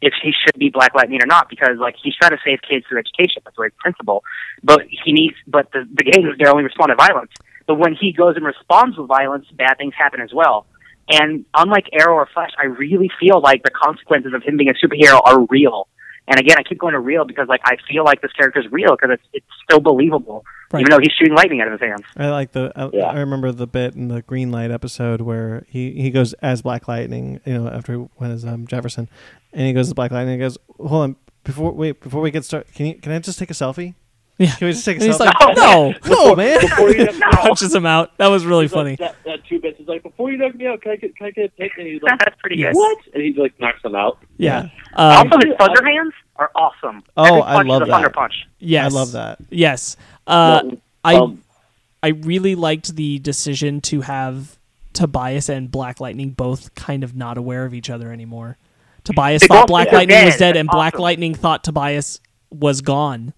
if 0.00 0.12
he 0.22 0.32
should 0.44 0.58
be 0.58 0.70
Black 0.70 0.94
Lightning 0.94 1.20
or 1.22 1.26
not, 1.26 1.48
because 1.48 1.78
like 1.78 1.94
he's 2.02 2.14
trying 2.16 2.32
to 2.32 2.38
save 2.44 2.58
kids 2.68 2.84
through 2.88 2.98
education, 2.98 3.42
that's 3.44 3.56
the 3.56 3.62
way 3.62 3.68
principle. 3.78 4.22
But 4.62 4.82
he 4.90 5.12
needs 5.12 5.36
but 5.46 5.70
the 5.72 5.86
the 5.92 6.04
gang 6.04 6.34
they 6.38 6.48
only 6.48 6.64
respond 6.64 6.90
to 6.90 6.96
violence. 6.96 7.32
But 7.66 7.76
when 7.76 7.94
he 7.94 8.12
goes 8.12 8.36
and 8.36 8.44
responds 8.44 8.96
with 8.96 9.08
violence, 9.08 9.46
bad 9.52 9.78
things 9.78 9.94
happen 9.96 10.20
as 10.20 10.32
well. 10.32 10.66
And 11.08 11.44
unlike 11.54 11.86
Arrow 11.92 12.14
or 12.14 12.28
Flash, 12.32 12.50
I 12.60 12.66
really 12.66 13.10
feel 13.20 13.40
like 13.40 13.62
the 13.62 13.70
consequences 13.70 14.32
of 14.34 14.42
him 14.42 14.56
being 14.56 14.70
a 14.70 14.74
superhero 14.74 15.20
are 15.24 15.46
real. 15.50 15.88
And 16.28 16.40
again, 16.40 16.56
I 16.58 16.62
keep 16.62 16.78
going 16.78 16.92
to 16.94 16.98
real 17.00 17.24
because 17.24 17.46
like 17.48 17.60
I 17.64 17.76
feel 17.88 18.04
like 18.04 18.20
this 18.20 18.32
character 18.32 18.60
is 18.60 18.66
real 18.72 18.96
because 18.96 19.10
it's 19.12 19.22
it's 19.32 19.46
still 19.62 19.80
believable, 19.80 20.44
Right. 20.72 20.80
even 20.80 20.90
though 20.90 20.98
he's 21.00 21.12
shooting 21.18 21.34
lightning 21.34 21.60
out 21.60 21.68
of 21.68 21.72
his 21.80 21.88
hands. 21.88 22.02
I 22.16 22.28
like 22.30 22.52
the. 22.52 22.72
I, 22.74 22.90
Yeah. 22.92 23.04
I 23.06 23.18
remember 23.20 23.52
the 23.52 23.66
bit 23.66 23.94
in 23.94 24.08
the 24.08 24.22
Green 24.22 24.50
Light 24.50 24.70
episode 24.72 25.20
where 25.20 25.64
he, 25.68 25.92
he 25.92 26.10
goes 26.10 26.32
as 26.34 26.62
Black 26.62 26.88
Lightning. 26.88 27.40
You 27.44 27.54
know, 27.54 27.68
after 27.68 27.92
he 27.92 28.06
went 28.18 28.32
as 28.32 28.44
um, 28.44 28.66
Jefferson, 28.66 29.08
and 29.52 29.66
he 29.66 29.72
goes 29.72 29.86
as 29.86 29.94
Black 29.94 30.10
Lightning. 30.10 30.34
and 30.34 30.42
He 30.42 30.44
goes, 30.46 30.58
"Hold 30.78 31.02
on, 31.02 31.16
before 31.44 31.70
wait, 31.72 32.00
before 32.00 32.20
we 32.20 32.32
get 32.32 32.44
started, 32.44 32.74
can 32.74 32.86
you 32.86 32.94
can 32.94 33.12
I 33.12 33.18
just 33.20 33.38
take 33.38 33.50
a 33.50 33.54
selfie? 33.54 33.94
Yeah. 34.38 34.54
Can 34.56 34.66
we 34.66 34.72
just 34.72 34.84
take 34.84 34.98
a 34.98 35.00
And 35.00 35.06
he's 35.12 35.18
selfie? 35.18 35.26
like, 35.46 35.56
no, 35.56 35.94
no, 36.06 36.36
man. 36.36 36.60
Before 36.60 36.90
you 36.90 37.04
knock 37.06 37.14
me 37.14 37.22
out, 37.24 37.32
punches 37.40 37.74
him 37.74 37.86
out. 37.86 38.16
That 38.18 38.26
was 38.28 38.44
really 38.44 38.64
he's 38.64 38.72
like, 38.74 38.78
funny. 38.84 38.96
that, 38.96 39.16
that 39.24 39.44
two 39.48 39.58
bits 39.60 39.80
is 39.80 39.88
like, 39.88 40.02
before 40.02 40.30
you 40.30 40.36
knock 40.36 40.54
me 40.54 40.66
out, 40.66 40.82
can 40.82 40.92
I 40.92 40.96
get 40.96 41.16
can 41.16 41.26
I 41.28 41.30
get 41.30 41.44
a 41.46 41.48
pic? 41.50 41.72
And 41.78 41.86
he's 41.86 42.02
like, 42.02 42.18
That's 42.24 42.38
pretty 42.40 42.56
good. 42.56 42.74
what? 42.74 42.98
And 43.14 43.22
he 43.22 43.32
like 43.32 43.58
knocks 43.58 43.82
him 43.82 43.94
out. 43.94 44.18
Yeah. 44.36 44.68
Um, 44.94 45.32
Also, 45.32 45.46
his 45.46 45.56
thunder 45.58 45.84
hands 45.84 46.12
are 46.36 46.50
awesome. 46.54 47.02
Oh, 47.16 47.24
Every 47.24 47.42
I 47.42 47.54
punch 47.54 47.68
love 47.68 47.82
is 47.82 47.88
a 47.88 47.90
thunder 47.92 48.08
that. 48.08 48.14
punch. 48.14 48.34
yes. 48.58 48.92
I 48.92 48.94
love 48.94 49.12
that. 49.12 49.38
Yes. 49.50 49.96
Uh, 50.26 50.60
No, 50.64 50.80
I 51.04 51.14
um, 51.14 51.42
I 52.02 52.08
really 52.08 52.54
liked 52.54 52.94
the 52.94 53.18
decision 53.20 53.80
to 53.82 54.02
have 54.02 54.58
Tobias 54.92 55.48
and 55.48 55.70
Black 55.70 55.98
Lightning 55.98 56.30
both 56.30 56.74
kind 56.74 57.04
of 57.04 57.16
not 57.16 57.38
aware 57.38 57.64
of 57.64 57.72
each 57.72 57.88
other 57.90 58.12
anymore. 58.12 58.58
Tobias 59.04 59.40
They 59.42 59.46
thought 59.48 59.62
both 59.62 59.68
Black 59.68 59.86
think 59.88 59.94
Lightning 60.10 60.24
was 60.26 60.34
dead. 60.34 60.38
dead, 60.38 60.48
That's 60.56 60.60
and 60.60 60.68
Black 60.68 60.94
awesome. 60.94 61.02
Lightning 61.02 61.34
thought 61.34 61.64
Tobias 61.64 62.20
was 62.50 62.80
gone 62.82 63.32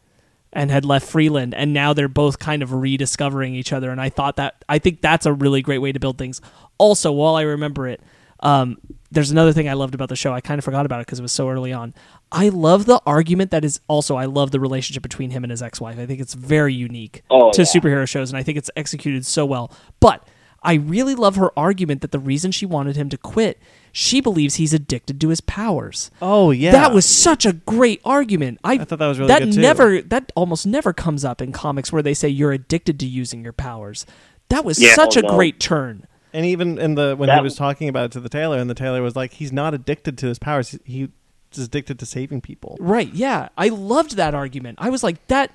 and 0.52 0.70
had 0.70 0.84
left 0.84 1.06
Freeland, 1.06 1.54
and 1.54 1.72
now 1.72 1.92
they're 1.92 2.08
both 2.08 2.38
kind 2.38 2.62
of 2.62 2.72
rediscovering 2.72 3.54
each 3.54 3.72
other. 3.72 3.90
And 3.90 4.00
I 4.00 4.08
thought 4.08 4.36
that 4.36 4.64
I 4.68 4.78
think 4.78 5.00
that's 5.00 5.26
a 5.26 5.32
really 5.32 5.62
great 5.62 5.78
way 5.78 5.92
to 5.92 6.00
build 6.00 6.18
things. 6.18 6.40
Also, 6.78 7.12
while 7.12 7.34
I 7.36 7.42
remember 7.42 7.86
it, 7.86 8.00
um, 8.40 8.78
there's 9.10 9.30
another 9.30 9.52
thing 9.52 9.68
I 9.68 9.72
loved 9.74 9.94
about 9.94 10.08
the 10.08 10.16
show. 10.16 10.32
I 10.32 10.40
kind 10.40 10.58
of 10.58 10.64
forgot 10.64 10.86
about 10.86 11.00
it 11.00 11.06
because 11.06 11.18
it 11.18 11.22
was 11.22 11.32
so 11.32 11.48
early 11.48 11.72
on. 11.72 11.92
I 12.30 12.50
love 12.50 12.86
the 12.86 13.00
argument 13.06 13.50
that 13.50 13.64
is 13.64 13.80
also 13.88 14.16
I 14.16 14.26
love 14.26 14.50
the 14.50 14.60
relationship 14.60 15.02
between 15.02 15.30
him 15.30 15.44
and 15.44 15.50
his 15.50 15.62
ex-wife. 15.62 15.98
I 15.98 16.06
think 16.06 16.20
it's 16.20 16.34
very 16.34 16.72
unique 16.74 17.22
Oh, 17.30 17.50
to 17.52 17.62
yeah. 17.62 17.66
superhero 17.66 18.06
shows, 18.06 18.30
and 18.30 18.38
I 18.38 18.42
think 18.42 18.58
it's 18.58 18.70
executed 18.76 19.26
so 19.26 19.44
well. 19.46 19.72
But 20.00 20.26
I 20.62 20.74
really 20.74 21.14
love 21.14 21.36
her 21.36 21.50
argument 21.58 22.00
that 22.02 22.12
the 22.12 22.18
reason 22.18 22.52
she 22.52 22.66
wanted 22.66 22.96
him 22.96 23.08
to 23.10 23.16
quit, 23.18 23.60
she 23.92 24.20
believes 24.20 24.56
he's 24.56 24.72
addicted 24.72 25.20
to 25.20 25.28
his 25.28 25.40
powers. 25.40 26.10
Oh 26.22 26.50
yeah, 26.50 26.72
That 26.72 26.92
was 26.92 27.04
such 27.06 27.46
a 27.46 27.52
great 27.52 28.00
argument. 28.04 28.58
I, 28.64 28.74
I 28.74 28.78
thought 28.84 28.98
that 28.98 29.06
was 29.06 29.18
really 29.18 29.28
that 29.28 29.42
good, 29.42 29.52
too. 29.54 29.60
never 29.60 30.02
that 30.02 30.32
almost 30.34 30.66
never 30.66 30.92
comes 30.92 31.24
up 31.24 31.40
in 31.42 31.52
comics 31.52 31.92
where 31.92 32.02
they 32.02 32.14
say 32.14 32.28
you're 32.28 32.52
addicted 32.52 32.98
to 33.00 33.06
using 33.06 33.42
your 33.42 33.52
powers. 33.52 34.06
That 34.48 34.64
was 34.64 34.80
Yeah. 34.80 34.94
such 34.94 35.16
Oh, 35.16 35.20
a 35.20 35.22
no. 35.22 35.34
great 35.36 35.60
turn. 35.60 36.06
And 36.32 36.44
even 36.44 36.78
in 36.78 36.94
the 36.94 37.14
when 37.16 37.30
he 37.30 37.40
was 37.40 37.54
talking 37.56 37.88
about 37.88 38.06
it 38.06 38.12
to 38.12 38.20
the 38.20 38.28
tailor, 38.28 38.58
and 38.58 38.68
the 38.68 38.74
tailor 38.74 39.00
was 39.02 39.16
like, 39.16 39.32
he's 39.34 39.52
not 39.52 39.72
addicted 39.74 40.18
to 40.18 40.26
his 40.26 40.38
powers. 40.38 40.78
He, 40.84 41.08
he's 41.50 41.64
addicted 41.64 41.98
to 41.98 42.06
saving 42.06 42.42
people. 42.42 42.76
Right. 42.80 43.12
Yeah. 43.14 43.48
I 43.56 43.68
loved 43.68 44.16
that 44.16 44.34
argument. 44.34 44.78
I 44.80 44.90
was 44.90 45.02
like 45.02 45.26
that 45.28 45.50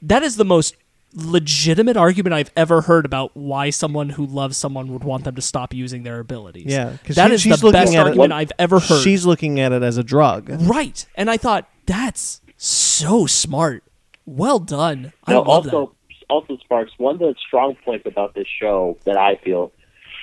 that 0.00 0.22
is 0.22 0.36
the 0.36 0.44
most 0.44 0.74
legitimate 1.14 1.96
argument 1.96 2.34
I've 2.34 2.50
ever 2.56 2.82
heard 2.82 3.04
about 3.04 3.30
why 3.34 3.70
someone 3.70 4.10
who 4.10 4.24
loves 4.26 4.56
someone 4.56 4.88
would 4.92 5.04
want 5.04 5.24
them 5.24 5.34
to 5.34 5.42
stop 5.42 5.74
using 5.74 6.02
their 6.02 6.18
abilities. 6.20 6.66
Yeah, 6.66 6.96
'cause 7.04 7.16
that 7.16 7.28
she- 7.28 7.34
is 7.34 7.40
she's 7.42 7.60
the 7.60 7.66
looking 7.66 7.80
best 7.80 7.94
at 7.94 8.00
it- 8.00 8.06
argument 8.08 8.32
I've 8.32 8.52
ever 8.58 8.80
heard. 8.80 9.02
She's 9.02 9.26
looking 9.26 9.60
at 9.60 9.72
it 9.72 9.82
as 9.82 9.96
a 9.98 10.02
drug. 10.04 10.48
right. 10.62 11.04
And 11.14 11.30
I 11.30 11.36
thought 11.36 11.68
that's 11.86 12.40
so 12.56 13.26
smart. 13.26 13.82
Well 14.24 14.58
done. 14.58 15.12
I 15.26 15.32
Now, 15.32 15.38
love 15.38 15.48
also, 15.48 15.92
also 16.30 16.56
Sparks. 16.58 16.92
One 16.96 17.14
of 17.14 17.20
the 17.20 17.34
strong 17.46 17.76
points 17.84 18.06
about 18.06 18.34
this 18.34 18.46
show 18.60 18.96
that 19.04 19.16
I 19.16 19.34
feel 19.44 19.72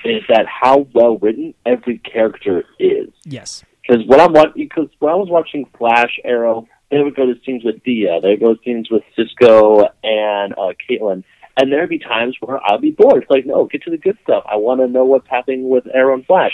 is 0.06 0.24
that 0.30 0.46
how 0.48 0.88
well 0.94 1.18
written 1.18 1.54
every 1.66 1.98
character 2.00 2.64
is. 2.80 3.10
Yes. 3.26 3.64
Because 3.88 4.06
when 4.08 4.20
I'm 4.22 4.32
because 4.56 4.88
when 5.00 5.12
I 5.12 5.16
was 5.16 5.28
watching 5.30 5.66
Flash, 5.78 6.18
Arrow, 6.24 6.68
they 6.92 7.00
would 7.02 7.16
go 7.16 7.26
to 7.26 7.36
scenes 7.46 7.64
with 7.64 7.84
Dia, 7.84 8.20
they 8.22 8.30
would 8.30 8.40
go 8.40 8.54
to 8.56 8.60
scenes 8.64 8.90
with 8.90 9.04
Cisco 9.16 9.88
and 10.04 10.54
uh, 10.54 10.74
Caitlin, 10.90 11.24
and 11.58 11.72
there'd 11.72 11.90
be 11.90 12.00
times 12.00 12.36
where 12.40 12.60
I'd 12.66 12.82
be 12.82 12.92
bored. 12.92 13.24
It's 13.24 13.32
like, 13.32 13.46
no, 13.46 13.66
get 13.66 13.84
to 13.84 13.92
the 13.92 13.98
good 13.98 14.18
stuff. 14.24 14.44
I 14.50 14.56
want 14.58 14.82
to 14.82 14.88
know 14.88 15.06
what's 15.06 15.28
happening 15.28 15.70
with 15.70 15.86
Arrow 15.94 16.14
and 16.16 16.26
Flash. 16.26 16.54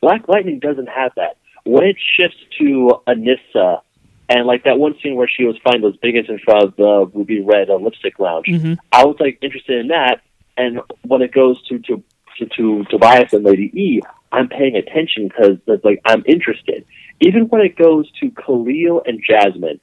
Black 0.00 0.28
Lightning 0.28 0.58
doesn't 0.58 0.88
have 0.88 1.12
that. 1.16 1.36
When 1.64 1.84
it 1.84 1.96
shifts 2.16 2.36
to 2.58 3.00
Anissa, 3.06 3.80
and 4.28 4.46
like 4.46 4.64
that 4.64 4.78
one 4.78 4.94
scene 5.02 5.16
where 5.16 5.28
she 5.28 5.44
was 5.44 5.56
fighting 5.62 5.82
those 5.82 5.96
bigots 5.98 6.28
in 6.30 6.38
front 6.38 6.64
of 6.64 6.76
the 6.76 7.10
Ruby 7.14 7.42
Red 7.42 7.68
uh, 7.68 7.76
Lipstick 7.76 8.18
Lounge, 8.18 8.46
Mhm. 8.46 8.78
I 8.92 9.04
was 9.04 9.16
like 9.20 9.38
interested 9.42 9.80
in 9.80 9.88
that. 9.88 10.20
And 10.56 10.80
when 11.02 11.20
it 11.20 11.32
goes 11.32 11.60
to 11.68 11.78
to 11.80 12.02
to, 12.38 12.46
to 12.56 12.84
Tobias 12.90 13.32
and 13.32 13.44
Lady 13.44 13.70
E, 13.78 14.00
I'm 14.32 14.48
paying 14.48 14.76
attention 14.76 15.28
because 15.28 15.58
like 15.84 16.00
I'm 16.04 16.22
interested. 16.26 16.84
Even 17.20 17.44
when 17.48 17.60
it 17.62 17.76
goes 17.76 18.10
to 18.20 18.30
Khalil 18.30 19.02
and 19.06 19.22
Jasmine, 19.28 19.80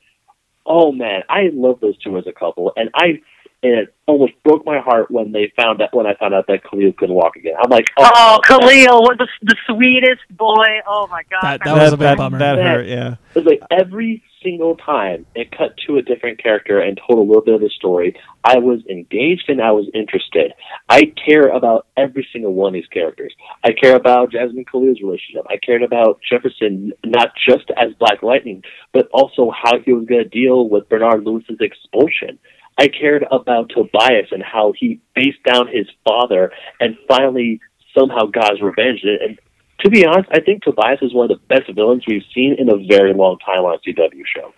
oh 0.66 0.92
man, 0.92 1.24
I 1.30 1.50
love 1.54 1.80
those 1.80 1.98
two 2.00 2.18
as 2.18 2.28
a 2.28 2.34
couple, 2.34 2.74
and 2.76 2.90
I 2.94 3.22
and 3.64 3.74
it 3.74 3.96
almost 4.08 4.34
broke 4.44 4.66
my 4.66 4.80
heart 4.80 5.12
when 5.12 5.32
they 5.32 5.54
found 5.56 5.82
out 5.82 5.94
when 5.94 6.06
I 6.08 6.16
found 6.16 6.34
out 6.34 6.48
that 6.48 6.64
Khalil 6.70 6.94
couldn't 6.98 7.16
walk 7.16 7.36
again. 7.36 7.54
I'm 7.64 7.70
like, 7.70 7.86
oh, 7.98 8.10
Oh, 8.16 8.40
Khalil 8.44 9.02
was 9.02 9.18
the, 9.20 9.28
the 9.44 9.56
sweetest 9.68 10.22
boy. 10.36 10.82
Oh 10.88 11.08
my 11.08 11.22
god. 11.30 11.42
That- 11.44 11.64
that 11.66 11.78
I 11.78 11.84
was 11.84 11.94
a 11.94 11.98
big 11.98 12.06
that, 12.06 12.18
bummer. 12.18 12.40
that 12.40 12.58
hurt. 12.58 12.88
Yeah. 12.88 13.16
It 13.36 13.36
was 13.36 13.46
like 13.46 13.62
every 13.70 14.24
single 14.44 14.76
time 14.76 15.26
it 15.36 15.52
cut 15.52 15.76
to 15.88 15.98
a 15.98 16.02
different 16.02 16.42
character 16.42 16.80
and 16.80 17.00
told 17.08 17.20
a 17.20 17.22
little 17.22 17.44
bit 17.44 17.56
of 17.56 17.62
the 17.62 17.70
story, 17.70 18.16
I 18.44 18.58
was 18.58 18.80
engaged 18.90 19.46
and 19.48 19.62
I 19.62 19.72
was 19.72 19.90
interested. 19.94 20.54
I 20.90 21.14
care 21.26 21.50
about 21.50 21.88
every 21.96 22.28
single 22.32 22.54
one 22.54 22.70
of 22.70 22.74
these 22.74 22.88
characters. 22.88 23.34
I 23.64 23.72
care 23.72 23.96
about 23.96 24.32
Jasmine 24.32 24.66
Khalil's 24.66 25.02
relationship. 25.02 25.46
I 25.50 25.58
cared 25.58 25.84
about 25.84 26.20
Jefferson 26.28 26.94
not 27.06 27.30
just 27.48 27.70
as 27.78 27.94
Black 28.00 28.24
Lightning, 28.24 28.64
but 28.94 29.08
also 29.14 29.52
how 29.52 29.80
he 29.80 29.94
was 29.94 30.06
going 30.06 30.24
to 30.24 30.30
deal 30.30 30.70
with 30.70 30.90
Bernard 30.90 31.24
Lewis's 31.24 31.58
expulsion. 31.60 32.40
I 32.78 32.88
cared 32.88 33.26
about 33.32 33.70
Tobias 33.70 34.30
and 34.32 34.44
how 34.44 34.74
he 34.78 35.02
faced 35.14 35.44
down 35.46 35.68
his 35.68 35.88
father 36.08 36.52
and 36.80 36.98
finally 37.08 37.60
somehow 37.98 38.26
got 38.26 38.52
his 38.52 38.62
revenge. 38.62 39.02
And 39.04 39.40
to 39.82 39.90
be 39.90 40.06
honest, 40.06 40.30
I 40.32 40.40
think 40.40 40.64
Tobias 40.64 41.00
is 41.02 41.14
one 41.14 41.30
of 41.32 41.38
the 41.38 41.46
best 41.56 41.72
villains 41.74 42.04
we've 42.08 42.24
seen 42.34 42.56
in 42.58 42.70
a 42.70 42.78
very 42.88 43.14
long 43.14 43.38
time 43.40 43.60
on 43.66 43.76
a 43.76 43.80
CW 43.90 44.24
show. 44.26 44.54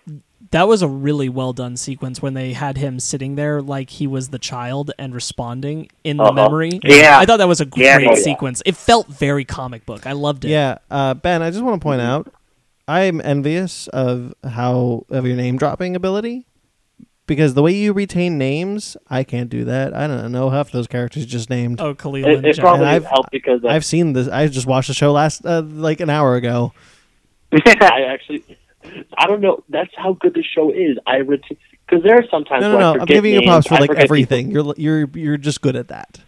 that 0.50 0.68
was 0.68 0.82
a 0.82 0.88
really 0.88 1.28
well 1.28 1.52
done 1.52 1.76
sequence 1.76 2.22
when 2.22 2.34
they 2.34 2.52
had 2.52 2.76
him 2.76 3.00
sitting 3.00 3.34
there 3.34 3.60
like 3.60 3.90
he 3.90 4.06
was 4.06 4.28
the 4.28 4.38
child 4.38 4.92
and 4.98 5.12
responding 5.14 5.88
in 6.04 6.16
the 6.18 6.22
Uh-huh. 6.22 6.32
memory. 6.32 6.78
Yeah. 6.84 7.18
I 7.18 7.24
thought 7.24 7.38
that 7.38 7.48
was 7.48 7.60
a 7.60 7.64
great 7.66 7.84
Yeah, 7.86 7.98
yeah, 7.98 8.08
yeah. 8.10 8.14
sequence. 8.22 8.62
It 8.64 8.76
felt 8.76 9.08
very 9.08 9.44
comic 9.44 9.84
book. 9.84 10.06
I 10.06 10.12
loved 10.12 10.44
it. 10.44 10.50
Yeah, 10.50 10.78
uh, 10.92 11.14
Ben, 11.14 11.42
I 11.42 11.50
just 11.50 11.64
want 11.64 11.80
to 11.80 11.84
point 11.84 12.00
out, 12.02 12.32
I'm 12.86 13.20
envious 13.22 13.88
of 13.88 14.32
how 14.48 15.06
of 15.10 15.26
your 15.26 15.36
name 15.36 15.56
dropping 15.56 15.96
ability, 15.96 16.46
because 17.26 17.54
the 17.54 17.62
way 17.62 17.72
you 17.74 17.92
retain 17.92 18.36
names, 18.38 18.96
I 19.08 19.24
can't 19.24 19.48
do 19.48 19.64
that. 19.64 19.94
I 19.94 20.06
don't 20.06 20.30
know 20.32 20.50
half 20.50 20.70
those 20.70 20.86
characters 20.86 21.26
just 21.26 21.48
named. 21.50 21.80
Oh, 21.80 21.94
Khalil 21.94 22.26
It, 22.26 22.36
and 22.38 22.46
it 22.46 22.58
probably 22.58 22.86
And 22.86 22.96
I've- 22.96 23.04
helped 23.06 23.30
because 23.30 23.64
I've 23.64 23.84
seen 23.84 24.12
this. 24.12 24.28
I 24.28 24.46
just 24.48 24.66
watched 24.66 24.88
the 24.88 24.94
show 24.94 25.12
last 25.12 25.44
uh, 25.46 25.62
like 25.62 26.00
an 26.00 26.10
hour 26.10 26.36
ago. 26.36 26.72
I 27.52 28.02
actually, 28.08 28.44
I 29.16 29.26
don't 29.26 29.40
know. 29.40 29.62
That's 29.68 29.92
how 29.96 30.14
good 30.14 30.34
the 30.34 30.42
show 30.42 30.70
is. 30.70 30.98
I 31.06 31.22
because 31.22 32.02
there 32.02 32.16
are 32.18 32.24
sometimes 32.30 32.62
No, 32.62 32.72
no, 32.72 32.76
I 32.76 32.80
no. 32.80 32.92
I'm 32.94 33.00
forget 33.00 33.14
giving 33.16 33.32
you 33.34 33.40
names, 33.40 33.48
props 33.50 33.66
for 33.68 33.74
like 33.76 33.88
forget 33.90 34.04
everything. 34.04 34.50
You're 34.50 34.74
you're 34.76 35.08
you're 35.14 35.36
just 35.36 35.60
good 35.60 35.76
at 35.76 35.88
that. 35.88 36.20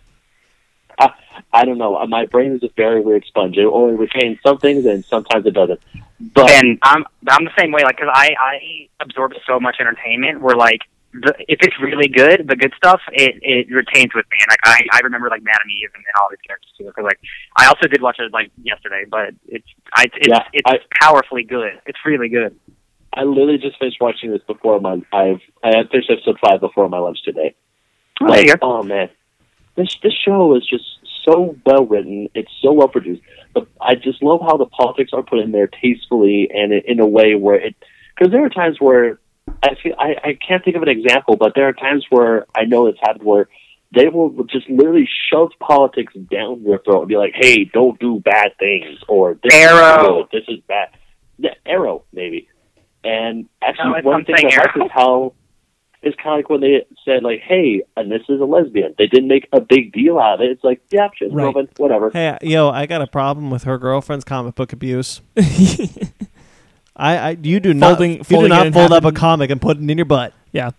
I, 1.53 1.65
don't 1.65 1.79
know. 1.79 2.05
My 2.07 2.27
brain 2.27 2.53
is 2.53 2.63
a 2.63 2.69
very 2.77 3.01
weird 3.01 3.25
sponge. 3.27 3.57
It 3.57 3.65
only 3.67 3.95
retains 3.97 4.39
some 4.45 4.59
things, 4.59 4.85
and 4.87 5.05
sometimes 5.05 5.47
it 5.47 5.53
doesn't. 5.55 5.81
But 6.21 6.51
and 6.51 6.79
I'm 6.83 7.05
I'm 7.29 7.45
the 7.45 7.51
same 7.59 7.73
way. 7.73 7.83
Like, 7.85 7.99
cause 7.99 8.09
I 8.13 8.35
I 8.41 8.89
absorb 9.01 9.33
so 9.47 9.61
much 9.61 9.77
entertainment. 9.81 10.41
Where 10.41 10.57
like, 10.57 10.81
the, 11.13 11.35
if 11.49 11.59
it's 11.61 11.79
really 11.81 12.09
good, 12.09 12.47
the 12.49 12.57
good 12.57 12.73
stuff, 12.77 13.01
it 13.13 13.37
it 13.43 13.71
retains 13.71 14.15
with 14.15 14.25
me. 14.31 14.39
And 14.41 14.49
like, 14.51 14.61
I 14.65 14.97
I 14.97 15.01
remember 15.01 15.29
like 15.29 15.43
Madam 15.43 15.69
Eve 15.71 15.91
and, 15.95 16.03
and 16.05 16.15
all 16.21 16.29
these 16.31 16.41
characters 16.47 16.71
too. 16.79 16.85
Because 16.87 17.05
like, 17.05 17.21
I 17.57 17.67
also 17.67 17.87
did 17.87 18.01
watch 18.01 18.17
it 18.19 18.33
like 18.33 18.51
yesterday, 18.63 19.05
but 19.11 19.35
it's 19.49 19.67
I 19.95 20.05
it's 20.15 20.29
Yeah, 20.29 20.45
it's 20.53 20.69
I- 20.71 20.79
powerfully 21.01 21.43
good. 21.43 21.81
It's 21.87 21.99
really 22.07 22.29
good. 22.29 22.59
I 23.13 23.23
literally 23.25 23.59
just 23.59 23.79
finished 23.79 23.97
watching 24.01 24.31
this 24.31 24.43
before 24.47 24.79
my 24.81 25.01
I've 25.13 25.41
I 25.63 25.77
had 25.77 25.91
finished 25.91 26.11
episode 26.11 26.39
five 26.41 26.61
before 26.61 26.89
my 26.89 26.99
lunch 26.99 27.23
today. 27.25 27.55
Oh, 28.21 28.25
Like, 28.27 28.59
oh 28.63 28.83
man, 28.83 29.11
this 29.75 29.97
this 30.03 30.15
show 30.25 30.55
is 30.57 30.67
just 30.67 30.85
so 31.29 31.57
well 31.65 31.87
written. 31.87 32.29
It's 32.35 32.51
so 32.63 32.73
well 32.73 32.89
produced. 32.89 33.23
But 33.55 33.69
I 33.81 33.95
just 33.95 34.23
love 34.23 34.41
how 34.41 34.57
the 34.57 34.67
politics 34.67 35.11
are 35.13 35.23
put 35.23 35.39
in 35.41 35.53
there 35.53 35.67
tastefully 35.67 36.49
and 36.53 36.73
in, 36.73 37.01
a 37.01 37.07
way 37.07 37.35
where 37.35 37.57
it. 37.57 37.75
Because 38.17 38.33
there 38.33 38.45
are 38.45 38.49
times 38.51 38.77
where 38.81 39.19
I 39.63 39.75
feel 39.83 39.95
I, 39.99 40.15
I 40.25 40.39
can't 40.47 40.65
think 40.65 40.77
of 40.77 40.83
an 40.83 40.89
example, 40.89 41.37
but 41.37 41.53
there 41.55 41.69
are 41.69 41.73
times 41.73 42.05
where 42.11 42.47
I 42.55 42.65
know 42.65 42.87
it's 42.87 42.99
happened 43.01 43.25
where 43.25 43.49
they 43.95 44.09
will 44.09 44.45
just 44.45 44.69
literally 44.69 45.09
shove 45.31 45.53
politics 45.61 46.13
down 46.15 46.63
your 46.63 46.79
throat 46.79 47.01
and 47.01 47.09
be 47.09 47.17
like, 47.17 47.35
"Hey, 47.35 47.65
don't 47.65 47.99
do 48.01 48.21
bad 48.21 48.53
things," 48.59 48.99
or 49.09 49.39
"This 49.43 49.55
Arrow. 49.55 50.23
is 50.23 50.27
good, 50.31 50.41
this 50.41 50.49
is 50.57 50.61
bad." 50.67 50.89
The 51.39 51.51
arrow, 51.67 52.05
maybe. 52.13 52.49
And 53.05 53.49
actually, 53.63 54.03
No, 54.03 54.11
one 54.11 54.25
thing 54.25 54.37
I 54.39 54.57
like 54.57 54.77
is 54.77 54.91
how 54.93 55.35
it's 56.07 56.17
kind 56.17 56.35
of 56.35 56.39
like 56.39 56.49
when 56.49 56.61
they 56.61 56.87
said 57.05 57.23
like, 57.23 57.41
"Hey, 57.41 57.83
and 57.97 58.11
this 58.11 58.23
is 58.29 58.41
a 58.41 58.45
lesbian." 58.45 58.95
They 58.97 59.07
didn't 59.07 59.29
make 59.29 59.49
a 59.53 59.61
big 59.61 59.93
deal 59.93 60.19
out 60.19 60.35
of 60.35 60.41
it. 60.43 60.51
It's 60.53 60.65
like, 60.65 60.81
yeah, 60.91 61.09
she's 61.17 61.31
Right. 61.33 61.43
girlfriend, 61.45 61.69
whatever. 61.77 62.11
Hey, 62.11 62.39
yo, 62.43 62.71
I 62.71 62.87
got 62.87 63.03
a 63.03 63.07
problem 63.07 63.51
with 63.51 63.65
her 63.65 63.77
girlfriend's 63.79 64.25
comic 64.25 64.55
book 64.55 64.73
abuse. 64.73 65.21
I, 66.97 67.19
I 67.19 67.37
you 67.43 67.61
do 67.61 67.75
not 67.75 67.97
Folding- 67.99 68.19
you 68.19 68.25
do 68.25 68.49
not 68.49 68.73
fold 68.73 68.93
up 68.93 69.05
a 69.05 69.13
comic 69.13 69.51
and 69.51 69.61
put 69.61 69.77
it 69.77 69.91
in 69.91 69.99
your 69.99 70.05
butt. 70.07 70.33
yeah. 70.53 70.71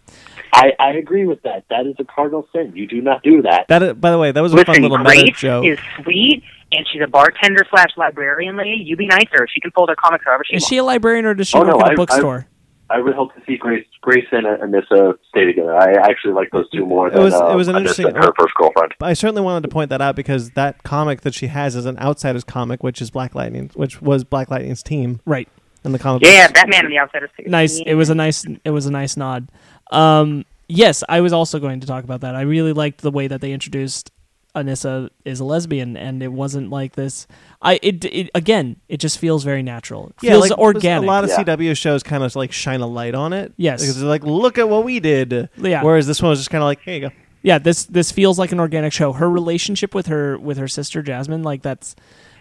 I, 0.53 0.71
I 0.79 0.91
agree 0.93 1.25
with 1.27 1.43
that. 1.43 1.65
That 1.69 1.85
is 1.85 1.95
a 1.99 2.03
cardinal 2.05 2.47
sin. 2.55 2.71
You 2.73 2.87
do 2.87 3.01
not 3.01 3.21
do 3.21 3.43
that. 3.43 3.67
That 3.67 3.83
is- 3.83 3.93
by 3.93 4.09
the 4.11 4.17
way, 4.17 4.31
that 4.31 4.41
was 4.41 4.53
a 4.53 4.57
fun 4.57 4.65
Listen, 4.69 4.81
little 4.83 4.97
meta 4.97 5.09
Grace 5.23 5.37
joke. 5.37 5.65
is 5.65 5.77
sweet, 6.01 6.41
and 6.71 6.87
she's 6.91 7.01
a 7.03 7.07
bartender 7.07 7.63
slash 7.69 7.89
librarian 7.97 8.57
lady. 8.57 8.81
You 8.83 8.95
be 8.95 9.05
nice 9.05 9.25
to 9.31 9.37
her. 9.39 9.47
She 9.53 9.59
can 9.59 9.69
fold 9.71 9.89
her 9.89 9.95
comics 9.95 10.25
however 10.25 10.43
she 10.49 10.55
Is 10.55 10.61
wants. 10.61 10.69
she 10.69 10.77
a 10.77 10.83
librarian 10.83 11.25
or 11.25 11.33
does 11.35 11.47
she 11.47 11.57
Oh, 11.57 11.61
work 11.61 11.67
no, 11.69 11.79
at 11.81 11.89
a 11.89 11.91
I- 11.91 11.95
bookstore? 11.95 12.47
I 12.89 12.97
really 12.97 13.15
hope 13.15 13.33
to 13.35 13.41
see 13.45 13.57
Grace, 13.57 13.85
Grace 14.01 14.25
and 14.31 14.45
Anissa 14.45 15.17
stay 15.29 15.45
together. 15.45 15.75
I 15.75 15.93
actually 15.93 16.33
like 16.33 16.49
those 16.51 16.69
two 16.69 16.85
more 16.85 17.07
It 17.09 17.13
than 17.15 17.23
was- 17.23 17.33
it 17.33 17.41
uh, 17.41 17.55
was 17.55 17.67
an 17.67 17.75
Anissa 17.75 17.79
interesting- 17.79 18.15
her 18.15 18.31
first 18.39 18.53
girlfriend. 18.55 18.93
I 19.01 19.13
certainly 19.13 19.41
wanted 19.41 19.61
to 19.63 19.67
point 19.69 19.89
that 19.89 20.01
out 20.01 20.15
because 20.15 20.51
that 20.51 20.83
comic 20.83 21.21
that 21.21 21.33
she 21.33 21.47
has 21.47 21.75
is 21.75 21.85
an 21.85 21.97
Outsiders 21.99 22.43
comic, 22.43 22.83
which 22.83 23.01
is 23.01 23.09
Black 23.11 23.35
Lightning, 23.35 23.71
which 23.73 24.01
was 24.01 24.23
Black 24.23 24.49
Lightning's 24.49 24.81
team 24.83 25.19
right. 25.25 25.47
in 25.83 25.91
the 25.91 25.99
comic. 25.99 26.23
yeah, 26.23 26.47
books. 26.47 26.61
Batman 26.61 26.85
and 26.85 26.93
the 26.93 26.99
Outsiders 26.99 27.29
too. 27.37 27.43
Nice. 27.49 27.81
It 27.85 27.95
was 27.95 28.09
a 28.09 28.15
nice. 28.15 28.45
It 28.63 28.71
was 28.71 28.85
a 28.85 28.91
nice 28.91 29.17
nod. 29.17 29.49
Um, 29.91 30.45
yes, 30.69 31.03
I 31.09 31.21
was 31.21 31.33
also 31.33 31.59
going 31.59 31.79
to 31.81 31.87
talk 31.87 32.03
about 32.03 32.21
that. 32.21 32.35
I 32.35 32.41
really 32.41 32.73
liked 32.73 33.01
the 33.01 33.11
way 33.11 33.27
that 33.27 33.41
they 33.41 33.51
introduced 33.51 34.11
Anissa 34.57 35.09
is 35.25 35.39
a 35.39 35.43
lesbian, 35.45 35.95
and 35.97 36.21
it 36.21 36.31
wasn't 36.31 36.69
like 36.69 36.93
this. 36.93 37.27
I 37.61 37.79
it, 37.81 38.03
it 38.05 38.29
again. 38.35 38.77
It 38.89 38.97
just 38.97 39.17
feels 39.19 39.43
very 39.43 39.63
natural. 39.63 40.07
It 40.09 40.15
Yeah, 40.23 40.31
feels 40.31 40.49
like, 40.49 40.59
organic. 40.59 41.07
A 41.07 41.11
lot 41.11 41.23
of 41.23 41.29
Yeah. 41.29 41.43
CW 41.43 41.75
shows 41.77 42.03
kind 42.03 42.23
of 42.23 42.35
like 42.35 42.51
shine 42.51 42.81
a 42.81 42.87
light 42.87 43.15
on 43.15 43.33
it. 43.33 43.53
Yes. 43.57 43.81
because 43.81 43.99
they're 43.99 44.09
like, 44.09 44.23
look 44.23 44.57
at 44.57 44.67
what 44.69 44.83
we 44.83 44.99
did. 44.99 45.49
Yeah. 45.57 45.83
Whereas 45.83 46.07
this 46.07 46.21
one 46.21 46.29
was 46.29 46.39
just 46.39 46.49
kind 46.49 46.61
of 46.61 46.65
like, 46.65 46.81
here 46.81 46.93
you 46.95 47.01
go. 47.01 47.09
yeah 47.43 47.59
this 47.59 47.85
this 47.85 48.11
feels 48.11 48.37
like 48.39 48.51
an 48.51 48.59
organic 48.59 48.91
show 48.91 49.13
her 49.13 49.29
relationship 49.29 49.93
with 49.95 50.07
her 50.07 50.37
with 50.39 50.57
her 50.57 50.67
sister 50.67 51.01
jasmine 51.03 51.43
like 51.43 51.61
that's 51.61 51.95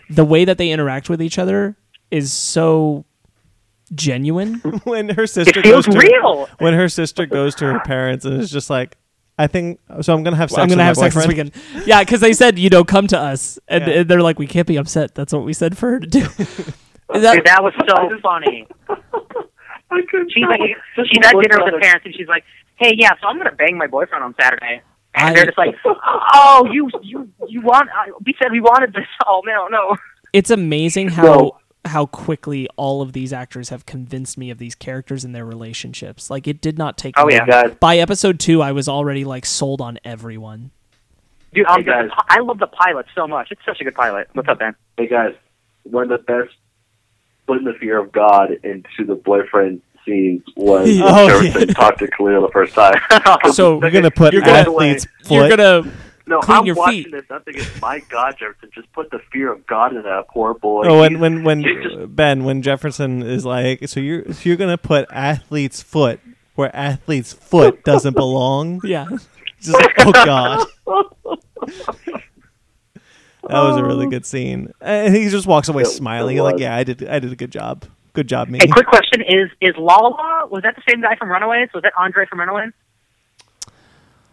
the 0.09 0.24
way 0.24 0.44
that 0.47 0.56
they 0.56 0.70
interact 0.70 1.10
with 1.10 1.20
each 1.20 1.38
other 1.38 1.76
is 2.10 2.32
so 2.32 3.05
genuine 3.94 4.55
when 4.84 5.10
her 5.10 5.26
sister 5.26 5.60
It 5.60 5.62
feels 5.64 5.86
goes 5.86 5.94
to 5.94 6.01
real. 6.01 6.48
when 6.59 6.74
her 6.74 6.88
sister 6.88 7.26
goes 7.26 7.55
to 7.56 7.66
her 7.72 7.80
parents 7.80 8.24
and 8.24 8.40
is 8.40 8.51
just 8.51 8.70
like, 8.70 8.97
I 9.38 9.46
think 9.46 9.80
so. 10.00 10.14
I'm 10.14 10.22
gonna 10.22 10.36
have 10.36 10.50
sex. 10.50 10.58
i'm 10.62 10.68
gonna 10.68 10.80
with 10.82 10.86
have 10.86 10.96
my 10.96 11.02
sex 11.10 11.14
this 11.14 11.26
weekend 11.26 11.52
yeah 11.86 12.00
because 12.02 12.20
they 12.20 12.32
said 12.32 12.58
you 12.58 12.70
know 12.70 12.84
come 12.84 13.06
to 13.08 13.18
us 13.18 13.58
and, 13.68 13.86
Yeah. 13.86 13.92
and 14.00 14.08
they're 14.08 14.22
like 14.22 14.38
we 14.38 14.46
can't 14.46 14.66
be 14.66 14.76
upset 14.76 15.14
that's 15.14 15.32
what 15.32 15.44
we 15.44 15.52
said 15.52 15.76
for 15.76 15.90
her 15.90 16.00
to 16.00 16.06
do 16.06 16.20
Is 17.14 17.22
that- 17.22 17.34
Dude, 17.34 17.44
that 17.46 17.62
was 17.62 17.72
so 17.88 18.18
funny. 18.20 18.66
I 19.90 20.00
couldn't 20.10 20.32
She's 20.32 20.42
like, 20.48 20.60
she's 20.96 21.24
at 21.24 21.32
dinner 21.40 21.64
with 21.64 21.72
her 21.74 21.80
parents, 21.80 22.04
and 22.04 22.12
she's 22.14 22.26
like, 22.26 22.42
"Hey, 22.74 22.94
yeah, 22.96 23.10
so 23.20 23.28
I'm 23.28 23.36
gonna 23.38 23.52
bang 23.52 23.78
my 23.78 23.86
boyfriend 23.86 24.24
on 24.24 24.34
Saturday." 24.40 24.82
And 25.14 25.28
I- 25.28 25.32
they're 25.32 25.46
just 25.46 25.56
like, 25.56 25.76
"Oh, 25.84 26.68
you, 26.72 26.90
you, 27.02 27.30
you 27.48 27.60
want? 27.62 27.88
I, 27.90 28.10
we 28.24 28.34
said 28.42 28.50
we 28.50 28.60
wanted 28.60 28.92
this. 28.92 29.06
Oh 29.26 29.42
no, 29.46 29.66
oh, 29.66 29.68
no." 29.68 29.96
it's 30.32 30.50
amazing 30.50 31.08
how 31.10 31.22
No. 31.22 31.58
How 31.88 32.06
quickly 32.06 32.68
all 32.76 33.02
of 33.02 33.12
these 33.12 33.32
actors 33.32 33.68
have 33.70 33.86
convinced 33.86 34.36
me 34.38 34.50
of 34.50 34.58
these 34.58 34.74
characters 34.74 35.24
and 35.24 35.34
their 35.34 35.44
relationships 35.44 36.30
like 36.30 36.46
it 36.48 36.60
did 36.60 36.76
not 36.78 36.96
take 36.98 37.14
Oh, 37.18 37.22
long. 37.22 37.30
yeah. 37.32 37.46
Guys, 37.46 37.74
by 37.80 37.98
episode 37.98 38.38
two 38.40 38.62
i 38.62 38.72
was 38.72 38.88
already 38.88 39.24
like 39.24 39.44
sold 39.46 39.80
on 39.80 39.98
everyone 40.04 40.70
Dude, 41.54 41.66
Hey, 41.68 41.82
guys. 41.84 42.08
the- 42.10 42.24
I 42.28 42.40
love 42.40 42.58
the 42.58 42.66
pilot 42.66 43.06
so 43.14 43.26
much. 43.26 43.48
It's 43.50 43.64
such 43.64 43.80
a 43.80 43.84
good 43.84 43.94
pilot. 43.94 44.28
What's 44.34 44.46
up, 44.48 44.58
Ben? 44.58 44.74
hey 44.98 45.06
guys, 45.06 45.34
one 45.84 46.02
of 46.02 46.08
the 46.10 46.18
best 46.18 46.54
putting 47.46 47.64
the 47.64 47.72
fear 47.74 47.98
of 47.98 48.12
God 48.12 48.50
into 48.62 49.04
the 49.06 49.14
boyfriend 49.14 49.80
scenes 50.04 50.42
was 50.56 50.86
when 50.86 51.02
Oh, 51.02 51.28
Jefferson 51.42 51.68
yeah. 51.68 51.74
talked 51.74 51.98
to 52.00 52.08
Khalil 52.08 52.42
the 52.42 52.48
first 52.52 52.74
time. 52.74 53.00
So 53.52 53.80
You're 53.80 53.90
gonna 53.90 54.10
put 54.10 54.32
You're 54.34 54.42
gonna- 54.42 54.58
athlete's 54.58 55.06
you're 55.30 55.48
gonna 55.48 55.90
no, 56.27 56.40
clean 56.40 56.59
I'm 56.59 56.66
your 56.66 56.74
watching 56.74 57.05
feet. 57.05 57.12
this. 57.12 57.24
I'm 57.31 57.43
thinking, 57.43 57.65
my 57.81 58.01
God, 58.09 58.36
Jefferson, 58.39 58.70
just 58.74 58.93
put 58.93 59.11
the 59.11 59.20
fear 59.32 59.53
of 59.53 59.66
God 59.66 59.94
in 59.94 60.03
that 60.03 60.28
poor 60.28 60.55
boy. 60.55 60.85
Oh, 60.86 61.01
when 61.01 61.20
when 61.20 61.44
when 61.44 61.62
just- 61.62 62.15
Ben 62.16 62.44
when 62.44 62.62
Jefferson 62.62 63.23
is 63.23 63.44
like, 63.44 63.89
so 63.89 64.01
you're 64.01 64.32
so 64.32 64.40
you're 64.48 64.57
gonna 64.57 64.78
put 64.78 65.07
athlete's 65.11 65.82
foot 65.82 66.20
where 66.55 66.74
athlete's 66.74 67.32
foot 67.32 67.85
doesn't 67.85 68.15
belong. 68.15 68.81
yeah 68.85 69.07
just 69.61 69.81
like, 69.81 69.94
oh 70.01 70.12
god. 70.12 70.66
That 73.48 73.62
was 73.62 73.77
a 73.77 73.85
really 73.85 74.07
oh. 74.07 74.11
good 74.11 74.27
scene, 74.27 74.73
and 74.81 75.15
he 75.15 75.28
just 75.28 75.47
walks 75.47 75.69
away 75.69 75.82
It- 75.82 75.86
smiling. 75.86 76.36
it 76.36 76.43
like, 76.43 76.59
yeah, 76.59 76.74
I 76.74 76.82
did, 76.82 77.07
I 77.07 77.20
did 77.20 77.32
a 77.32 77.36
good 77.36 77.53
job. 77.53 77.85
Good 78.12 78.28
job, 78.28 78.48
me. 78.48 78.59
Hey, 78.61 78.66
quick 78.66 78.86
question: 78.86 79.23
Is 79.23 79.51
is 79.61 79.74
Lala? 79.77 80.48
Was 80.51 80.62
that 80.62 80.74
the 80.74 80.82
same 80.89 81.03
guy 81.03 81.16
from 81.16 81.28
Runaways? 81.28 81.69
Was 81.74 81.82
that 81.82 81.93
Andre 81.98 82.27
from 82.27 82.40
Runaways? 82.40 82.73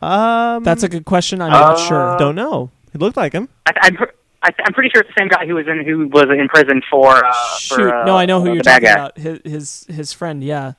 Um, 0.03 0.63
That's 0.63 0.83
a 0.83 0.89
good 0.89 1.05
question. 1.05 1.41
I'm 1.41 1.51
not 1.51 1.75
Uh, 1.75 1.87
sure. 1.87 2.17
don't 2.17 2.35
know. 2.35 2.69
He 2.91 2.97
looked 2.99 3.17
like 3.17 3.33
him. 3.33 3.49
I, 3.65 3.71
I'm, 3.83 3.95
pr- 3.95 4.03
I, 4.43 4.49
I'm 4.65 4.73
pretty 4.73 4.89
sure 4.93 5.01
it's 5.01 5.09
the 5.15 5.19
same 5.19 5.27
guy 5.29 5.45
who 5.45 5.55
was 5.55 5.67
in 5.67 5.83
who 5.85 6.07
was 6.07 6.27
in 6.29 6.47
prison 6.49 6.81
for. 6.91 7.25
Uh, 7.25 7.33
Shoot, 7.57 7.75
for, 7.75 7.95
uh, 7.95 8.05
no, 8.05 8.15
I 8.17 8.25
know 8.25 8.41
who 8.41 8.51
uh, 8.51 8.53
you're 8.53 8.63
talking 8.63 8.83
guy. 8.85 8.91
about. 8.93 9.17
His, 9.17 9.39
his 9.45 9.85
his 9.89 10.13
friend, 10.13 10.43
yeah. 10.43 10.73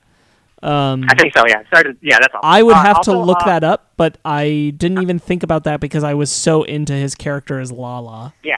Um, 0.63 1.05
I 1.09 1.15
think 1.15 1.33
so. 1.35 1.43
Yeah. 1.47 1.61
Sorry. 1.71 1.83
To, 1.83 1.97
yeah, 2.01 2.17
that's 2.19 2.33
all. 2.33 2.41
I 2.43 2.63
would 2.63 2.75
Uh, 2.75 2.83
have 2.83 3.01
to 3.01 3.13
look 3.17 3.41
uh, 3.41 3.45
that 3.45 3.63
up, 3.63 3.91
but 3.97 4.17
I 4.25 4.73
didn't 4.77 5.01
even 5.01 5.19
think 5.19 5.43
about 5.43 5.63
that 5.65 5.79
because 5.79 6.03
I 6.03 6.13
was 6.13 6.31
so 6.31 6.63
into 6.63 6.93
his 6.93 7.13
character 7.13 7.59
as 7.59 7.71
Lala. 7.71 8.33
Yeah. 8.43 8.57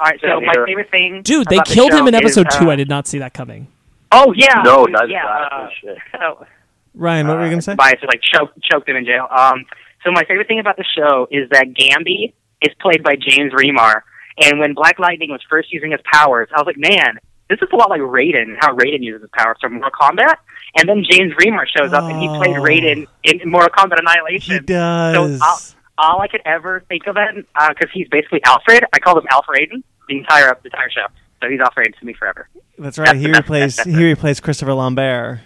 All 0.00 0.06
right. 0.06 0.20
So 0.20 0.40
my 0.40 0.54
favorite 0.66 0.90
thing. 0.90 1.22
Dude, 1.22 1.46
they 1.48 1.56
about 1.56 1.68
the 1.68 1.74
killed 1.74 1.92
him 1.92 2.08
in 2.08 2.14
episode 2.14 2.48
is, 2.48 2.56
two. 2.56 2.68
uh, 2.68 2.72
I 2.72 2.76
did 2.76 2.88
not 2.88 3.06
see 3.06 3.18
that 3.18 3.32
coming. 3.34 3.68
Oh 4.10 4.32
yeah. 4.34 4.62
No, 4.64 4.86
dude, 4.86 4.92
not 4.92 5.08
yeah. 5.08 5.22
that. 5.26 5.52
Uh, 5.52 5.68
shit. 5.80 5.98
Ryan, 6.94 7.26
what 7.28 7.36
were 7.38 7.44
you 7.44 7.50
gonna 7.50 7.62
say? 7.62 7.74
bias 7.74 8.00
like 8.06 8.20
choke, 8.22 8.50
choked 8.62 8.88
him 8.88 8.96
in 8.96 9.04
jail. 9.04 9.26
Um, 9.30 9.64
so 10.04 10.10
my 10.12 10.24
favorite 10.24 10.48
thing 10.48 10.60
about 10.60 10.76
the 10.76 10.84
show 10.96 11.26
is 11.30 11.48
that 11.50 11.66
Gambi 11.74 12.32
is 12.62 12.72
played 12.80 13.02
by 13.02 13.14
James 13.16 13.52
Remar, 13.52 14.02
and 14.42 14.58
when 14.58 14.74
Black 14.74 14.98
Lightning 14.98 15.30
was 15.30 15.40
first 15.48 15.72
using 15.72 15.90
his 15.92 16.00
powers, 16.10 16.48
I 16.54 16.60
was 16.60 16.66
like, 16.66 16.76
man, 16.78 17.18
this 17.50 17.58
is 17.60 17.68
a 17.72 17.76
lot 17.76 17.90
like 17.90 18.00
Raiden, 18.00 18.42
and 18.42 18.56
how 18.60 18.74
Raiden 18.74 19.02
uses 19.02 19.22
his 19.22 19.30
powers 19.32 19.56
from 19.60 19.74
Mortal 19.74 19.90
Kombat. 20.00 20.36
And 20.76 20.88
then 20.88 21.04
James 21.08 21.32
Remar 21.34 21.66
shows 21.68 21.92
up, 21.92 22.02
and 22.04 22.18
he 22.20 22.26
played 22.26 22.56
Oh. 22.56 22.62
Raiden 22.62 23.06
in 23.22 23.48
Mortal 23.50 23.70
Kombat 23.70 24.00
Annihilation. 24.00 24.54
He 24.54 24.60
does. 24.60 25.38
So, 25.38 25.44
uh, 25.44 25.56
All 25.98 26.20
I 26.20 26.26
could 26.26 26.40
ever 26.44 26.82
think 26.88 27.06
of 27.06 27.16
it, 27.16 27.46
because 27.68 27.90
he's 27.92 28.08
basically 28.08 28.42
Alfred. 28.44 28.84
I 28.92 28.98
called 28.98 29.18
him 29.18 29.26
Alfred 29.30 29.70
the 30.08 30.18
entire 30.18 30.48
the 30.62 30.66
entire 30.66 30.90
show. 30.90 31.06
So 31.42 31.48
he's 31.48 31.60
Alfred 31.60 31.94
to 32.00 32.04
me 32.06 32.14
forever. 32.14 32.48
That's 32.78 32.98
right. 32.98 33.14
He 33.16 33.30
replaced 33.30 33.76
that's 33.76 33.88
he 33.88 34.04
replaced 34.04 34.42
Christopher 34.42 34.74
Lambert. 34.74 35.38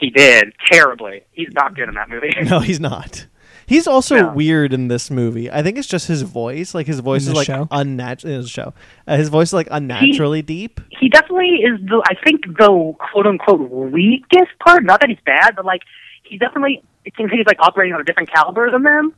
He 0.00 0.10
did 0.10 0.52
terribly. 0.70 1.22
He's 1.32 1.50
not 1.52 1.74
good 1.76 1.88
in 1.88 1.94
that 1.94 2.08
movie. 2.08 2.32
No, 2.44 2.60
he's 2.60 2.80
not. 2.80 3.26
He's 3.66 3.86
also 3.86 4.16
No. 4.16 4.32
weird 4.32 4.72
in 4.72 4.88
this 4.88 5.10
movie. 5.12 5.48
I 5.50 5.62
think 5.62 5.78
it's 5.78 5.86
just 5.86 6.08
his 6.08 6.22
voice. 6.22 6.74
Like 6.74 6.86
his 6.88 6.98
voice 7.00 7.26
In 7.26 7.32
is 7.32 7.36
like 7.36 7.46
show? 7.46 7.68
unnatural. 7.70 8.32
In 8.32 8.40
his 8.40 8.50
show, 8.50 8.74
uh, 9.06 9.16
his 9.16 9.28
voice 9.28 9.50
is 9.50 9.52
like 9.52 9.68
unnaturally 9.70 10.42
deep. 10.42 10.80
he 10.98 11.08
definitely 11.08 11.60
is 11.62 11.78
the 11.86 12.02
I 12.08 12.14
think 12.24 12.46
the 12.58 12.94
quote 13.12 13.26
unquote 13.26 13.70
weakest 13.92 14.58
part. 14.64 14.82
Not 14.84 15.00
that 15.00 15.08
he's 15.10 15.20
bad, 15.24 15.54
but 15.54 15.64
like 15.64 15.82
he 16.24 16.36
definitely 16.38 16.82
it 17.04 17.12
seems 17.16 17.30
like 17.30 17.38
he's 17.38 17.46
like 17.46 17.60
operating 17.60 17.94
on 17.94 18.00
a 18.00 18.04
different 18.04 18.30
caliber 18.32 18.70
than 18.70 18.82
them 18.82 19.14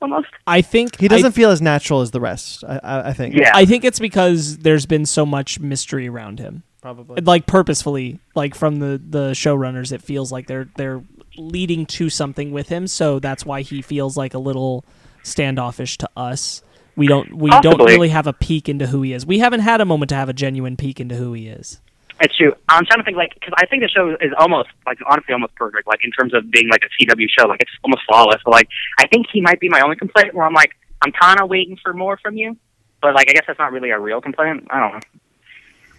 almost. 0.00 0.28
I 0.46 0.62
think 0.62 0.98
He 1.00 1.08
doesn't 1.08 1.26
I, 1.32 1.34
feel 1.34 1.50
as 1.50 1.60
natural 1.60 2.00
as 2.00 2.12
the 2.12 2.20
rest. 2.20 2.62
I, 2.62 2.78
I, 2.84 3.08
I 3.08 3.12
think. 3.14 3.34
Yeah. 3.34 3.50
I 3.52 3.64
think 3.64 3.84
it's 3.84 3.98
because 3.98 4.58
there's 4.58 4.86
been 4.86 5.06
so 5.06 5.26
much 5.26 5.58
mystery 5.58 6.06
around 6.08 6.38
him. 6.38 6.62
Probably. 6.94 7.22
like 7.22 7.46
purposefully 7.46 8.18
like 8.34 8.54
from 8.54 8.76
the 8.76 9.00
the 9.08 9.30
showrunners 9.32 9.92
it 9.92 10.02
feels 10.02 10.32
like 10.32 10.46
they're 10.46 10.68
they're 10.76 11.02
leading 11.36 11.86
to 11.86 12.08
something 12.08 12.50
with 12.50 12.68
him 12.68 12.86
so 12.86 13.18
that's 13.18 13.44
why 13.44 13.62
he 13.62 13.82
feels 13.82 14.16
like 14.16 14.34
a 14.34 14.38
little 14.38 14.84
standoffish 15.22 15.98
to 15.98 16.08
us 16.16 16.62
we 16.96 17.06
don't 17.06 17.32
we 17.34 17.50
don't 17.60 17.78
really 17.78 18.08
have 18.08 18.26
a 18.26 18.32
peek 18.32 18.68
into 18.68 18.86
who 18.86 19.02
he 19.02 19.12
is 19.12 19.24
we 19.26 19.38
haven't 19.38 19.60
had 19.60 19.80
a 19.80 19.84
moment 19.84 20.08
to 20.08 20.14
have 20.14 20.28
a 20.28 20.32
genuine 20.32 20.76
peek 20.76 20.98
into 21.00 21.14
who 21.14 21.32
he 21.32 21.48
is 21.48 21.80
It's 22.20 22.36
true. 22.36 22.52
I'm 22.68 22.84
trying 22.84 22.98
to 22.98 23.04
think 23.04 23.16
like 23.16 23.34
because 23.34 23.54
I 23.56 23.66
think 23.66 23.82
the 23.82 23.88
show 23.88 24.16
is 24.20 24.32
almost 24.38 24.70
like 24.84 24.98
honestly 25.06 25.32
almost 25.32 25.54
perfect. 25.54 25.86
Like 25.86 26.00
in 26.02 26.10
terms 26.10 26.34
of 26.34 26.50
being 26.50 26.68
like 26.68 26.82
a 26.82 26.90
CW 26.90 27.26
show, 27.30 27.46
like 27.46 27.60
it's 27.60 27.70
almost 27.84 28.02
flawless. 28.08 28.42
But 28.44 28.50
like 28.50 28.68
I 28.98 29.06
think 29.06 29.26
he 29.32 29.40
might 29.40 29.60
be 29.60 29.68
my 29.68 29.80
only 29.80 29.94
complaint 29.94 30.34
where 30.34 30.44
I'm 30.44 30.52
like 30.52 30.72
I'm 31.00 31.12
kind 31.12 31.40
of 31.40 31.48
waiting 31.48 31.78
for 31.80 31.92
more 31.92 32.16
from 32.16 32.36
you. 32.36 32.56
But 33.00 33.14
like 33.14 33.30
I 33.30 33.34
guess 33.34 33.44
that's 33.46 33.60
not 33.60 33.70
really 33.70 33.90
a 33.90 34.00
real 34.00 34.20
complaint. 34.20 34.66
I 34.68 34.80
don't 34.80 34.94
know. 34.94 35.00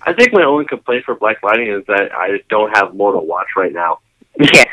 I 0.03 0.13
think 0.13 0.33
my 0.33 0.43
only 0.43 0.65
complaint 0.65 1.05
for 1.05 1.15
Black 1.15 1.41
Lightning 1.43 1.69
is 1.71 1.85
that 1.87 2.11
I 2.13 2.39
don't 2.49 2.75
have 2.77 2.95
more 2.95 3.11
to 3.13 3.19
watch 3.19 3.47
right 3.57 3.73
now. 3.73 3.99
Yeah. 4.39 4.63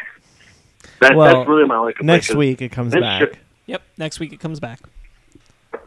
That, 1.00 1.14
Well, 1.16 1.36
that's 1.38 1.48
really 1.48 1.66
my 1.66 1.76
only 1.76 1.92
complaint. 1.92 2.16
Next 2.16 2.26
'cause 2.28 2.36
week 2.36 2.62
it 2.62 2.70
comes 2.72 2.94
back. 2.94 3.20
show- 3.20 3.38
yep 3.66 3.82
next 3.98 4.20
week 4.20 4.32
it 4.32 4.38
comes 4.40 4.60
back 4.60 4.78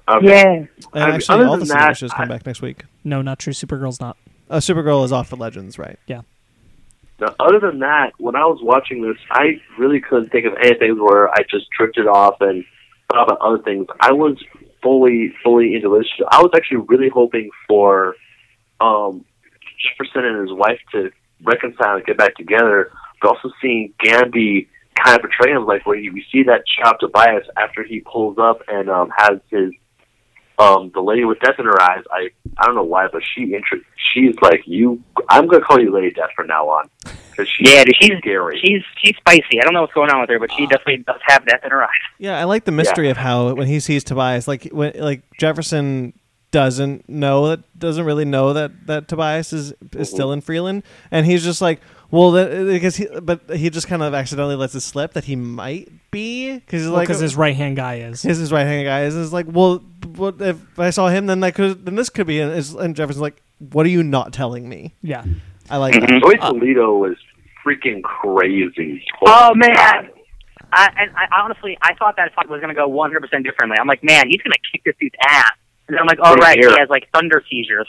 okay. 0.08 0.26
Yeah. 0.28 0.44
And 0.52 0.68
I 0.94 1.06
mean, 1.06 1.16
actually, 1.16 1.36
other 1.36 1.46
all 1.48 1.58
the 1.58 1.66
that, 1.66 1.92
CW 1.92 1.96
shows 1.98 2.12
come 2.12 2.26
I- 2.26 2.28
back 2.28 2.46
next 2.46 2.62
week. 2.62 2.84
no 3.04 3.22
not 3.22 3.40
true 3.40 3.54
supergirl's 3.54 4.00
not 4.02 4.18
Uh, 4.50 4.58
Supergirl 4.58 5.04
is 5.06 5.12
off 5.12 5.30
for 5.30 5.36
Legends, 5.38 5.80
right? 5.80 5.98
Now, 6.08 7.36
other 7.40 7.60
than 7.60 7.80
that, 7.80 8.12
when 8.18 8.36
I 8.36 8.46
was 8.46 8.60
watching 8.64 9.02
this, 9.02 9.18
I 9.30 9.62
really 9.78 10.00
couldn't 10.00 10.30
think 10.32 10.46
of 10.46 10.54
anything 10.62 10.98
where 11.00 11.30
I 11.30 11.44
just 11.50 11.66
drifted 11.78 12.08
off 12.08 12.36
and 12.42 12.64
thought 13.12 13.24
about 13.26 13.40
other 13.42 13.62
things. 13.62 13.88
I 14.00 14.14
was 14.14 14.38
fully, 14.82 15.34
fully 15.44 15.76
into 15.76 15.90
this. 15.98 16.08
show. 16.18 16.26
I 16.32 16.42
was 16.42 16.52
actually 16.56 16.86
really 16.88 17.10
hoping 17.10 17.50
for 17.68 18.16
um, 18.80 19.26
Jefferson 19.82 20.26
and 20.26 20.48
his 20.50 20.58
wife 20.58 20.80
to 20.92 21.12
reconcile 21.44 21.96
and 21.96 22.06
get 22.06 22.18
back 22.18 22.36
together, 22.36 22.92
but 23.22 23.30
also 23.30 23.50
seeing 23.62 23.94
Gambi 24.04 24.68
kind 25.04 25.16
of 25.16 25.22
portray 25.22 25.52
him 25.54 25.66
like 25.66 25.86
where 25.86 25.98
you 25.98 26.12
we 26.14 26.26
see 26.32 26.44
that 26.44 26.64
chop 26.68 27.00
Tobias 27.00 27.46
after 27.58 27.84
he 27.84 28.02
pulls 28.02 28.38
up 28.38 28.62
and 28.68 28.90
um, 28.90 29.10
has 29.16 29.40
his 29.50 29.72
um, 30.58 30.92
the 30.94 31.00
lady 31.02 31.24
with 31.24 31.40
death 31.40 31.56
in 31.58 31.66
her 31.66 31.82
eyes. 31.82 32.04
I 32.12 32.30
I 32.58 32.66
don't 32.66 32.76
know 32.76 32.84
why, 32.84 33.08
but 33.12 33.22
she 33.34 33.44
intro- 33.54 33.80
she's 34.14 34.36
like 34.42 34.62
you. 34.66 35.02
I'm 35.30 35.48
gonna 35.48 35.64
call 35.64 35.80
you 35.80 35.94
Lady 35.94 36.12
Death 36.12 36.32
from 36.36 36.48
now 36.48 36.68
on 36.68 36.90
because 37.32 37.48
she's 37.48 37.72
Yeah, 37.72 37.86
dude, 37.86 37.96
she's 38.02 38.18
scary. 38.18 38.60
she's 38.62 38.82
she's 39.02 39.16
spicy. 39.16 39.62
I 39.62 39.64
don't 39.64 39.74
know 39.74 39.82
what's 39.82 39.94
going 39.94 40.10
on 40.12 40.20
with 40.20 40.30
her, 40.30 40.40
but 40.40 40.52
she 40.52 40.66
definitely 40.66 40.98
does 40.98 41.22
have 41.28 41.46
death 41.46 41.62
in 41.64 41.72
her 41.72 41.84
eyes. 41.84 41.90
Yeah, 42.18 42.38
I 42.38 42.44
like 42.44 42.66
the 42.66 42.74
mystery 42.74 43.10
of 43.10 43.16
how 43.16 43.54
when 43.54 43.68
he 43.68 43.80
sees 43.80 44.04
Tobias, 44.04 44.50
like 44.50 44.66
when 44.66 44.92
like 45.00 45.22
Jefferson 45.40 46.12
doesn't 46.52 47.08
know 47.08 47.48
that 47.50 47.80
doesn't 47.80 48.06
really 48.06 48.26
know 48.26 48.54
that 48.54 48.88
that 48.88 49.08
Tobias 49.08 49.54
is 49.54 49.72
is 49.72 49.76
mm-hmm. 49.82 50.04
still 50.04 50.32
in 50.32 50.42
Freeland, 50.42 50.84
and 51.12 51.26
he's 51.26 51.44
just 51.44 51.62
like, 51.62 51.80
well, 52.12 52.32
that, 52.32 52.66
because 52.66 52.96
he 52.96 53.08
but 53.22 53.42
he 53.56 53.70
just 53.70 53.88
kind 53.88 54.02
of 54.02 54.14
accidentally 54.14 54.56
lets 54.56 54.76
it 54.76 54.82
slip 54.82 55.14
that 55.14 55.26
he 55.26 55.36
might 55.36 55.92
be 56.12 56.56
because 56.56 56.82
he's 56.82 56.90
like 56.90 57.08
because 57.08 57.20
his 57.20 57.36
right 57.36 57.56
hand 57.56 57.76
guy 57.76 57.96
is 57.96 58.22
his 58.22 58.40
his 58.40 58.52
right 58.52 58.66
hand 58.66 58.86
guy 58.86 59.04
is, 59.04 59.16
is 59.16 59.32
like, 59.32 59.46
well, 59.48 59.80
what 60.16 60.42
if 60.42 60.80
I 60.80 60.90
saw 60.90 61.10
him, 61.10 61.28
then 61.28 61.40
that 61.42 61.56
could 61.56 61.86
then 61.86 61.96
this 61.96 62.10
could 62.10 62.28
be, 62.28 62.40
and, 62.40 62.52
and 62.52 62.96
Jefferson's 62.96 63.22
like, 63.22 63.42
what 63.60 63.86
are 63.86 63.90
you 63.90 64.04
not 64.04 64.34
telling 64.34 64.68
me? 64.68 64.96
yeah 65.02 65.24
I 65.70 65.78
like 65.78 65.94
mm-hmm. 65.94 66.06
that. 66.06 66.22
Joey 66.22 66.38
Toledo 66.38 66.98
was 66.98 67.16
freaking 67.66 68.02
crazy. 68.02 69.06
Oh 69.26 69.54
man. 69.56 70.10
I, 70.72 70.90
and 70.98 71.12
I 71.16 71.42
honestly, 71.42 71.78
I 71.82 71.96
thought 71.96 72.16
that 72.18 72.34
fight 72.36 72.48
was 72.48 72.62
going 72.62 72.70
to 72.70 72.76
go 72.76 72.88
100% 72.88 73.44
differently. 73.44 73.78
I'm 73.80 73.88
like, 73.88 74.04
man, 74.04 74.28
he's 74.30 74.42
going 74.42 74.52
to 74.52 74.60
kick 74.72 74.84
this 74.86 74.96
dude's 75.00 75.16
ass. 75.28 75.52
And 75.90 75.96
then 75.98 76.00
I'm 76.00 76.06
like, 76.08 76.20
oh, 76.22 76.36
right, 76.36 76.58
here. 76.58 76.70
he 76.72 76.80
has 76.80 76.88
like 76.90 77.10
thunder 77.12 77.44
seizures. 77.50 77.88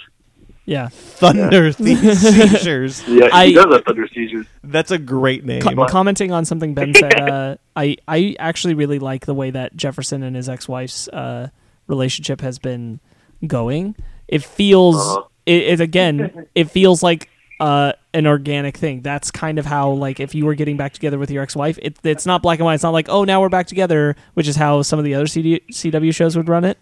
yeah 0.64 0.88
Thunder 0.88 1.70
seizures. 2.24 3.02
Yeah, 3.08 3.28
I- 3.32 3.46
he 3.46 3.52
does 3.54 3.72
have 3.72 3.84
thunder 3.84 4.08
seizures. 4.12 4.46
That's 4.64 4.90
a 4.90 4.98
great 4.98 5.44
name. 5.44 5.60
Co- 5.62 5.86
commenting 5.86 6.32
on 6.32 6.44
something 6.44 6.74
Ben 6.74 6.94
said, 6.94 7.20
uh, 7.30 7.56
I 7.76 7.96
I 8.08 8.34
actually 8.38 8.74
really 8.74 8.98
like 8.98 9.26
the 9.26 9.34
way 9.34 9.50
that 9.50 9.76
Jefferson 9.76 10.22
and 10.22 10.34
his 10.34 10.48
ex-wife's 10.48 11.08
uh, 11.08 11.48
relationship 11.86 12.40
has 12.40 12.58
been 12.58 13.00
going. 13.46 13.94
It 14.28 14.42
feels 14.42 14.96
Uh-huh. 14.96 15.24
it, 15.46 15.62
it 15.62 15.80
again. 15.80 16.46
It 16.54 16.70
feels 16.70 17.02
like 17.02 17.28
uh, 17.58 17.92
an 18.14 18.26
organic 18.26 18.76
thing. 18.78 19.02
That's 19.02 19.30
kind 19.30 19.58
of 19.58 19.66
how 19.66 19.90
like 19.90 20.20
if 20.20 20.34
you 20.34 20.46
were 20.46 20.54
getting 20.54 20.78
back 20.78 20.94
together 20.94 21.18
with 21.18 21.30
your 21.30 21.42
ex-wife, 21.42 21.78
it, 21.82 21.98
it's 22.04 22.24
not 22.24 22.40
black 22.42 22.58
and 22.58 22.64
white. 22.64 22.74
It's 22.74 22.82
not 22.82 22.94
like 22.94 23.08
oh 23.10 23.24
now 23.24 23.40
we're 23.42 23.48
back 23.50 23.66
together, 23.66 24.16
which 24.34 24.48
is 24.48 24.56
how 24.56 24.80
some 24.82 24.98
of 24.98 25.04
the 25.04 25.14
other 25.14 25.26
CD, 25.26 25.60
CW 25.70 26.14
shows 26.14 26.36
would 26.36 26.48
run 26.48 26.64
it. 26.64 26.78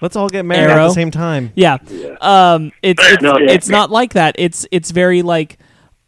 Let's 0.00 0.16
all 0.16 0.28
get 0.28 0.44
married 0.44 0.70
at 0.70 0.76
the 0.76 0.90
same 0.92 1.10
time. 1.10 1.52
Yeah. 1.54 1.78
Yeah. 1.88 2.16
Um 2.20 2.72
it's 2.82 3.02
it's, 3.12 3.22
No, 3.22 3.38
yeah. 3.38 3.50
it's 3.52 3.68
not 3.68 3.90
like 3.90 4.14
that. 4.14 4.36
It's 4.38 4.66
it's 4.70 4.90
very 4.90 5.22
like 5.22 5.58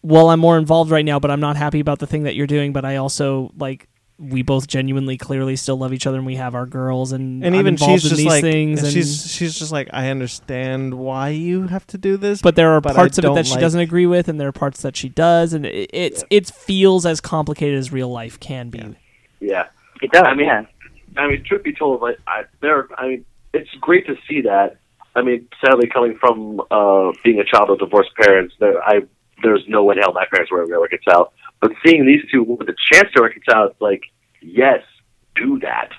well, 0.03 0.31
I'm 0.31 0.41
more 0.41 0.57
involved 0.57 0.91
right 0.91 1.05
now, 1.05 1.19
but 1.21 1.31
I'm 1.31 1.41
not 1.41 1.57
happy 1.57 1.79
about 1.79 1.99
the 1.99 2.07
thing 2.07 2.23
that 2.23 2.35
you're 2.35 2.47
doing, 2.47 2.73
but 2.73 2.85
I 2.85 2.97
also 2.97 3.53
like 3.59 3.87
we 4.19 4.43
both 4.43 4.67
genuinely 4.67 5.17
clearly 5.17 5.57
still 5.57 5.79
love 5.79 5.95
each 5.95 6.07
other 6.07 6.19
and 6.19 6.27
we 6.27 6.37
have 6.37 6.55
our 6.55 6.67
girls 6.67 7.13
and 7.13 7.43
and 7.43 7.55
I'm 7.55 7.61
even 7.61 7.75
involved 7.75 8.03
she's 8.03 8.05
in 8.05 8.09
just 8.11 8.19
these 8.19 8.27
like 8.27 8.43
things 8.43 8.83
and 8.83 8.93
she's 8.93 9.33
she's 9.33 9.59
just 9.59 9.73
like 9.73 9.89
I 9.95 10.11
understand 10.11 10.93
why 10.95 11.31
you 11.31 11.67
have 11.69 11.87
to 11.89 11.99
do 11.99 12.17
this, 12.19 12.43
but 12.43 12.55
there 12.55 12.73
are 12.73 12.81
but 12.83 12.93
I 12.93 12.97
parts 12.97 13.17
of 13.19 13.25
it 13.25 13.29
don't 13.29 13.35
that 13.37 13.47
she 13.47 13.53
like- 13.53 13.61
doesn't 13.61 13.81
agree 13.81 14.07
with 14.07 14.29
and 14.29 14.39
there 14.39 14.49
are 14.49 14.53
parts 14.53 14.83
that 14.83 14.95
she 14.95 15.09
does 15.09 15.53
and 15.55 15.65
it 15.67 15.91
it's 15.93 16.23
it 16.31 16.47
feels 16.47 17.07
as 17.07 17.21
complicated 17.21 17.79
as 17.79 17.93
real 17.93 18.11
life 18.11 18.39
can 18.39 18.69
be. 18.71 18.95
Yeah. 19.41 19.69
It 20.03 20.13
does, 20.13 20.23
I 20.25 20.35
mean, 20.35 20.47
yeah. 20.47 20.65
I 21.17 21.27
mean, 21.29 21.43
truth 21.45 21.63
be 21.63 21.75
told, 21.75 22.01
like, 22.01 22.19
I, 22.27 22.45
there. 22.61 22.89
I 22.97 23.09
mean, 23.09 23.25
it's 23.53 23.71
great 23.81 24.07
to 24.07 24.17
see 24.29 24.43
that. 24.43 24.79
I 25.15 25.23
mean, 25.23 25.49
sadly, 25.65 25.89
coming 25.93 26.17
from 26.19 26.61
uh, 26.71 27.13
being 27.25 27.41
a 27.41 27.45
child 27.45 27.71
of 27.71 27.79
divorced 27.79 28.15
parents, 28.17 28.55
there, 28.61 28.83
I 28.83 29.01
there's 29.43 29.65
no 29.69 29.85
way 29.85 29.97
in 29.97 30.03
hell 30.03 30.13
my 30.13 30.27
parents 30.31 30.51
were 30.51 30.59
ever 30.63 30.69
going 30.69 30.89
to 30.89 30.97
reconcile. 30.97 31.33
But 31.61 31.73
seeing 31.85 32.07
these 32.07 32.23
two 32.31 32.43
with 32.43 32.69
a 32.69 32.75
chance 32.93 33.09
to 33.15 33.23
reconcile, 33.23 33.67
it's 33.69 33.81
like, 33.81 34.03
yes, 34.41 34.83
do 35.35 35.59
that. 35.61 35.91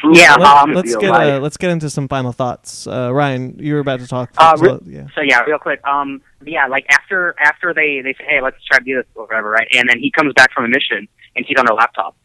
Prove 0.00 0.16
Yeah, 0.16 0.38
that 0.38 0.40
Let, 0.40 0.56
um, 0.56 0.72
to 0.72 0.78
us 0.78 0.96
get 0.96 1.10
alive. 1.10 1.34
uh, 1.34 1.40
let's 1.40 1.56
get 1.58 1.70
into 1.70 1.90
some 1.90 2.08
final 2.08 2.32
thoughts. 2.32 2.86
Uh, 2.86 3.10
Ryan, 3.12 3.56
you 3.58 3.74
were 3.74 3.80
about 3.80 4.00
to 4.00 4.06
talk. 4.06 4.30
Uh, 4.38 4.56
so- 4.56 4.62
re- 4.64 4.78
yeah. 4.86 5.06
So 5.14 5.20
yeah, 5.20 5.40
real 5.42 5.58
quick. 5.58 5.86
Um, 5.86 6.22
yeah, 6.44 6.66
like 6.66 6.86
after 6.90 7.34
after 7.42 7.74
they 7.74 8.00
they 8.02 8.14
say, 8.14 8.24
hey, 8.26 8.40
let's 8.40 8.56
try 8.64 8.78
to 8.78 8.84
do 8.84 8.96
this 8.96 9.04
or 9.14 9.26
whatever, 9.26 9.50
right? 9.50 9.68
And 9.74 9.88
then 9.88 9.98
he 9.98 10.10
comes 10.10 10.32
back 10.34 10.52
from 10.54 10.64
a 10.64 10.68
mission 10.68 11.06
and 11.36 11.44
he's 11.46 11.58
on 11.58 11.66
her 11.66 11.74
laptop, 11.74 12.16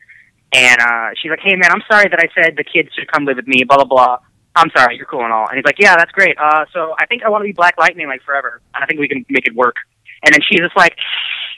and 0.53 0.79
uh, 0.79 1.09
she's 1.21 1.29
like, 1.29 1.41
hey 1.43 1.55
man, 1.55 1.71
I'm 1.71 1.83
sorry 1.91 2.07
that 2.09 2.19
I 2.19 2.29
said 2.41 2.55
the 2.55 2.63
kids 2.63 2.89
should 2.97 3.11
come 3.11 3.25
live 3.25 3.35
with 3.35 3.47
me, 3.47 3.63
blah 3.65 3.83
blah 3.83 3.85
blah. 3.85 4.17
I'm 4.55 4.69
sorry, 4.75 4.95
you're 4.97 5.05
cool 5.05 5.23
and 5.23 5.33
all. 5.33 5.47
And 5.47 5.57
he's 5.57 5.65
like, 5.65 5.79
yeah, 5.79 5.95
that's 5.97 6.11
great. 6.11 6.37
Uh, 6.37 6.65
so 6.71 6.95
I 6.99 7.05
think 7.05 7.23
I 7.23 7.29
want 7.29 7.41
to 7.41 7.45
be 7.45 7.51
Black 7.51 7.75
Lightning 7.77 8.07
like 8.07 8.21
forever, 8.23 8.61
and 8.73 8.83
I 8.83 8.87
think 8.87 8.99
we 8.99 9.07
can 9.07 9.25
make 9.29 9.47
it 9.47 9.55
work. 9.55 9.75
And 10.23 10.33
then 10.33 10.41
she's 10.49 10.59
just 10.59 10.75
like, 10.77 10.95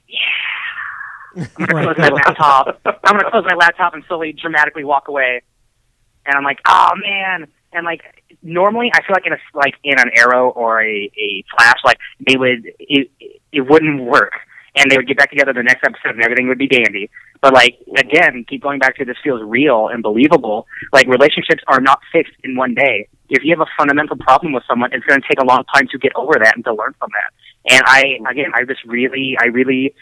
yeah, 0.07 1.48
I'm 1.57 1.65
gonna 1.65 1.84
close 1.84 1.98
my 1.98 2.10
laptop. 2.10 2.82
I'm 2.86 3.18
gonna 3.18 3.30
close 3.30 3.45
my 3.48 3.56
laptop 3.56 3.94
and 3.94 4.03
slowly 4.07 4.34
dramatically 4.34 4.84
walk 4.84 5.07
away. 5.07 5.41
And 6.26 6.36
I'm 6.36 6.44
like, 6.44 6.60
oh 6.68 6.90
man. 7.02 7.48
And 7.74 7.86
like 7.86 8.02
normally, 8.41 8.91
I 8.94 9.02
feel 9.02 9.14
like 9.14 9.26
in 9.26 9.34
a 9.34 9.38
like 9.53 9.76
in 9.84 9.99
an 9.99 10.10
Arrow 10.15 10.49
or 10.49 10.82
a 10.82 11.11
a 11.18 11.44
Flash, 11.56 11.78
like 11.86 11.99
they 12.26 12.38
would 12.38 12.65
it 12.80 13.11
it 13.52 13.61
wouldn't 13.61 14.02
work, 14.03 14.34
and 14.77 14.91
they 14.91 14.97
would 14.97 15.07
get 15.07 15.17
back 15.17 15.29
together 15.29 15.53
the 15.53 15.63
next 15.63 15.83
episode, 15.83 16.15
and 16.15 16.23
everything 16.23 16.47
would 16.47 16.57
be 16.57 16.67
dandy. 16.67 17.09
But 17.41 17.53
like 17.53 17.79
again, 17.97 18.45
keep 18.47 18.61
going 18.61 18.79
back 18.79 18.95
to 18.97 19.05
this 19.05 19.17
feels 19.23 19.41
real 19.43 19.87
and 19.87 20.03
believable. 20.03 20.67
Like 20.93 21.07
relationships 21.07 21.63
are 21.67 21.81
not 21.81 21.99
fixed 22.11 22.33
in 22.43 22.55
one 22.55 22.73
day. 22.73 23.07
If 23.29 23.43
you 23.43 23.55
have 23.55 23.61
a 23.61 23.69
fundamental 23.77 24.15
problem 24.17 24.53
with 24.53 24.63
someone, 24.67 24.93
it's 24.93 25.05
going 25.05 25.21
to 25.21 25.27
take 25.27 25.41
a 25.41 25.45
long 25.45 25.63
time 25.73 25.87
to 25.91 25.97
get 25.97 26.13
over 26.15 26.33
that 26.41 26.55
and 26.55 26.63
to 26.65 26.73
learn 26.73 26.93
from 26.97 27.09
that. 27.11 27.73
And 27.73 27.83
I 27.85 28.19
again, 28.31 28.51
I 28.55 28.63
just 28.63 28.83
really, 28.85 29.35
I 29.39 29.47
really, 29.47 29.93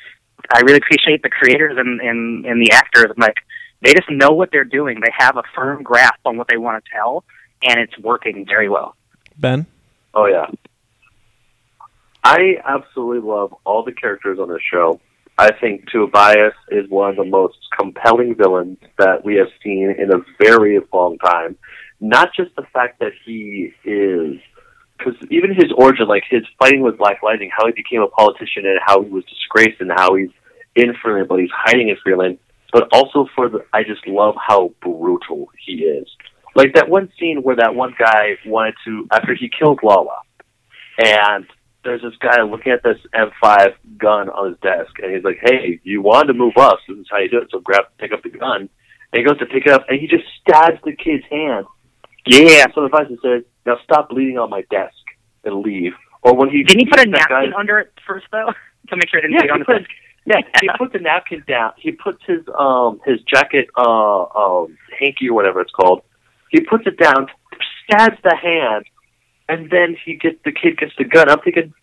I 0.53 0.59
really 0.61 0.77
appreciate 0.77 1.23
the 1.23 1.29
creators 1.29 1.77
and 1.77 2.01
and 2.01 2.45
and 2.45 2.61
the 2.61 2.71
actors. 2.71 3.05
I'm 3.09 3.19
like 3.19 3.37
they 3.81 3.93
just 3.93 4.09
know 4.09 4.31
what 4.31 4.49
they're 4.51 4.63
doing. 4.63 4.99
They 4.99 5.11
have 5.17 5.37
a 5.37 5.43
firm 5.53 5.83
grasp 5.83 6.19
on 6.25 6.37
what 6.37 6.47
they 6.47 6.57
want 6.57 6.83
to 6.83 6.91
tell, 6.91 7.23
and 7.63 7.79
it's 7.79 7.97
working 7.99 8.45
very 8.45 8.69
well. 8.69 8.95
Ben. 9.37 9.65
Oh 10.13 10.25
yeah. 10.25 10.47
I 12.25 12.55
absolutely 12.65 13.19
love 13.19 13.53
all 13.65 13.83
the 13.83 13.91
characters 13.91 14.39
on 14.39 14.49
this 14.49 14.61
show. 14.73 14.99
I 15.37 15.51
think 15.61 15.87
Tobias 15.91 16.55
is 16.71 16.89
one 16.89 17.11
of 17.11 17.17
the 17.17 17.23
most 17.23 17.57
compelling 17.77 18.33
villains 18.33 18.79
that 18.97 19.23
we 19.23 19.35
have 19.35 19.49
seen 19.63 19.93
in 19.95 20.11
a 20.11 20.23
very 20.43 20.79
long 20.91 21.19
time. 21.19 21.55
Not 22.01 22.29
just 22.35 22.55
the 22.55 22.65
fact 22.73 22.99
that 22.99 23.11
he 23.23 23.73
is, 23.83 24.39
because 24.97 25.13
even 25.29 25.53
his 25.53 25.71
origin, 25.77 26.07
like 26.07 26.23
his 26.27 26.41
fighting 26.57 26.81
with 26.81 26.97
Black 26.97 27.21
Lightning, 27.21 27.51
how 27.55 27.67
he 27.67 27.73
became 27.73 28.01
a 28.01 28.07
politician 28.07 28.65
and 28.65 28.79
how 28.83 29.03
he 29.03 29.09
was 29.11 29.23
disgraced 29.25 29.79
and 29.79 29.91
how 29.91 30.15
he's 30.15 30.31
in 30.75 30.95
Freeland, 31.03 31.27
but 31.27 31.39
he's 31.39 31.51
hiding 31.53 31.89
in 31.89 31.97
Freeland. 32.01 32.39
But 32.73 32.87
also 32.91 33.27
for 33.35 33.49
the, 33.49 33.63
I 33.71 33.83
just 33.83 34.07
love 34.07 34.33
how 34.35 34.73
brutal 34.81 35.49
he 35.63 35.83
is. 35.83 36.07
Like 36.55 36.73
that 36.73 36.89
one 36.89 37.11
scene 37.19 37.43
where 37.43 37.57
that 37.57 37.75
one 37.75 37.93
guy 37.99 38.37
wanted 38.47 38.73
to 38.85 39.07
after 39.11 39.35
he 39.35 39.47
killed 39.47 39.81
Lala, 39.83 40.21
and 40.97 41.45
there's 41.85 42.01
this 42.01 42.17
guy 42.19 42.41
looking 42.43 42.73
at 42.73 42.83
this 42.83 42.97
M5 43.13 43.73
gun 43.97 44.27
on 44.29 44.49
his 44.49 44.59
desk, 44.59 44.91
and 45.01 45.13
he's 45.15 45.23
like, 45.23 45.37
"Hey, 45.41 45.79
you 45.83 46.01
wanted 46.01 46.27
to 46.27 46.33
move 46.33 46.57
us. 46.57 46.79
This 46.89 46.97
is 46.97 47.07
how 47.09 47.19
you 47.19 47.29
do 47.29 47.37
it. 47.37 47.47
So 47.51 47.59
grab, 47.59 47.85
pick 47.97 48.11
up 48.11 48.23
the 48.23 48.29
gun." 48.29 48.67
And 49.13 49.19
he 49.19 49.23
goes 49.23 49.37
to 49.39 49.45
pick 49.45 49.65
it 49.65 49.71
up, 49.71 49.85
and 49.87 49.97
he 49.99 50.07
just 50.07 50.25
stabs 50.41 50.79
the 50.83 50.93
kid's 50.95 51.23
hand. 51.31 51.65
Yeah. 52.25 52.65
So 52.73 52.81
the 52.81 52.85
advisor 52.87 53.15
says, 53.23 53.43
"Now 53.65 53.77
stop 53.83 54.09
bleeding 54.09 54.37
on 54.37 54.49
my 54.49 54.63
desk 54.69 54.97
and 55.45 55.61
leave." 55.61 55.93
Or 56.23 56.35
when 56.35 56.49
he 56.49 56.63
Didn't 56.63 56.79
he 56.79 56.85
put 56.89 56.99
a 56.99 57.05
napkin 57.09 57.51
guy- 57.51 57.57
under 57.57 57.77
it 57.79 57.93
first 58.05 58.25
though 58.31 58.51
to 58.89 58.95
make 58.97 59.09
sure 59.09 59.19
it 59.19 59.23
didn't 59.29 59.35
Yeah, 59.35 59.41
bleed 59.41 59.51
on 59.51 59.57
he 59.59 59.61
the 59.61 59.65
put, 59.65 59.77
desk? 59.79 59.89
yeah, 60.25 60.41
he 60.59 60.69
puts 60.77 60.93
the 60.93 60.99
napkin 60.99 61.43
down. 61.47 61.71
He 61.77 61.91
puts 61.91 62.23
his 62.25 62.41
um 62.57 62.99
his 63.05 63.21
jacket 63.21 63.67
uh 63.77 64.23
um 64.23 64.75
hanky 64.99 65.29
or 65.29 65.33
whatever 65.35 65.61
it's 65.61 65.71
called. 65.71 66.01
He 66.49 66.61
puts 66.61 66.87
it 66.87 66.97
down, 66.97 67.27
stabs 67.85 68.17
the 68.23 68.35
hand, 68.35 68.85
and 69.49 69.69
then 69.69 69.95
he 70.05 70.15
gets 70.15 70.37
the 70.45 70.51
kid 70.51 70.77
gets 70.77 70.93
the 70.97 71.03
gun. 71.03 71.29
I'm 71.29 71.39
thinking, 71.39 71.73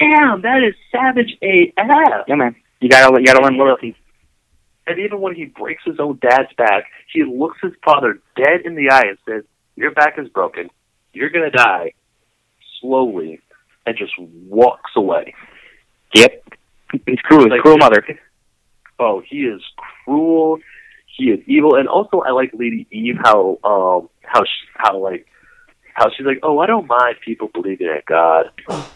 damn, 0.00 0.42
that 0.42 0.62
is 0.62 0.74
savage 0.92 1.36
AF. 1.42 2.24
Yeah, 2.28 2.34
man. 2.34 2.56
You 2.80 2.88
gotta 2.88 3.18
you 3.20 3.26
gotta 3.26 3.42
learn 3.42 3.56
loyalty. 3.58 3.94
And 4.86 4.98
even 4.98 5.20
when 5.20 5.34
he 5.34 5.44
breaks 5.44 5.82
his 5.84 6.00
own 6.00 6.18
dad's 6.20 6.52
back, 6.56 6.84
he 7.12 7.22
looks 7.24 7.58
his 7.62 7.72
father 7.84 8.18
dead 8.36 8.62
in 8.64 8.74
the 8.74 8.90
eye 8.90 9.04
and 9.08 9.18
says, 9.28 9.44
"Your 9.76 9.90
back 9.92 10.18
is 10.18 10.28
broken. 10.28 10.70
You're 11.12 11.30
gonna 11.30 11.50
die." 11.50 11.92
Slowly, 12.80 13.40
and 13.86 13.96
just 13.96 14.12
walks 14.18 14.92
away. 14.96 15.34
Yep. 16.14 16.42
He's 17.06 17.20
cruel. 17.20 17.42
He's 17.44 17.50
Like- 17.50 17.60
cruel 17.60 17.78
mother. 17.78 18.02
Oh, 19.02 19.22
he 19.26 19.46
is 19.46 19.62
cruel. 20.04 20.58
He 21.16 21.30
is 21.30 21.40
evil, 21.46 21.76
and 21.76 21.88
also 21.88 22.20
I 22.20 22.32
like 22.32 22.50
Lady 22.52 22.86
Eve 22.90 23.16
how 23.24 23.58
um 23.64 24.10
how 24.22 24.40
she, 24.44 24.66
how 24.74 24.98
like 24.98 25.26
how 26.00 26.10
she's 26.10 26.26
like, 26.26 26.40
oh, 26.42 26.58
I 26.58 26.66
don't 26.66 26.86
mind 26.88 27.16
people 27.24 27.48
believing 27.54 27.86
in 27.86 28.00
God. 28.06 28.50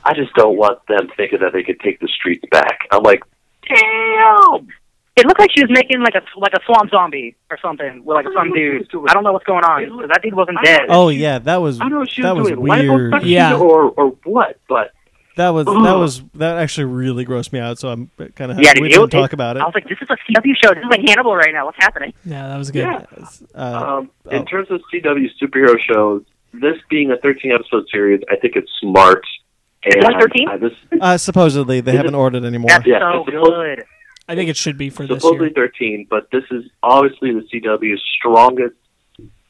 I 0.05 0.15
just 0.15 0.33
don't 0.35 0.57
want 0.57 0.85
them 0.89 1.09
thinking 1.17 1.39
that 1.41 1.53
they 1.53 1.63
could 1.63 1.79
take 1.81 2.01
the 2.01 2.09
streets 2.09 2.45
back. 2.51 2.81
I'm 2.91 3.03
like, 3.03 3.23
damn. 3.69 4.69
It 5.17 5.27
looked 5.27 5.39
like 5.39 5.51
she 5.55 5.63
was 5.63 5.71
making 5.71 6.01
like 6.01 6.17
a 6.17 6.23
like 6.37 6.55
a 6.55 6.61
swamp 6.67 6.91
zombie 6.91 7.37
or 7.49 7.57
something 7.63 8.05
with 8.05 8.17
like 8.17 8.27
some 8.35 8.53
dude. 8.53 8.89
I 9.09 9.15
don't 9.15 9.23
know 9.23 9.33
what's 9.33 9.45
going 9.45 9.63
on. 9.63 9.87
'cause 10.01 10.09
that 10.09 10.23
dude 10.23 10.35
wasn't 10.35 10.59
dead. 10.65 10.87
Oh 10.89 11.09
yeah, 11.09 11.39
that 11.39 11.59
was 11.59 11.81
I 11.81 11.85
don't 11.85 11.93
know 11.93 12.03
if 12.03 12.09
she 12.09 12.23
that 12.23 12.35
was 12.35 12.51
was 12.51 12.59
doing 12.59 12.67
liposuction 12.67 13.11
weird. 13.13 13.23
Yeah. 13.23 13.55
or 13.57 13.91
or 13.91 14.09
what, 14.25 14.59
but 14.69 14.91
That 15.37 15.51
was 15.51 15.67
that 15.67 15.73
was 15.97 16.25
that 16.35 16.57
actually 16.59 16.87
really 16.87 17.25
grossed 17.25 17.53
me 17.53 17.61
out. 17.61 17.79
So 17.79 17.91
I'm 17.91 18.11
kind 18.35 18.51
of 18.51 18.59
Yeah, 18.59 18.73
we 18.75 18.89
dude, 18.89 18.91
didn't 18.91 19.05
it- 19.05 19.11
talk 19.13 19.31
it- 19.31 19.35
about 19.35 19.57
it. 19.57 19.61
I 19.61 19.67
was 19.67 19.75
like, 19.77 19.89
this 19.89 19.99
is 20.03 20.09
a 20.11 20.17
CW 20.17 20.53
show. 20.61 20.75
This 20.75 20.83
is 20.83 20.91
like 20.91 21.09
Hannibal 21.09 21.37
right 21.37 21.53
now. 21.55 21.67
What's 21.67 21.79
happening? 21.79 22.13
Yeah, 22.25 22.49
that 22.49 22.59
was 22.59 22.73
good. 22.73 22.81
yeah. 22.83 23.05
Uh, 23.55 23.99
Um, 23.99 24.11
in 24.33 24.43
oh. 24.43 24.45
terms 24.47 24.69
of 24.73 24.81
CW 24.93 25.31
superhero 25.41 25.79
shows, 25.79 26.23
this 26.61 26.77
being 26.91 27.11
a 27.11 27.17
13 27.19 27.53
episode 27.53 27.85
series, 27.91 28.21
I 28.31 28.37
think 28.37 28.57
it's 28.57 28.71
smart. 28.81 29.25
And 29.85 29.95
It's 29.97 30.05
only 30.07 30.21
13? 30.21 30.49
I- 30.49 30.57
this, 30.57 30.73
uh, 31.01 31.17
supposedly 31.19 31.81
they 31.81 31.93
haven't 31.97 32.15
it- 32.15 32.19
ordered 32.19 32.45
anymore. 32.45 32.69
That's 32.71 32.87
Yeah, 32.87 33.01
so 33.01 33.25
good. 33.25 33.85
I 34.29 34.35
think 34.35 34.49
it 34.49 34.57
should 34.57 34.79
be 34.79 34.89
for 34.89 35.07
this 35.07 35.21
supposedly 35.23 35.49
year. 35.49 35.55
13, 35.55 36.07
but 36.09 36.31
this 36.31 36.45
is 36.51 36.65
obviously 36.83 37.33
the 37.33 37.47
CW's 37.53 38.03
strongest 38.19 38.75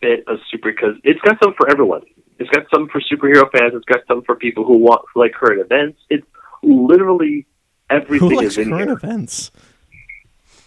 bit 0.01 0.24
of 0.26 0.39
super 0.51 0.72
because 0.72 0.97
it's 1.05 1.20
got 1.20 1.39
something 1.40 1.55
for 1.56 1.70
everyone. 1.70 2.02
It's 2.40 2.51
got 2.51 2.66
something 2.74 2.89
for 2.90 3.01
superhero 3.01 3.48
fans. 3.52 3.72
It's 3.74 3.85
got 3.85 4.01
something 4.09 4.24
for 4.24 4.35
people 4.35 4.64
who 4.64 4.78
want 4.78 5.02
who 5.14 5.20
like 5.20 5.32
current 5.35 5.60
events. 5.60 6.01
It's 6.10 6.26
literally 6.64 7.47
Who 7.90 7.97
everything 7.97 8.31
likes 8.36 8.47
is 8.48 8.59
in 8.59 8.70
current 8.70 8.85
here, 8.89 8.93
events? 8.94 9.52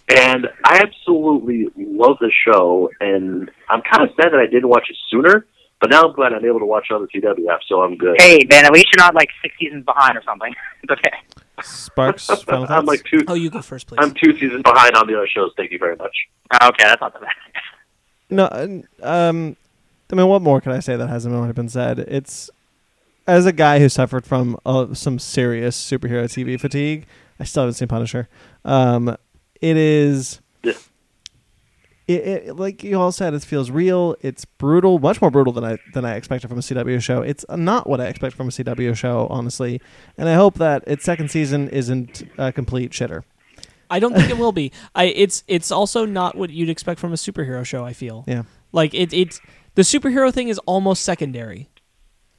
and 0.08 0.48
I 0.64 0.80
absolutely 0.82 1.68
love 1.76 2.18
the 2.22 2.32
show. 2.46 2.90
And 3.02 3.52
I'm 3.70 3.82
kind 3.82 4.04
of 4.10 4.16
sad 4.16 4.32
that 4.32 4.40
I 4.40 4.46
didn't 4.46 4.70
watch 4.70 4.88
it 4.90 4.96
sooner, 5.10 5.46
but 5.80 5.90
now 5.90 6.04
I'm 6.04 6.14
glad 6.14 6.34
I'm 6.34 6.44
able 6.46 6.60
to 6.60 6.66
watch 6.66 6.88
it 6.90 6.94
on 6.94 7.02
the 7.02 7.20
CW 7.20 7.48
app, 7.50 7.62
so 7.68 7.82
I'm 7.82 7.98
good. 7.98 8.16
Hey, 8.20 8.46
man, 8.50 8.66
at 8.66 8.72
least 8.72 8.88
you're 8.94 9.04
not 9.04 9.14
like 9.16 9.30
six 9.42 9.56
seasons 9.60 9.86
behind 9.86 10.18
or 10.18 10.24
something. 10.24 10.54
It's 10.84 10.92
okay. 10.92 11.18
Sparks. 11.64 12.30
I'm 12.48 12.86
like 12.86 13.04
two. 13.04 13.26
Oh, 13.28 13.34
you 13.34 13.50
go 13.50 13.62
first, 13.62 13.88
please. 13.88 13.98
I'm 14.00 14.14
two 14.14 14.34
seasons 14.34 14.62
behind 14.62 14.96
on 14.96 15.08
the 15.08 15.16
other 15.16 15.28
shows. 15.28 15.52
Thank 15.58 15.72
you 15.72 15.80
very 15.80 15.96
much. 15.96 16.16
Okay, 16.54 16.84
that's 16.84 17.02
not 17.02 17.14
that 17.14 17.22
bad. 17.22 17.32
No, 18.30 18.50
um, 19.04 19.56
I 20.12 20.16
mean, 20.16 20.28
what 20.28 20.42
more 20.42 20.60
can 20.60 20.74
I 20.74 20.80
say 20.80 20.98
that 20.98 21.08
hasn't 21.08 21.34
already 21.34 21.54
been 21.54 21.70
said? 21.70 22.00
It's 22.00 22.50
as 23.26 23.46
a 23.46 23.54
guy 23.54 23.80
who 23.80 23.88
suffered 23.88 24.26
from 24.26 24.58
uh, 24.66 24.94
some 24.94 25.18
serious 25.18 25.78
superhero 25.82 26.26
TV 26.26 26.60
fatigue. 26.60 27.06
I 27.40 27.46
still 27.46 27.64
haven't 27.64 27.76
seen 27.76 27.88
Punisher. 27.88 28.28
Um, 28.66 29.16
it 29.62 29.78
is. 29.78 30.42
Yeah. 32.08 32.16
It, 32.16 32.48
it, 32.48 32.56
like 32.56 32.84
you 32.84 33.00
all 33.00 33.12
said, 33.12 33.34
it 33.34 33.44
feels 33.44 33.70
real. 33.70 34.16
It's 34.22 34.46
brutal, 34.46 34.98
much 35.00 35.22
more 35.22 35.30
brutal 35.30 35.52
than 35.54 35.64
I 35.66 35.78
than 35.94 36.06
I 36.06 36.16
expected 36.16 36.48
from 36.48 36.58
a 36.58 36.62
CW 36.62 37.02
show. 37.02 37.22
It's 37.22 37.44
not 37.50 37.88
what 37.90 38.00
I 38.00 38.06
expect 38.08 38.36
from 38.36 38.48
a 38.48 38.52
CW 38.52 38.96
show, 38.96 39.28
honestly. 39.30 39.82
And 40.18 40.30
I 40.30 40.36
hope 40.36 40.56
that 40.56 40.84
its 40.88 41.04
second 41.04 41.30
season 41.32 41.68
isn't 41.70 42.24
a 42.38 42.52
complete 42.54 42.92
shitter. 42.92 43.24
I 43.90 44.00
don't 44.00 44.14
think 44.14 44.30
it 44.30 44.38
will 44.38 44.52
be. 44.52 44.72
I 44.96 45.06
it's 45.06 45.44
it's 45.48 45.72
also 45.72 46.06
not 46.06 46.38
what 46.38 46.50
you'd 46.50 46.70
expect 46.70 47.00
from 47.00 47.12
a 47.12 47.16
superhero 47.18 47.66
show. 47.66 47.84
I 47.86 47.94
feel 47.94 48.24
Yeah. 48.28 48.44
like 48.72 48.94
it 48.94 49.14
it's 49.14 49.40
the 49.76 49.82
superhero 49.82 50.34
thing 50.34 50.48
is 50.50 50.60
almost 50.60 51.04
secondary. 51.04 51.70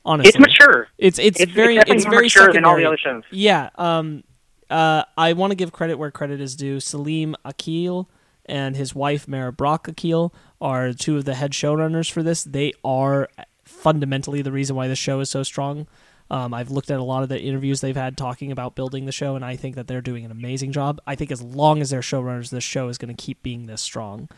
Honestly, 0.04 0.28
It's 0.30 0.38
mature. 0.38 0.88
It's 0.96 1.18
it's, 1.18 1.40
It's, 1.40 1.52
very 1.52 1.76
it's, 1.76 1.90
it's, 1.90 2.04
very 2.04 2.24
mature 2.26 2.28
secondary. 2.44 2.52
than 2.54 2.64
all 2.64 2.76
the 2.76 2.84
other 2.86 2.96
shows. 2.96 3.22
Yeah. 3.30 3.68
Um. 3.76 4.24
Uh. 4.70 5.04
I 5.16 5.34
want 5.34 5.50
to 5.50 5.54
give 5.54 5.72
credit 5.72 5.96
where 5.98 6.10
credit 6.10 6.40
is 6.40 6.56
due. 6.56 6.80
Salim 6.80 7.34
Akil 7.44 8.08
and 8.48 8.76
his 8.76 8.94
wife 8.94 9.28
Mara 9.28 9.52
Brock 9.52 9.88
Akil 9.88 10.34
are 10.60 10.92
two 10.92 11.16
of 11.16 11.24
the 11.24 11.34
head 11.34 11.52
showrunners 11.52 12.10
for 12.10 12.22
this. 12.22 12.44
They 12.44 12.72
are 12.84 13.28
fundamentally 13.64 14.42
the 14.42 14.52
reason 14.52 14.74
why 14.76 14.88
the 14.88 14.96
show 14.96 15.20
is 15.20 15.30
so 15.30 15.42
strong. 15.42 15.86
Um, 16.30 16.52
I've 16.52 16.70
looked 16.70 16.90
at 16.90 17.00
a 17.00 17.04
lot 17.04 17.22
of 17.22 17.28
the 17.28 17.40
interviews 17.40 17.80
they've 17.80 17.96
had 17.96 18.16
talking 18.16 18.52
about 18.52 18.74
building 18.74 19.06
the 19.06 19.12
show, 19.12 19.34
and 19.34 19.44
I 19.44 19.56
think 19.56 19.76
that 19.76 19.86
they're 19.86 20.02
doing 20.02 20.24
an 20.24 20.30
amazing 20.30 20.72
job. 20.72 21.00
I 21.06 21.14
think 21.14 21.30
as 21.30 21.40
long 21.40 21.80
as 21.80 21.90
they're 21.90 22.00
showrunners, 22.00 22.50
this 22.50 22.64
show 22.64 22.88
is 22.88 22.98
going 22.98 23.14
to 23.14 23.22
keep 23.22 23.42
being 23.42 23.66
this 23.66 23.80
strong. 23.80 24.28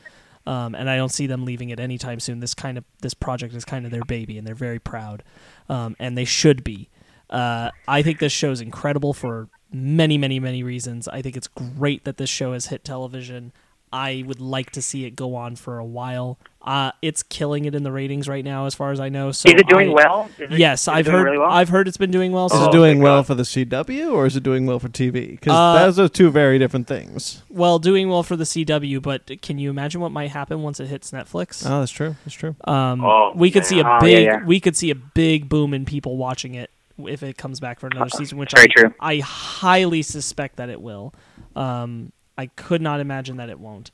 Um, 0.47 0.75
and 0.75 0.89
I 0.89 0.97
don't 0.97 1.13
see 1.13 1.27
them 1.27 1.45
leaving 1.45 1.71
it 1.71 1.81
anytime 1.81 2.19
soon. 2.19 2.41
This 2.41 2.55
kind 2.55 2.79
of 2.79 2.85
this 3.03 3.13
project 3.13 3.55
is 3.55 3.65
kind 3.65 3.85
of 3.85 3.91
their 3.91 4.05
baby, 4.05 4.39
and 4.39 4.47
they're 4.47 4.55
very 4.55 4.79
proud, 4.79 5.23
um, 5.69 5.97
and 5.99 6.17
they 6.17 6.25
should 6.25 6.65
be. 6.65 6.89
Uh, 7.29 7.71
I 7.87 8.03
think 8.03 8.19
this 8.19 8.33
show 8.33 8.51
is 8.51 8.61
incredible 8.61 9.13
for 9.13 9.49
many, 9.73 10.17
many, 10.19 10.41
many 10.41 10.63
reasons. 10.63 11.09
I 11.09 11.23
think 11.23 11.37
it's 11.37 11.49
great 11.49 12.05
that 12.05 12.17
this 12.17 12.31
show 12.31 12.53
has 12.53 12.67
hit 12.67 12.85
television. 12.85 13.53
I 13.93 14.23
would 14.27 14.41
like 14.41 14.71
to 14.73 14.83
see 14.83 15.05
it 15.05 15.17
go 15.17 15.35
on 15.35 15.57
for 15.57 15.79
a 15.79 15.85
while. 15.85 16.39
Uh, 16.63 16.93
it's 17.03 17.23
killing 17.25 17.65
it 17.65 17.75
in 17.75 17.83
the 17.83 17.91
ratings 17.91 18.29
right 18.29 18.45
now, 18.45 18.67
as 18.67 18.75
far 18.75 18.93
as 18.93 19.01
I 19.01 19.09
know. 19.09 19.33
So 19.33 19.49
is 19.49 19.55
it 19.61 19.67
doing 19.67 19.91
I- 19.91 19.95
well? 19.95 20.31
It, 20.39 20.53
Yes, 20.53 20.87
I've 20.87 21.07
heard. 21.07 21.25
Really 21.25 21.39
well? 21.39 21.51
I've 21.51 21.71
heard 21.71 21.89
it's 21.89 21.97
been 21.97 22.11
doing 22.11 22.31
well. 22.33 22.47
Is 22.47 22.53
So 22.53 22.65
it 22.65 22.69
Oh, 22.69 22.73
doing 22.73 22.93
thank 22.99 23.03
well 23.05 23.19
God. 23.19 23.27
for 23.27 23.35
the 23.35 23.43
CW 23.45 24.13
or 24.13 24.27
is 24.27 24.37
it 24.37 24.43
doing 24.43 24.67
well 24.67 24.79
for 24.79 24.89
TV? 24.89 25.31
Because 25.33 25.53
Uh, 25.55 25.87
those 25.87 25.99
are 25.99 26.09
two 26.09 26.31
very 26.31 26.59
different 26.59 26.87
things. 26.87 27.43
well, 27.49 27.79
doing 27.79 28.09
well 28.09 28.23
for 28.23 28.37
the 28.37 28.45
CW, 28.45 29.01
but 29.01 29.41
can 29.43 29.59
you 29.59 29.71
imagine 29.71 30.01
what 30.01 30.13
might 30.13 30.31
happen 30.31 30.63
once 30.63 30.79
it 30.79 30.87
hits 30.87 31.11
Netflix? 31.11 31.65
Oh, 31.69 31.81
that's 31.81 31.91
true. 31.93 32.15
That's 32.25 32.37
true. 32.37 32.55
Um, 32.65 33.03
Oh, 33.05 33.33
we 33.35 33.51
could 33.51 33.65
see 33.67 33.81
a 33.81 33.85
man. 33.85 33.97
Oh, 33.97 34.01
big, 34.05 34.25
yeah, 34.25 34.39
yeah. 34.39 34.45
we 34.45 34.61
could 34.61 34.77
see 34.77 34.91
a 34.91 34.95
big 34.95 35.49
boom 35.49 35.73
in 35.75 35.85
people 35.85 36.17
watching 36.17 36.55
it 36.55 36.71
if 37.07 37.23
it 37.23 37.39
comes 37.39 37.59
back 37.59 37.81
for 37.81 37.87
another 37.89 38.11
season, 38.17 38.37
which 38.39 38.53
Very 38.53 38.69
I, 38.77 38.81
true. 38.81 38.95
I 39.01 39.19
highly 39.19 40.03
suspect 40.03 40.57
that 40.57 40.69
it 40.69 40.81
will. 40.83 41.15
Um, 41.57 42.13
I 42.41 42.47
could 42.47 42.81
not 42.81 43.01
imagine 43.01 43.37
that 43.37 43.51
it 43.51 43.61
won't. 43.61 43.91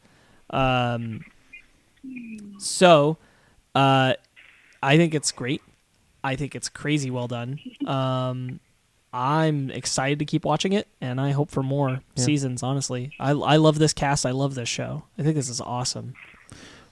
Um, 0.51 1.24
so, 2.59 3.18
uh, 3.74 4.14
I 4.81 4.97
think 4.97 5.14
it's 5.14 5.32
great. 5.32 5.62
I 6.23 6.36
think 6.36 6.55
it's 6.55 6.68
crazy 6.68 7.10
well 7.10 7.27
done. 7.27 7.59
Um, 7.86 8.60
I'm 9.12 9.70
excited 9.70 10.20
to 10.20 10.24
keep 10.24 10.44
watching 10.44 10.73
it, 10.73 10.86
and 11.01 11.20
I 11.20 11.32
hope 11.32 11.51
for 11.51 11.62
more 11.64 11.90
Yeah. 11.90 12.24
seasons. 12.24 12.62
Honestly, 12.62 13.10
I 13.18 13.31
I 13.32 13.56
love 13.56 13.78
this 13.81 13.93
cast. 13.93 14.24
I 14.24 14.31
love 14.31 14.55
this 14.55 14.68
show. 14.68 15.05
I 15.18 15.23
think 15.23 15.35
this 15.35 15.48
is 15.48 15.60
awesome. 15.60 16.14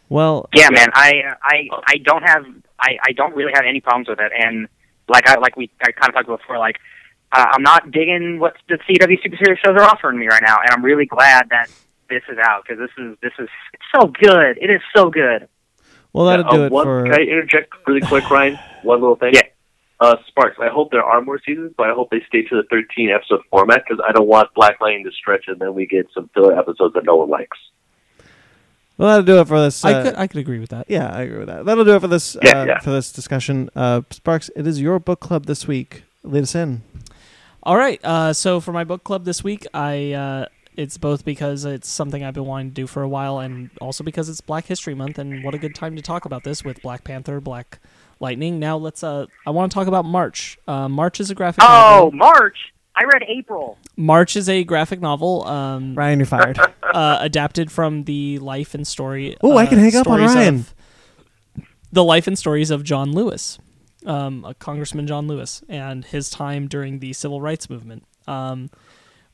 Well, 0.09 0.48
Yeah, 0.52 0.70
man. 0.70 0.89
I 0.94 1.22
uh, 1.31 1.35
I 1.43 1.68
I 1.86 1.97
don't 1.98 2.22
have 2.24 2.44
I 2.81 2.98
I 3.05 3.12
don't 3.12 3.35
really 3.36 3.52
have 3.55 3.64
any 3.64 3.81
problems 3.81 4.09
with 4.09 4.18
it, 4.20 4.32
and 4.36 4.66
like 5.09 5.28
I 5.28 5.36
like 5.39 5.56
we 5.56 5.70
I 5.82 5.93
kind 5.93 6.09
of 6.09 6.14
talked 6.14 6.26
before, 6.26 6.59
like 6.59 6.81
uh, 7.35 7.47
I'm 7.52 7.62
not 7.62 7.90
digging 7.90 8.39
what 8.39 8.55
the 8.69 8.78
CW 8.89 9.23
super 9.23 9.36
series 9.44 9.59
shows 9.65 9.77
are 9.77 9.82
offering 9.82 10.19
me 10.19 10.27
right 10.28 10.43
now, 10.44 10.56
and 10.62 10.70
I'm 10.70 10.85
really 10.85 11.06
glad 11.06 11.48
that 11.51 11.69
this 12.09 12.23
is 12.31 12.39
out 12.39 12.62
because 12.66 12.78
this 12.78 12.90
is 13.05 13.16
this 13.23 13.32
is 13.39 13.48
it's 13.73 13.85
so 13.94 14.06
good. 14.09 14.59
It 14.61 14.70
is 14.70 14.81
so 14.94 15.11
good. 15.11 15.48
well, 16.12 16.27
that'll 16.27 16.47
Uh, 16.47 16.51
do 16.56 16.65
it 16.65 16.73
one, 16.73 16.85
for. 16.85 17.02
Can 17.05 17.12
I 17.15 17.23
interject 17.23 17.73
really 17.86 18.01
quick, 18.01 18.28
Ryan? 18.31 18.59
One 18.82 19.01
little 19.01 19.16
thing. 19.16 19.32
Yeah. 19.35 19.43
Uh, 20.01 20.16
Sparks. 20.28 20.59
I 20.61 20.69
hope 20.69 20.90
there 20.90 21.02
are 21.05 21.23
more 21.23 21.40
seasons, 21.47 21.73
but 21.77 21.89
I 21.89 21.94
hope 21.94 22.11
they 22.11 22.23
stay 22.28 22.43
to 22.43 22.56
the 22.56 22.65
13 22.69 23.11
episode 23.11 23.40
format 23.51 23.82
because 23.89 24.05
I 24.06 24.12
don't 24.12 24.27
want 24.28 24.52
Black 24.55 24.78
Lightning 24.81 25.05
to 25.05 25.11
stretch 25.12 25.44
and 25.47 25.59
then 25.59 25.73
we 25.73 25.86
get 25.86 26.06
some 26.12 26.28
filler 26.35 26.59
episodes 26.59 26.93
that 26.94 27.05
no 27.05 27.16
one 27.16 27.31
likes. 27.31 27.56
Well, 28.98 29.09
that'll 29.09 29.24
do 29.24 29.40
it 29.40 29.48
for 29.48 29.59
this. 29.61 29.85
I 29.85 29.93
uh, 29.94 30.02
could 30.05 30.15
I 30.16 30.27
could 30.27 30.40
agree 30.40 30.59
with 30.61 30.70
that. 30.70 30.86
Yeah, 30.89 31.09
I 31.12 31.23
agree 31.23 31.39
with 31.39 31.48
that. 31.48 31.65
That'll 31.65 31.85
do 31.85 31.94
it 31.97 32.01
for 32.01 32.09
this. 32.09 32.36
Yeah, 32.43 32.61
uh, 32.61 32.65
yeah. 32.65 32.78
For 32.81 32.90
this 32.90 33.11
discussion, 33.11 33.70
uh, 33.74 34.02
Sparks. 34.11 34.51
It 34.55 34.66
is 34.66 34.81
your 34.81 34.98
book 35.01 35.20
club 35.20 35.47
this 35.47 35.66
week. 35.66 36.05
Lead 36.23 36.43
us 36.44 36.55
in. 36.55 36.82
All 37.65 37.77
right. 37.77 37.99
Uh, 38.05 38.32
so 38.32 38.61
for 38.61 38.73
my 38.73 38.85
book 38.85 39.05
club 39.05 39.24
this 39.24 39.43
week, 39.43 39.66
I 39.73 40.12
uh, 40.12 40.47
It's 40.77 40.99
both 40.99 41.24
because 41.24 41.65
it's 41.65 41.89
something 41.89 42.23
I've 42.23 42.35
been 42.35 42.45
wanting 42.45 42.69
to 42.70 42.74
do 42.74 42.86
for 42.86 43.03
a 43.03 43.09
while, 43.09 43.39
and 43.39 43.70
also 43.81 44.05
because 44.05 44.28
it's 44.28 44.41
Black 44.41 44.66
History 44.66 44.95
Month, 44.95 45.19
and 45.19 45.43
what 45.45 45.55
a 45.55 45.59
good 45.59 45.74
time 45.74 45.97
to 45.97 46.03
talk 46.03 46.24
about 46.24 46.45
this 46.45 46.65
with 46.65 46.82
Black 46.82 47.05
Panther, 47.05 47.41
Black 47.41 47.78
Lightning. 48.20 48.59
Now 48.59 48.77
let's. 48.77 49.03
Uh, 49.03 49.27
I 49.47 49.51
want 49.51 49.70
to 49.73 49.74
talk 49.74 49.86
about 49.86 50.05
March. 50.05 50.59
Uh, 50.69 50.89
March 50.89 51.20
is 51.20 51.31
a 51.31 51.35
graphic. 51.35 51.62
Novel. 51.62 51.77
Oh, 51.77 52.11
novel. 52.11 52.19
March. 52.19 52.59
I 52.97 53.05
read 53.05 53.24
April. 53.27 53.77
March 53.97 54.36
is 54.36 54.49
a 54.49 54.62
graphic 54.62 55.01
novel. 55.01 55.45
Um, 55.47 55.95
Ryan, 55.97 56.20
you're 56.20 56.27
fired. 56.27 56.59
uh, 56.82 57.19
adapted 57.20 57.73
from 57.73 58.05
the 58.05 58.39
life 58.39 58.74
and 58.74 58.86
story. 58.86 59.36
Ooh, 59.45 59.53
I 59.53 59.65
uh, 59.65 59.69
can 59.69 59.78
hang 59.78 59.97
up 59.97 60.07
on 60.07 60.20
Ryan. 60.20 60.65
the 61.93 62.05
life 62.05 62.27
and 62.28 62.39
stories 62.39 62.70
of 62.70 62.85
John 62.85 63.12
Lewis, 63.12 63.59
um, 64.05 64.44
a 64.44 64.55
Congressman 64.55 65.06
John 65.06 65.26
Lewis, 65.26 65.62
and 65.68 66.05
his 66.05 66.31
time 66.31 66.68
during 66.68 66.98
the 66.98 67.12
civil 67.12 67.40
rights 67.40 67.68
movement. 67.70 68.05
Um, 68.26 68.70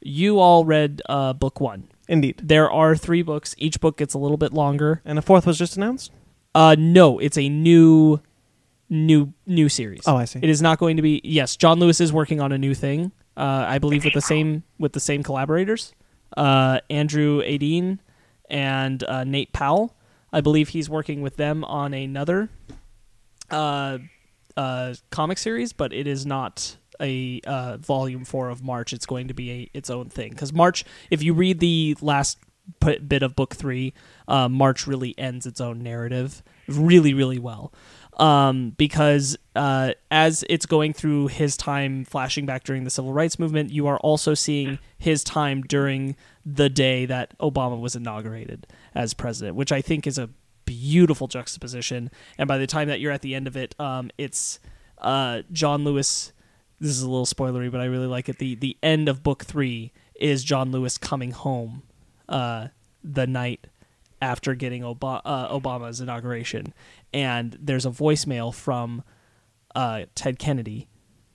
you 0.00 0.38
all 0.38 0.64
read 0.64 1.02
uh, 1.08 1.32
book 1.32 1.60
one. 1.60 1.88
Indeed. 2.08 2.40
There 2.42 2.70
are 2.70 2.96
three 2.96 3.22
books. 3.22 3.54
Each 3.58 3.80
book 3.80 3.98
gets 3.98 4.14
a 4.14 4.18
little 4.18 4.36
bit 4.36 4.52
longer. 4.52 5.02
And 5.04 5.18
a 5.18 5.22
fourth 5.22 5.46
was 5.46 5.58
just 5.58 5.76
announced. 5.76 6.10
Uh, 6.54 6.74
no, 6.78 7.18
it's 7.18 7.38
a 7.38 7.48
new, 7.48 8.20
new, 8.88 9.32
new 9.46 9.68
series. 9.68 10.02
Oh, 10.06 10.16
I 10.16 10.24
see. 10.24 10.40
It 10.42 10.48
is 10.48 10.60
not 10.60 10.78
going 10.78 10.96
to 10.96 11.02
be. 11.02 11.20
Yes, 11.22 11.56
John 11.56 11.78
Lewis 11.78 12.00
is 12.00 12.12
working 12.12 12.40
on 12.40 12.50
a 12.50 12.58
new 12.58 12.74
thing. 12.74 13.12
Uh, 13.36 13.64
I 13.68 13.78
believe 13.78 14.04
with 14.04 14.14
the 14.14 14.20
same 14.20 14.64
with 14.78 14.92
the 14.92 15.00
same 15.00 15.22
collaborators, 15.22 15.94
uh, 16.36 16.80
Andrew 16.90 17.40
Aydin 17.42 18.00
and 18.50 19.04
uh, 19.04 19.24
Nate 19.24 19.52
Powell. 19.52 19.94
I 20.32 20.40
believe 20.40 20.70
he's 20.70 20.90
working 20.90 21.22
with 21.22 21.36
them 21.36 21.64
on 21.64 21.94
another 21.94 22.50
uh, 23.50 23.98
uh, 24.60 24.94
comic 25.08 25.38
series, 25.38 25.72
but 25.72 25.90
it 25.90 26.06
is 26.06 26.26
not 26.26 26.76
a 27.00 27.40
uh, 27.46 27.78
volume 27.78 28.26
four 28.26 28.50
of 28.50 28.62
March. 28.62 28.92
It's 28.92 29.06
going 29.06 29.28
to 29.28 29.34
be 29.34 29.50
a, 29.50 29.70
its 29.72 29.88
own 29.88 30.10
thing 30.10 30.30
because 30.30 30.52
March. 30.52 30.84
If 31.10 31.22
you 31.22 31.32
read 31.32 31.60
the 31.60 31.96
last 32.02 32.38
bit 32.78 33.22
of 33.22 33.34
book 33.34 33.54
three, 33.54 33.94
uh, 34.28 34.50
March 34.50 34.86
really 34.86 35.18
ends 35.18 35.46
its 35.46 35.62
own 35.62 35.82
narrative 35.82 36.42
really, 36.68 37.14
really 37.14 37.38
well. 37.38 37.72
Um, 38.18 38.74
because 38.76 39.34
uh, 39.56 39.92
as 40.10 40.44
it's 40.50 40.66
going 40.66 40.92
through 40.92 41.28
his 41.28 41.56
time 41.56 42.04
flashing 42.04 42.44
back 42.44 42.64
during 42.64 42.84
the 42.84 42.90
civil 42.90 43.14
rights 43.14 43.38
movement, 43.38 43.70
you 43.70 43.86
are 43.86 43.96
also 44.00 44.34
seeing 44.34 44.78
his 44.98 45.24
time 45.24 45.62
during 45.62 46.16
the 46.44 46.68
day 46.68 47.06
that 47.06 47.36
Obama 47.38 47.80
was 47.80 47.96
inaugurated 47.96 48.66
as 48.94 49.14
president, 49.14 49.56
which 49.56 49.72
I 49.72 49.80
think 49.80 50.06
is 50.06 50.18
a 50.18 50.28
beautiful 50.70 51.26
juxtaposition. 51.26 52.10
And 52.38 52.46
by 52.46 52.58
the 52.58 52.66
time 52.66 52.88
that 52.88 53.00
you're 53.00 53.12
at 53.12 53.22
the 53.22 53.34
end 53.34 53.46
of 53.46 53.56
it, 53.56 53.74
um, 53.80 54.10
it's 54.16 54.60
uh, 54.98 55.42
John 55.52 55.84
Lewis. 55.84 56.32
This 56.78 56.90
is 56.90 57.02
a 57.02 57.10
little 57.10 57.26
spoilery, 57.26 57.70
but 57.70 57.80
I 57.80 57.86
really 57.86 58.06
like 58.06 58.28
it. 58.28 58.38
the 58.38 58.54
The 58.54 58.76
end 58.82 59.08
of 59.08 59.22
book 59.22 59.44
three 59.44 59.92
is 60.14 60.44
John 60.44 60.70
Lewis 60.70 60.98
coming 60.98 61.32
home 61.32 61.82
uh, 62.28 62.68
the 63.02 63.26
night 63.26 63.66
after 64.22 64.54
getting 64.54 64.84
uh, 64.84 64.90
Obama's 64.92 66.00
inauguration, 66.00 66.74
and 67.12 67.56
there's 67.60 67.86
a 67.86 67.90
voicemail 67.90 68.54
from 68.54 69.02
uh, 69.74 70.04
Ted 70.14 70.38
Kennedy, 70.38 70.88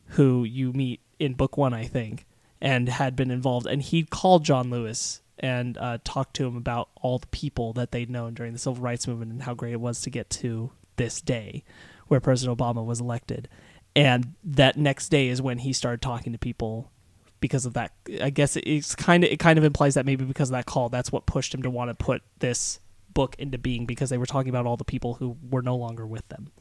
who 0.10 0.44
you 0.44 0.72
meet 0.72 1.02
in 1.20 1.34
book 1.34 1.57
one, 1.57 1.74
I 1.74 1.86
think, 1.86 2.26
and 2.62 2.88
had 2.88 3.16
been 3.16 3.32
involved, 3.32 3.66
and 3.66 3.82
he 3.82 4.03
called 4.03 4.45
John 4.45 4.70
Lewis 4.70 5.22
and 5.40 5.78
uh, 5.78 5.98
talked 6.03 6.36
to 6.38 6.45
him 6.45 6.56
about 6.56 6.90
all 6.95 7.20
the 7.20 7.28
people 7.28 7.74
that 7.74 7.91
they'd 7.91 8.10
known 8.10 8.34
during 8.34 8.53
the 8.53 8.60
civil 8.60 8.82
rights 8.82 9.07
movement 9.07 9.32
and 9.32 9.44
how 9.44 9.53
great 9.53 9.74
it 9.74 9.82
was 9.82 10.02
to 10.02 10.10
get 10.10 10.30
to 10.30 10.72
this 10.95 11.22
day 11.22 11.64
where 12.07 12.20
President 12.20 12.57
Obama 12.57 12.86
was 12.86 12.99
elected. 12.99 13.48
And 13.95 14.36
that 14.44 14.78
next 14.78 15.10
day 15.10 15.30
is 15.30 15.41
when 15.41 15.60
he 15.60 15.74
started 15.74 16.02
talking 16.02 16.34
to 16.34 16.40
people 16.40 16.91
because 17.40 17.66
of 17.66 17.74
that. 17.74 17.91
I 18.22 18.30
guess 18.30 18.56
it's 18.57 18.95
kind 18.95 19.24
of 19.24 19.30
it 19.30 19.38
kind 19.38 19.57
of 19.57 19.64
implies 19.64 19.94
that 19.95 20.06
maybe 20.06 20.26
because 20.26 20.49
of 20.49 20.53
that 20.53 20.66
call, 20.66 20.90
that's 20.90 21.12
what 21.12 21.26
pushed 21.26 21.53
him 21.53 21.64
to 21.64 21.70
want 21.70 21.90
to 21.90 21.95
put 21.95 22.22
this 22.40 22.80
book 23.14 23.36
into 23.40 23.57
being 23.57 23.86
because 23.86 24.10
they 24.10 24.18
were 24.18 24.26
talking 24.26 24.49
about 24.49 24.66
all 24.66 24.78
the 24.78 24.84
people 24.84 25.16
who 25.16 25.38
were 25.49 25.62
no 25.62 25.76
longer 25.76 26.06
with 26.06 26.28
them. 26.30 26.52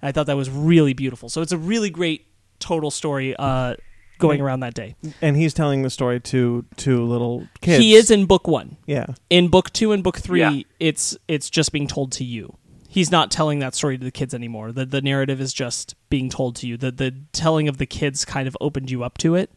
And 0.00 0.08
I 0.08 0.12
thought 0.12 0.26
that 0.26 0.36
was 0.36 0.50
really 0.50 0.92
beautiful. 0.92 1.28
So 1.28 1.42
it's 1.42 1.52
a 1.52 1.58
really 1.58 1.90
great 1.90 2.26
total 2.60 2.90
story 2.90 3.34
uh, 3.36 3.74
going 4.18 4.40
around 4.40 4.60
that 4.60 4.74
day. 4.74 4.96
And 5.22 5.36
he's 5.36 5.54
telling 5.54 5.82
the 5.82 5.90
story 5.90 6.20
to 6.20 6.64
to 6.78 7.02
little 7.04 7.46
kids. 7.60 7.82
He 7.82 7.94
is 7.94 8.10
in 8.10 8.26
book 8.26 8.46
one. 8.46 8.76
Yeah. 8.86 9.06
In 9.30 9.48
book 9.48 9.72
two 9.72 9.92
and 9.92 10.02
book 10.02 10.18
three, 10.18 10.40
Yeah. 10.40 10.60
it's 10.80 11.16
it's 11.28 11.48
just 11.50 11.72
being 11.72 11.86
told 11.86 12.12
to 12.12 12.24
you. 12.24 12.56
He's 12.90 13.10
not 13.10 13.30
telling 13.30 13.58
that 13.58 13.74
story 13.74 13.98
to 13.98 14.04
the 14.04 14.10
kids 14.10 14.34
anymore. 14.34 14.72
The 14.72 14.86
the 14.86 15.00
narrative 15.02 15.40
is 15.40 15.52
just 15.52 15.94
being 16.10 16.28
told 16.30 16.56
to 16.56 16.66
you. 16.66 16.76
The 16.76 16.90
the 16.90 17.14
telling 17.32 17.68
of 17.68 17.78
the 17.78 17.86
kids 17.86 18.24
kind 18.24 18.48
of 18.48 18.56
opened 18.60 18.90
you 18.90 19.02
up 19.04 19.18
to 19.18 19.34
it. 19.34 19.50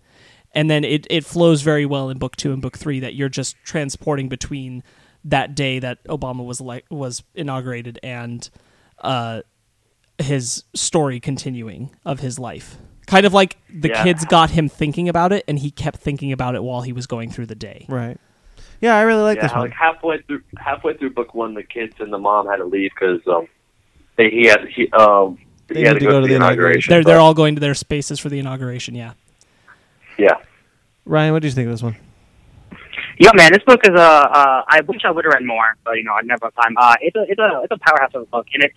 And 0.53 0.69
then 0.69 0.83
it, 0.83 1.07
it 1.09 1.23
flows 1.23 1.61
very 1.61 1.85
well 1.85 2.09
in 2.09 2.17
book 2.17 2.35
two 2.35 2.51
and 2.51 2.61
book 2.61 2.77
three 2.77 2.99
that 2.99 3.15
you're 3.15 3.29
just 3.29 3.55
transporting 3.63 4.27
between 4.27 4.83
that 5.23 5.55
day 5.55 5.79
that 5.79 6.03
Obama 6.05 6.45
was 6.45 6.59
like 6.59 6.85
was 6.89 7.23
inaugurated 7.35 7.99
and 8.03 8.49
uh, 8.99 9.43
his 10.17 10.65
story 10.73 11.19
continuing 11.21 11.95
of 12.05 12.19
his 12.19 12.37
life. 12.37 12.75
Kind 13.11 13.25
of 13.25 13.33
like 13.33 13.57
the 13.69 13.89
Yeah. 13.89 14.03
kids 14.03 14.23
got 14.23 14.51
him 14.51 14.69
thinking 14.69 15.09
about 15.09 15.33
it, 15.33 15.43
and 15.45 15.59
he 15.59 15.69
kept 15.69 15.97
thinking 15.97 16.31
about 16.31 16.55
it 16.55 16.63
while 16.63 16.81
he 16.81 16.93
was 16.93 17.07
going 17.07 17.29
through 17.29 17.47
the 17.47 17.55
day. 17.55 17.85
Right. 17.89 18.17
Yeah, 18.79 18.95
I 18.95 19.01
really 19.01 19.21
like 19.21 19.35
yeah, 19.35 19.43
this 19.43 19.51
one. 19.51 19.61
like 19.63 19.73
halfway 19.73 20.21
through 20.21 20.41
halfway 20.57 20.95
through 20.95 21.09
book 21.09 21.33
one, 21.35 21.53
the 21.53 21.61
kids 21.61 21.93
and 21.99 22.11
the 22.13 22.17
mom 22.17 22.47
had 22.47 22.55
to 22.57 22.63
leave 22.63 22.91
because 22.97 23.19
um, 23.27 23.47
they 24.15 24.29
he 24.29 24.47
had 24.47 24.65
he 24.73 24.89
um 24.93 25.37
They 25.67 25.81
he 25.81 25.85
had 25.85 25.95
need 25.95 25.99
to 25.99 26.05
go, 26.05 26.21
to 26.21 26.27
the 26.27 26.35
inauguration. 26.35 26.89
They're 26.89 27.03
they're 27.03 27.19
all 27.19 27.33
going 27.33 27.55
to 27.55 27.59
their 27.59 27.75
spaces 27.75 28.17
for 28.17 28.29
the 28.29 28.39
inauguration. 28.39 28.95
Yeah. 28.95 29.11
yeah. 30.17 30.35
Ryan, 31.03 31.33
what 31.33 31.41
do 31.41 31.49
you 31.49 31.53
think 31.53 31.65
of 31.67 31.73
this 31.73 31.83
one? 31.83 31.97
Yeah, 33.19 33.31
man, 33.33 33.51
this 33.51 33.63
book 33.63 33.81
is 33.83 33.93
a. 33.93 34.01
Uh, 34.01 34.63
I 34.67 34.79
wish 34.87 35.01
I 35.03 35.11
would 35.11 35.25
have 35.25 35.33
read 35.33 35.45
more, 35.45 35.75
but 35.83 35.97
you 35.97 36.03
know, 36.05 36.13
I 36.13 36.21
never 36.23 36.45
have 36.45 36.55
time. 36.55 36.75
Uh, 36.77 36.95
it's 37.01 37.15
a, 37.17 37.23
it's 37.27 37.39
a, 37.39 37.61
it's 37.63 37.71
a 37.71 37.77
powerhouse 37.77 38.11
of 38.15 38.21
a 38.23 38.25
book, 38.25 38.47
and 38.53 38.63
it's, 38.63 38.73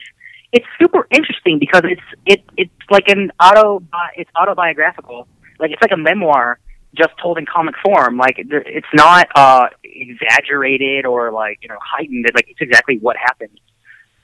it's 0.55 0.67
super 0.81 1.07
interesting 1.11 1.59
because 1.59 1.83
it's, 1.85 2.09
it, 2.27 2.45
it's 2.57 2.73
like 2.91 3.09
an 3.09 3.31
auto, 3.43 3.83
it's 4.17 4.31
autobiographical. 4.41 5.29
Like 5.59 5.73
it's 5.73 5.83
like 5.83 5.93
a 5.93 5.97
memoir, 5.97 6.59
just 6.95 7.11
told 7.21 7.39
in 7.39 7.47
comic 7.47 7.75
form. 7.85 8.17
Like 8.17 8.39
it- 8.39 8.47
it's 8.51 8.93
not 8.95 9.29
uh 9.35 9.67
exaggerated 9.85 11.07
or 11.07 11.31
like 11.33 11.59
you 11.63 11.69
know 11.69 11.79
heightened. 11.83 12.25
Like 12.35 12.47
it's 12.49 12.61
exactly 12.61 12.99
what 12.99 13.17
happened. 13.17 13.59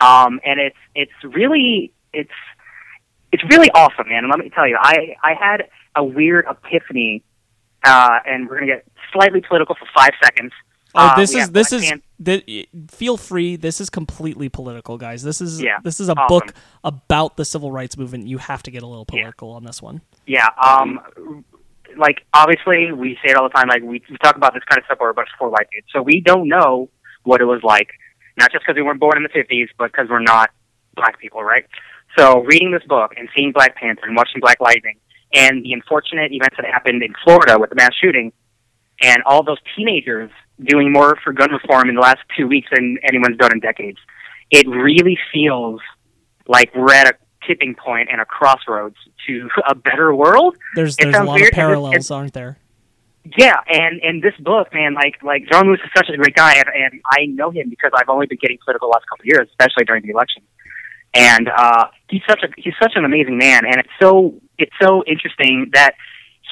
Um, 0.01 0.41
and 0.45 0.59
it's, 0.59 0.77
it's 0.95 1.13
really, 1.37 1.93
it's, 2.15 2.31
it's 3.33 3.45
really 3.51 3.71
awesome, 3.73 4.09
man. 4.09 4.25
And 4.25 4.31
let 4.31 4.39
me 4.39 4.49
tell 4.49 4.67
you, 4.67 4.79
I, 4.81 5.15
I 5.23 5.35
had 5.35 5.69
a 5.95 6.03
weird 6.03 6.47
epiphany 6.49 7.23
uh, 7.85 8.19
and 8.27 8.49
we're 8.49 8.61
gonna 8.61 8.67
get 8.77 8.87
slightly 9.13 9.43
political 9.47 9.75
for 9.75 9.87
five 9.95 10.13
seconds. 10.23 10.53
Oh, 10.95 11.07
Uh, 11.09 11.17
this 11.17 11.35
we 11.35 11.41
is 11.41 11.51
this 11.53 11.73
is 11.73 11.89
Pan- 11.89 12.03
th- 12.25 12.69
feel 12.91 13.17
free. 13.17 13.57
This 13.57 13.81
is 13.81 13.91
completely 13.91 14.49
political, 14.49 14.99
guys. 14.99 15.23
This 15.23 15.41
is 15.41 15.61
Yeah, 15.63 15.79
this 15.85 16.01
is 16.01 16.09
a 16.09 16.13
awesome. 16.15 16.27
book 16.29 16.55
about 16.85 17.37
the 17.37 17.45
civil 17.45 17.71
rights 17.71 17.97
movement. 17.97 18.27
You 18.27 18.39
have 18.39 18.63
to 18.65 18.71
get 18.71 18.83
a 18.83 18.87
little 18.87 19.05
political 19.07 19.51
on 19.53 19.65
this 19.65 19.81
one. 19.83 20.01
yeah. 20.27 20.49
Um, 20.63 21.45
like 21.97 22.25
obviously 22.35 22.93
we 22.93 23.15
say 23.25 23.31
it 23.33 23.37
all 23.37 23.45
the 23.49 23.53
time. 23.55 23.69
Like 23.69 23.83
we, 23.83 24.01
we 24.11 24.17
talk 24.23 24.37
about 24.37 24.55
this 24.55 24.63
kind 24.69 24.79
of 24.79 24.85
stuff. 24.85 24.99
We're 25.01 25.11
a 25.11 25.15
bunch 25.15 25.29
of 25.33 25.39
poor 25.39 25.49
white 25.49 25.67
dudes, 25.73 25.89
so 25.93 26.03
we 26.03 26.21
don't 26.21 26.49
know 26.49 26.89
what 27.25 27.41
it 27.41 27.47
was 27.47 27.63
like. 27.65 27.89
Not 28.39 28.53
just 28.53 28.65
because 28.65 28.77
we 28.77 28.83
weren't 28.83 29.01
born 29.01 29.17
in 29.17 29.23
the 29.25 29.29
'50s, 29.29 29.69
but 29.79 29.91
because 29.93 30.09
we're 30.09 30.21
not 30.21 30.51
black 30.95 31.19
people, 31.19 31.43
right? 31.43 31.65
So 32.17 32.41
reading 32.43 32.71
this 32.73 32.83
book 32.89 33.13
and 33.17 33.29
seeing 33.35 33.53
Black 33.53 33.77
Panther 33.77 34.03
and 34.07 34.17
watching 34.17 34.41
Black 34.41 34.61
Lightning 34.61 34.97
and 35.33 35.65
the 35.65 35.73
unfortunate 35.73 36.33
events 36.33 36.57
that 36.57 36.67
happened 36.67 37.03
in 37.03 37.13
Florida 37.25 37.57
with 37.59 37.71
the 37.71 37.77
mass 37.77 37.91
shooting 38.01 38.33
and 39.01 39.23
all 39.25 39.43
those 39.45 39.59
teenagers 39.77 40.31
doing 40.65 40.93
more 40.93 41.17
for 41.23 41.33
gun 41.33 41.51
reform 41.51 41.89
in 41.89 41.95
the 41.95 42.01
last 42.01 42.19
two 42.37 42.47
weeks 42.47 42.69
than 42.75 42.99
anyone's 43.03 43.37
done 43.39 43.53
in 43.53 43.61
decades. 43.61 43.99
It 44.51 44.67
really 44.69 45.19
feels 45.33 45.81
like 46.49 46.75
we're 46.75 46.93
at 46.93 47.07
a 47.07 47.15
tipping 47.47 47.75
point 47.75 48.09
and 48.11 48.21
a 48.21 48.25
crossroads 48.25 48.97
to 49.27 49.49
a 49.69 49.75
better 49.75 50.15
world. 50.15 50.57
There's 50.75 50.97
there's 50.97 51.15
a 51.17 51.25
lot 51.25 51.35
weird, 51.35 51.37
of 51.37 51.37
and 51.37 51.43
it's- 51.47 51.55
parallels, 51.55 51.95
it's- 51.95 52.11
aren't 52.11 52.33
there? 52.35 52.59
Yeah, 53.37 53.57
and 53.69 54.01
and 54.03 54.23
this 54.23 54.33
book, 54.41 54.73
man, 54.73 54.95
like 54.95 55.23
like 55.23 55.45
John 55.53 55.67
Lewis 55.67 55.81
is 55.85 55.91
such 55.95 56.09
a 56.09 56.17
great 56.17 56.35
guy, 56.35 56.55
and, 56.55 56.65
and 56.75 57.01
I 57.13 57.27
know 57.27 57.51
him 57.51 57.69
because 57.69 57.91
I've 57.95 58.09
only 58.09 58.27
been 58.27 58.39
getting 58.41 58.57
political 58.65 58.89
the 58.89 58.93
last 58.93 59.07
couple 59.11 59.23
of 59.23 59.27
years, 59.27 59.47
especially 59.51 59.85
during 59.85 60.03
the 60.05 60.11
election. 60.11 60.43
And 61.13 61.49
uh, 61.55 61.89
he's 62.09 62.23
such 62.29 62.43
a 62.43 62.49
he's 62.57 62.73
such 62.81 62.93
an 62.95 63.05
amazing 63.05 63.37
man, 63.37 63.67
and 63.67 63.77
it's 63.77 63.91
so 64.01 64.41
it's 64.57 64.73
so 64.81 65.05
interesting 65.07 65.71
that 65.75 65.97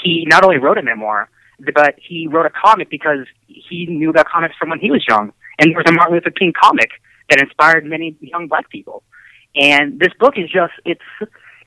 he 0.02 0.26
not 0.28 0.44
only 0.44 0.58
wrote 0.58 0.76
a 0.76 0.82
memoir, 0.82 1.30
but 1.74 1.94
he 1.98 2.26
wrote 2.28 2.46
a 2.46 2.50
comic 2.50 2.88
because 2.90 3.26
he 3.46 3.86
knew 3.86 4.10
about 4.10 4.26
comics 4.28 4.54
from 4.58 4.70
when 4.70 4.78
he 4.78 4.90
was 4.90 5.04
young, 5.08 5.32
and 5.58 5.70
there 5.70 5.78
was 5.78 5.86
a 5.88 5.92
Martin 5.92 6.14
Luther 6.14 6.30
King 6.30 6.52
comic 6.58 6.90
that 7.30 7.40
inspired 7.40 7.84
many 7.84 8.16
young 8.20 8.48
black 8.48 8.70
people. 8.70 9.02
And 9.54 9.98
this 9.98 10.12
book 10.18 10.34
is 10.36 10.48
just 10.50 10.72
it's 10.84 11.00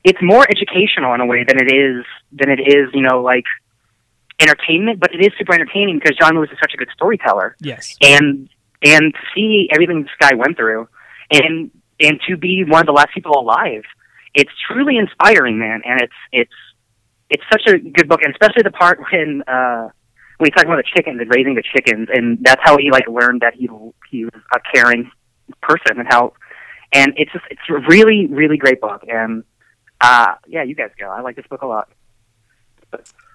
it's 0.04 0.18
more 0.22 0.44
educational 0.50 1.14
in 1.14 1.20
a 1.20 1.26
way 1.26 1.44
than 1.46 1.58
it 1.60 1.72
is 1.72 2.04
than 2.32 2.50
it 2.50 2.60
is 2.60 2.88
you 2.94 3.02
know 3.02 3.22
like 3.22 3.44
entertainment, 4.40 4.98
but 5.00 5.14
it 5.14 5.20
is 5.20 5.32
super 5.38 5.54
entertaining 5.54 5.98
because 5.98 6.16
John 6.16 6.34
Lewis 6.34 6.50
is 6.50 6.58
such 6.60 6.72
a 6.74 6.76
good 6.76 6.88
storyteller, 6.94 7.56
Yes. 7.60 7.96
and 8.00 8.48
and 8.84 9.14
to 9.14 9.20
see 9.34 9.68
everything 9.72 10.02
this 10.02 10.10
guy 10.18 10.34
went 10.34 10.56
through, 10.56 10.88
and 11.30 11.70
and 12.00 12.20
to 12.28 12.36
be 12.36 12.64
one 12.66 12.80
of 12.80 12.86
the 12.86 12.92
last 12.92 13.10
people 13.14 13.38
alive, 13.38 13.84
it's 14.34 14.50
truly 14.70 14.96
inspiring, 14.96 15.58
man. 15.58 15.82
And 15.84 16.00
it's 16.00 16.12
it's 16.32 16.52
it's 17.32 17.42
such 17.50 17.62
a 17.66 17.78
good 17.78 18.08
book, 18.08 18.20
and 18.22 18.32
especially 18.34 18.62
the 18.62 18.70
part 18.70 18.98
when 19.10 19.42
uh, 19.46 19.88
when 20.38 20.46
he 20.48 20.50
talks 20.50 20.64
about 20.64 20.76
the 20.76 20.90
chickens 20.94 21.20
and 21.20 21.28
raising 21.34 21.54
the 21.54 21.62
chickens, 21.62 22.08
and 22.12 22.38
that's 22.42 22.60
how 22.64 22.76
he 22.78 22.90
like 22.90 23.06
learned 23.08 23.40
that 23.40 23.54
he 23.54 23.68
he 24.10 24.24
was 24.24 24.40
a 24.54 24.60
caring 24.74 25.10
person 25.62 25.98
and 25.98 26.06
how, 26.08 26.32
and 26.92 27.12
it's 27.16 27.32
just 27.32 27.44
it's 27.50 27.60
a 27.70 27.78
really 27.88 28.26
really 28.26 28.56
great 28.56 28.80
book, 28.80 29.02
and 29.08 29.44
uh 30.00 30.34
yeah, 30.46 30.62
you 30.62 30.74
guys 30.74 30.90
go. 30.98 31.08
I 31.08 31.20
like 31.20 31.36
this 31.36 31.46
book 31.48 31.62
a 31.62 31.66
lot. 31.66 31.88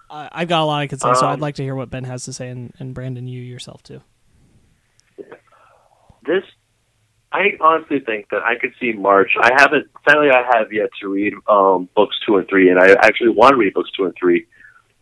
I 0.10 0.30
I've 0.32 0.48
got 0.48 0.61
a 0.61 0.65
lot 0.65 0.80
I 0.82 0.88
could 0.88 1.02
say, 1.02 1.14
so 1.15 1.28
I'd 1.28 1.34
Um, 1.36 1.40
like 1.40 1.56
to 1.56 1.64
hear 1.64 1.76
what 1.76 1.90
Ben 1.90 2.03
has 2.06 2.26
to 2.26 2.34
say, 2.34 2.49
and, 2.49 2.74
and 2.80 2.94
Brandon, 2.94 3.28
you 3.28 3.41
yourself 3.41 3.84
too. 3.84 4.02
this 6.26 6.44
I 7.31 7.57
honestly 7.59 7.99
think 7.99 8.29
that 8.31 8.41
I 8.43 8.55
could 8.59 8.71
see 8.79 8.93
March. 8.93 9.31
I 9.41 9.51
haven't 9.57 9.87
sadly 10.07 10.29
I 10.31 10.43
have 10.57 10.71
yet 10.71 10.89
to 11.01 11.09
read 11.09 11.33
um 11.47 11.89
books 11.95 12.15
two 12.25 12.37
and 12.37 12.47
three 12.47 12.69
and 12.69 12.79
I 12.79 12.91
actually 13.01 13.29
want 13.29 13.51
to 13.51 13.57
read 13.57 13.73
books 13.73 13.91
two 13.95 14.05
and 14.05 14.13
three. 14.17 14.47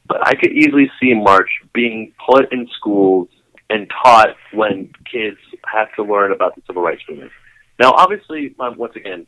But 0.07 0.25
I 0.25 0.33
could 0.35 0.51
easily 0.51 0.91
see 0.99 1.13
March 1.13 1.49
being 1.73 2.13
put 2.27 2.51
in 2.51 2.67
schools 2.77 3.27
and 3.69 3.91
taught 4.03 4.35
when 4.53 4.91
kids 5.11 5.37
have 5.65 5.87
to 5.95 6.03
learn 6.03 6.31
about 6.31 6.55
the 6.55 6.61
civil 6.67 6.83
rights 6.83 7.01
movement. 7.09 7.31
Now 7.79 7.91
obviously 7.91 8.55
um, 8.59 8.77
once 8.77 8.95
again, 8.95 9.27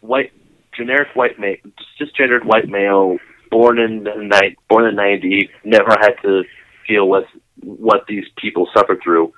white 0.00 0.32
generic 0.76 1.08
white 1.14 1.38
male 1.38 1.56
cisgendered 2.00 2.44
white 2.44 2.68
male 2.68 3.18
born 3.50 3.78
in 3.78 4.04
the 4.04 4.14
night 4.16 4.56
born 4.68 4.86
in 4.86 4.96
ninety, 4.96 5.48
never 5.64 5.96
had 6.00 6.14
to 6.22 6.42
deal 6.88 7.08
with 7.08 7.24
what 7.62 8.04
these 8.08 8.24
people 8.36 8.68
suffered 8.74 9.00
through. 9.02 9.32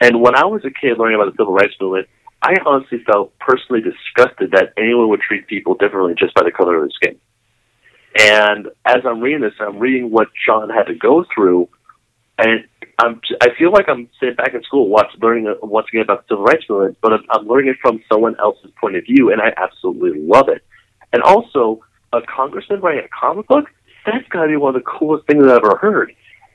And 0.00 0.20
when 0.20 0.36
I 0.36 0.44
was 0.44 0.64
a 0.64 0.70
kid 0.70 0.98
learning 0.98 1.20
about 1.20 1.32
the 1.32 1.42
civil 1.42 1.54
rights 1.54 1.74
movement, 1.80 2.08
I 2.42 2.54
honestly 2.64 3.02
felt 3.04 3.36
personally 3.38 3.82
disgusted 3.82 4.52
that 4.52 4.72
anyone 4.76 5.08
would 5.08 5.20
treat 5.20 5.46
people 5.46 5.74
differently 5.74 6.14
just 6.18 6.34
by 6.34 6.44
the 6.44 6.52
color 6.52 6.76
of 6.76 6.82
their 6.82 6.90
skin. 6.90 7.20
And 8.18 8.68
as 8.86 9.02
I'm 9.04 9.20
reading 9.20 9.42
this, 9.42 9.54
I'm 9.60 9.78
reading 9.78 10.10
what 10.10 10.28
John 10.46 10.70
had 10.70 10.84
to 10.84 10.94
go 10.94 11.24
through, 11.34 11.68
and 12.38 12.64
I'm 12.98 13.20
I 13.40 13.48
feel 13.58 13.70
like 13.70 13.88
I'm 13.88 14.08
sitting 14.18 14.34
back 14.34 14.54
in 14.54 14.62
school, 14.62 14.88
watch, 14.88 15.08
learning 15.20 15.52
once 15.62 15.86
again 15.92 16.02
about 16.02 16.26
the 16.26 16.34
civil 16.34 16.44
rights 16.44 16.64
movement, 16.68 16.96
but 17.02 17.12
I'm, 17.12 17.24
I'm 17.30 17.46
learning 17.46 17.70
it 17.70 17.76
from 17.82 18.02
someone 18.10 18.36
else's 18.40 18.70
point 18.80 18.96
of 18.96 19.04
view, 19.04 19.30
and 19.30 19.40
I 19.40 19.52
absolutely 19.56 20.20
love 20.20 20.48
it. 20.48 20.64
And 21.12 21.22
also, 21.22 21.80
a 22.12 22.20
congressman 22.22 22.80
writing 22.80 23.04
a 23.04 23.08
comic 23.08 23.46
book, 23.46 23.66
that's 24.06 24.26
got 24.28 24.42
to 24.42 24.48
be 24.48 24.56
one 24.56 24.74
of 24.74 24.82
the 24.82 24.90
coolest 24.90 25.26
things 25.26 25.44
I've 25.44 25.62
ever 25.64 25.76
heard. 25.76 26.12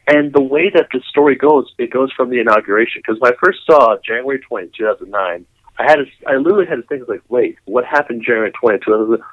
And 0.07 0.34
the 0.34 0.41
way 0.41 0.69
that 0.73 0.88
the 0.91 1.01
story 1.10 1.35
goes, 1.35 1.72
it 1.77 1.91
goes 1.91 2.11
from 2.11 2.30
the 2.30 2.39
inauguration. 2.39 3.01
Because 3.05 3.22
when 3.22 3.31
I 3.31 3.35
first 3.41 3.60
saw 3.65 3.95
January 4.05 4.39
20, 4.39 4.72
2009, 4.77 5.45
I 5.78 5.84
had 5.84 6.00
a, 6.00 6.06
I 6.28 6.36
literally 6.38 6.68
had 6.68 6.76
to 6.76 6.84
think, 6.84 7.08
like, 7.08 7.24
wait, 7.30 7.58
what 7.66 7.86
happened 7.86 8.24
January 8.26 8.52
20, 8.52 8.80
2009? 8.80 9.26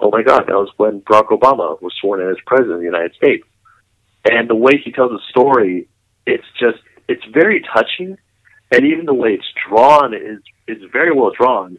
Oh 0.00 0.10
my 0.10 0.22
God, 0.22 0.44
that 0.46 0.54
was 0.54 0.70
when 0.76 1.00
Barack 1.02 1.28
Obama 1.28 1.80
was 1.82 1.92
sworn 2.00 2.20
in 2.20 2.30
as 2.30 2.36
president 2.46 2.74
of 2.74 2.80
the 2.80 2.86
United 2.86 3.14
States. 3.14 3.44
And 4.30 4.48
the 4.48 4.54
way 4.54 4.80
he 4.82 4.92
tells 4.92 5.10
the 5.10 5.20
story, 5.28 5.88
it's 6.26 6.46
just, 6.58 6.78
it's 7.08 7.24
very 7.32 7.62
touching. 7.74 8.16
And 8.70 8.86
even 8.86 9.04
the 9.04 9.14
way 9.14 9.30
it's 9.30 9.52
drawn 9.68 10.14
is, 10.14 10.40
is 10.68 10.82
very 10.92 11.12
well 11.12 11.32
drawn. 11.36 11.78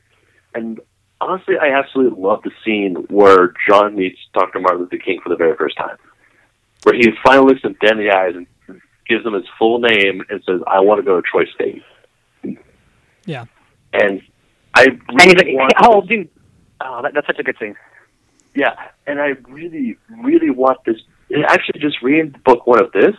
And 0.53 0.79
honestly, 1.21 1.55
I 1.61 1.77
absolutely 1.77 2.21
love 2.21 2.41
the 2.43 2.51
scene 2.65 2.95
where 3.09 3.53
John 3.67 3.95
meets 3.95 4.17
Dr. 4.33 4.59
Martin 4.59 4.81
Luther 4.81 4.97
King 4.97 5.19
for 5.23 5.29
the 5.29 5.35
very 5.35 5.55
first 5.55 5.77
time, 5.77 5.97
where 6.83 6.95
he 6.95 7.07
finally 7.23 7.53
looks 7.53 7.63
him 7.63 7.77
dead 7.79 7.93
in 7.93 7.97
the 7.99 8.11
eyes 8.11 8.35
and 8.35 8.47
gives 9.07 9.25
him 9.25 9.33
his 9.33 9.45
full 9.57 9.79
name 9.79 10.23
and 10.29 10.43
says, 10.45 10.61
"I 10.67 10.79
want 10.81 10.99
to 10.99 11.03
go 11.03 11.15
to 11.15 11.21
Troy 11.21 11.45
State." 11.45 11.83
Yeah. 13.25 13.45
And 13.93 14.21
I 14.73 14.85
And 14.85 15.21
he's 15.21 15.33
really 15.33 15.55
like, 15.55 15.55
want. 15.55 15.73
oh, 15.83 16.01
dude, 16.01 16.29
oh, 16.81 17.01
that, 17.03 17.13
that's 17.13 17.27
such 17.27 17.39
a 17.39 17.43
good 17.43 17.57
scene. 17.59 17.75
Yeah, 18.53 18.75
and 19.07 19.19
I 19.19 19.29
really, 19.49 19.97
really 20.23 20.49
want 20.49 20.79
this. 20.85 20.97
and 21.29 21.45
Actually, 21.45 21.79
just 21.79 22.01
reading 22.01 22.35
book 22.43 22.67
one 22.67 22.83
of 22.83 22.91
this, 22.91 23.15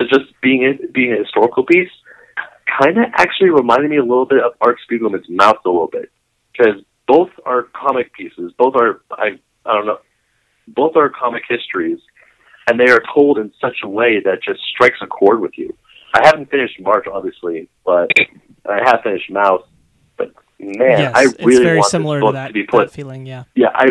is 0.00 0.08
just 0.08 0.26
being 0.42 0.62
it, 0.62 0.92
being 0.92 1.12
a 1.12 1.18
historical 1.18 1.64
piece, 1.64 1.90
kind 2.80 2.98
of 2.98 3.04
actually 3.16 3.50
reminded 3.50 3.90
me 3.90 3.98
a 3.98 4.02
little 4.02 4.26
bit 4.26 4.42
of 4.42 4.52
Art 4.60 4.78
Spiegelman's 4.90 5.28
Maus 5.28 5.58
a 5.64 5.68
little 5.68 5.88
bit, 5.90 6.10
because 6.52 6.82
both 7.06 7.30
are 7.44 7.64
comic 7.74 8.12
pieces. 8.14 8.52
Both 8.56 8.74
are 8.76 9.02
I 9.10 9.38
I 9.66 9.74
don't 9.74 9.86
know, 9.86 9.98
both 10.66 10.96
are 10.96 11.10
comic 11.10 11.42
histories, 11.48 11.98
and 12.68 12.78
they 12.78 12.90
are 12.90 13.02
told 13.14 13.38
in 13.38 13.52
such 13.60 13.78
a 13.84 13.88
way 13.88 14.20
that 14.24 14.42
just 14.42 14.60
strikes 14.74 14.98
a 15.02 15.06
chord 15.06 15.40
with 15.40 15.52
you. 15.56 15.76
I 16.14 16.26
haven't 16.26 16.50
finished 16.50 16.80
March, 16.80 17.06
obviously, 17.12 17.68
but 17.84 18.10
I 18.66 18.78
have 18.84 19.00
finished 19.02 19.30
Maus. 19.30 19.62
Man, 20.60 20.74
yes, 20.78 21.12
I 21.14 21.22
really 21.22 21.54
it's 21.54 21.58
very 21.64 21.78
want 21.78 21.90
similar 21.90 22.16
this 22.18 22.22
book 22.22 22.30
to 22.32 22.34
that, 22.34 22.46
to 22.48 22.52
be 22.52 22.64
put 22.64 22.78
that 22.88 22.92
feeling. 22.92 23.26
Yeah. 23.26 23.44
yeah, 23.54 23.68
I 23.74 23.86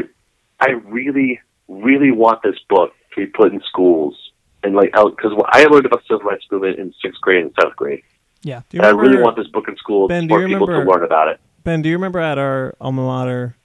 I 0.60 0.72
really 0.86 1.40
really 1.68 2.12
want 2.12 2.42
this 2.44 2.56
book 2.70 2.92
to 3.14 3.16
be 3.22 3.26
put 3.28 3.54
in 3.54 3.62
schools 3.70 4.16
and 4.64 4.76
like 4.76 4.92
out 4.96 5.16
because 5.16 5.32
I 5.50 5.64
learned 5.66 5.86
about 5.86 6.02
civil 6.04 6.20
rights 6.28 6.46
movement 6.52 6.78
in 6.80 6.94
sixth 7.02 7.22
grade 7.22 7.44
and 7.44 7.54
seventh 7.60 7.76
grade. 7.78 8.04
Yeah. 8.44 8.62
Do 8.70 8.78
you 8.78 8.82
And 8.84 8.88
I 8.88 8.92
really 9.00 9.22
want 9.22 9.38
this 9.38 9.48
book 9.48 9.68
in 9.68 9.76
schools 9.78 10.10
Ben, 10.10 10.28
for 10.28 10.46
people 10.46 10.68
to 10.68 10.72
remember- 10.74 10.92
learn 10.94 11.04
about 11.04 11.28
it. 11.30 11.40
Ben, 11.64 11.82
do 11.82 11.90
you 11.90 11.96
remember 11.96 12.20
at 12.20 12.38
our 12.38 12.76
alma 12.80 13.02
mater, 13.02 13.56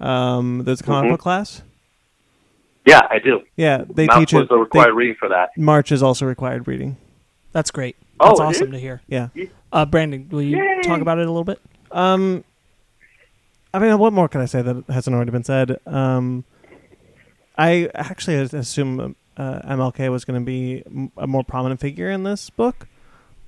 um, 0.00 0.62
there's 0.64 0.80
a 0.80 0.84
comic 0.84 1.08
Mhm. 1.08 1.12
book 1.14 1.20
class? 1.20 1.62
Yeah, 2.86 3.00
I 3.10 3.18
do. 3.18 3.40
Yeah, 3.56 3.84
they 3.88 4.06
Maus 4.06 4.18
teach 4.20 4.32
was 4.34 4.48
it. 4.50 4.54
required 4.54 4.86
they- 4.88 4.92
reading 4.92 5.16
for 5.18 5.28
that. 5.28 5.50
March 5.56 5.92
is 5.92 6.02
also 6.02 6.26
required 6.26 6.66
reading. 6.66 6.96
That's 7.52 7.70
great. 7.70 7.96
Oh, 8.20 8.28
That's 8.28 8.40
it 8.40 8.42
awesome 8.44 8.72
to 8.72 8.78
hear. 8.78 9.00
Yeah. 9.08 9.28
Uh, 9.72 9.84
Brandon, 9.86 10.28
will 10.30 10.42
you 10.42 10.56
Yay. 10.58 10.82
talk 10.82 11.00
about 11.00 11.18
it 11.18 11.26
a 11.26 11.30
little 11.30 11.44
bit? 11.44 11.60
Um, 11.90 12.44
I 13.72 13.78
mean, 13.78 13.98
what 13.98 14.12
more 14.12 14.28
can 14.28 14.40
I 14.40 14.46
say 14.46 14.62
that 14.62 14.84
hasn't 14.88 15.14
already 15.14 15.30
been 15.30 15.44
said? 15.44 15.78
Um, 15.86 16.44
I 17.56 17.90
actually 17.94 18.36
assume 18.36 19.16
uh, 19.36 19.60
MLK 19.62 20.10
was 20.10 20.24
going 20.24 20.40
to 20.40 20.44
be 20.44 20.82
a 21.16 21.26
more 21.26 21.44
prominent 21.44 21.80
figure 21.80 22.10
in 22.10 22.24
this 22.24 22.50
book, 22.50 22.88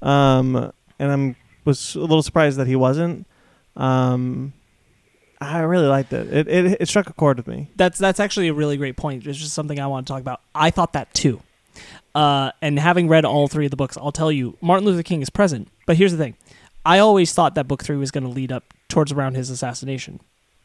um, 0.01 0.73
and 0.99 1.13
I'm 1.13 1.37
was 1.65 1.95
a 1.95 2.01
little 2.01 2.23
surprised 2.23 2.59
that 2.59 2.67
he 2.67 2.77
wasn't. 2.77 3.27
Um, 3.77 4.53
I 5.41 5.61
really 5.61 5.87
liked 5.87 6.13
it. 6.13 6.33
It, 6.33 6.49
it. 6.49 6.77
it 6.81 6.89
struck 6.89 7.09
a 7.09 7.13
chord 7.13 7.37
with 7.37 7.47
me. 7.47 7.69
That's 7.77 7.99
that's 7.99 8.21
actually 8.21 8.49
a 8.49 8.55
really 8.55 8.77
great 8.77 8.97
point. 8.97 9.27
It's 9.27 9.39
just 9.39 9.55
something 9.55 9.81
I 9.81 9.87
want 9.87 10.07
to 10.07 10.13
talk 10.13 10.21
about. 10.21 10.41
I 10.55 10.71
thought 10.71 10.93
that 10.93 11.13
too. 11.15 11.41
Uh, 12.15 12.53
and 12.61 12.79
having 12.79 13.09
read 13.09 13.25
all 13.25 13.49
three 13.49 13.65
of 13.65 13.71
the 13.71 13.77
books, 13.77 13.97
I'll 13.97 14.13
tell 14.13 14.31
you, 14.31 14.57
Martin 14.61 14.85
Luther 14.85 15.03
King 15.03 15.23
is 15.23 15.31
present. 15.31 15.69
But 15.87 15.97
here's 15.97 16.13
the 16.13 16.19
thing: 16.19 16.37
I 16.85 16.99
always 16.99 17.33
thought 17.33 17.55
that 17.55 17.69
book 17.69 17.83
three 17.83 17.97
was 17.97 18.11
going 18.11 18.25
to 18.25 18.31
lead 18.31 18.53
up 18.53 18.65
towards 18.89 19.13
around 19.13 19.35
his 19.35 19.51
assassination. 19.51 20.21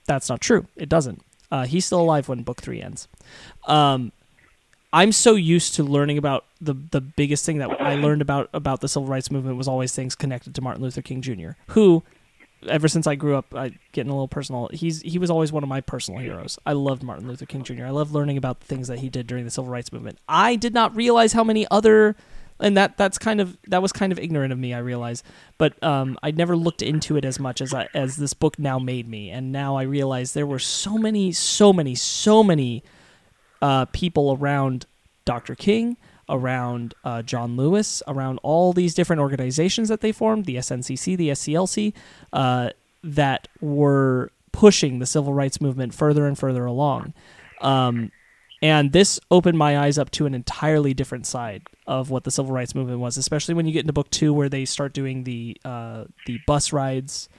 That's 0.05 0.29
not 0.29 0.41
true. 0.41 0.67
It 0.75 0.89
doesn't. 0.89 1.21
Uh, 1.51 1.65
he's 1.65 1.85
still 1.85 2.01
alive 2.01 2.27
when 2.27 2.43
book 2.43 2.61
three 2.61 2.81
ends. 2.81 3.07
Um, 3.67 4.11
I'm 4.91 5.11
so 5.11 5.35
used 5.35 5.75
to 5.75 5.83
learning 5.83 6.17
about 6.17 6.45
the 6.59 6.73
the 6.73 7.01
biggest 7.01 7.45
thing 7.45 7.57
that 7.59 7.69
I 7.81 7.95
learned 7.95 8.21
about 8.21 8.49
about 8.53 8.81
the 8.81 8.87
civil 8.87 9.07
rights 9.07 9.29
movement 9.29 9.57
was 9.57 9.67
always 9.67 9.93
things 9.93 10.15
connected 10.15 10.55
to 10.55 10.61
Martin 10.61 10.81
Luther 10.81 11.01
King 11.01 11.21
Jr., 11.21 11.51
who 11.67 12.03
ever 12.67 12.87
since 12.87 13.05
I 13.05 13.15
grew 13.15 13.35
up, 13.35 13.53
I 13.53 13.71
getting 13.91 14.09
a 14.09 14.13
little 14.13 14.27
personal. 14.27 14.69
He's 14.73 15.01
he 15.01 15.19
was 15.19 15.29
always 15.29 15.51
one 15.51 15.63
of 15.63 15.69
my 15.69 15.81
personal 15.81 16.19
heroes. 16.19 16.57
I 16.65 16.73
loved 16.73 17.03
Martin 17.03 17.27
Luther 17.27 17.45
King 17.45 17.63
Jr. 17.63 17.85
I 17.85 17.91
love 17.91 18.13
learning 18.13 18.37
about 18.37 18.61
the 18.61 18.65
things 18.65 18.87
that 18.87 18.99
he 18.99 19.09
did 19.09 19.27
during 19.27 19.45
the 19.45 19.51
civil 19.51 19.69
rights 19.69 19.91
movement. 19.91 20.19
I 20.27 20.55
did 20.55 20.73
not 20.73 20.95
realize 20.95 21.33
how 21.33 21.43
many 21.43 21.67
other 21.69 22.15
and 22.59 22.75
that 22.77 22.97
that's 22.97 23.17
kind 23.17 23.39
of 23.39 23.57
that 23.67 23.81
was 23.81 23.91
kind 23.91 24.11
of 24.11 24.19
ignorant 24.19 24.51
of 24.51 24.59
me. 24.59 24.73
I 24.73 24.79
realize, 24.79 25.23
but 25.57 25.81
um, 25.83 26.17
I 26.23 26.31
never 26.31 26.55
looked 26.55 26.81
into 26.81 27.17
it 27.17 27.25
as 27.25 27.39
much 27.39 27.61
as 27.61 27.73
I, 27.73 27.87
as 27.93 28.17
this 28.17 28.33
book 28.33 28.57
now 28.57 28.79
made 28.79 29.07
me. 29.07 29.29
And 29.29 29.51
now 29.51 29.75
I 29.75 29.83
realize 29.83 30.33
there 30.33 30.47
were 30.47 30.59
so 30.59 30.97
many, 30.97 31.31
so 31.31 31.71
many, 31.71 31.95
so 31.95 32.43
many 32.43 32.83
uh, 33.61 33.85
people 33.85 34.37
around 34.39 34.85
Dr. 35.25 35.55
King, 35.55 35.97
around 36.29 36.93
uh, 37.03 37.21
John 37.21 37.55
Lewis, 37.57 38.01
around 38.07 38.39
all 38.43 38.73
these 38.73 38.93
different 38.93 39.19
organizations 39.19 39.89
that 39.89 40.01
they 40.01 40.11
formed, 40.11 40.45
the 40.45 40.55
SNCC, 40.55 41.17
the 41.17 41.29
SCLC, 41.29 41.93
uh, 42.33 42.71
that 43.03 43.47
were 43.61 44.31
pushing 44.51 44.99
the 44.99 45.05
civil 45.05 45.33
rights 45.33 45.61
movement 45.61 45.93
further 45.93 46.25
and 46.25 46.37
further 46.37 46.65
along. 46.65 47.13
Um, 47.61 48.11
and 48.61 48.91
this 48.91 49.19
opened 49.29 49.57
my 49.57 49.77
eyes 49.77 49.97
up 49.97 50.09
to 50.11 50.25
an 50.25 50.33
entirely 50.33 50.93
different 50.93 51.25
side 51.25 51.63
of 51.85 52.09
what 52.09 52.23
the 52.23 52.31
civil 52.31 52.51
rights 52.51 52.73
movement 52.73 52.99
was, 52.99 53.17
especially 53.17 53.53
when 53.53 53.65
you 53.65 53.71
get 53.71 53.81
into 53.81 53.93
book 53.93 54.09
two, 54.09 54.33
where 54.33 54.49
they 54.49 54.65
start 54.65 54.93
doing 54.93 55.23
the 55.23 55.57
uh, 55.63 56.05
the 56.25 56.39
bus 56.47 56.73
rides, 56.73 57.29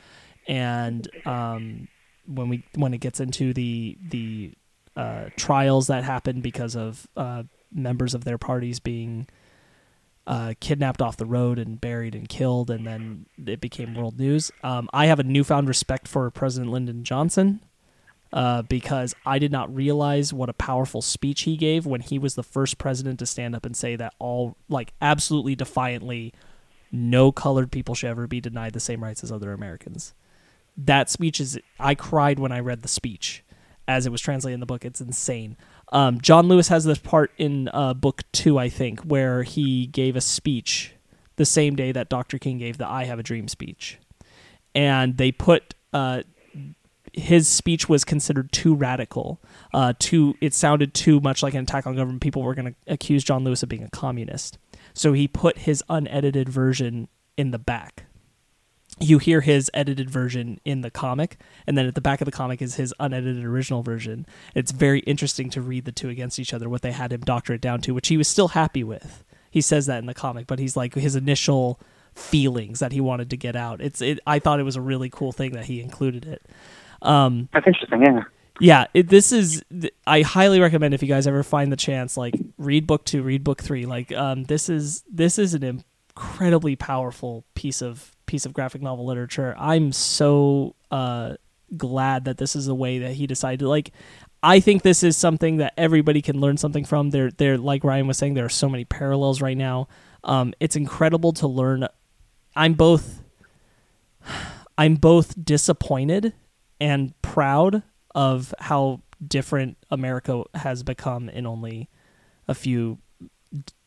and 0.47 1.09
um, 1.27 1.89
when 2.27 2.49
we 2.49 2.65
when 2.75 2.95
it 2.95 2.99
gets 2.99 3.21
into 3.21 3.53
the 3.53 3.99
the 4.09 4.53
uh, 4.97 5.27
trials 5.37 5.89
that 5.89 6.05
happen 6.05 6.41
because 6.41 6.77
of 6.77 7.07
uh, 7.17 7.43
members 7.73 8.15
of 8.15 8.25
their 8.25 8.39
parties 8.39 8.79
being 8.79 9.27
uh, 10.27 10.55
kidnapped 10.61 11.01
off 11.03 11.17
the 11.17 11.27
road 11.27 11.59
and 11.59 11.81
buried 11.81 12.15
and 12.15 12.29
killed, 12.29 12.71
and 12.71 12.87
then 12.87 13.27
it 13.45 13.61
became 13.61 13.95
world 13.95 14.19
news. 14.21 14.53
Um, 14.63 14.89
I 14.93 15.07
have 15.07 15.19
a 15.19 15.25
newfound 15.25 15.69
respect 15.69 16.07
for 16.07 16.31
President 16.31 16.71
Lyndon 16.71 17.03
Johnson 17.03 17.61
uh, 18.33 18.63
because 18.63 19.15
I 19.25 19.39
did 19.39 19.53
not 19.53 19.75
realize 19.75 20.33
what 20.33 20.49
a 20.49 20.55
powerful 20.55 21.03
speech 21.03 21.43
he 21.43 21.57
gave 21.57 21.87
when 21.87 22.01
he 22.01 22.19
was 22.19 22.35
the 22.35 22.43
first 22.43 22.79
president 22.79 23.19
to 23.21 23.27
stand 23.27 23.55
up 23.55 23.65
and 23.65 23.77
say 23.77 23.97
that 23.97 24.15
all, 24.19 24.57
like, 24.69 24.93
absolutely 25.01 25.55
defiantly, 25.55 26.35
no 26.93 27.33
colored 27.33 27.73
people 27.73 27.95
should 27.95 28.11
ever 28.11 28.27
be 28.27 28.41
denied 28.41 28.73
the 28.73 28.81
same 28.81 29.03
rights 29.03 29.25
as 29.25 29.33
other 29.33 29.53
Americans. 29.53 30.15
That 30.77 31.11
speech 31.11 31.41
is, 31.41 31.59
I 31.81 31.95
cried 31.95 32.39
when 32.39 32.53
I 32.53 32.61
read 32.61 32.83
the 32.83 32.89
speech 32.89 33.43
as 33.89 34.05
it 34.05 34.13
was 34.13 34.21
translated 34.21 34.55
in 34.55 34.61
the 34.61 34.67
book. 34.67 34.85
It's 34.85 35.01
insane. 35.01 35.57
Um, 35.91 36.21
John 36.21 36.47
Lewis 36.47 36.69
has 36.69 36.85
this 36.85 36.99
part 36.99 37.33
in 37.39 37.69
uh, 37.73 37.95
book 37.95 38.23
two, 38.33 38.59
I 38.59 38.69
think, 38.69 39.01
where 39.01 39.43
he 39.43 39.87
gave 39.87 40.15
a 40.15 40.21
speech 40.21 40.93
the 41.37 41.47
same 41.47 41.75
day 41.75 41.93
that 41.93 42.11
Dr. 42.11 42.39
King 42.39 42.59
gave 42.59 42.77
the 42.77 42.87
"I 42.87 43.05
Have 43.05 43.19
a 43.19 43.23
Dream" 43.23 43.49
speech, 43.49 43.99
and 44.75 45.17
they 45.17 45.33
put 45.33 45.75
uh, 45.95 46.23
his 47.13 47.49
speech 47.49 47.89
was 47.89 48.05
considered 48.05 48.53
too 48.53 48.75
radical. 48.75 49.41
Uh, 49.73 49.93
too, 49.99 50.35
it 50.41 50.55
sounded 50.55 50.95
too 50.95 51.21
much 51.21 51.43
like 51.43 51.55
an 51.55 51.63
attack 51.63 51.87
on 51.87 51.97
government. 51.97 52.23
People 52.23 52.43
were 52.43 52.55
going 52.55 52.75
to 52.75 52.93
accuse 52.93 53.25
John 53.25 53.45
Lewis 53.45 53.63
of 53.63 53.69
being 53.69 53.83
a 53.83 53.91
communist, 53.91 54.59
so 54.95 55.13
he 55.13 55.29
put 55.29 55.59
his 55.59 55.83
unedited 55.89 56.49
version 56.49 57.09
in 57.37 57.51
the 57.51 57.59
back 57.59 58.05
you 59.01 59.19
hear 59.19 59.41
his 59.41 59.71
edited 59.75 60.11
version 60.11 60.61
in 60.65 60.81
the 60.81 60.91
comic, 60.91 61.39
and 61.67 61.77
then 61.77 61.87
at 61.87 61.95
the 61.95 62.01
back 62.01 62.21
of 62.21 62.25
the 62.25 62.33
comic 62.33 62.61
is 62.61 62.77
his 62.77 62.95
unedited 62.99 63.45
original 63.45 63.83
version. 63.83 64.27
It's 64.55 64.73
very 64.73 65.01
interesting 65.01 65.51
to 65.51 65.61
read 65.61 65.85
the 65.85 65.93
two 65.93 66.09
against 66.09 66.39
each 66.39 66.53
other, 66.53 66.69
what 66.69 66.83
they 66.83 66.93
had 66.93 67.13
him 67.13 67.21
doctor 67.21 67.55
it 67.55 67.61
down 67.61 67.81
to, 67.83 67.95
which 67.95 68.09
he 68.09 68.17
was 68.17 68.29
still 68.29 68.49
happy 68.49 68.83
with. 68.83 69.25
He 69.51 69.61
says 69.61 69.87
that 69.87 69.99
in 69.99 70.07
the 70.07 70.15
comic, 70.15 70.47
but 70.47 70.59
he's 70.59 70.77
like 70.77 70.95
his 70.95 71.17
initial 71.17 71.81
feelings 72.15 72.81
that 72.81 72.93
he 72.93 73.01
wanted 73.01 73.31
to 73.31 73.37
get 73.37 73.55
out. 73.55 73.81
It's 73.81 74.01
it. 74.01 74.19
I 74.27 74.39
thought 74.39 74.61
it 74.61 74.65
was 74.65 74.77
a 74.77 74.81
really 74.81 75.09
cool 75.09 75.33
thing 75.33 75.53
that 75.53 75.67
he 75.67 75.81
included 75.81 76.27
it. 76.27 76.43
Um, 77.03 77.49
That's 77.53 77.67
interesting. 77.67 78.03
Yeah. 78.03 78.23
yeah, 78.61 78.87
it, 78.95 79.09
this 79.09 79.33
is. 79.33 79.63
I 80.07 80.23
highly 80.23 80.61
recommend 80.61 80.95
if 80.95 81.03
you 81.03 81.09
guys 81.09 81.27
ever 81.27 81.43
find 81.43 81.71
the 81.71 81.77
chance, 81.77 82.17
like 82.17 82.35
read 82.57 82.87
book 82.87 83.05
two, 83.05 83.23
read 83.23 83.45
book 83.45 83.63
three. 83.63 83.87
Like, 83.87 84.13
um, 84.13 84.45
this 84.45 84.69
is 84.69 85.05
this 85.11 85.39
is 85.39 85.55
an 85.55 85.63
incredibly 85.63 86.75
powerful 86.77 87.45
piece 87.55 87.81
of 87.83 88.13
piece 88.27 88.45
of 88.45 88.53
graphic 88.53 88.83
novel 88.83 89.07
literature. 89.07 89.55
I'm 89.59 89.93
so 89.93 90.75
uh, 90.91 91.35
glad 91.77 92.25
that 92.25 92.39
this 92.39 92.57
is 92.57 92.67
the 92.67 92.75
way 92.75 92.99
that 92.99 93.13
he 93.13 93.27
decided. 93.27 93.67
Like, 93.67 93.93
I 94.43 94.61
think 94.61 94.83
this 94.83 95.03
is 95.03 95.17
something 95.17 95.59
that 95.59 95.75
everybody 95.77 96.23
can 96.23 96.41
learn 96.41 96.57
something 96.57 96.85
from. 96.85 97.11
There, 97.11 97.31
there, 97.31 97.59
like 97.59 97.85
Ryan 97.85 98.07
was 98.07 98.19
saying, 98.19 98.35
there 98.35 98.45
are 98.45 98.51
so 98.51 98.69
many 98.69 98.85
parallels 98.85 99.41
right 99.41 99.57
now. 99.57 99.89
Um, 100.25 100.55
it's 100.61 100.77
incredible 100.77 101.33
to 101.35 101.47
learn. 101.47 101.87
I'm 102.55 102.75
both. 102.75 103.23
I'm 104.79 104.95
both 104.95 105.45
disappointed 105.45 106.35
and 106.81 107.21
proud 107.23 107.83
of 108.15 108.55
how 108.59 109.03
different 109.27 109.77
America 109.91 110.45
has 110.55 110.83
become 110.83 111.29
in 111.29 111.47
only 111.47 111.89
a 112.47 112.55
few 112.55 112.99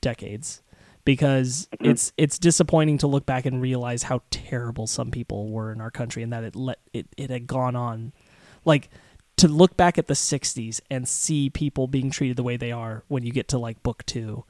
decades. 0.01 0.61
Because 1.03 1.67
it's 1.79 2.13
it's 2.15 2.37
disappointing 2.37 2.99
to 2.99 3.07
look 3.07 3.25
back 3.25 3.47
and 3.47 3.59
realize 3.59 4.03
how 4.03 4.21
terrible 4.29 4.85
some 4.85 5.09
people 5.09 5.49
were 5.49 5.71
in 5.71 5.81
our 5.81 5.89
country 5.89 6.21
and 6.21 6.31
that 6.31 6.43
it 6.43 6.55
let 6.55 6.77
it, 6.93 7.07
it 7.17 7.31
had 7.31 7.47
gone 7.47 7.75
on. 7.75 8.13
Like 8.65 8.89
to 9.37 9.47
look 9.47 9.75
back 9.75 9.97
at 9.97 10.05
the 10.05 10.13
60s 10.13 10.79
and 10.91 11.07
see 11.07 11.49
people 11.49 11.87
being 11.87 12.11
treated 12.11 12.37
the 12.37 12.43
way 12.43 12.57
they 12.57 12.71
are 12.71 13.03
when 13.07 13.23
you 13.23 13.31
get 13.31 13.47
to 13.47 13.57
like 13.57 13.81
book 13.81 14.05
2 14.05 14.43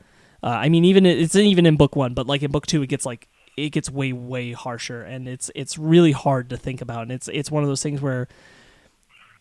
uh, 0.43 0.47
I 0.47 0.67
mean 0.67 0.83
even 0.83 1.05
it's 1.05 1.33
even 1.33 1.65
in 1.65 1.77
book 1.77 1.95
1 1.95 2.13
but 2.13 2.27
like 2.27 2.43
in 2.43 2.51
book 2.51 2.67
2 2.67 2.83
it 2.83 2.87
gets 2.87 3.05
like 3.05 3.29
it 3.57 3.69
gets 3.69 3.89
way 3.89 4.13
way 4.13 4.51
harsher 4.53 5.01
and 5.03 5.27
it's 5.27 5.51
it's 5.55 5.77
really 5.77 6.11
hard 6.13 6.49
to 6.49 6.57
think 6.57 6.81
about 6.81 7.03
and 7.03 7.11
it's 7.11 7.27
it's 7.29 7.51
one 7.51 7.63
of 7.63 7.69
those 7.69 7.83
things 7.83 8.01
where 8.01 8.27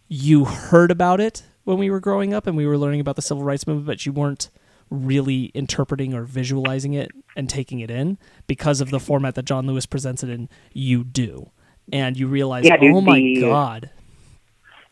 you 0.08 0.44
heard 0.44 0.90
about 0.90 1.20
it 1.20 1.42
when 1.64 1.78
we 1.78 1.90
were 1.90 2.00
growing 2.00 2.34
up 2.34 2.46
and 2.46 2.56
we 2.56 2.66
were 2.66 2.76
learning 2.76 3.00
about 3.00 3.16
the 3.16 3.22
civil 3.22 3.44
rights 3.44 3.66
movement 3.66 3.86
but 3.86 4.04
you 4.06 4.12
weren't 4.12 4.50
really 4.90 5.52
interpreting 5.54 6.12
or 6.14 6.24
visualizing 6.24 6.94
it 6.94 7.10
and 7.36 7.48
taking 7.48 7.78
it 7.78 7.90
in 7.90 8.18
because 8.48 8.80
of 8.80 8.90
the 8.90 8.98
format 8.98 9.36
that 9.36 9.44
John 9.44 9.64
Lewis 9.66 9.86
presents 9.86 10.24
it 10.24 10.30
in 10.30 10.48
you 10.72 11.04
do. 11.04 11.50
And 11.92 12.16
you 12.16 12.26
realize 12.26 12.64
Yeah, 12.64 12.76
dude, 12.76 12.96
oh 12.96 13.00
my 13.00 13.18
the- 13.18 13.40
god. 13.40 13.90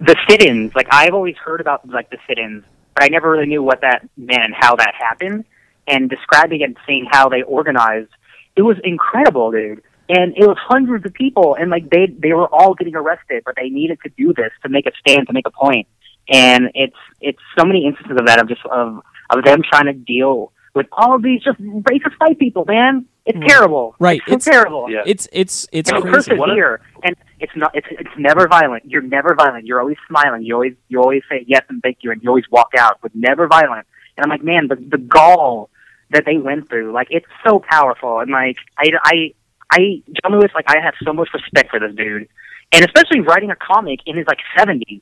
The 0.01 0.15
sit-ins 0.29 0.73
like 0.77 0.87
i've 0.93 1.13
always 1.13 1.35
heard 1.45 1.61
about 1.61 1.89
like 1.89 2.09
the 2.11 2.19
sit-ins 2.29 2.63
but 2.95 3.03
i 3.03 3.09
never 3.09 3.29
really 3.33 3.47
knew 3.47 3.65
what 3.65 3.81
that 3.81 4.09
meant 4.17 4.45
and 4.45 4.55
how 4.57 4.77
that 4.77 4.95
happened 4.97 5.45
and 5.89 6.09
describing 6.09 6.61
it 6.61 6.65
and 6.65 6.77
seeing 6.87 7.05
how 7.11 7.29
they 7.29 7.43
organized 7.43 8.11
it 8.59 8.63
was 8.63 8.77
incredible 8.85 9.51
dude 9.51 9.83
and 10.09 10.35
it 10.37 10.47
was 10.47 10.57
hundreds 10.61 11.07
of 11.07 11.13
people 11.15 11.57
and 11.59 11.71
like 11.71 11.89
they 11.91 12.07
they 12.19 12.33
were 12.33 12.49
all 12.49 12.75
getting 12.75 12.95
arrested 12.95 13.43
but 13.47 13.55
they 13.57 13.69
needed 13.69 13.99
to 14.03 14.11
do 14.19 14.35
this 14.35 14.51
to 14.63 14.69
make 14.69 14.87
a 14.87 14.93
stand 15.01 15.27
to 15.27 15.33
make 15.33 15.47
a 15.47 15.51
point. 15.51 15.87
point 15.87 15.89
and 16.29 16.71
it's 16.75 16.97
it's 17.21 17.39
so 17.59 17.65
many 17.65 17.87
instances 17.87 18.17
of 18.19 18.27
that 18.27 18.41
of 18.41 18.49
just 18.49 18.65
of 18.67 19.01
of 19.31 19.45
them 19.45 19.61
trying 19.63 19.87
to 19.87 19.93
deal 19.95 20.53
with 20.75 20.87
all 20.93 21.15
of 21.15 21.23
these 21.23 21.43
just 21.43 21.59
racist 21.61 22.15
white 22.19 22.39
people 22.39 22.65
man 22.67 23.07
it's 23.25 23.39
mm. 23.39 23.47
terrible 23.47 23.95
Right, 23.99 24.21
it's, 24.27 24.45
so 24.45 24.51
it's- 24.51 24.57
terrible 24.57 24.91
Yeah. 24.91 25.03
it's 25.07 25.29
it's 25.33 25.67
it's 25.71 25.91
and 25.91 26.03
crazy 26.03 26.31
persevere. 26.31 26.81
And 27.05 27.15
it's 27.41 27.53
not. 27.55 27.71
It's 27.75 27.87
it's 27.91 28.17
never 28.19 28.49
violent. 28.49 28.85
You're 28.87 29.03
never 29.03 29.35
violent. 29.37 29.67
You're 29.67 29.81
always 29.81 29.99
smiling. 30.09 30.43
You 30.43 30.55
always 30.55 30.75
you 30.89 30.99
always 30.99 31.23
say 31.31 31.45
yes 31.47 31.63
and 31.69 31.81
thank 31.83 31.99
you, 32.01 32.11
and 32.11 32.21
you 32.23 32.29
always 32.29 32.47
walk 32.51 32.71
out, 32.77 32.99
but 33.03 33.15
never 33.15 33.47
violent. 33.47 33.87
And 34.17 34.25
I'm 34.25 34.31
like, 34.31 34.43
man, 34.43 34.67
the 34.67 34.75
the 34.75 34.99
gall 34.99 35.71
that 36.11 36.25
they 36.25 36.37
went 36.37 36.69
through, 36.69 36.93
like 36.93 37.09
it's 37.11 37.27
so 37.47 37.63
powerful. 37.71 38.21
And 38.21 38.31
like 38.31 38.57
I 38.79 38.91
I 39.05 39.35
I 39.71 40.03
John 40.23 40.33
Lewis, 40.33 40.51
like 40.55 40.69
I 40.69 40.81
have 40.83 40.95
so 41.03 41.13
much 41.13 41.29
respect 41.35 41.71
for 41.71 41.81
this 41.81 41.95
dude, 41.95 42.29
and 42.73 42.85
especially 42.85 43.21
writing 43.21 43.51
a 43.51 43.57
comic 43.57 44.01
in 44.07 44.17
his 44.17 44.27
like 44.27 44.41
70s. 44.57 45.01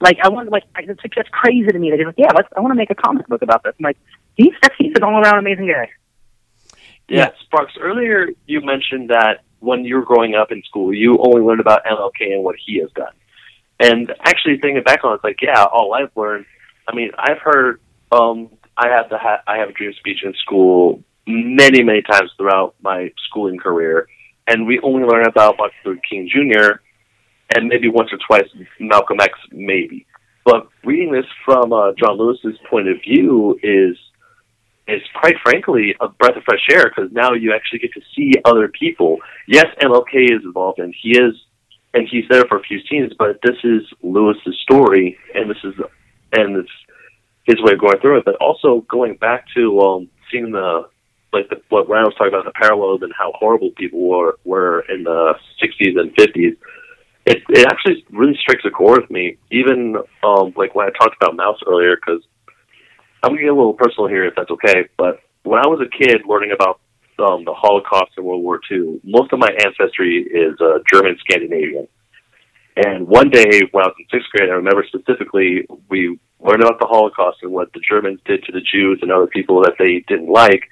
Like 0.00 0.18
I 0.22 0.28
want 0.28 0.50
like 0.50 0.64
it's 0.78 1.02
like 1.02 1.12
that's 1.16 1.28
crazy 1.30 1.68
to 1.68 1.78
me. 1.78 1.90
That 1.90 1.98
he's 1.98 2.06
like, 2.06 2.18
yeah, 2.18 2.30
let's 2.34 2.48
I 2.56 2.60
want 2.60 2.72
to 2.72 2.76
make 2.76 2.90
a 2.90 2.94
comic 2.94 3.26
book 3.26 3.42
about 3.42 3.62
this. 3.62 3.74
I'm 3.78 3.84
like, 3.84 3.98
he's 4.36 4.54
he's 4.78 4.92
an 4.94 5.02
all 5.02 5.20
around 5.20 5.38
amazing 5.38 5.66
guy. 5.66 5.90
Yeah, 7.08 7.30
Sparks. 7.44 7.72
Earlier, 7.80 8.28
you 8.46 8.60
mentioned 8.60 9.10
that 9.10 9.42
when 9.60 9.84
you 9.84 9.96
were 9.96 10.04
growing 10.04 10.34
up 10.34 10.52
in 10.52 10.62
school, 10.64 10.94
you 10.94 11.18
only 11.18 11.40
learned 11.40 11.60
about 11.60 11.84
MLK 11.84 12.32
and 12.32 12.44
what 12.44 12.56
he 12.64 12.80
has 12.80 12.90
done. 12.92 13.12
And 13.80 14.12
actually, 14.20 14.58
thinking 14.58 14.82
back 14.82 15.04
on 15.04 15.12
it, 15.12 15.14
it's 15.16 15.24
like, 15.24 15.40
yeah, 15.40 15.64
all 15.64 15.94
I've 15.94 16.14
learned. 16.16 16.44
I 16.86 16.94
mean, 16.94 17.10
I've 17.18 17.38
heard. 17.38 17.80
Um, 18.10 18.50
I 18.78 18.88
have 18.88 19.10
the 19.10 19.18
ha- 19.18 19.42
I 19.46 19.58
have 19.58 19.70
a 19.70 19.72
dream 19.72 19.92
speech 19.98 20.22
in 20.24 20.32
school 20.34 21.02
many, 21.26 21.82
many 21.82 22.00
times 22.02 22.30
throughout 22.38 22.76
my 22.80 23.12
schooling 23.28 23.58
career, 23.58 24.08
and 24.46 24.66
we 24.66 24.78
only 24.80 25.04
learn 25.04 25.26
about 25.26 25.56
Martin 25.58 25.76
Luther 25.84 26.00
King 26.08 26.30
Jr. 26.32 26.80
and 27.54 27.68
maybe 27.68 27.88
once 27.88 28.10
or 28.12 28.18
twice 28.26 28.48
Malcolm 28.78 29.18
X, 29.20 29.32
maybe. 29.50 30.06
But 30.44 30.68
reading 30.84 31.12
this 31.12 31.26
from 31.44 31.72
uh, 31.72 31.92
John 31.98 32.16
Lewis's 32.16 32.58
point 32.70 32.88
of 32.88 32.96
view 33.02 33.58
is 33.62 33.96
is 34.86 35.02
quite 35.20 35.34
frankly 35.42 35.94
a 36.00 36.08
breath 36.08 36.36
of 36.36 36.44
fresh 36.44 36.66
air 36.72 36.84
because 36.88 37.12
now 37.12 37.34
you 37.34 37.52
actually 37.52 37.80
get 37.80 37.92
to 37.92 38.00
see 38.16 38.32
other 38.44 38.68
people. 38.68 39.18
Yes, 39.46 39.66
MLK 39.82 40.24
is 40.24 40.42
involved 40.44 40.78
and 40.78 40.94
he 41.02 41.10
is, 41.10 41.34
and 41.92 42.08
he's 42.08 42.24
there 42.30 42.46
for 42.46 42.58
a 42.58 42.62
few 42.62 42.80
scenes, 42.88 43.12
but 43.18 43.38
this 43.42 43.56
is 43.64 43.82
Lewis's 44.02 44.56
story, 44.62 45.18
and 45.34 45.50
this 45.50 45.58
is 45.64 45.74
and 46.32 46.56
it's 46.56 46.70
his 47.48 47.56
way 47.62 47.72
of 47.72 47.80
going 47.80 47.98
through 48.00 48.18
it. 48.18 48.24
But 48.24 48.36
also 48.36 48.84
going 48.88 49.16
back 49.16 49.46
to 49.56 49.80
um, 49.80 50.08
seeing 50.30 50.52
the 50.52 50.88
like 51.32 51.48
the, 51.48 51.60
what 51.68 51.88
Ryan 51.88 52.04
was 52.04 52.14
talking 52.14 52.32
about 52.32 52.44
the 52.44 52.52
parallels 52.52 53.02
and 53.02 53.12
how 53.18 53.32
horrible 53.34 53.70
people 53.76 54.06
were 54.06 54.38
were 54.44 54.84
in 54.88 55.02
the 55.04 55.34
'60s 55.60 55.98
and 55.98 56.14
'50s. 56.14 56.56
It 57.26 57.42
it 57.48 57.66
actually 57.66 58.04
really 58.10 58.36
strikes 58.40 58.64
a 58.64 58.70
chord 58.70 59.02
with 59.02 59.10
me. 59.10 59.38
Even 59.50 59.96
um, 60.22 60.52
like 60.56 60.74
when 60.74 60.86
I 60.86 60.90
talked 60.90 61.16
about 61.20 61.36
Maus 61.36 61.58
earlier, 61.66 61.96
because 61.96 62.22
I'm 63.22 63.32
gonna 63.32 63.42
get 63.42 63.50
a 63.50 63.54
little 63.54 63.74
personal 63.74 64.08
here, 64.08 64.26
if 64.26 64.34
that's 64.36 64.50
okay. 64.50 64.88
But 64.96 65.20
when 65.42 65.58
I 65.58 65.66
was 65.66 65.80
a 65.80 65.90
kid 65.90 66.22
learning 66.26 66.52
about 66.52 66.80
um, 67.18 67.44
the 67.44 67.54
Holocaust 67.54 68.12
and 68.16 68.24
World 68.24 68.42
War 68.42 68.60
II, 68.70 69.00
most 69.02 69.32
of 69.32 69.38
my 69.38 69.50
ancestry 69.64 70.22
is 70.22 70.60
uh, 70.60 70.78
German 70.92 71.16
Scandinavian. 71.20 71.88
And 72.86 73.06
one 73.08 73.30
day 73.30 73.62
when 73.72 73.84
I 73.84 73.88
was 73.88 73.96
in 73.98 74.06
sixth 74.10 74.30
grade, 74.30 74.48
I 74.50 74.54
remember 74.54 74.84
specifically 74.86 75.66
we 75.88 76.18
learned 76.40 76.62
about 76.62 76.78
the 76.78 76.86
Holocaust 76.86 77.38
and 77.42 77.50
what 77.52 77.72
the 77.72 77.80
Germans 77.80 78.20
did 78.24 78.44
to 78.44 78.52
the 78.52 78.60
Jews 78.60 79.00
and 79.02 79.10
other 79.10 79.26
people 79.26 79.60
that 79.62 79.74
they 79.78 80.04
didn't 80.06 80.28
like. 80.30 80.62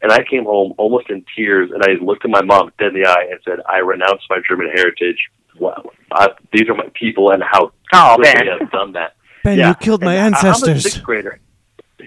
And 0.00 0.12
I 0.12 0.22
came 0.22 0.44
home 0.44 0.74
almost 0.78 1.10
in 1.10 1.24
tears, 1.34 1.70
and 1.72 1.82
I 1.82 2.00
looked 2.02 2.24
at 2.24 2.30
my 2.30 2.42
mom 2.42 2.70
dead 2.78 2.94
in 2.94 3.02
the 3.02 3.08
eye 3.08 3.26
and 3.30 3.40
said, 3.44 3.58
"I 3.68 3.78
renounce 3.78 4.22
my 4.30 4.38
German 4.48 4.68
heritage. 4.72 5.18
Wow, 5.58 5.90
I, 6.12 6.28
these 6.52 6.68
are 6.68 6.74
my 6.74 6.88
people, 6.94 7.32
and 7.32 7.42
how 7.42 7.72
Oh 7.92 8.14
quickly 8.16 8.44
man, 8.44 8.58
I've 8.62 8.70
done 8.70 8.92
that." 8.92 9.14
Ben, 9.44 9.58
Yeah. 9.58 9.70
you 9.70 9.74
killed 9.76 10.02
my 10.04 10.14
And 10.14 10.34
I- 10.36 10.38
I'm 10.38 10.44
a 10.44 10.48
ancestors. 10.50 10.82
sixth 10.84 11.02
grader. 11.02 11.40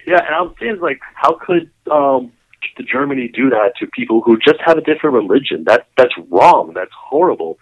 Yeah, 0.07 0.19
and 0.25 0.33
I'm 0.35 0.55
saying 0.59 0.79
like, 0.79 0.99
how 1.15 1.33
could 1.33 1.69
um, 1.91 2.31
the 2.77 2.83
Germany 2.83 3.27
do 3.27 3.49
that 3.49 3.73
to 3.79 3.87
people 3.87 4.21
who 4.21 4.37
just 4.39 4.61
have 4.65 4.77
a 4.77 4.81
different 4.81 5.15
religion? 5.15 5.65
That 5.65 5.87
that's 5.97 6.13
wrong. 6.29 6.71
That's 6.73 6.91
horrible. 6.97 7.57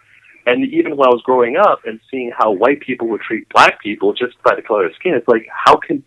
And 0.50 0.64
even 0.72 0.96
when 0.96 1.06
I 1.06 1.12
was 1.12 1.22
growing 1.22 1.56
up 1.56 1.82
and 1.84 2.00
seeing 2.10 2.32
how 2.36 2.50
white 2.50 2.80
people 2.80 3.06
would 3.08 3.20
treat 3.20 3.48
black 3.50 3.80
people 3.80 4.12
just 4.12 4.34
by 4.42 4.56
the 4.56 4.62
color 4.62 4.86
of 4.86 4.94
skin, 4.96 5.14
it's 5.14 5.28
like, 5.28 5.46
how 5.48 5.76
can 5.76 6.02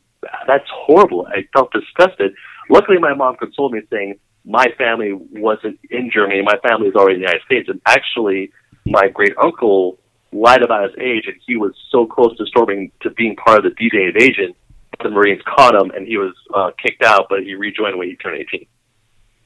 that's 0.48 0.68
horrible. 0.70 1.28
I 1.28 1.48
felt 1.54 1.72
disgusted. 1.72 2.34
Luckily, 2.70 2.98
my 2.98 3.14
mom 3.14 3.38
consoled 3.38 3.72
me 3.72 3.82
saying 3.90 4.20
my 4.46 4.68
family 4.78 5.14
wasn't 5.14 5.80
in 5.90 6.12
Germany. 6.14 6.42
My 6.42 6.58
family 6.68 6.88
was 6.88 6.96
already 6.96 7.16
in 7.16 7.22
the 7.22 7.28
United 7.28 7.46
States, 7.46 7.70
and 7.70 7.82
actually, 7.86 8.52
my 8.86 9.08
great 9.08 9.34
uncle 9.42 9.98
lied 10.34 10.62
about 10.62 10.90
his 10.90 11.00
age, 11.00 11.24
and 11.28 11.36
he 11.46 11.56
was 11.56 11.74
so 11.90 12.06
close 12.06 12.36
to 12.38 12.46
storming 12.46 12.92
to 13.02 13.12
being 13.12 13.36
part 13.36 13.60
of 13.60 13.64
the 13.64 13.70
D-Day 13.70 14.08
invasion. 14.08 14.54
The 15.02 15.10
Marines 15.10 15.42
caught 15.46 15.76
him, 15.76 15.92
and 15.92 16.06
he 16.06 16.18
was 16.18 16.34
uh, 16.54 16.72
kicked 16.82 17.04
out, 17.04 17.28
but 17.30 17.44
he 17.44 17.56
rejoined 17.56 17.98
when 17.98 18.10
he 18.10 18.16
turned 18.16 18.40
18. 18.40 18.66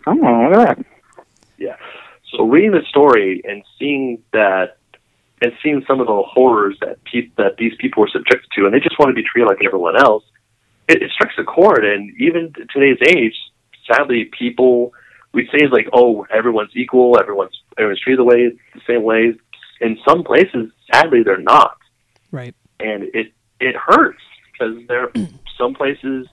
oh 0.07 0.11
look 0.11 0.23
at 0.23 0.77
that. 0.77 0.85
Yeah. 1.57 1.75
So 2.31 2.43
reading 2.43 2.71
the 2.71 2.83
story 2.89 3.41
and 3.45 3.63
seeing 3.79 4.23
that, 4.33 4.76
and 5.41 5.51
seeing 5.63 5.83
some 5.87 5.99
of 5.99 6.07
the 6.07 6.21
horrors 6.23 6.77
that 6.81 7.03
pe- 7.03 7.29
that 7.37 7.57
these 7.57 7.73
people 7.79 8.01
were 8.01 8.09
subjected 8.11 8.49
to, 8.55 8.65
and 8.65 8.73
they 8.73 8.79
just 8.79 8.97
want 8.99 9.09
to 9.09 9.13
be 9.13 9.23
treated 9.23 9.47
like 9.47 9.63
everyone 9.65 9.95
else. 9.97 10.23
it, 10.87 11.01
it 11.01 11.11
strikes 11.11 11.35
a 11.37 11.43
chord. 11.43 11.85
And 11.85 12.11
even 12.19 12.53
today's 12.73 12.97
age, 13.07 13.35
sadly, 13.91 14.25
people 14.37 14.93
we 15.33 15.47
say 15.51 15.67
like, 15.67 15.87
oh, 15.93 16.25
everyone's 16.33 16.71
equal, 16.75 17.19
everyone's 17.19 17.61
everyone's 17.77 17.99
treated 17.99 18.19
the 18.19 18.23
way 18.23 18.51
the 18.73 18.81
same 18.87 19.03
way. 19.03 19.33
In 19.81 19.99
some 20.07 20.23
places, 20.23 20.71
sadly, 20.91 21.21
they're 21.23 21.37
not, 21.37 21.77
Right. 22.31 22.55
and 22.79 23.03
it 23.13 23.33
it 23.59 23.75
hurts 23.75 24.21
because 24.51 24.75
there 24.87 25.03
are 25.03 25.11
some 25.57 25.75
places 25.75 26.27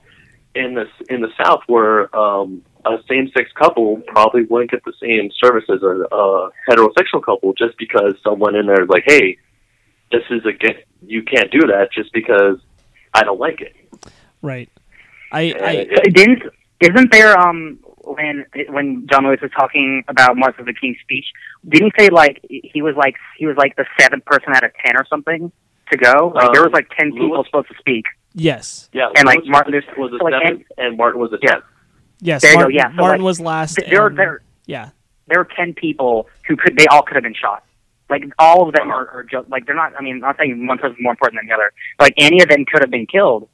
in 0.55 0.75
the 0.75 0.87
in 1.11 1.21
the 1.21 1.29
South 1.43 1.61
where 1.67 2.15
um, 2.17 2.63
a 2.87 2.99
same 3.09 3.31
sex 3.37 3.51
couple 3.55 4.03
probably 4.07 4.45
wouldn't 4.45 4.71
get 4.71 4.85
the 4.85 4.93
same 5.01 5.31
service 5.43 5.65
as 5.73 5.83
a, 5.83 6.05
a 6.15 6.51
heterosexual 6.69 7.23
couple 7.25 7.53
just 7.55 7.77
because 7.79 8.15
someone 8.23 8.55
in 8.55 8.67
there 8.67 8.83
is 8.83 8.89
like, 8.89 9.05
hey, 9.07 9.39
this 10.13 10.23
is 10.31 10.45
a 10.47 10.53
get 10.53 10.87
you 11.07 11.23
can't 11.23 11.51
do 11.51 11.61
that 11.61 11.89
just 11.93 12.13
because 12.13 12.59
I 13.13 13.23
don't 13.23 13.41
like 13.41 13.61
it. 13.61 13.75
Right. 14.43 14.71
I, 15.33 15.41
I 15.41 15.71
it- 15.91 16.15
Didn't 16.15 16.43
isn't 16.81 17.11
there 17.13 17.39
um 17.39 17.79
when 18.05 18.45
when 18.69 19.07
John 19.11 19.25
Lewis 19.25 19.41
was 19.41 19.51
talking 19.59 20.05
about 20.09 20.37
Martin 20.37 20.67
Luther 20.67 20.79
King's 20.79 20.99
speech? 21.01 21.27
Didn't 21.69 21.93
he 21.97 22.05
say 22.05 22.11
like 22.11 22.41
he 22.51 22.83
was 22.83 22.95
like 22.97 23.17
he 23.39 23.47
was 23.47 23.57
like 23.57 23.77
the 23.77 23.87
seventh 23.99 24.25
person 24.27 24.55
out 24.55 24.63
of 24.65 24.73
ten 24.85 24.97
or 24.97 25.07
something 25.09 25.51
to 25.91 25.97
go? 25.97 26.33
Like 26.35 26.53
there 26.53 26.63
was 26.63 26.73
like 26.73 26.89
ten 26.99 27.13
people 27.13 27.43
supposed 27.45 27.69
to 27.69 27.75
speak. 27.79 28.05
yes. 28.35 28.89
yeah, 28.93 29.09
and, 29.17 29.27
like, 29.27 29.39
Lewis 29.39 29.49
Martin 29.49 29.75
was, 29.75 29.85
Luther- 29.87 30.01
was 30.01 30.13
a 30.13 30.19
so, 30.19 30.25
like, 30.25 30.43
seventh, 30.43 30.67
and 30.77 30.97
Martin 30.99 31.21
was 31.21 31.33
a 31.33 31.39
Yeah. 31.43 31.61
Yes. 32.21 32.43
There 32.43 32.53
you 32.53 32.57
go, 32.57 32.61
Martin, 32.63 32.77
yeah, 32.77 32.89
so, 32.89 32.95
Martin 32.95 33.21
like, 33.21 33.27
was 33.27 33.41
last. 33.41 33.79
There 33.89 34.07
and- 34.07 34.19
there 34.19 34.43
yeah. 34.67 34.91
there 35.27 35.39
were 35.39 35.49
ten 35.57 35.75
people 35.75 36.29
who 36.47 36.57
could 36.57 36.77
they 36.77 36.87
all 36.87 37.03
could 37.03 37.15
have 37.15 37.25
been 37.25 37.35
shot. 37.35 37.65
Like 38.11 38.25
all 38.39 38.69
of 38.69 38.75
them 38.75 38.91
are, 38.91 39.09
are 39.09 39.25
just 39.25 39.49
like 39.49 39.67
they're 39.67 39.75
not. 39.75 39.93
I 39.99 40.03
mean, 40.03 40.17
I'm 40.17 40.21
not 40.21 40.37
saying 40.39 40.67
one 40.67 40.79
person's 40.79 41.01
more 41.01 41.13
important 41.13 41.41
than 41.41 41.49
the 41.49 41.55
other. 41.55 41.73
But, 41.99 42.05
like 42.05 42.15
any 42.19 42.43
of 42.43 42.49
them 42.49 42.65
could 42.65 42.83
have 42.83 42.91
been 42.91 43.07
killed. 43.07 43.49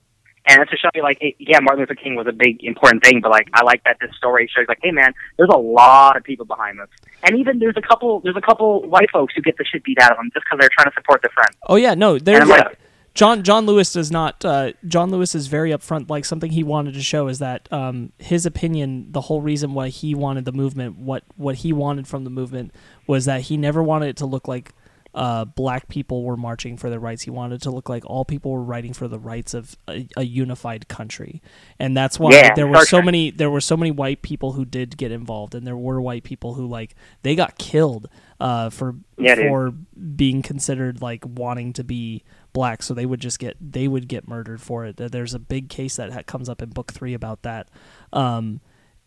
And 0.47 0.62
it's 0.62 0.70
to 0.70 0.77
show 0.78 0.89
you, 0.95 1.03
like, 1.03 1.19
it, 1.20 1.35
yeah, 1.39 1.61
Martin 1.61 1.81
Luther 1.81 1.95
King 1.95 2.15
was 2.15 2.27
a 2.27 2.32
big 2.32 2.65
important 2.65 3.05
thing, 3.05 3.20
but 3.20 3.31
like, 3.31 3.49
I 3.53 3.62
like 3.62 3.85
that 3.85 3.99
this 4.01 4.11
story 4.16 4.51
shows, 4.53 4.65
like, 4.69 4.78
hey, 4.82 4.91
man, 4.91 5.12
there's 5.37 5.51
a 5.53 5.59
lot 5.59 6.16
of 6.16 6.24
people 6.24 6.47
behind 6.47 6.78
this, 6.78 6.89
and 7.23 7.39
even 7.39 7.59
there's 7.59 7.77
a 7.77 7.82
couple, 7.82 8.20
there's 8.20 8.37
a 8.37 8.41
couple 8.41 8.89
white 8.89 9.11
folks 9.11 9.35
who 9.37 9.43
get 9.43 9.59
the 9.59 9.66
shit 9.66 9.85
beat 9.85 9.99
out 10.01 10.12
of 10.12 10.16
them 10.16 10.31
just 10.32 10.47
because 10.47 10.59
they're 10.59 10.70
trying 10.73 10.91
to 10.91 10.95
support 10.95 11.20
their 11.20 11.31
friend. 11.31 11.51
Oh 11.69 11.77
yeah, 11.77 11.93
no, 11.93 12.15
And 12.15 12.24
there's 12.24 12.41
I'm 12.41 12.49
like, 12.49 12.78
John 13.21 13.43
John 13.43 13.67
Lewis 13.67 13.93
does 13.93 14.11
not. 14.11 14.43
Uh, 14.47 14.73
John 14.89 15.11
Lewis 15.11 15.35
is 15.35 15.47
very 15.47 15.73
upfront. 15.73 16.09
Like 16.09 16.25
something 16.25 16.51
he 16.51 16.65
wanted 16.65 16.95
to 16.95 17.03
show 17.03 17.29
is 17.29 17.39
that 17.41 17.71
um, 17.71 18.13
his 18.17 18.47
opinion, 18.47 19.13
the 19.13 19.21
whole 19.21 19.43
reason 19.43 19.75
why 19.75 19.91
he 19.91 20.15
wanted 20.15 20.47
the 20.47 20.53
movement, 20.53 20.97
what 20.97 21.25
what 21.37 21.57
he 21.57 21.71
wanted 21.71 22.09
from 22.09 22.25
the 22.25 22.31
movement, 22.31 22.73
was 23.07 23.27
that 23.27 23.43
he 23.43 23.59
never 23.59 23.83
wanted 23.83 24.09
it 24.09 24.17
to 24.17 24.25
look 24.25 24.49
like 24.49 24.73
uh, 25.15 25.45
black 25.45 25.89
people 25.89 26.25
were 26.25 26.39
marching 26.39 26.79
for 26.79 26.89
their 26.89 26.99
rights. 26.99 27.21
He 27.21 27.31
wanted 27.31 27.57
it 27.57 27.63
to 27.65 27.71
look 27.71 27.91
like 27.91 28.07
all 28.07 28.25
people 28.25 28.53
were 28.53 28.67
fighting 28.67 28.95
for 28.95 29.07
the 29.07 29.19
rights 29.19 29.53
of 29.53 29.77
a, 29.87 30.09
a 30.17 30.23
unified 30.23 30.89
country, 30.89 31.43
and 31.79 31.95
that's 31.95 32.19
why 32.19 32.31
Yeah, 32.33 32.55
there 32.55 32.67
were 32.67 32.87
so 32.87 33.03
many 33.03 33.31
there 33.31 33.51
were 33.51 33.61
so 33.61 33.77
many 33.77 33.91
white 33.91 34.23
people 34.23 34.53
who 34.53 34.65
did 34.65 34.97
get 34.97 35.13
involved, 35.13 35.55
and 35.55 35.67
there 35.67 35.77
were 35.77 36.01
white 36.01 36.23
people 36.25 36.55
who 36.55 36.67
like 36.67 36.95
they 37.21 37.35
got 37.35 37.59
killed 37.59 38.09
uh, 38.41 38.71
for 38.71 38.95
Yeah, 39.19 39.35
for 39.35 39.73
being 39.73 40.41
considered 40.41 41.03
like 41.03 41.23
wanting 41.27 41.75
to 41.75 41.85
be 41.85 42.23
black 42.53 42.83
so 42.83 42.95
they 42.95 43.07
would 43.07 43.21
just 43.21 43.39
get 43.39 43.57
they 43.61 43.87
would 43.89 44.09
get 44.09 44.27
murdered 44.29 44.61
for 44.61 44.85
it. 44.87 44.97
There's 44.97 45.35
a 45.35 45.39
big 45.39 45.69
case 45.69 45.97
that 45.97 46.13
ha- 46.13 46.23
comes 46.27 46.49
up 46.49 46.63
in 46.63 46.71
book 46.71 46.93
three 46.93 47.15
about 47.15 47.43
that. 47.43 47.69
Um 48.13 48.61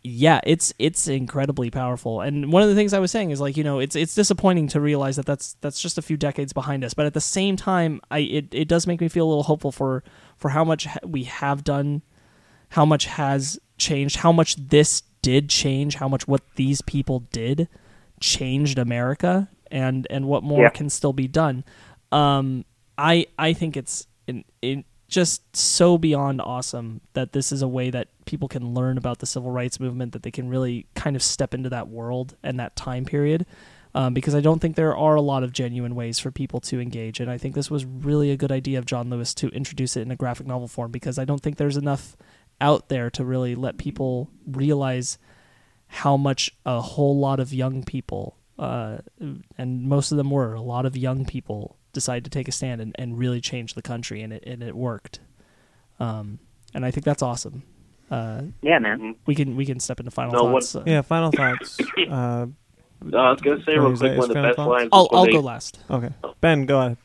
yeah 0.05 0.41
it's 0.43 0.73
it's 0.79 1.07
incredibly 1.07 1.71
powerful. 1.71 2.19
And 2.21 2.51
one 2.51 2.61
of 2.61 2.67
the 2.69 2.75
things 2.75 2.93
i 2.93 2.99
was 2.99 3.09
saying 3.11 3.31
is 3.31 3.39
like 3.39 3.55
you 3.55 3.63
know 3.63 3.79
it's 3.79 3.95
it's 3.95 4.13
disappointing 4.15 4.67
to 4.69 4.81
realize 4.81 5.15
that 5.15 5.25
that's 5.25 5.55
that's 5.61 5.79
just 5.81 5.97
a 5.97 6.01
few 6.01 6.17
decades 6.17 6.51
behind 6.53 6.83
us. 6.83 6.93
But 6.93 7.05
at 7.05 7.13
the 7.13 7.21
same 7.21 7.55
time 7.55 8.01
i 8.11 8.19
it, 8.19 8.47
it 8.53 8.67
does 8.67 8.85
make 8.87 8.99
me 9.01 9.07
feel 9.07 9.25
a 9.25 9.29
little 9.29 9.43
hopeful 9.43 9.71
for 9.71 10.03
for 10.37 10.49
how 10.49 10.63
much 10.63 10.87
we 11.05 11.23
have 11.23 11.63
done 11.63 12.01
how 12.69 12.85
much 12.85 13.05
has 13.05 13.59
changed 13.77 14.17
how 14.17 14.31
much 14.31 14.55
this 14.55 15.03
did 15.21 15.49
change 15.49 15.95
how 15.95 16.07
much 16.07 16.27
what 16.27 16.41
these 16.55 16.81
people 16.81 17.21
did 17.31 17.67
changed 18.19 18.77
america 18.77 19.49
and 19.71 20.05
and 20.09 20.25
what 20.27 20.43
more 20.43 20.63
Yeah. 20.63 20.69
can 20.69 20.89
still 20.89 21.13
be 21.13 21.27
done. 21.27 21.63
Um 22.11 22.65
i 22.97 23.25
i 23.37 23.53
think 23.53 23.75
it's 23.77 24.07
in, 24.27 24.43
in 24.61 24.83
just 25.07 25.55
so 25.55 25.97
beyond 25.97 26.41
awesome 26.41 27.01
that 27.13 27.33
this 27.33 27.51
is 27.51 27.61
a 27.61 27.67
way 27.67 27.89
that 27.89 28.07
people 28.25 28.47
can 28.47 28.73
learn 28.73 28.97
about 28.97 29.19
the 29.19 29.25
civil 29.25 29.51
rights 29.51 29.79
movement 29.79 30.11
that 30.11 30.23
they 30.23 30.31
can 30.31 30.49
really 30.49 30.87
kind 30.95 31.15
of 31.15 31.21
step 31.21 31.53
into 31.53 31.69
that 31.69 31.87
world 31.87 32.35
and 32.41 32.59
that 32.59 32.75
time 32.75 33.05
period 33.05 33.45
um, 33.95 34.13
because 34.13 34.33
I 34.33 34.41
don't 34.41 34.59
think 34.59 34.75
there 34.75 34.95
are 34.95 35.15
a 35.15 35.21
lot 35.21 35.43
of 35.43 35.53
genuine 35.53 35.95
ways 35.95 36.19
for 36.19 36.31
people 36.31 36.59
to 36.61 36.79
engage. 36.79 37.19
And 37.19 37.29
I 37.29 37.37
think 37.37 37.53
this 37.53 37.69
was 37.69 37.85
really 37.85 38.31
a 38.31 38.37
good 38.37 38.51
idea 38.51 38.79
of 38.79 38.85
John 38.85 39.09
Lewis 39.09 39.33
to 39.35 39.49
introduce 39.49 39.95
it 39.95 40.01
in 40.01 40.11
a 40.11 40.15
graphic 40.15 40.47
novel 40.47 40.67
form 40.67 40.91
because 40.91 41.19
I 41.19 41.25
don't 41.25 41.41
think 41.41 41.57
there's 41.57 41.77
enough 41.77 42.17
out 42.59 42.89
there 42.89 43.09
to 43.11 43.23
really 43.23 43.55
let 43.55 43.77
people 43.77 44.29
realize 44.47 45.17
how 45.87 46.17
much 46.17 46.51
a 46.65 46.81
whole 46.81 47.19
lot 47.19 47.39
of 47.39 47.53
young 47.53 47.83
people, 47.83 48.37
uh, 48.57 48.97
and 49.57 49.83
most 49.83 50.11
of 50.11 50.17
them 50.17 50.31
were, 50.31 50.53
a 50.53 50.61
lot 50.61 50.87
of 50.87 50.97
young 50.97 51.23
people 51.23 51.77
decided 51.93 52.23
to 52.25 52.29
take 52.29 52.47
a 52.47 52.51
stand 52.51 52.81
and, 52.81 52.95
and 52.99 53.17
really 53.17 53.39
change 53.39 53.73
the 53.75 53.81
country, 53.81 54.21
and 54.21 54.33
it, 54.33 54.43
and 54.45 54.61
it 54.61 54.75
worked. 54.75 55.19
Um, 55.99 56.39
and 56.73 56.85
I 56.85 56.91
think 56.91 57.05
that's 57.05 57.21
awesome. 57.21 57.63
Uh, 58.11 58.43
yeah, 58.61 58.79
man. 58.79 59.15
we 59.25 59.33
can 59.35 59.55
we 59.55 59.65
can 59.65 59.79
step 59.79 59.99
into 59.99 60.11
final 60.11 60.33
No, 60.33 60.43
what- 60.45 60.63
thoughts. 60.63 60.75
uh, 60.75 60.83
Yeah, 60.85 61.01
final 61.01 61.31
thoughts. 61.31 61.79
Uh, 62.09 62.47
No, 63.01 63.17
I 63.17 63.31
was 63.31 63.41
gonna 63.41 63.63
say 63.65 63.77
real 63.77 63.95
quick 63.97 64.17
one 64.17 64.29
of 64.29 64.35
the 64.35 64.41
best 64.41 64.55
thoughts? 64.57 64.69
lines. 64.69 64.89
I'll 64.91 65.07
I'll 65.11 65.25
they- 65.25 65.31
go 65.33 65.39
last. 65.39 65.79
okay, 65.89 66.09
Ben, 66.41 66.65
go 66.65 66.79
ahead. 66.79 66.97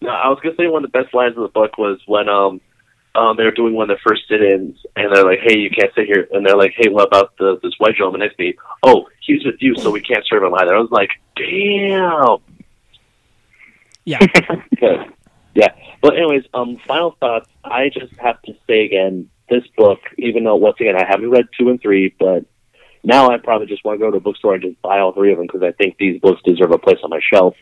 No, 0.00 0.10
I 0.10 0.28
was 0.28 0.38
gonna 0.42 0.54
say 0.56 0.66
one 0.68 0.84
of 0.84 0.92
the 0.92 0.98
best 1.02 1.14
lines 1.14 1.36
of 1.36 1.42
the 1.42 1.48
book 1.48 1.76
was 1.78 1.98
when 2.06 2.28
um 2.28 2.60
um 3.14 3.36
they 3.36 3.44
were 3.44 3.50
doing 3.50 3.74
one 3.74 3.84
of 3.84 3.96
their 3.96 4.00
first 4.06 4.22
sit-ins 4.28 4.76
and 4.96 5.14
they're 5.14 5.24
like, 5.24 5.40
"Hey, 5.42 5.58
you 5.58 5.70
can't 5.70 5.92
sit 5.94 6.06
here," 6.06 6.28
and 6.32 6.44
they're 6.46 6.56
like, 6.56 6.72
"Hey, 6.76 6.88
what 6.88 7.06
about 7.08 7.36
the 7.38 7.58
this 7.62 7.74
white 7.78 7.94
gentleman 7.96 8.20
next 8.20 8.36
to 8.36 8.42
me? 8.44 8.54
Oh, 8.82 9.06
he's 9.26 9.44
with 9.44 9.56
you, 9.60 9.74
so 9.76 9.90
we 9.90 10.00
can't 10.00 10.24
serve 10.28 10.42
him 10.42 10.54
either." 10.54 10.74
I 10.74 10.78
was 10.80 10.90
like, 10.90 11.10
"Damn." 11.36 12.38
Yeah, 14.04 14.18
Good. 14.80 14.98
Yeah. 15.54 15.68
But 16.02 16.16
anyways, 16.16 16.44
um, 16.52 16.78
final 16.86 17.16
thoughts. 17.20 17.48
I 17.64 17.88
just 17.88 18.14
have 18.18 18.40
to 18.42 18.54
say 18.66 18.84
again, 18.84 19.30
this 19.48 19.62
book, 19.76 20.00
even 20.18 20.44
though 20.44 20.56
once 20.56 20.76
again 20.80 20.96
I 20.96 21.06
haven't 21.06 21.30
read 21.30 21.46
two 21.58 21.68
and 21.68 21.80
three, 21.80 22.14
but 22.18 22.44
now 23.02 23.30
I 23.30 23.36
probably 23.38 23.66
just 23.66 23.84
want 23.84 23.98
to 23.98 24.04
go 24.04 24.10
to 24.10 24.16
a 24.16 24.20
bookstore 24.20 24.54
and 24.54 24.62
just 24.62 24.80
buy 24.82 24.98
all 24.98 25.12
three 25.12 25.32
of 25.32 25.38
them 25.38 25.46
because 25.46 25.62
I 25.62 25.72
think 25.72 25.96
these 25.98 26.20
books 26.20 26.40
deserve 26.44 26.72
a 26.72 26.78
place 26.78 26.98
on 27.04 27.10
my 27.10 27.20
shelf. 27.32 27.54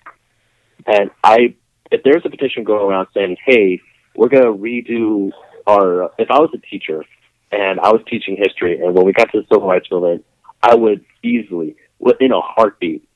And 0.86 1.10
I, 1.22 1.54
if 1.90 2.02
there's 2.04 2.22
a 2.24 2.30
petition 2.30 2.64
going 2.64 2.88
around 2.88 3.08
saying, 3.14 3.36
"Hey, 3.44 3.80
we're 4.16 4.28
going 4.28 4.44
to 4.44 4.52
redo 4.52 5.30
our," 5.66 6.10
if 6.18 6.30
I 6.30 6.38
was 6.38 6.50
a 6.54 6.58
teacher 6.58 7.04
and 7.50 7.78
I 7.80 7.90
was 7.90 8.00
teaching 8.08 8.36
history, 8.36 8.80
and 8.80 8.94
when 8.94 9.04
we 9.04 9.12
got 9.12 9.30
to 9.32 9.40
the 9.40 9.46
civil 9.52 9.68
rights 9.68 9.88
movement, 9.90 10.24
I 10.62 10.74
would 10.74 11.04
easily, 11.22 11.76
within 11.98 12.32
a 12.32 12.40
heartbeat, 12.40 13.06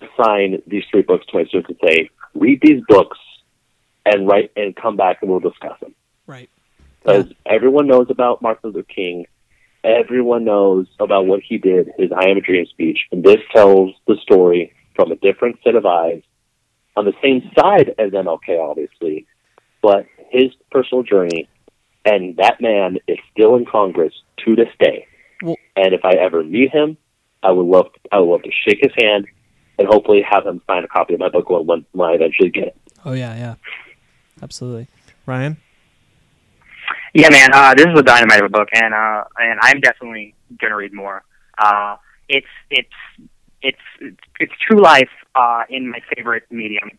assign 0.00 0.62
these 0.66 0.84
three 0.90 1.02
books 1.02 1.26
to 1.26 1.36
my 1.36 1.44
students 1.44 1.70
and 1.70 1.90
say, 1.90 2.10
"Read 2.34 2.60
these 2.62 2.82
books." 2.88 3.18
and 4.04 4.26
write 4.26 4.50
and 4.56 4.74
come 4.74 4.96
back 4.96 5.18
and 5.22 5.30
we'll 5.30 5.40
discuss 5.40 5.78
them. 5.80 5.94
right. 6.26 6.48
Because 7.00 7.32
everyone 7.46 7.88
knows 7.88 8.06
about 8.10 8.42
Martin 8.42 8.70
Luther 8.70 8.84
King. 8.84 9.26
Everyone 9.82 10.44
knows 10.44 10.86
about 11.00 11.26
what 11.26 11.40
he 11.40 11.58
did, 11.58 11.90
his 11.98 12.12
I 12.12 12.28
Am 12.28 12.36
a 12.36 12.40
Dream 12.40 12.64
speech. 12.66 13.00
And 13.10 13.24
this 13.24 13.40
tells 13.52 13.90
the 14.06 14.16
story 14.22 14.72
from 14.94 15.10
a 15.10 15.16
different 15.16 15.58
set 15.64 15.74
of 15.74 15.84
eyes 15.84 16.22
on 16.96 17.04
the 17.04 17.12
same 17.20 17.50
side 17.58 17.92
as 17.98 18.12
MLK, 18.12 18.56
obviously, 18.56 19.26
but 19.82 20.06
his 20.30 20.52
personal 20.70 21.02
journey. 21.02 21.48
And 22.04 22.36
that 22.36 22.60
man 22.60 22.98
is 23.08 23.18
still 23.32 23.56
in 23.56 23.64
Congress 23.64 24.14
to 24.44 24.54
this 24.54 24.68
day. 24.78 25.06
Well- 25.42 25.56
and 25.74 25.94
if 25.94 26.04
I 26.04 26.12
ever 26.12 26.44
meet 26.44 26.70
him, 26.70 26.96
I 27.42 27.50
would 27.50 27.66
love 27.66 27.88
I 28.12 28.20
would 28.20 28.30
love 28.30 28.42
to 28.44 28.52
shake 28.52 28.78
his 28.80 28.92
hand 28.96 29.26
and 29.82 29.92
hopefully 29.92 30.22
have 30.22 30.46
him 30.46 30.62
sign 30.66 30.84
a 30.84 30.88
copy 30.88 31.14
of 31.14 31.20
my 31.20 31.28
book 31.28 31.50
when, 31.50 31.84
when 31.90 32.10
I 32.10 32.14
eventually 32.14 32.50
get 32.50 32.68
it. 32.68 32.76
Oh 33.04 33.12
yeah, 33.12 33.34
yeah, 33.36 33.54
absolutely. 34.40 34.86
Ryan. 35.26 35.56
Yeah, 37.14 37.28
man. 37.30 37.50
Uh, 37.52 37.74
this 37.74 37.86
is 37.86 37.98
a 37.98 38.02
dynamite 38.02 38.38
of 38.38 38.46
a 38.46 38.48
book, 38.48 38.68
and 38.72 38.94
uh, 38.94 39.24
and 39.36 39.58
I'm 39.60 39.80
definitely 39.80 40.34
gonna 40.60 40.76
read 40.76 40.92
more. 40.92 41.24
Uh, 41.58 41.96
it's 42.28 42.46
it's 42.70 42.88
it's 43.60 44.14
it's 44.38 44.52
true 44.66 44.80
life 44.80 45.10
uh, 45.34 45.64
in 45.68 45.90
my 45.90 45.98
favorite 46.14 46.44
medium, 46.50 46.90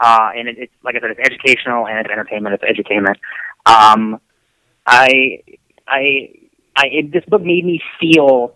uh, 0.00 0.30
and 0.36 0.48
it, 0.48 0.58
it's 0.58 0.72
like 0.84 0.94
I 0.94 1.00
said, 1.00 1.10
it's 1.10 1.20
educational 1.20 1.86
and 1.86 1.98
it's 1.98 2.10
entertainment. 2.10 2.58
It's 2.60 2.64
edutainment. 2.64 3.16
Um, 3.66 4.20
I 4.86 5.42
I 5.88 6.30
I 6.76 6.86
it, 6.86 7.12
this 7.12 7.24
book 7.26 7.42
made 7.42 7.64
me 7.64 7.82
feel 8.00 8.54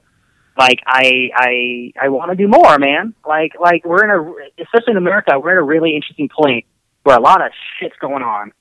like 0.58 0.80
I 0.86 1.30
I 1.34 1.92
I 2.00 2.08
want 2.08 2.30
to 2.30 2.36
do 2.36 2.48
more, 2.48 2.78
man. 2.78 3.14
Like 3.26 3.52
like 3.60 3.84
we're 3.84 4.04
in 4.04 4.10
a 4.10 4.62
especially 4.62 4.92
in 4.92 4.96
America, 4.96 5.38
we're 5.38 5.52
at 5.52 5.58
a 5.58 5.62
really 5.62 5.94
interesting 5.94 6.28
point 6.28 6.66
where 7.02 7.16
a 7.16 7.20
lot 7.20 7.44
of 7.44 7.52
shit's 7.78 7.96
going 8.00 8.22
on 8.22 8.52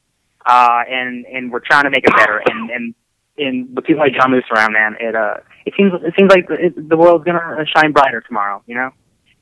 uh, 0.45 0.81
and 0.89 1.25
and 1.25 1.51
we're 1.51 1.59
trying 1.59 1.83
to 1.83 1.89
make 1.89 2.05
it 2.05 2.15
better. 2.15 2.41
And 2.45 2.69
and 2.69 2.95
and 3.37 3.75
with 3.75 3.85
people 3.85 4.01
like 4.01 4.13
John 4.13 4.31
Lewis 4.31 4.45
around, 4.53 4.73
man, 4.73 4.95
it 4.99 5.15
uh 5.15 5.35
it 5.65 5.73
seems 5.77 5.91
it 6.03 6.13
seems 6.17 6.31
like 6.31 6.45
it, 6.49 6.89
the 6.89 6.97
world's 6.97 7.25
gonna 7.25 7.65
shine 7.75 7.91
brighter 7.91 8.21
tomorrow. 8.21 8.63
You 8.65 8.75
know. 8.75 8.89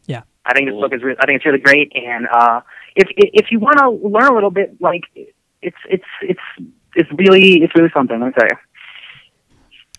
Yeah. 0.05 0.21
I 0.45 0.53
think 0.53 0.69
this 0.69 0.75
book 0.75 0.93
is 0.93 1.03
re- 1.03 1.15
I 1.19 1.25
think 1.25 1.37
it's 1.37 1.45
really 1.45 1.59
great, 1.59 1.91
and 1.95 2.27
uh, 2.31 2.61
if 2.95 3.07
if 3.15 3.51
you 3.51 3.59
want 3.59 3.77
to 3.77 3.89
learn 3.89 4.31
a 4.31 4.33
little 4.33 4.51
bit, 4.51 4.81
like 4.81 5.03
it's 5.61 5.77
it's 5.89 6.03
it's 6.21 6.39
it's 6.95 7.09
really 7.17 7.61
it's 7.61 7.73
really 7.75 7.89
something. 7.93 8.19
Let 8.19 8.27
me 8.27 8.33
tell 8.37 8.47
you. 8.49 8.57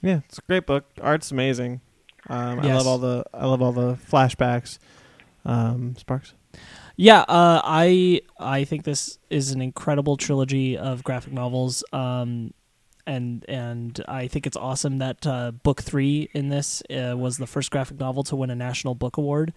Yeah, 0.02 0.20
it's 0.26 0.38
a 0.38 0.42
great 0.42 0.66
book. 0.66 0.86
Art's 1.00 1.30
amazing. 1.30 1.82
Um, 2.30 2.60
I 2.60 2.72
love 2.72 2.86
all 2.86 2.98
the 2.98 3.24
I 3.34 3.46
love 3.46 3.60
all 3.60 3.72
the 3.72 3.94
flashbacks. 4.10 4.78
Um, 5.44 5.96
Sparks. 5.96 6.34
Yeah, 6.96 7.20
uh, 7.22 7.60
I 7.64 8.20
I 8.38 8.64
think 8.64 8.84
this 8.84 9.18
is 9.30 9.50
an 9.50 9.60
incredible 9.60 10.16
trilogy 10.16 10.78
of 10.78 11.02
graphic 11.02 11.32
novels, 11.32 11.82
um, 11.92 12.54
and 13.06 13.44
and 13.48 14.00
I 14.06 14.28
think 14.28 14.46
it's 14.46 14.56
awesome 14.56 14.98
that 14.98 15.26
uh, 15.26 15.50
book 15.50 15.82
three 15.82 16.28
in 16.32 16.50
this 16.50 16.82
uh, 16.90 17.16
was 17.16 17.38
the 17.38 17.46
first 17.46 17.70
graphic 17.70 17.98
novel 17.98 18.22
to 18.24 18.36
win 18.36 18.50
a 18.50 18.54
national 18.54 18.94
book 18.94 19.16
award, 19.16 19.52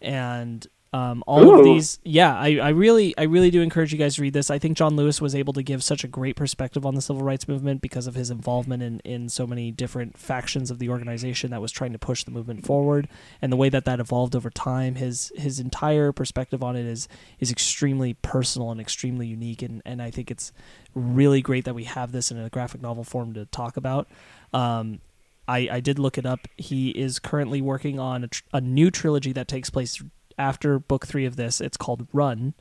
and 0.00 0.66
um, 0.94 1.24
all 1.26 1.58
of 1.58 1.64
these. 1.64 1.98
Yeah, 2.04 2.38
I, 2.38 2.58
I 2.58 2.68
really 2.68 3.18
I 3.18 3.24
really 3.24 3.50
do 3.50 3.62
encourage 3.62 3.92
you 3.92 3.98
guys 3.98 4.14
to 4.14 4.22
read 4.22 4.32
this. 4.32 4.48
I 4.48 4.60
think 4.60 4.76
John 4.76 4.94
Lewis 4.94 5.20
was 5.20 5.34
able 5.34 5.52
to 5.54 5.62
give 5.62 5.82
such 5.82 6.04
a 6.04 6.08
great 6.08 6.36
perspective 6.36 6.86
on 6.86 6.94
the 6.94 7.02
civil 7.02 7.24
rights 7.24 7.48
movement 7.48 7.82
because 7.82 8.06
of 8.06 8.14
his 8.14 8.30
involvement 8.30 8.80
in 8.80 9.00
in 9.00 9.28
so 9.28 9.44
many 9.44 9.72
different 9.72 10.16
factions 10.16 10.70
of 10.70 10.78
the 10.78 10.88
organization 10.88 11.50
that 11.50 11.60
was 11.60 11.72
trying 11.72 11.92
to 11.92 11.98
push 11.98 12.22
the 12.22 12.30
movement 12.30 12.64
forward 12.64 13.08
and 13.42 13.50
the 13.50 13.56
way 13.56 13.68
that 13.68 13.84
that 13.84 13.98
evolved 13.98 14.36
over 14.36 14.50
time 14.50 14.94
his 14.94 15.32
his 15.34 15.58
entire 15.58 16.12
perspective 16.12 16.62
on 16.62 16.76
it 16.76 16.86
is 16.86 17.08
is 17.40 17.50
extremely 17.50 18.14
personal 18.14 18.70
and 18.70 18.80
extremely 18.80 19.26
unique 19.26 19.62
and 19.62 19.82
and 19.84 20.00
I 20.00 20.12
think 20.12 20.30
it's 20.30 20.52
really 20.94 21.42
great 21.42 21.64
that 21.64 21.74
we 21.74 21.84
have 21.84 22.12
this 22.12 22.30
in 22.30 22.38
a 22.38 22.48
graphic 22.48 22.80
novel 22.80 23.02
form 23.02 23.34
to 23.34 23.46
talk 23.46 23.76
about 23.76 24.06
um 24.52 25.00
I, 25.46 25.68
I 25.72 25.80
did 25.80 25.98
look 25.98 26.16
it 26.16 26.24
up. 26.24 26.48
He 26.56 26.88
is 26.88 27.18
currently 27.18 27.60
working 27.60 27.98
on 27.98 28.24
a, 28.24 28.28
tr- 28.28 28.42
a 28.54 28.62
new 28.62 28.90
trilogy 28.90 29.30
that 29.32 29.46
takes 29.46 29.68
place 29.68 30.02
after 30.38 30.78
book 30.78 31.06
three 31.06 31.24
of 31.24 31.36
this. 31.36 31.60
It's 31.60 31.76
called 31.76 32.06
Run. 32.12 32.54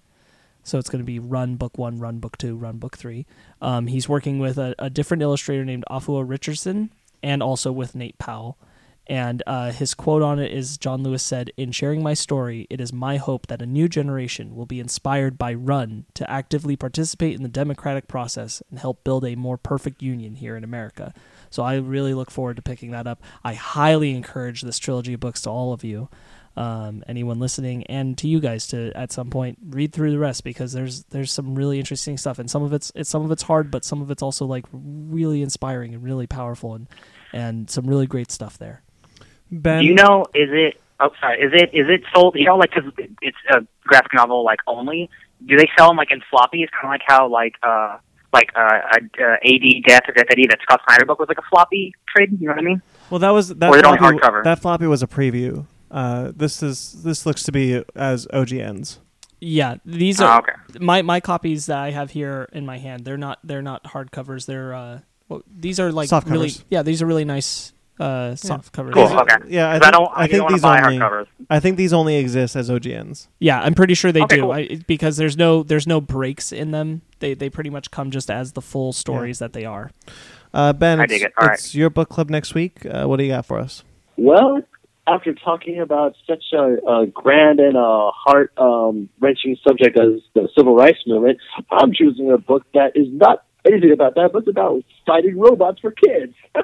So 0.64 0.78
it's 0.78 0.90
going 0.90 1.02
to 1.02 1.06
be 1.06 1.20
Run 1.20 1.56
Book 1.56 1.78
One, 1.78 2.00
Run 2.00 2.20
Book 2.20 2.38
Two, 2.38 2.56
Run 2.56 2.78
Book 2.78 2.98
Three. 2.98 3.26
Um, 3.62 3.88
he's 3.88 4.08
working 4.08 4.40
with 4.40 4.58
a, 4.58 4.74
a 4.80 4.90
different 4.90 5.22
illustrator 5.22 5.66
named 5.66 5.84
Afua 5.90 6.28
Richardson 6.28 6.92
and 7.22 7.44
also 7.44 7.72
with 7.72 7.96
Nate 7.96 8.18
Powell. 8.18 8.58
And 9.08 9.44
uh, 9.46 9.72
his 9.72 9.94
quote 9.94 10.22
on 10.22 10.40
it 10.40 10.54
is 10.54 10.78
John 10.78 11.04
Lewis 11.04 11.22
said, 11.22 11.52
In 11.58 11.74
sharing 11.74 12.02
my 12.02 12.14
story, 12.14 12.68
it 12.70 12.80
is 12.80 12.94
my 12.94 13.18
hope 13.18 13.48
that 13.48 13.62
a 13.62 13.66
new 13.66 13.90
generation 13.90 14.56
will 14.56 14.66
be 14.66 14.80
inspired 14.80 15.38
by 15.38 15.54
Run 15.54 16.06
to 16.14 16.30
actively 16.32 16.78
participate 16.78 17.36
in 17.36 17.44
the 17.44 17.50
democratic 17.50 18.08
process 18.08 18.64
and 18.70 18.80
help 18.80 19.04
build 19.04 19.26
a 19.26 19.36
more 19.36 19.58
perfect 19.58 20.02
union 20.02 20.36
here 20.36 20.56
in 20.56 20.64
America. 20.64 21.14
So 21.50 21.64
I 21.64 21.76
really 21.76 22.14
look 22.14 22.32
forward 22.32 22.56
to 22.56 22.62
picking 22.62 22.92
that 22.92 23.06
up. 23.06 23.22
I 23.44 23.56
highly 23.56 24.16
encourage 24.16 24.62
this 24.62 24.80
trilogy 24.80 25.16
of 25.16 25.20
books 25.20 25.42
to 25.42 25.50
all 25.50 25.74
of 25.74 25.84
you, 25.84 26.08
um, 26.56 27.04
anyone 27.08 27.40
listening, 27.40 27.84
and 27.88 28.18
to 28.20 28.28
you 28.28 28.40
guys 28.40 28.68
to 28.68 28.92
at 28.96 29.12
some 29.12 29.30
point 29.30 29.58
read 29.70 29.92
through 29.92 30.12
the 30.12 30.20
rest 30.20 30.44
because 30.44 30.72
there's 30.74 31.04
there's 31.06 31.32
some 31.32 31.56
really 31.56 31.80
interesting 31.80 32.18
stuff, 32.18 32.40
and 32.40 32.50
some 32.50 32.64
of 32.64 32.74
it's 32.74 32.92
it's 32.96 33.10
some 33.10 33.24
of 33.26 33.32
it's 33.32 33.44
hard, 33.44 33.72
but 33.72 33.84
some 33.84 34.02
of 34.02 34.12
it's 34.12 34.22
also 34.22 34.46
like 34.46 34.66
really 34.72 35.42
inspiring 35.42 35.94
and 35.94 36.04
really 36.04 36.28
powerful, 36.28 36.76
and 36.76 36.88
and 37.34 37.70
some 37.70 37.88
really 37.88 38.06
great 38.08 38.32
stuff 38.32 38.58
there. 38.58 38.84
Ben. 39.52 39.82
Do 39.82 39.88
you 39.88 39.96
know? 39.96 40.26
Is 40.36 40.50
it? 40.52 40.80
Oh, 41.00 41.10
sorry. 41.20 41.42
Is 41.42 41.52
it? 41.54 41.70
Is 41.74 41.88
it 41.90 42.04
sold? 42.14 42.36
You 42.36 42.46
know, 42.46 42.56
like 42.56 42.72
because 42.74 42.92
it's 43.22 43.38
a 43.50 43.66
graphic 43.84 44.14
novel, 44.14 44.44
like 44.44 44.60
only. 44.68 45.10
Do 45.46 45.58
they 45.58 45.68
sell 45.78 45.88
them 45.90 45.98
like 45.98 46.12
in 46.12 46.22
floppies? 46.32 46.70
Kind 46.72 46.86
of 46.86 46.90
like 46.90 47.02
how 47.06 47.28
like 47.28 47.56
uh 47.64 47.98
like 48.32 48.52
uh, 48.56 48.60
uh, 48.60 48.98
uh 49.22 49.36
AD 49.44 49.84
Death 49.88 50.04
or 50.08 50.14
Death 50.14 50.28
AD 50.30 50.38
that 50.50 50.60
Scott 50.62 50.82
Snyder 50.88 51.06
book 51.06 51.20
was 51.20 51.28
like 51.30 51.38
a 51.38 51.44
floppy 51.50 51.94
trade. 52.16 52.40
You 52.40 52.48
know 52.48 52.54
what 52.54 52.62
I 52.62 52.66
mean? 52.66 52.82
Well, 53.10 53.20
that 53.20 53.32
was 53.32 53.50
that 53.50 53.70
Or 53.70 53.76
is 53.76 53.80
it 53.80 53.86
only 53.86 53.98
floppy. 53.98 54.18
hardcover? 54.18 54.44
That 54.44 54.60
floppy 54.60 54.88
was 54.88 55.04
a 55.04 55.08
preview. 55.08 55.66
Uh, 55.94 56.32
this 56.36 56.62
is 56.64 57.04
this 57.04 57.26
looks 57.26 57.44
to 57.44 57.52
be 57.52 57.84
as 57.96 58.26
OGNs. 58.34 58.98
Yeah, 59.40 59.76
these 59.86 60.20
Oh, 60.20 60.26
are 60.26 60.40
okay. 60.40 60.54
my 60.80 61.02
my 61.04 61.20
copies 61.20 61.68
that 61.68 61.78
I 61.78 61.92
have 61.92 62.12
here 62.12 62.50
in 62.52 62.66
my 62.66 62.80
hand. 62.80 63.06
They're 63.06 63.18
not 63.18 63.40
they're 63.44 63.62
not 63.62 63.84
hardcovers. 63.84 64.46
They're 64.48 64.74
uh, 64.74 65.00
well, 65.30 65.44
these 65.54 65.80
are 65.80 65.92
like 65.92 66.10
Soft 66.10 66.28
really 66.28 66.50
covers. 66.50 66.66
yeah. 66.70 66.82
These 66.82 67.02
are 67.02 67.06
really 67.06 67.26
nice 67.26 67.74
uh 68.00 68.34
soft 68.36 68.72
covers. 68.74 68.96
Cool. 68.96 69.04
Okay. 69.20 69.36
Yeah, 69.50 69.70
I, 69.70 69.78
think, 69.80 69.92
don't. 69.94 70.08
I 70.18 70.24
I, 70.24 70.28
think 70.28 70.42
don't 70.42 70.52
these 70.54 70.62
buy 70.64 70.82
only. 70.82 71.28
I 71.50 71.60
think 71.60 71.78
these 71.78 71.94
only 71.94 72.16
exist 72.16 72.56
as 72.56 72.70
OGNs. 72.72 73.28
Yeah, 73.40 73.62
I'm 73.62 73.76
pretty 73.76 73.94
sure 73.94 74.12
they 74.12 74.24
Okay, 74.24 74.38
do 74.38 74.42
cool. 74.44 74.52
I, 74.54 74.80
because 74.88 75.18
there's 75.18 75.38
no 75.38 75.62
there's 75.62 75.86
no 75.86 76.02
breaks 76.02 76.52
in 76.52 76.72
them. 76.72 77.04
They 77.20 77.36
they 77.36 77.52
pretty 77.52 77.70
much 77.70 77.92
come 77.92 78.10
just 78.10 78.32
as 78.32 78.54
the 78.54 78.62
full 78.62 78.94
stories 78.94 79.38
that 79.40 79.54
they 79.54 79.66
are. 79.66 79.92
Uh, 80.56 80.74
ben, 80.74 81.00
I 81.00 81.04
it's, 81.04 81.14
dig 81.14 81.22
it. 81.22 81.34
All 81.38 81.50
it's 81.50 81.76
your 81.76 81.90
book 81.92 82.10
club 82.10 82.30
next 82.32 82.56
week. 82.56 82.84
Uh, 82.86 83.06
what 83.06 83.18
do 83.18 83.24
you 83.26 83.30
got 83.32 83.46
for 83.46 83.60
us? 83.60 83.84
Well, 84.18 84.62
after 85.06 85.34
talking 85.34 85.80
about 85.80 86.16
such 86.28 86.44
a, 86.54 86.78
a 86.88 87.06
grand 87.08 87.60
and 87.60 87.76
a 87.76 88.12
heart 88.12 88.54
um, 88.58 89.10
wrenching 89.20 89.58
subject 89.66 89.98
as 90.00 90.22
the 90.34 90.48
civil 90.58 90.76
rights 90.76 91.00
movement, 91.06 91.40
I'm 91.70 91.94
choosing 91.94 92.32
a 92.32 92.38
book 92.38 92.66
that 92.74 92.94
is 92.96 93.08
not 93.12 93.44
anything 93.66 93.92
about 93.92 94.16
that, 94.16 94.32
but 94.32 94.40
it's 94.40 94.48
about 94.48 94.84
fighting 95.06 95.38
robots 95.38 95.82
for 95.82 95.92
kids. 95.92 96.34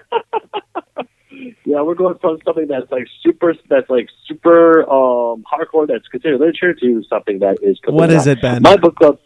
yeah, 1.66 1.82
we're 1.82 1.96
going 1.96 2.18
from 2.20 2.38
something 2.46 2.68
that's 2.68 2.90
like 2.92 3.08
super, 3.24 3.54
that's 3.70 3.90
like 3.90 4.08
super 4.28 4.84
um, 4.84 5.44
hardcore, 5.52 5.88
that's 5.88 6.08
considered 6.08 6.40
literature, 6.40 6.74
to 6.74 7.04
something 7.10 7.40
that 7.40 7.58
is. 7.62 7.78
completely 7.84 8.08
What 8.08 8.12
is 8.12 8.28
it, 8.28 8.42
Ben? 8.42 8.62
My 8.62 8.78
book 8.78 8.96
club, 8.96 9.20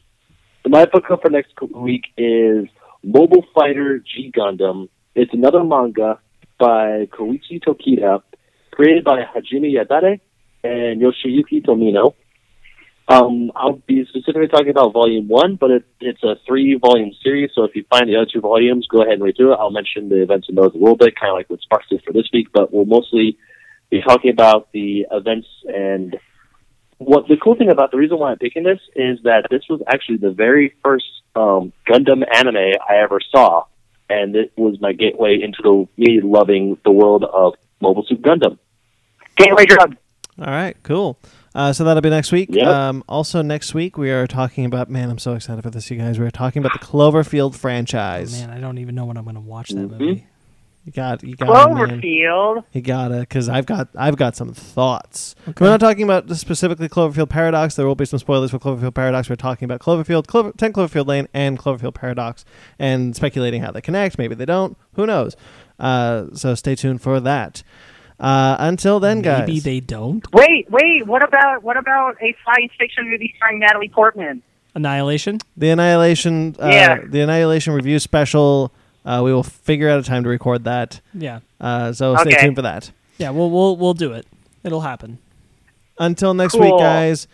my 0.66 0.86
book 0.86 1.06
club 1.06 1.22
for 1.22 1.30
next 1.30 1.54
week 1.72 2.06
is 2.18 2.66
Mobile 3.04 3.46
Fighter 3.54 4.00
G 4.00 4.32
Gundam. 4.36 4.90
It's 5.16 5.34
another 5.34 5.64
manga 5.64 6.20
by 6.58 7.08
Koichi 7.12 7.62
Tokita, 7.64 8.24
created 8.74 9.04
by 9.04 9.22
Hajime 9.24 9.72
Yatate 9.74 10.20
and 10.64 11.02
Yoshiyuki 11.02 11.66
Tomino. 11.66 12.16
Um, 13.08 13.52
I'll 13.56 13.82
be 13.86 14.06
specifically 14.06 14.48
talking 14.48 14.70
about 14.70 14.94
Volume 14.94 15.28
One, 15.28 15.58
but 15.58 15.72
it, 15.72 15.86
it's 16.00 16.24
a 16.24 16.36
three-volume 16.48 17.12
series. 17.22 17.52
So 17.54 17.64
if 17.66 17.76
you 17.76 17.84
find 17.90 18.08
the 18.08 18.16
other 18.16 18.30
two 18.32 18.40
volumes, 18.40 18.88
go 18.88 19.02
ahead 19.02 19.16
and 19.16 19.24
read 19.24 19.36
through 19.36 19.54
it. 19.54 19.60
I'll 19.60 19.72
mention 19.72 20.08
the 20.08 20.22
events 20.22 20.48
in 20.48 20.56
those 20.56 20.74
a 20.74 20.78
little 20.78 20.96
bit, 20.96 21.20
kind 21.20 21.32
of 21.32 21.36
like 21.36 21.50
what 21.50 21.60
Sparks 21.62 21.88
did 21.90 22.02
for 22.04 22.14
this 22.14 22.30
week. 22.32 22.48
But 22.54 22.74
we'll 22.74 22.86
mostly 22.86 23.38
be 23.90 24.02
talking 24.02 24.32
about 24.32 24.72
the 24.72 25.06
events 25.12 25.48
and 25.68 26.18
what 26.98 27.28
the 27.28 27.36
cool 27.36 27.56
thing 27.56 27.70
about 27.70 27.92
the 27.92 27.98
reason 27.98 28.18
why 28.18 28.32
I'm 28.32 28.38
picking 28.38 28.64
this 28.64 28.80
is 28.96 29.20
that 29.24 29.48
this 29.52 29.64
was 29.70 29.82
actually 29.88 30.18
the 30.18 30.32
very 30.32 30.74
first 30.84 31.06
um, 31.36 31.74
Gundam 31.86 32.24
anime 32.34 32.56
I 32.56 32.98
ever 33.04 33.20
saw, 33.32 33.66
and 34.10 34.36
it 34.36 34.54
was 34.56 34.80
my 34.80 34.94
gateway 34.94 35.40
into 35.42 35.62
the 35.62 35.88
me 35.98 36.22
loving 36.24 36.78
the 36.86 36.92
world 36.92 37.26
of 37.26 37.56
Mobile 37.84 38.04
Suit 38.08 38.22
Gundam. 38.24 38.58
Gateway 39.36 39.66
drug. 39.66 39.96
All 40.40 40.46
right, 40.48 40.76
cool. 40.84 41.20
Uh, 41.54 41.72
so 41.72 41.84
that'll 41.84 42.02
be 42.02 42.10
next 42.10 42.32
week. 42.32 42.50
Yep. 42.52 42.66
Um, 42.66 43.04
also 43.08 43.44
next 43.44 43.76
week 43.76 43.96
we 43.98 44.10
are 44.10 44.26
talking 44.26 44.66
about. 44.66 44.90
Man, 44.90 45.12
I'm 45.12 45.20
so 45.20 45.34
excited 45.36 45.62
for 45.62 45.70
this, 45.70 45.92
you 45.92 45.98
guys. 45.98 46.20
We're 46.20 46.32
talking 46.32 46.66
about 46.66 46.80
the 46.80 46.84
Cloverfield 46.86 47.54
franchise. 47.56 48.32
Man, 48.42 48.50
I 48.50 48.60
don't 48.60 48.80
even 48.80 48.96
know 48.96 49.06
when 49.06 49.18
I'm 49.18 49.24
going 49.26 49.36
to 49.36 49.42
watch 49.42 49.70
that 49.70 49.88
Mhm. 49.88 50.00
movie. 50.00 50.26
You 50.86 50.92
got, 50.92 51.24
you 51.24 51.36
got, 51.38 51.72
it, 51.72 51.74
man. 51.76 52.02
Cloverfield. 52.02 52.64
You 52.74 52.82
gotta, 52.82 53.20
because 53.22 53.48
I've 53.48 53.66
got, 53.66 53.88
I've 53.96 54.18
got 54.18 54.36
some 54.36 54.54
thoughts. 54.54 55.34
Okay. 55.48 55.64
We're 55.64 55.70
not 55.72 55.80
talking 55.80 56.04
about 56.04 56.30
specifically 56.36 56.90
Cloverfield 56.90 57.30
Paradox. 57.30 57.76
There 57.76 57.86
will 57.88 57.96
be 57.96 58.04
some 58.04 58.20
spoilers 58.20 58.52
for 58.52 58.60
Cloverfield 58.60 58.94
Paradox. 58.94 59.30
We're 59.30 59.38
talking 59.38 59.64
about 59.66 59.80
Cloverfield, 59.80 60.28
Clover, 60.28 60.52
Ten 60.58 60.74
Cloverfield 60.74 61.08
Lane, 61.08 61.30
and 61.34 61.58
Cloverfield 61.58 61.94
Paradox, 61.94 62.44
and 62.80 63.16
speculating 63.16 63.62
how 63.62 63.72
they 63.72 63.80
connect. 63.80 64.18
Maybe 64.18 64.36
they 64.36 64.46
don't. 64.46 64.76
Who 64.96 65.06
knows? 65.06 65.38
Uh, 65.80 66.26
so 66.34 66.56
stay 66.56 66.76
tuned 66.76 67.02
for 67.02 67.20
that. 67.20 67.64
Uh, 68.20 68.56
until 68.60 69.00
then, 69.00 69.22
guys. 69.22 69.48
Maybe 69.48 69.60
they 69.60 69.80
don't. 69.80 70.26
Wait, 70.34 70.70
wait. 70.70 71.06
What 71.08 71.22
about 71.24 71.64
what 71.64 71.78
about 71.78 72.16
a 72.22 72.36
science 72.46 72.72
fiction 72.78 73.10
movie 73.10 73.34
starring 73.38 73.60
Natalie 73.60 73.90
Portman? 73.90 74.42
Annihilation. 74.76 75.40
The 75.58 75.70
Annihilation, 75.72 76.56
uh, 76.62 76.68
Yeah. 76.68 77.00
the 77.06 77.22
Annihilation 77.22 77.74
review 77.74 78.00
special. 78.00 78.72
Uh, 79.06 79.22
we 79.24 79.34
will 79.34 79.44
figure 79.44 79.90
out 79.90 80.00
a 80.00 80.04
time 80.04 80.24
to 80.24 80.30
record 80.30 80.64
that. 80.64 81.02
Yeah, 81.14 81.40
Uh, 81.60 81.92
so 81.92 82.16
stay 82.18 82.32
Okay. 82.32 82.42
tuned 82.42 82.56
for 82.56 82.62
that. 82.62 82.92
yeah. 83.18 83.32
We'll 83.32 83.50
we'll 83.52 83.76
we'll 83.76 83.94
do 83.94 84.14
it. 84.14 84.26
It'll 84.64 84.82
happen. 84.82 85.18
Until 86.00 86.34
next 86.34 86.54
Cool. 86.54 86.62
week, 86.62 86.80
guys. 86.80 87.28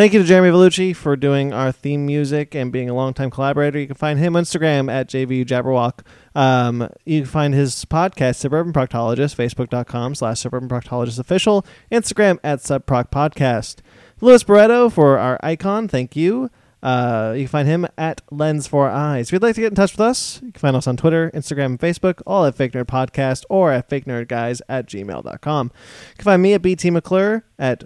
Thank 0.00 0.14
you 0.14 0.22
to 0.22 0.24
Jeremy 0.26 0.48
Vellucci 0.48 0.96
for 0.96 1.14
doing 1.14 1.52
our 1.52 1.72
theme 1.72 2.06
music 2.06 2.54
and 2.54 2.72
being 2.72 2.88
a 2.88 2.94
longtime 2.94 3.30
collaborator. 3.30 3.78
You 3.78 3.86
can 3.86 3.96
find 3.96 4.18
him 4.18 4.34
on 4.34 4.44
Instagram 4.44 4.90
at 4.90 5.10
JVU 5.10 5.44
Jabberwock. 5.44 6.06
Um, 6.34 6.88
you 7.04 7.20
can 7.20 7.30
find 7.30 7.52
his 7.52 7.84
podcast, 7.84 8.36
Suburban 8.36 8.72
Proctologist, 8.72 9.36
facebook.com 9.36 10.14
slash 10.14 10.40
Suburban 10.40 10.70
Proctologist 10.70 11.18
Official, 11.18 11.66
Instagram 11.92 12.38
at 12.42 12.60
Subproc 12.60 13.10
Podcast. 13.10 13.80
Louis 14.22 14.42
Barreto 14.42 14.88
for 14.88 15.18
our 15.18 15.38
icon, 15.42 15.86
thank 15.86 16.16
you. 16.16 16.48
Uh, 16.82 17.34
you 17.36 17.42
can 17.42 17.48
find 17.48 17.68
him 17.68 17.86
at 17.98 18.22
Lens 18.30 18.66
for 18.66 18.88
Eyes. 18.88 19.28
If 19.28 19.34
you'd 19.34 19.42
like 19.42 19.56
to 19.56 19.60
get 19.60 19.72
in 19.72 19.76
touch 19.76 19.92
with 19.92 20.00
us, 20.00 20.40
you 20.40 20.50
can 20.50 20.60
find 20.60 20.76
us 20.76 20.86
on 20.86 20.96
Twitter, 20.96 21.30
Instagram, 21.34 21.66
and 21.66 21.78
Facebook, 21.78 22.22
all 22.26 22.46
at 22.46 22.54
Fake 22.54 22.72
Nerd 22.72 22.86
Podcast 22.86 23.44
or 23.50 23.70
at 23.70 23.90
fake 23.90 24.06
nerd 24.06 24.28
guys 24.28 24.62
at 24.66 24.86
gmail.com. 24.86 25.66
You 25.74 26.14
can 26.16 26.24
find 26.24 26.40
me 26.40 26.54
at 26.54 26.62
BT 26.62 26.88
McClure 26.88 27.44
at 27.58 27.84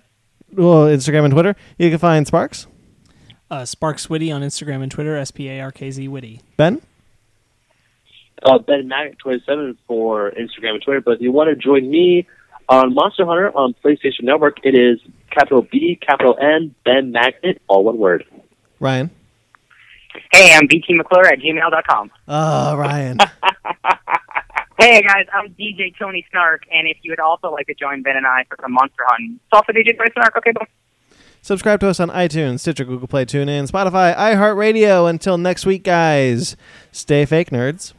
well, 0.55 0.87
Instagram 0.87 1.25
and 1.25 1.33
Twitter. 1.33 1.55
You 1.79 1.91
can 1.91 1.99
find 1.99 2.27
Sparks, 2.27 2.67
Uh, 3.51 3.65
Sparks 3.65 4.09
Witty 4.11 4.31
on 4.33 4.43
Instagram 4.43 4.83
and 4.83 4.91
Twitter. 4.91 5.17
S 5.17 5.31
P 5.31 5.49
A 5.49 5.61
R 5.61 5.71
K 5.73 5.91
Z 5.91 6.09
Witty. 6.09 6.41
Ben, 6.57 6.81
Uh, 8.43 8.59
Ben 8.59 8.89
Magnet 8.89 9.19
27 9.19 9.77
for 9.87 10.31
Instagram 10.33 10.75
and 10.75 10.83
Twitter. 10.83 11.01
But 11.01 11.13
if 11.13 11.21
you 11.21 11.33
want 11.33 11.49
to 11.51 11.57
join 11.57 11.89
me 11.91 12.27
on 12.69 12.95
Monster 12.95 13.25
Hunter 13.27 13.51
on 13.57 13.75
PlayStation 13.85 14.23
Network, 14.23 14.59
it 14.65 14.75
is 14.75 14.99
capital 15.31 15.63
B, 15.63 15.99
capital 16.01 16.37
N, 16.41 16.75
Ben 16.85 17.13
Magnet, 17.13 17.61
all 17.69 17.85
one 17.85 17.99
word. 17.99 18.25
Ryan, 18.81 19.11
Hey, 20.33 20.55
I'm 20.55 20.67
BT 20.69 20.95
McClure 20.95 21.27
at 21.27 21.41
gmail.com. 21.41 22.11
Oh, 22.29 22.77
Ryan. 22.77 23.19
Hey 24.79 25.03
guys, 25.03 25.27
I'm 25.33 25.51
DJ 25.51 25.97
Tony 25.97 26.27
Snark, 26.33 26.65
and 26.73 26.89
if 26.89 26.97
you 27.03 27.13
would 27.13 27.21
also 27.21 27.49
like 27.53 27.69
to 27.69 27.75
join 27.75 28.03
Ben 28.03 28.17
and 28.17 28.27
I 28.27 28.45
for 28.49 28.59
some 28.61 28.73
monster 28.73 29.05
hunting, 29.07 29.39
it's 29.41 29.53
also 29.53 29.71
DJ 29.71 29.97
Tony 29.97 30.11
Snark. 30.13 30.37
Okay, 30.37 30.51
boom. 30.51 30.67
Subscribe 31.43 31.79
to 31.81 31.89
us 31.89 32.01
on 32.01 32.09
iTunes, 32.11 32.61
Stitcher, 32.61 32.85
Google 32.85 33.07
Play, 33.07 33.25
TuneIn, 33.25 33.71
Spotify, 33.71 34.17
iHeartRadio. 34.17 35.09
Until 35.09 35.39
next 35.39 35.65
week, 35.65 35.85
guys, 35.85 36.57
stay 36.91 37.25
fake 37.25 37.51
nerds. 37.51 37.93